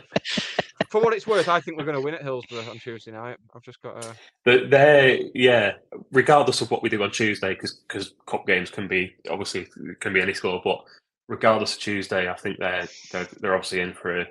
for 0.90 1.00
what 1.00 1.12
it's 1.12 1.26
worth, 1.26 1.48
I 1.48 1.60
think 1.60 1.76
we're 1.76 1.84
going 1.84 1.96
to 1.96 2.00
win 2.00 2.14
at 2.14 2.22
Hillsborough 2.22 2.70
on 2.70 2.78
Tuesday 2.78 3.10
night. 3.10 3.36
I've 3.54 3.62
just 3.62 3.82
got 3.82 4.04
a. 4.04 4.14
But 4.44 4.70
they're 4.70 5.18
yeah, 5.34 5.72
regardless 6.12 6.60
of 6.60 6.70
what 6.70 6.82
we 6.82 6.88
do 6.88 7.02
on 7.02 7.10
Tuesday, 7.10 7.54
because 7.54 8.14
cup 8.26 8.46
games 8.46 8.70
can 8.70 8.88
be 8.88 9.14
obviously 9.30 9.66
can 10.00 10.12
be 10.12 10.20
any 10.20 10.34
score, 10.34 10.60
but 10.62 10.84
regardless 11.26 11.74
of 11.74 11.80
Tuesday, 11.80 12.28
I 12.28 12.34
think 12.34 12.58
they're 12.58 12.88
they're, 13.12 13.28
they're 13.40 13.54
obviously 13.54 13.80
in 13.80 13.92
for 13.92 14.20
a, 14.20 14.26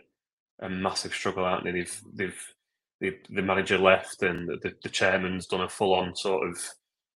a 0.62 0.70
massive 0.70 1.14
struggle, 1.14 1.46
aren't 1.46 1.64
they? 1.64 1.72
They've 1.72 2.02
they've 2.14 2.54
the, 3.00 3.18
the 3.30 3.44
manager 3.44 3.78
left 3.78 4.24
and 4.24 4.48
the, 4.48 4.74
the 4.82 4.90
chairman's 4.90 5.46
done 5.46 5.62
a 5.62 5.70
full 5.70 5.94
on 5.94 6.16
sort 6.16 6.48
of 6.48 6.58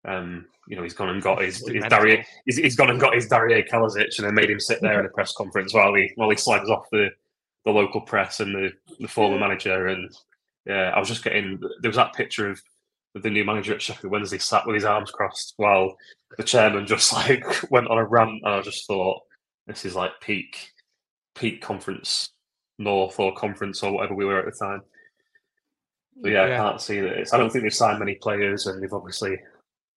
um, 0.05 0.45
you 0.67 0.75
know, 0.75 0.83
he's 0.83 0.93
gone 0.93 1.09
and 1.09 1.21
got 1.21 1.41
his, 1.41 1.65
his 1.67 1.83
Daria, 1.89 2.23
he's, 2.45 2.57
he's 2.57 2.75
gone 2.75 2.89
and 2.89 2.99
got 2.99 3.13
his 3.13 3.27
Daria 3.27 3.63
Kalasic 3.63 4.17
and 4.17 4.27
then 4.27 4.35
made 4.35 4.49
him 4.49 4.59
sit 4.59 4.81
there 4.81 4.99
in 4.99 5.05
a 5.05 5.09
press 5.09 5.33
conference 5.33 5.73
while 5.73 5.93
he 5.93 6.11
while 6.15 6.29
he 6.29 6.37
slags 6.37 6.69
off 6.69 6.85
the, 6.91 7.09
the 7.65 7.71
local 7.71 8.01
press 8.01 8.39
and 8.39 8.53
the, 8.55 8.71
the 8.99 9.07
former 9.07 9.39
manager. 9.39 9.87
And 9.87 10.09
yeah, 10.65 10.91
I 10.95 10.99
was 10.99 11.07
just 11.07 11.23
getting 11.23 11.59
there 11.81 11.89
was 11.89 11.97
that 11.97 12.13
picture 12.13 12.49
of 12.49 12.61
the 13.15 13.29
new 13.29 13.43
manager 13.43 13.73
at 13.73 13.81
Sheffield 13.81 14.11
Wednesday 14.11 14.37
sat 14.37 14.65
with 14.65 14.75
his 14.75 14.85
arms 14.85 15.11
crossed 15.11 15.53
while 15.57 15.95
the 16.37 16.43
chairman 16.43 16.87
just 16.87 17.13
like 17.13 17.43
went 17.69 17.87
on 17.87 17.97
a 17.97 18.05
rant. 18.05 18.41
And 18.43 18.53
I 18.53 18.61
just 18.61 18.87
thought 18.87 19.21
this 19.67 19.85
is 19.85 19.95
like 19.95 20.11
peak 20.21 20.71
peak 21.35 21.61
conference 21.61 22.29
north 22.77 23.19
or 23.19 23.33
conference 23.35 23.83
or 23.83 23.91
whatever 23.91 24.15
we 24.15 24.25
were 24.25 24.39
at 24.39 24.45
the 24.45 24.51
time. 24.51 24.81
So 26.21 26.29
yeah, 26.29 26.47
Yeah. 26.47 26.53
I 26.53 26.69
can't 26.69 26.81
see 26.81 26.99
that. 27.01 27.13
It's, 27.13 27.33
I 27.33 27.37
don't 27.37 27.51
think 27.51 27.63
they've 27.63 27.73
signed 27.73 27.99
many 27.99 28.15
players, 28.15 28.67
and 28.67 28.81
they've 28.81 28.93
obviously 28.93 29.39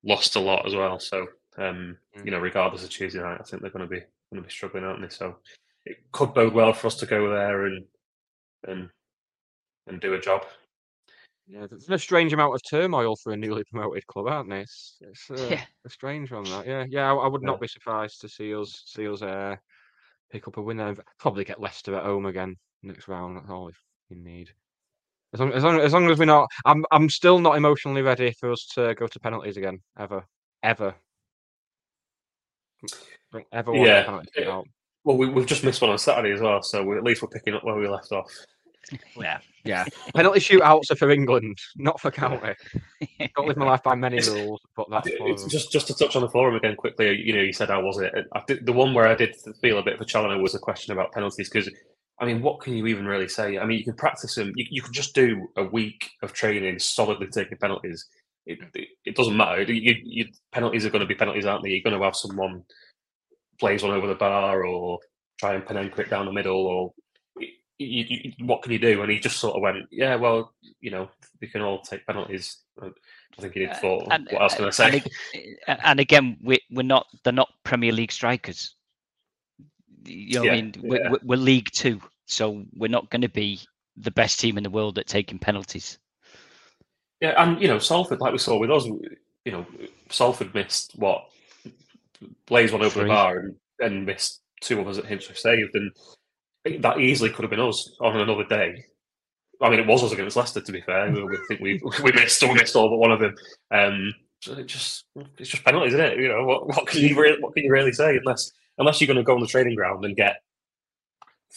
lost 0.04 0.36
a 0.36 0.40
lot 0.40 0.66
as 0.66 0.74
well. 0.74 0.98
So 1.00 1.26
um, 1.56 1.96
you 2.24 2.30
know, 2.30 2.38
regardless 2.38 2.84
of 2.84 2.90
Tuesday 2.90 3.20
night, 3.20 3.38
I 3.40 3.44
think 3.44 3.62
they're 3.62 3.70
going 3.70 3.88
to 3.88 3.90
be 3.90 4.00
going 4.30 4.42
to 4.42 4.46
be 4.46 4.50
struggling, 4.50 4.84
aren't 4.84 5.02
they? 5.02 5.08
So 5.08 5.36
it 5.86 5.98
could 6.12 6.34
bode 6.34 6.52
well 6.54 6.72
for 6.72 6.86
us 6.88 6.96
to 6.96 7.06
go 7.06 7.30
there 7.30 7.66
and 7.66 7.84
and 8.66 8.88
and 9.86 10.00
do 10.00 10.14
a 10.14 10.20
job. 10.20 10.44
Yeah, 11.46 11.66
there's 11.68 11.90
a 11.90 11.98
strange 11.98 12.32
amount 12.32 12.54
of 12.54 12.62
turmoil 12.62 13.16
for 13.16 13.32
a 13.32 13.36
newly 13.36 13.64
promoted 13.64 14.06
club, 14.06 14.28
aren't 14.28 14.48
there? 14.48 14.60
It's, 14.60 14.96
it's 15.02 15.30
uh, 15.30 15.48
Yeah. 15.50 15.64
a 15.84 15.90
strange 15.90 16.32
one. 16.32 16.44
That, 16.44 16.66
yeah, 16.66 16.86
yeah. 16.88 17.12
I, 17.12 17.14
I 17.14 17.28
would 17.28 17.42
Yeah. 17.42 17.48
not 17.48 17.60
be 17.60 17.68
surprised 17.68 18.22
to 18.22 18.30
see 18.30 18.54
us 18.54 18.82
see 18.86 19.06
us 19.06 19.20
uh, 19.20 19.56
pick 20.30 20.48
up 20.48 20.56
a 20.56 20.62
win 20.62 20.78
there. 20.78 20.96
Probably 21.18 21.44
get 21.44 21.60
Leicester 21.60 21.94
at 21.96 22.04
home 22.04 22.26
again 22.26 22.56
next 22.82 23.08
round. 23.08 23.36
That's 23.36 23.50
all 23.50 23.66
we 23.66 23.72
we 24.10 24.16
need. 24.16 24.50
As 25.34 25.40
long, 25.40 25.52
as 25.52 25.64
long 25.64 25.80
as 25.80 25.92
long 25.92 26.10
as 26.10 26.18
we're 26.18 26.26
not, 26.26 26.48
I'm 26.64 26.84
I'm 26.92 27.10
still 27.10 27.40
not 27.40 27.56
emotionally 27.56 28.02
ready 28.02 28.30
for 28.38 28.52
us 28.52 28.66
to 28.74 28.94
go 28.94 29.08
to 29.08 29.18
penalties 29.18 29.56
again. 29.56 29.80
Ever, 29.98 30.24
ever, 30.62 30.94
Don't 33.32 33.46
ever 33.50 33.72
want 33.72 33.84
Yeah. 33.84 34.20
a 34.38 34.50
out. 34.50 34.68
Well, 35.02 35.16
we, 35.16 35.28
we've 35.28 35.44
just 35.46 35.64
missed 35.64 35.82
one 35.82 35.90
on 35.90 35.98
Saturday 35.98 36.32
as 36.32 36.40
well, 36.40 36.62
so 36.62 36.84
we, 36.84 36.96
at 36.96 37.02
least 37.02 37.20
we're 37.20 37.28
picking 37.28 37.52
up 37.52 37.64
where 37.64 37.74
we 37.74 37.88
left 37.88 38.12
off. 38.12 38.30
Yeah, 39.16 39.38
yeah. 39.64 39.84
Penalty 40.14 40.38
shootouts 40.40 40.90
are 40.90 40.96
for 40.96 41.10
England, 41.10 41.58
not 41.76 42.00
for 42.00 42.12
county. 42.12 42.54
Don't 43.34 43.48
live 43.48 43.56
my 43.56 43.66
life 43.66 43.82
by 43.82 43.96
many 43.96 44.20
rules, 44.20 44.60
but 44.76 44.88
that's 44.88 45.08
It's 45.10 45.46
just 45.46 45.72
just 45.72 45.88
to 45.88 45.94
touch 45.94 46.14
on 46.14 46.22
the 46.22 46.28
forum 46.28 46.54
again 46.54 46.76
quickly. 46.76 47.20
You 47.20 47.34
know, 47.34 47.42
you 47.42 47.52
said 47.52 47.70
how 47.70 47.82
was 47.82 47.98
it? 47.98 48.12
I 48.32 48.42
did, 48.46 48.66
the 48.66 48.72
one 48.72 48.94
where 48.94 49.08
I 49.08 49.16
did 49.16 49.34
feel 49.60 49.78
a 49.78 49.82
bit 49.82 49.94
of 49.94 50.00
a 50.00 50.04
challenge 50.04 50.40
was 50.40 50.54
a 50.54 50.60
question 50.60 50.92
about 50.92 51.10
penalties 51.10 51.50
because. 51.50 51.68
I 52.20 52.26
mean, 52.26 52.42
what 52.42 52.60
can 52.60 52.74
you 52.74 52.86
even 52.86 53.06
really 53.06 53.28
say? 53.28 53.58
I 53.58 53.66
mean, 53.66 53.78
you 53.78 53.84
can 53.84 53.94
practice 53.94 54.36
them. 54.36 54.52
You, 54.54 54.66
you 54.70 54.82
can 54.82 54.92
just 54.92 55.14
do 55.14 55.48
a 55.56 55.64
week 55.64 56.10
of 56.22 56.32
training 56.32 56.78
solidly 56.78 57.26
taking 57.26 57.58
penalties. 57.58 58.06
It, 58.46 58.60
mm. 58.60 58.68
it, 58.74 58.88
it 59.04 59.16
doesn't 59.16 59.36
matter. 59.36 59.62
You, 59.62 59.94
you, 60.04 60.26
penalties 60.52 60.84
are 60.86 60.90
going 60.90 61.00
to 61.00 61.06
be 61.06 61.14
penalties, 61.14 61.46
aren't 61.46 61.64
they? 61.64 61.70
You're 61.70 61.82
going 61.82 61.98
to 61.98 62.04
have 62.04 62.16
someone 62.16 62.62
plays 63.58 63.82
one 63.82 63.92
over 63.92 64.06
the 64.06 64.14
bar 64.14 64.64
or 64.64 64.98
try 65.40 65.54
and 65.54 65.64
Panenka 65.64 66.00
it 66.00 66.10
down 66.10 66.26
the 66.26 66.32
middle 66.32 66.66
or 66.66 66.92
you, 67.78 68.04
you, 68.08 68.46
what 68.46 68.62
can 68.62 68.72
you 68.72 68.78
do? 68.78 69.02
And 69.02 69.10
he 69.10 69.18
just 69.18 69.38
sort 69.38 69.56
of 69.56 69.62
went, 69.62 69.86
yeah, 69.90 70.14
well, 70.16 70.52
you 70.80 70.90
know, 70.90 71.08
we 71.40 71.48
can 71.48 71.60
all 71.60 71.80
take 71.80 72.06
penalties. 72.06 72.58
I 72.80 72.90
think 73.40 73.54
he 73.54 73.60
did 73.60 73.70
uh, 73.70 73.74
thought, 73.74 74.08
and, 74.10 74.28
what 74.30 74.42
else 74.42 74.54
can 74.54 74.64
I 74.64 74.68
uh, 74.68 74.72
say? 74.72 74.96
ag- 74.96 75.10
uh, 75.66 75.76
and 75.84 76.00
again, 76.00 76.36
we, 76.42 76.60
we're 76.70 76.82
not. 76.82 77.06
They're 77.22 77.32
not 77.32 77.52
Premier 77.64 77.92
League 77.92 78.12
strikers. 78.12 78.76
You 80.04 80.38
know, 80.38 80.42
Yeah, 80.44 80.52
I 80.52 80.54
mean, 80.56 80.74
we're, 80.82 81.02
yeah. 81.02 81.10
we're- 81.22 81.40
League 81.42 81.68
Two, 81.72 82.00
so 82.26 82.64
we're 82.76 82.88
not 82.88 83.10
going 83.10 83.22
to 83.22 83.28
be 83.28 83.60
the 83.96 84.10
best 84.10 84.40
team 84.40 84.56
in 84.56 84.64
the 84.64 84.70
world 84.70 84.98
at 84.98 85.06
taking 85.06 85.38
penalties. 85.38 85.98
Yeah, 87.20 87.34
and 87.42 87.60
you 87.60 87.68
know, 87.68 87.78
Salford, 87.78 88.20
like 88.20 88.32
we 88.32 88.38
saw 88.38 88.58
with 88.58 88.70
us, 88.70 88.84
you 88.84 89.52
know, 89.52 89.66
Salford 90.10 90.54
missed 90.54 90.92
what 90.96 91.24
Blaze 92.46 92.72
one 92.72 92.82
over 92.82 92.90
Three. 92.90 93.02
the 93.04 93.08
bar 93.08 93.38
and, 93.38 93.54
and 93.80 94.06
missed 94.06 94.40
two 94.60 94.80
of 94.80 94.86
others 94.86 94.96
that 94.96 95.06
Hinchliffe 95.06 95.38
saved, 95.38 95.74
and 95.74 96.82
that 96.82 96.98
easily 96.98 97.30
could 97.30 97.42
have 97.42 97.50
been 97.50 97.60
us 97.60 97.94
on 98.00 98.16
another 98.18 98.44
day. 98.44 98.84
I 99.62 99.70
mean, 99.70 99.78
it 99.78 99.86
was 99.86 100.02
us 100.02 100.12
against 100.12 100.36
Leicester, 100.36 100.60
to 100.60 100.72
be 100.72 100.80
fair. 100.80 101.10
We, 101.10 101.38
think 101.48 101.60
we 101.60 101.80
we 102.02 102.12
missed, 102.12 102.42
we 102.42 102.54
missed 102.54 102.74
all 102.76 102.90
but 102.90 102.98
one 102.98 103.12
of 103.12 103.20
them. 103.20 103.34
Um, 103.70 104.14
so 104.40 104.52
it 104.54 104.66
just 104.66 105.04
it's 105.38 105.50
just 105.50 105.64
penalties, 105.64 105.94
isn't 105.94 106.04
it? 106.04 106.18
You 106.18 106.28
know, 106.28 106.44
what, 106.44 106.66
what 106.66 106.86
can 106.86 107.00
you 107.00 107.18
really 107.18 107.40
what 107.40 107.54
can 107.54 107.64
you 107.64 107.70
really 107.70 107.92
say 107.92 108.16
unless 108.16 108.52
unless 108.78 109.00
you're 109.00 109.06
going 109.06 109.16
to 109.18 109.22
go 109.22 109.34
on 109.34 109.40
the 109.40 109.46
training 109.46 109.76
ground 109.76 110.04
and 110.04 110.16
get 110.16 110.36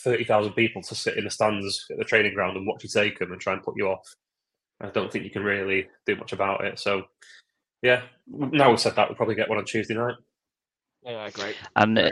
thirty 0.04 0.24
thousand 0.24 0.54
people 0.54 0.82
to 0.84 0.96
sit 0.96 1.18
in 1.18 1.24
the 1.24 1.32
stands 1.32 1.86
at 1.92 1.98
the 1.98 2.04
training 2.04 2.34
ground 2.34 2.56
and 2.56 2.68
watch 2.68 2.84
you 2.84 2.90
take 2.90 3.18
them 3.20 3.32
and 3.32 3.42
try 3.42 3.54
and 3.54 3.64
put 3.64 3.76
you 3.78 3.88
off. 3.88 4.08
I 4.80 4.90
don't 4.90 5.12
think 5.12 5.24
you 5.24 5.32
can 5.32 5.44
really 5.44 5.88
do 6.06 6.16
much 6.16 6.34
about 6.34 6.64
it. 6.64 6.78
So, 6.78 7.04
yeah, 7.82 8.04
now 8.28 8.70
we've 8.70 8.80
said 8.80 8.96
that, 8.96 9.10
we'll 9.10 9.16
probably 9.16 9.34
get 9.34 9.50
one 9.50 9.58
on 9.58 9.66
Tuesday 9.66 9.96
night. 9.96 10.14
Yeah, 11.04 11.30
great. 11.32 11.56
And 11.76 11.98
uh, 11.98 12.12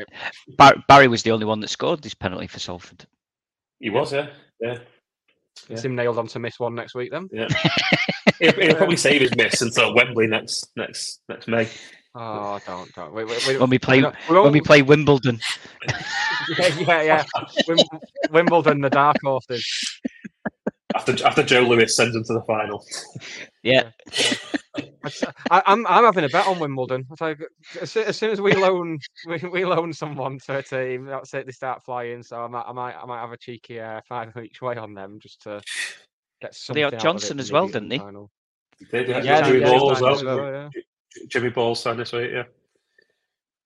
Bar- 0.57 0.84
Barry 0.88 1.07
was 1.07 1.22
the 1.22 1.32
only 1.32 1.45
one 1.45 1.60
that 1.60 1.69
scored 1.69 2.02
this 2.02 2.15
penalty 2.15 2.48
for 2.48 2.60
Salford. 2.60 3.06
He 3.80 3.91
was, 3.91 4.14
yeah, 4.14 4.30
yeah, 4.61 4.80
It's 5.69 5.84
him 5.84 5.95
nailed 5.95 6.18
on 6.18 6.27
to 6.27 6.40
miss 6.40 6.60
one 6.60 6.73
next 6.73 6.95
week 6.95 7.11
then. 7.11 7.30
yeah. 7.32 7.48
he'll, 8.40 8.53
he'll 8.53 8.76
probably 8.76 8.98
save 8.98 9.22
his 9.22 9.36
miss 9.36 9.61
until 9.61 9.94
Wembley 9.94 10.26
next 10.27 10.72
next 10.76 11.22
next 11.30 11.48
May. 11.48 11.68
Oh, 12.17 12.59
don't, 12.65 12.93
don't. 12.95 13.13
Wait, 13.13 13.27
wait, 13.27 13.45
wait. 13.45 13.59
When 13.59 13.69
we 13.69 13.77
play, 13.77 13.99
don't- 14.01 14.15
when 14.29 14.53
we 14.53 14.61
play 14.61 14.81
Wimbledon, 14.81 15.39
yeah, 16.57 16.67
yeah, 16.79 17.01
yeah. 17.01 17.23
Wim- 17.67 18.01
Wimbledon, 18.31 18.81
the 18.81 18.89
dark 18.89 19.17
horses. 19.23 19.65
After 20.95 21.25
after 21.25 21.43
Joe 21.43 21.61
Lewis 21.63 21.93
sends 21.95 22.15
him 22.15 22.23
to 22.23 22.33
the 22.33 22.41
final. 22.43 22.81
yeah, 23.63 23.89
I, 25.51 25.61
I'm 25.65 25.85
I'm 25.87 26.05
having 26.05 26.23
a 26.23 26.29
bet 26.29 26.47
on 26.47 26.57
Wimbledon. 26.59 27.05
It's 27.11 27.19
like 27.19 27.39
as, 27.81 27.95
as 27.97 28.17
soon 28.17 28.31
as 28.31 28.39
we 28.39 28.53
loan 28.53 28.97
we, 29.27 29.37
we 29.49 29.65
loan 29.65 29.91
someone 29.91 30.39
to 30.45 30.57
a 30.59 30.63
team, 30.63 31.05
that's 31.05 31.33
it. 31.33 31.45
They 31.47 31.51
start 31.51 31.83
flying. 31.83 32.23
So 32.23 32.41
I 32.41 32.47
might 32.47 32.63
I 32.65 32.71
might 32.71 32.95
I 32.95 33.05
might 33.05 33.19
have 33.19 33.33
a 33.33 33.37
cheeky 33.37 33.81
uh, 33.81 33.99
five 34.07 34.31
each 34.43 34.61
way 34.61 34.77
on 34.77 34.93
them 34.93 35.19
just 35.21 35.41
to 35.41 35.61
get 36.41 36.55
something. 36.55 36.81
got 36.81 36.87
out 36.87 36.93
of 36.93 37.01
Johnson 37.03 37.39
it 37.39 37.41
as 37.41 37.51
well, 37.51 37.67
didn't 37.67 37.89
they? 37.89 37.97
final. 37.97 38.31
He 38.79 38.85
did, 38.85 39.09
yeah. 39.09 39.21
Yeah, 39.21 39.41
Jimmy 39.41 39.59
yeah, 39.59 39.65
as 39.67 40.01
well. 40.01 40.13
as 40.15 40.23
well, 40.23 40.51
yeah. 40.51 40.69
J- 41.15 41.25
Jimmy 41.27 41.49
Ball 41.49 41.75
signed 41.75 41.99
this 41.99 42.11
week, 42.13 42.31
yeah. 42.33 42.43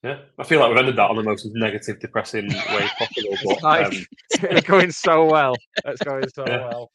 Yeah, 0.04 0.20
I 0.38 0.44
feel 0.46 0.62
like 0.62 0.70
we've 0.70 0.78
ended 0.78 0.96
that 0.96 1.10
on 1.10 1.18
the 1.18 1.24
most 1.24 1.46
negative, 1.54 2.00
depressing 2.00 2.48
way 2.48 2.88
possible. 2.98 3.34
It's 3.34 3.44
But 3.62 3.64
like- 3.64 3.86
um, 3.88 4.06
it's 4.58 4.68
going 4.68 4.92
so 4.92 5.26
well. 5.26 5.56
It's 5.86 6.02
going 6.02 6.30
so 6.30 6.46
Yeah. 6.48 6.58
well. 6.70 6.92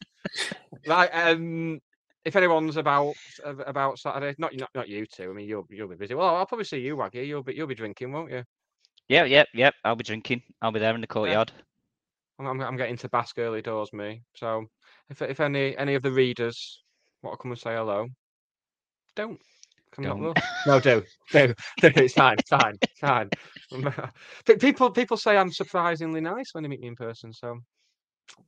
Right. 0.87 1.11
Um, 1.11 1.81
if 2.25 2.35
anyone's 2.35 2.79
about 2.79 3.13
about 3.45 3.99
Saturday, 3.99 4.35
not 4.39 4.57
not 4.57 4.71
not 4.75 4.89
you 4.89 5.05
two. 5.05 5.29
I 5.31 5.35
mean, 5.35 5.47
you'll 5.47 5.67
you'll 5.69 5.89
be 5.89 5.97
busy. 5.97 6.15
Well, 6.15 6.35
I'll 6.35 6.47
probably 6.47 6.65
see 6.65 6.79
you, 6.81 6.97
Waggy. 6.97 7.27
You'll 7.27 7.43
be 7.43 7.55
you'll 7.55 7.67
be 7.67 7.75
drinking, 7.75 8.11
won't 8.11 8.31
you? 8.33 8.43
yeah, 9.11 9.25
yeah, 9.25 9.45
yeah. 9.53 9.71
I'll 9.85 9.97
be 9.97 10.05
drinking. 10.05 10.41
I'll 10.63 10.73
be 10.73 10.81
there 10.81 10.95
in 10.95 11.03
the 11.03 11.07
courtyard. 11.07 11.53
I'm, 12.39 12.47
I'm, 12.47 12.61
I'm 12.63 12.77
getting 12.79 12.97
to 12.97 13.09
Basque 13.11 13.39
early 13.39 13.61
doors, 13.61 13.93
me. 13.93 14.23
So 14.35 14.65
if 15.11 15.21
if 15.21 15.41
any 15.41 15.77
any 15.77 15.95
of 15.95 16.03
the 16.03 16.11
readers 16.11 16.83
want 17.23 17.39
to 17.39 17.43
come 17.43 17.51
and 17.53 17.61
say 17.61 17.75
hello, 17.75 18.07
don't. 19.15 19.39
Come 19.95 20.05
Don't. 20.05 20.23
not, 20.23 20.45
no, 20.67 20.81
do, 20.81 21.03
do, 21.31 21.55
do. 21.81 21.91
It's 21.97 22.15
fine, 22.15 22.37
it's 22.39 22.51
fine, 22.51 22.75
it's 22.83 23.01
fine. 23.01 23.31
Pe- 24.45 24.57
people 24.57 24.91
people 24.91 25.17
say 25.17 25.37
I'm 25.37 25.53
surprisingly 25.53 26.21
nice 26.21 26.51
when 26.53 26.63
they 26.63 26.69
meet 26.69 26.81
me 26.81 26.89
in 26.89 26.97
person, 26.97 27.33
so 27.33 27.59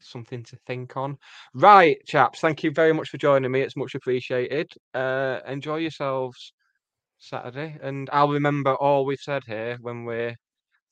something 0.01 0.43
to 0.45 0.57
think 0.67 0.97
on. 0.97 1.19
Right, 1.55 1.99
chaps. 2.07 2.41
Thank 2.41 2.65
you 2.65 2.71
very 2.71 2.93
much 2.93 3.09
for 3.11 3.19
joining 3.19 3.51
me. 3.51 3.61
It's 3.61 3.77
much 3.77 3.95
appreciated. 3.95 4.73
Uh, 4.95 5.41
enjoy 5.47 5.77
yourselves 5.77 6.53
Saturday, 7.19 7.77
and 7.81 8.11
I'll 8.13 8.29
remember 8.29 8.75
all 8.75 9.05
we've 9.05 9.19
said 9.21 9.43
here 9.47 9.79
when 9.81 10.05
we're 10.05 10.35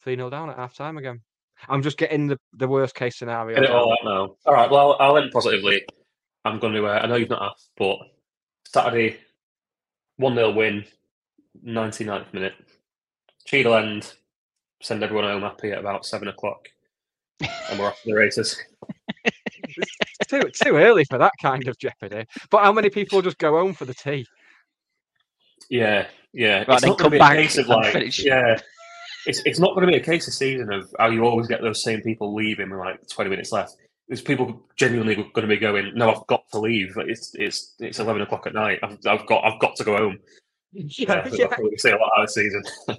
three 0.02 0.16
0 0.16 0.30
down 0.30 0.50
at 0.50 0.56
half 0.56 0.74
time 0.74 0.98
again. 0.98 1.20
I'm 1.68 1.82
just 1.82 1.98
getting 1.98 2.26
the, 2.26 2.38
the 2.52 2.68
worst 2.68 2.94
case 2.94 3.18
scenario. 3.18 3.56
Get 3.60 3.64
it 3.64 3.70
all 3.70 3.92
out 3.92 3.98
now. 4.04 4.36
All 4.46 4.54
right. 4.54 4.70
Well, 4.70 4.96
I'll 5.00 5.16
end 5.16 5.30
positively. 5.32 5.82
I'm 6.44 6.58
going 6.58 6.74
to. 6.74 6.86
Uh, 6.86 7.00
I 7.02 7.06
know 7.06 7.16
you've 7.16 7.30
not 7.30 7.42
asked, 7.42 7.70
but 7.76 7.98
Saturday, 8.66 9.16
one 10.16 10.34
0 10.34 10.52
win, 10.52 10.84
99th 11.66 12.32
minute. 12.32 12.54
Cheadle 13.46 13.74
end. 13.74 14.12
Send 14.80 15.02
everyone 15.02 15.24
home 15.24 15.42
happy 15.42 15.72
at 15.72 15.78
about 15.78 16.04
seven 16.04 16.28
o'clock, 16.28 16.68
and 17.40 17.78
we're 17.78 17.86
off 17.86 18.02
to 18.02 18.10
the 18.10 18.14
races. 18.14 18.60
It's 19.24 20.28
too, 20.28 20.42
too 20.50 20.76
early 20.76 21.04
for 21.06 21.16
that 21.16 21.32
kind 21.40 21.66
of 21.68 21.78
jeopardy. 21.78 22.26
But 22.50 22.64
how 22.64 22.72
many 22.72 22.90
people 22.90 23.22
just 23.22 23.38
go 23.38 23.52
home 23.58 23.72
for 23.72 23.86
the 23.86 23.94
tea? 23.94 24.26
Yeah, 25.70 26.06
yeah. 26.34 26.64
Right, 26.68 26.68
it's 26.68 26.84
not 26.84 26.98
going 26.98 26.98
come 26.98 27.04
to 27.04 27.10
be 27.10 27.18
back 27.18 27.38
a 27.38 27.42
case 27.42 27.56
of 27.56 27.68
like, 27.68 27.92
finish. 27.92 28.22
yeah. 28.24 28.58
It's 29.26 29.40
it's 29.46 29.58
not 29.58 29.74
going 29.74 29.86
to 29.86 29.92
be 29.92 29.98
a 29.98 30.04
case 30.04 30.26
this 30.26 30.36
season 30.36 30.70
of 30.70 30.94
how 30.98 31.08
you 31.08 31.24
always 31.24 31.48
get 31.48 31.62
those 31.62 31.82
same 31.82 32.02
people 32.02 32.34
leaving 32.34 32.68
with 32.68 32.78
like 32.78 33.08
twenty 33.08 33.30
minutes 33.30 33.52
left. 33.52 33.76
There's 34.08 34.20
people 34.20 34.62
genuinely 34.76 35.14
going 35.14 35.30
to 35.34 35.46
be 35.46 35.56
going. 35.56 35.92
No, 35.94 36.10
I've 36.10 36.26
got 36.26 36.48
to 36.50 36.60
leave. 36.60 36.94
It's 36.96 37.34
it's 37.34 37.74
it's 37.78 38.00
eleven 38.00 38.22
o'clock 38.22 38.46
at 38.46 38.54
night. 38.54 38.80
I've, 38.82 38.98
I've 39.06 39.26
got 39.26 39.44
I've 39.44 39.60
got 39.60 39.76
to 39.76 39.84
go 39.84 39.96
home. 39.96 40.18
Yeah, 40.72 41.20
I 41.20 41.28
think 41.28 41.50
that's 41.50 41.62
what 41.62 41.70
we 41.70 41.78
see 41.78 41.90
a 41.90 41.96
lot 41.96 42.10
of 42.18 42.30
season. 42.30 42.62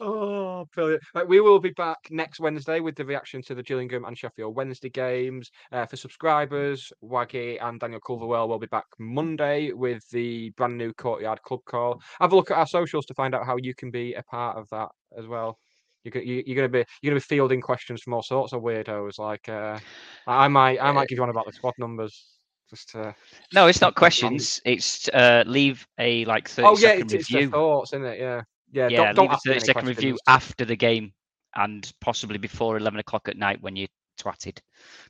oh, 0.00 0.66
brilliant. 0.74 1.02
Right, 1.14 1.28
we 1.28 1.40
will 1.40 1.58
be 1.58 1.70
back 1.70 1.98
next 2.10 2.40
Wednesday 2.40 2.80
with 2.80 2.96
the 2.96 3.04
reaction 3.04 3.42
to 3.42 3.54
the 3.54 3.62
Gillingham 3.62 4.04
and 4.04 4.16
Sheffield 4.16 4.54
Wednesday 4.54 4.90
games. 4.90 5.50
Uh, 5.72 5.86
for 5.86 5.96
subscribers, 5.96 6.92
Waggy 7.02 7.58
and 7.60 7.80
Daniel 7.80 8.00
Culverwell 8.00 8.48
will 8.48 8.58
be 8.58 8.66
back 8.66 8.86
Monday 8.98 9.72
with 9.72 10.08
the 10.10 10.50
brand 10.50 10.76
new 10.76 10.92
Courtyard 10.92 11.42
Club 11.42 11.60
call. 11.66 12.00
Have 12.20 12.32
a 12.32 12.36
look 12.36 12.50
at 12.50 12.58
our 12.58 12.66
socials 12.66 13.06
to 13.06 13.14
find 13.14 13.34
out 13.34 13.46
how 13.46 13.56
you 13.56 13.74
can 13.74 13.90
be 13.90 14.14
a 14.14 14.22
part 14.24 14.56
of 14.56 14.68
that 14.70 14.88
as 15.16 15.26
well. 15.26 15.58
You're, 16.04 16.22
you- 16.22 16.42
you're 16.46 16.56
going 16.56 16.70
to 16.70 16.78
be 16.78 16.84
you're 17.02 17.14
to 17.14 17.20
be 17.20 17.24
fielding 17.34 17.60
questions 17.60 18.02
from 18.02 18.14
all 18.14 18.22
sorts 18.22 18.52
of 18.52 18.62
weirdos. 18.62 19.18
Like 19.18 19.48
uh, 19.48 19.78
I 20.26 20.48
might 20.48 20.80
I 20.80 20.92
might 20.92 21.08
give 21.08 21.16
you 21.16 21.22
one 21.22 21.30
about 21.30 21.46
the 21.46 21.52
squad 21.52 21.74
numbers. 21.78 22.26
Just 22.70 22.90
to... 22.90 23.14
No, 23.54 23.66
it's 23.66 23.80
not 23.80 23.94
questions. 23.94 24.60
It's 24.66 25.08
uh, 25.08 25.42
leave 25.46 25.86
a 25.98 26.24
like 26.26 26.48
thirty 26.48 26.68
Oh 26.68 26.72
yeah, 26.72 26.88
second 26.88 27.12
it's, 27.14 27.14
it's 27.14 27.28
the 27.28 27.46
thoughts, 27.46 27.92
isn't 27.94 28.04
it? 28.04 28.20
Yeah, 28.20 28.42
yeah. 28.72 28.88
yeah, 28.88 29.12
don't, 29.12 29.14
don't 29.14 29.30
leave 29.30 29.30
a 29.30 29.34
me 29.34 29.38
30 29.46 29.50
any 29.56 29.60
second 29.64 29.88
review 29.88 30.18
after 30.26 30.64
the 30.66 30.76
game 30.76 31.12
and 31.56 31.90
possibly 32.02 32.36
before 32.36 32.76
11 32.76 33.00
o'clock 33.00 33.26
at 33.28 33.38
night 33.38 33.62
when 33.62 33.74
you're 33.74 33.88
twatted. 34.20 34.58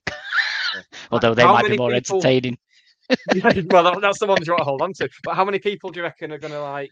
Although 1.10 1.34
they 1.34 1.42
How 1.42 1.54
might 1.54 1.68
be 1.68 1.76
more 1.76 1.90
people- 1.90 2.18
entertaining. 2.18 2.58
well, 3.70 3.84
that, 3.84 3.98
that's 4.00 4.18
the 4.18 4.26
ones 4.26 4.40
you 4.46 4.52
want 4.52 4.60
to 4.60 4.64
hold 4.64 4.82
on 4.82 4.92
to. 4.94 5.08
But 5.24 5.34
how 5.34 5.44
many 5.44 5.58
people 5.58 5.90
do 5.90 5.98
you 6.00 6.04
reckon 6.04 6.30
are 6.30 6.38
going 6.38 6.52
to 6.52 6.60
like 6.62 6.90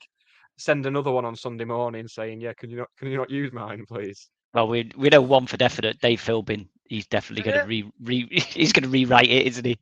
send 0.59 0.87
another 0.87 1.11
one 1.11 1.25
on 1.25 1.37
Sunday 1.37 1.65
morning 1.65 2.09
saying, 2.09 2.41
"Yeah, 2.41 2.53
can 2.55 2.71
you 2.71 2.79
not 2.79 2.89
can 2.99 3.09
you 3.09 3.17
not 3.17 3.31
use 3.31 3.53
mine, 3.53 3.85
please?" 3.87 4.29
Well, 4.55 4.69
we 4.69 4.91
we 4.97 5.09
know 5.09 5.23
one 5.23 5.47
for 5.47 5.57
definite. 5.57 6.01
Dave 6.01 6.21
Philbin, 6.21 6.69
he's 6.85 7.07
definitely 7.07 7.51
going 7.51 7.61
to 7.61 7.67
re, 7.67 7.91
re 8.03 8.29
he's 8.31 8.73
going 8.73 8.85
to 8.85 8.89
rewrite 8.89 9.31
it, 9.31 9.47
isn't 9.47 9.65
he? 9.65 9.79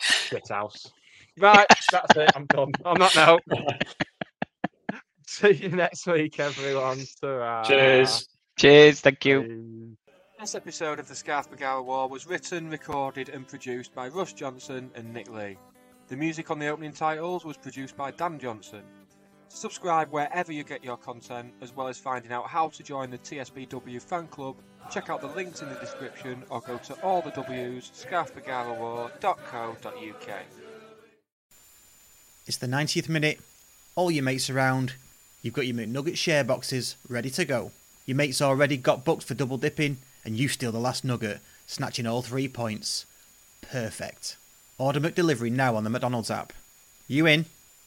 Shit 0.00 0.48
house. 0.48 0.90
Right, 1.38 1.66
that's 1.92 2.16
it. 2.16 2.30
I'm 2.34 2.46
done. 2.46 2.72
I'm 2.84 2.98
not 2.98 3.14
now. 3.14 3.38
See 5.26 5.52
you 5.52 5.68
next 5.68 6.06
week, 6.06 6.40
everyone. 6.40 6.98
Ta-ra. 7.20 7.62
Cheers. 7.64 8.28
Cheers, 8.58 9.00
thank 9.00 9.24
you. 9.24 9.96
This 10.40 10.54
episode 10.54 10.98
of 10.98 11.06
the 11.06 11.14
Scarf 11.14 11.48
Bergara 11.48 11.82
Wore 11.82 12.08
was 12.08 12.26
written, 12.26 12.70
recorded, 12.70 13.28
and 13.28 13.46
produced 13.46 13.94
by 13.94 14.08
Russ 14.08 14.32
Johnson 14.32 14.90
and 14.94 15.12
Nick 15.12 15.30
Lee. 15.30 15.56
The 16.08 16.16
music 16.16 16.50
on 16.50 16.58
the 16.58 16.68
opening 16.68 16.92
titles 16.92 17.44
was 17.44 17.56
produced 17.56 17.96
by 17.96 18.10
Dan 18.10 18.38
Johnson. 18.38 18.82
Subscribe 19.48 20.10
wherever 20.10 20.52
you 20.52 20.62
get 20.62 20.84
your 20.84 20.96
content, 20.96 21.52
as 21.60 21.74
well 21.74 21.88
as 21.88 21.98
finding 21.98 22.32
out 22.32 22.46
how 22.46 22.68
to 22.68 22.82
join 22.82 23.10
the 23.10 23.18
TSBW 23.18 24.00
fan 24.00 24.26
club. 24.28 24.56
Check 24.90 25.10
out 25.10 25.20
the 25.20 25.28
links 25.28 25.62
in 25.62 25.68
the 25.68 25.74
description 25.76 26.42
or 26.50 26.60
go 26.60 26.78
to 26.78 26.94
all 27.02 27.22
the 27.22 27.30
W's 27.30 27.90
scarfbergarawore.co.uk. 27.94 30.28
It's 32.46 32.56
the 32.56 32.66
90th 32.66 33.08
minute. 33.08 33.40
All 33.94 34.10
your 34.10 34.24
mates 34.24 34.48
around. 34.48 34.94
You've 35.42 35.54
got 35.54 35.66
your 35.66 35.76
McNugget 35.76 36.16
share 36.16 36.44
boxes 36.44 36.96
ready 37.08 37.30
to 37.30 37.44
go. 37.44 37.72
Your 38.06 38.16
mates 38.16 38.40
already 38.40 38.76
got 38.76 39.04
booked 39.04 39.24
for 39.24 39.34
double 39.34 39.58
dipping, 39.58 39.98
and 40.24 40.36
you 40.36 40.48
steal 40.48 40.72
the 40.72 40.78
last 40.78 41.04
nugget, 41.04 41.40
snatching 41.66 42.06
all 42.06 42.22
three 42.22 42.48
points. 42.48 43.04
Perfect. 43.60 44.36
Order 44.78 45.00
McDelivery 45.00 45.52
now 45.52 45.76
on 45.76 45.84
the 45.84 45.90
McDonald's 45.90 46.30
app. 46.30 46.52
You 47.06 47.26
in? 47.26 47.44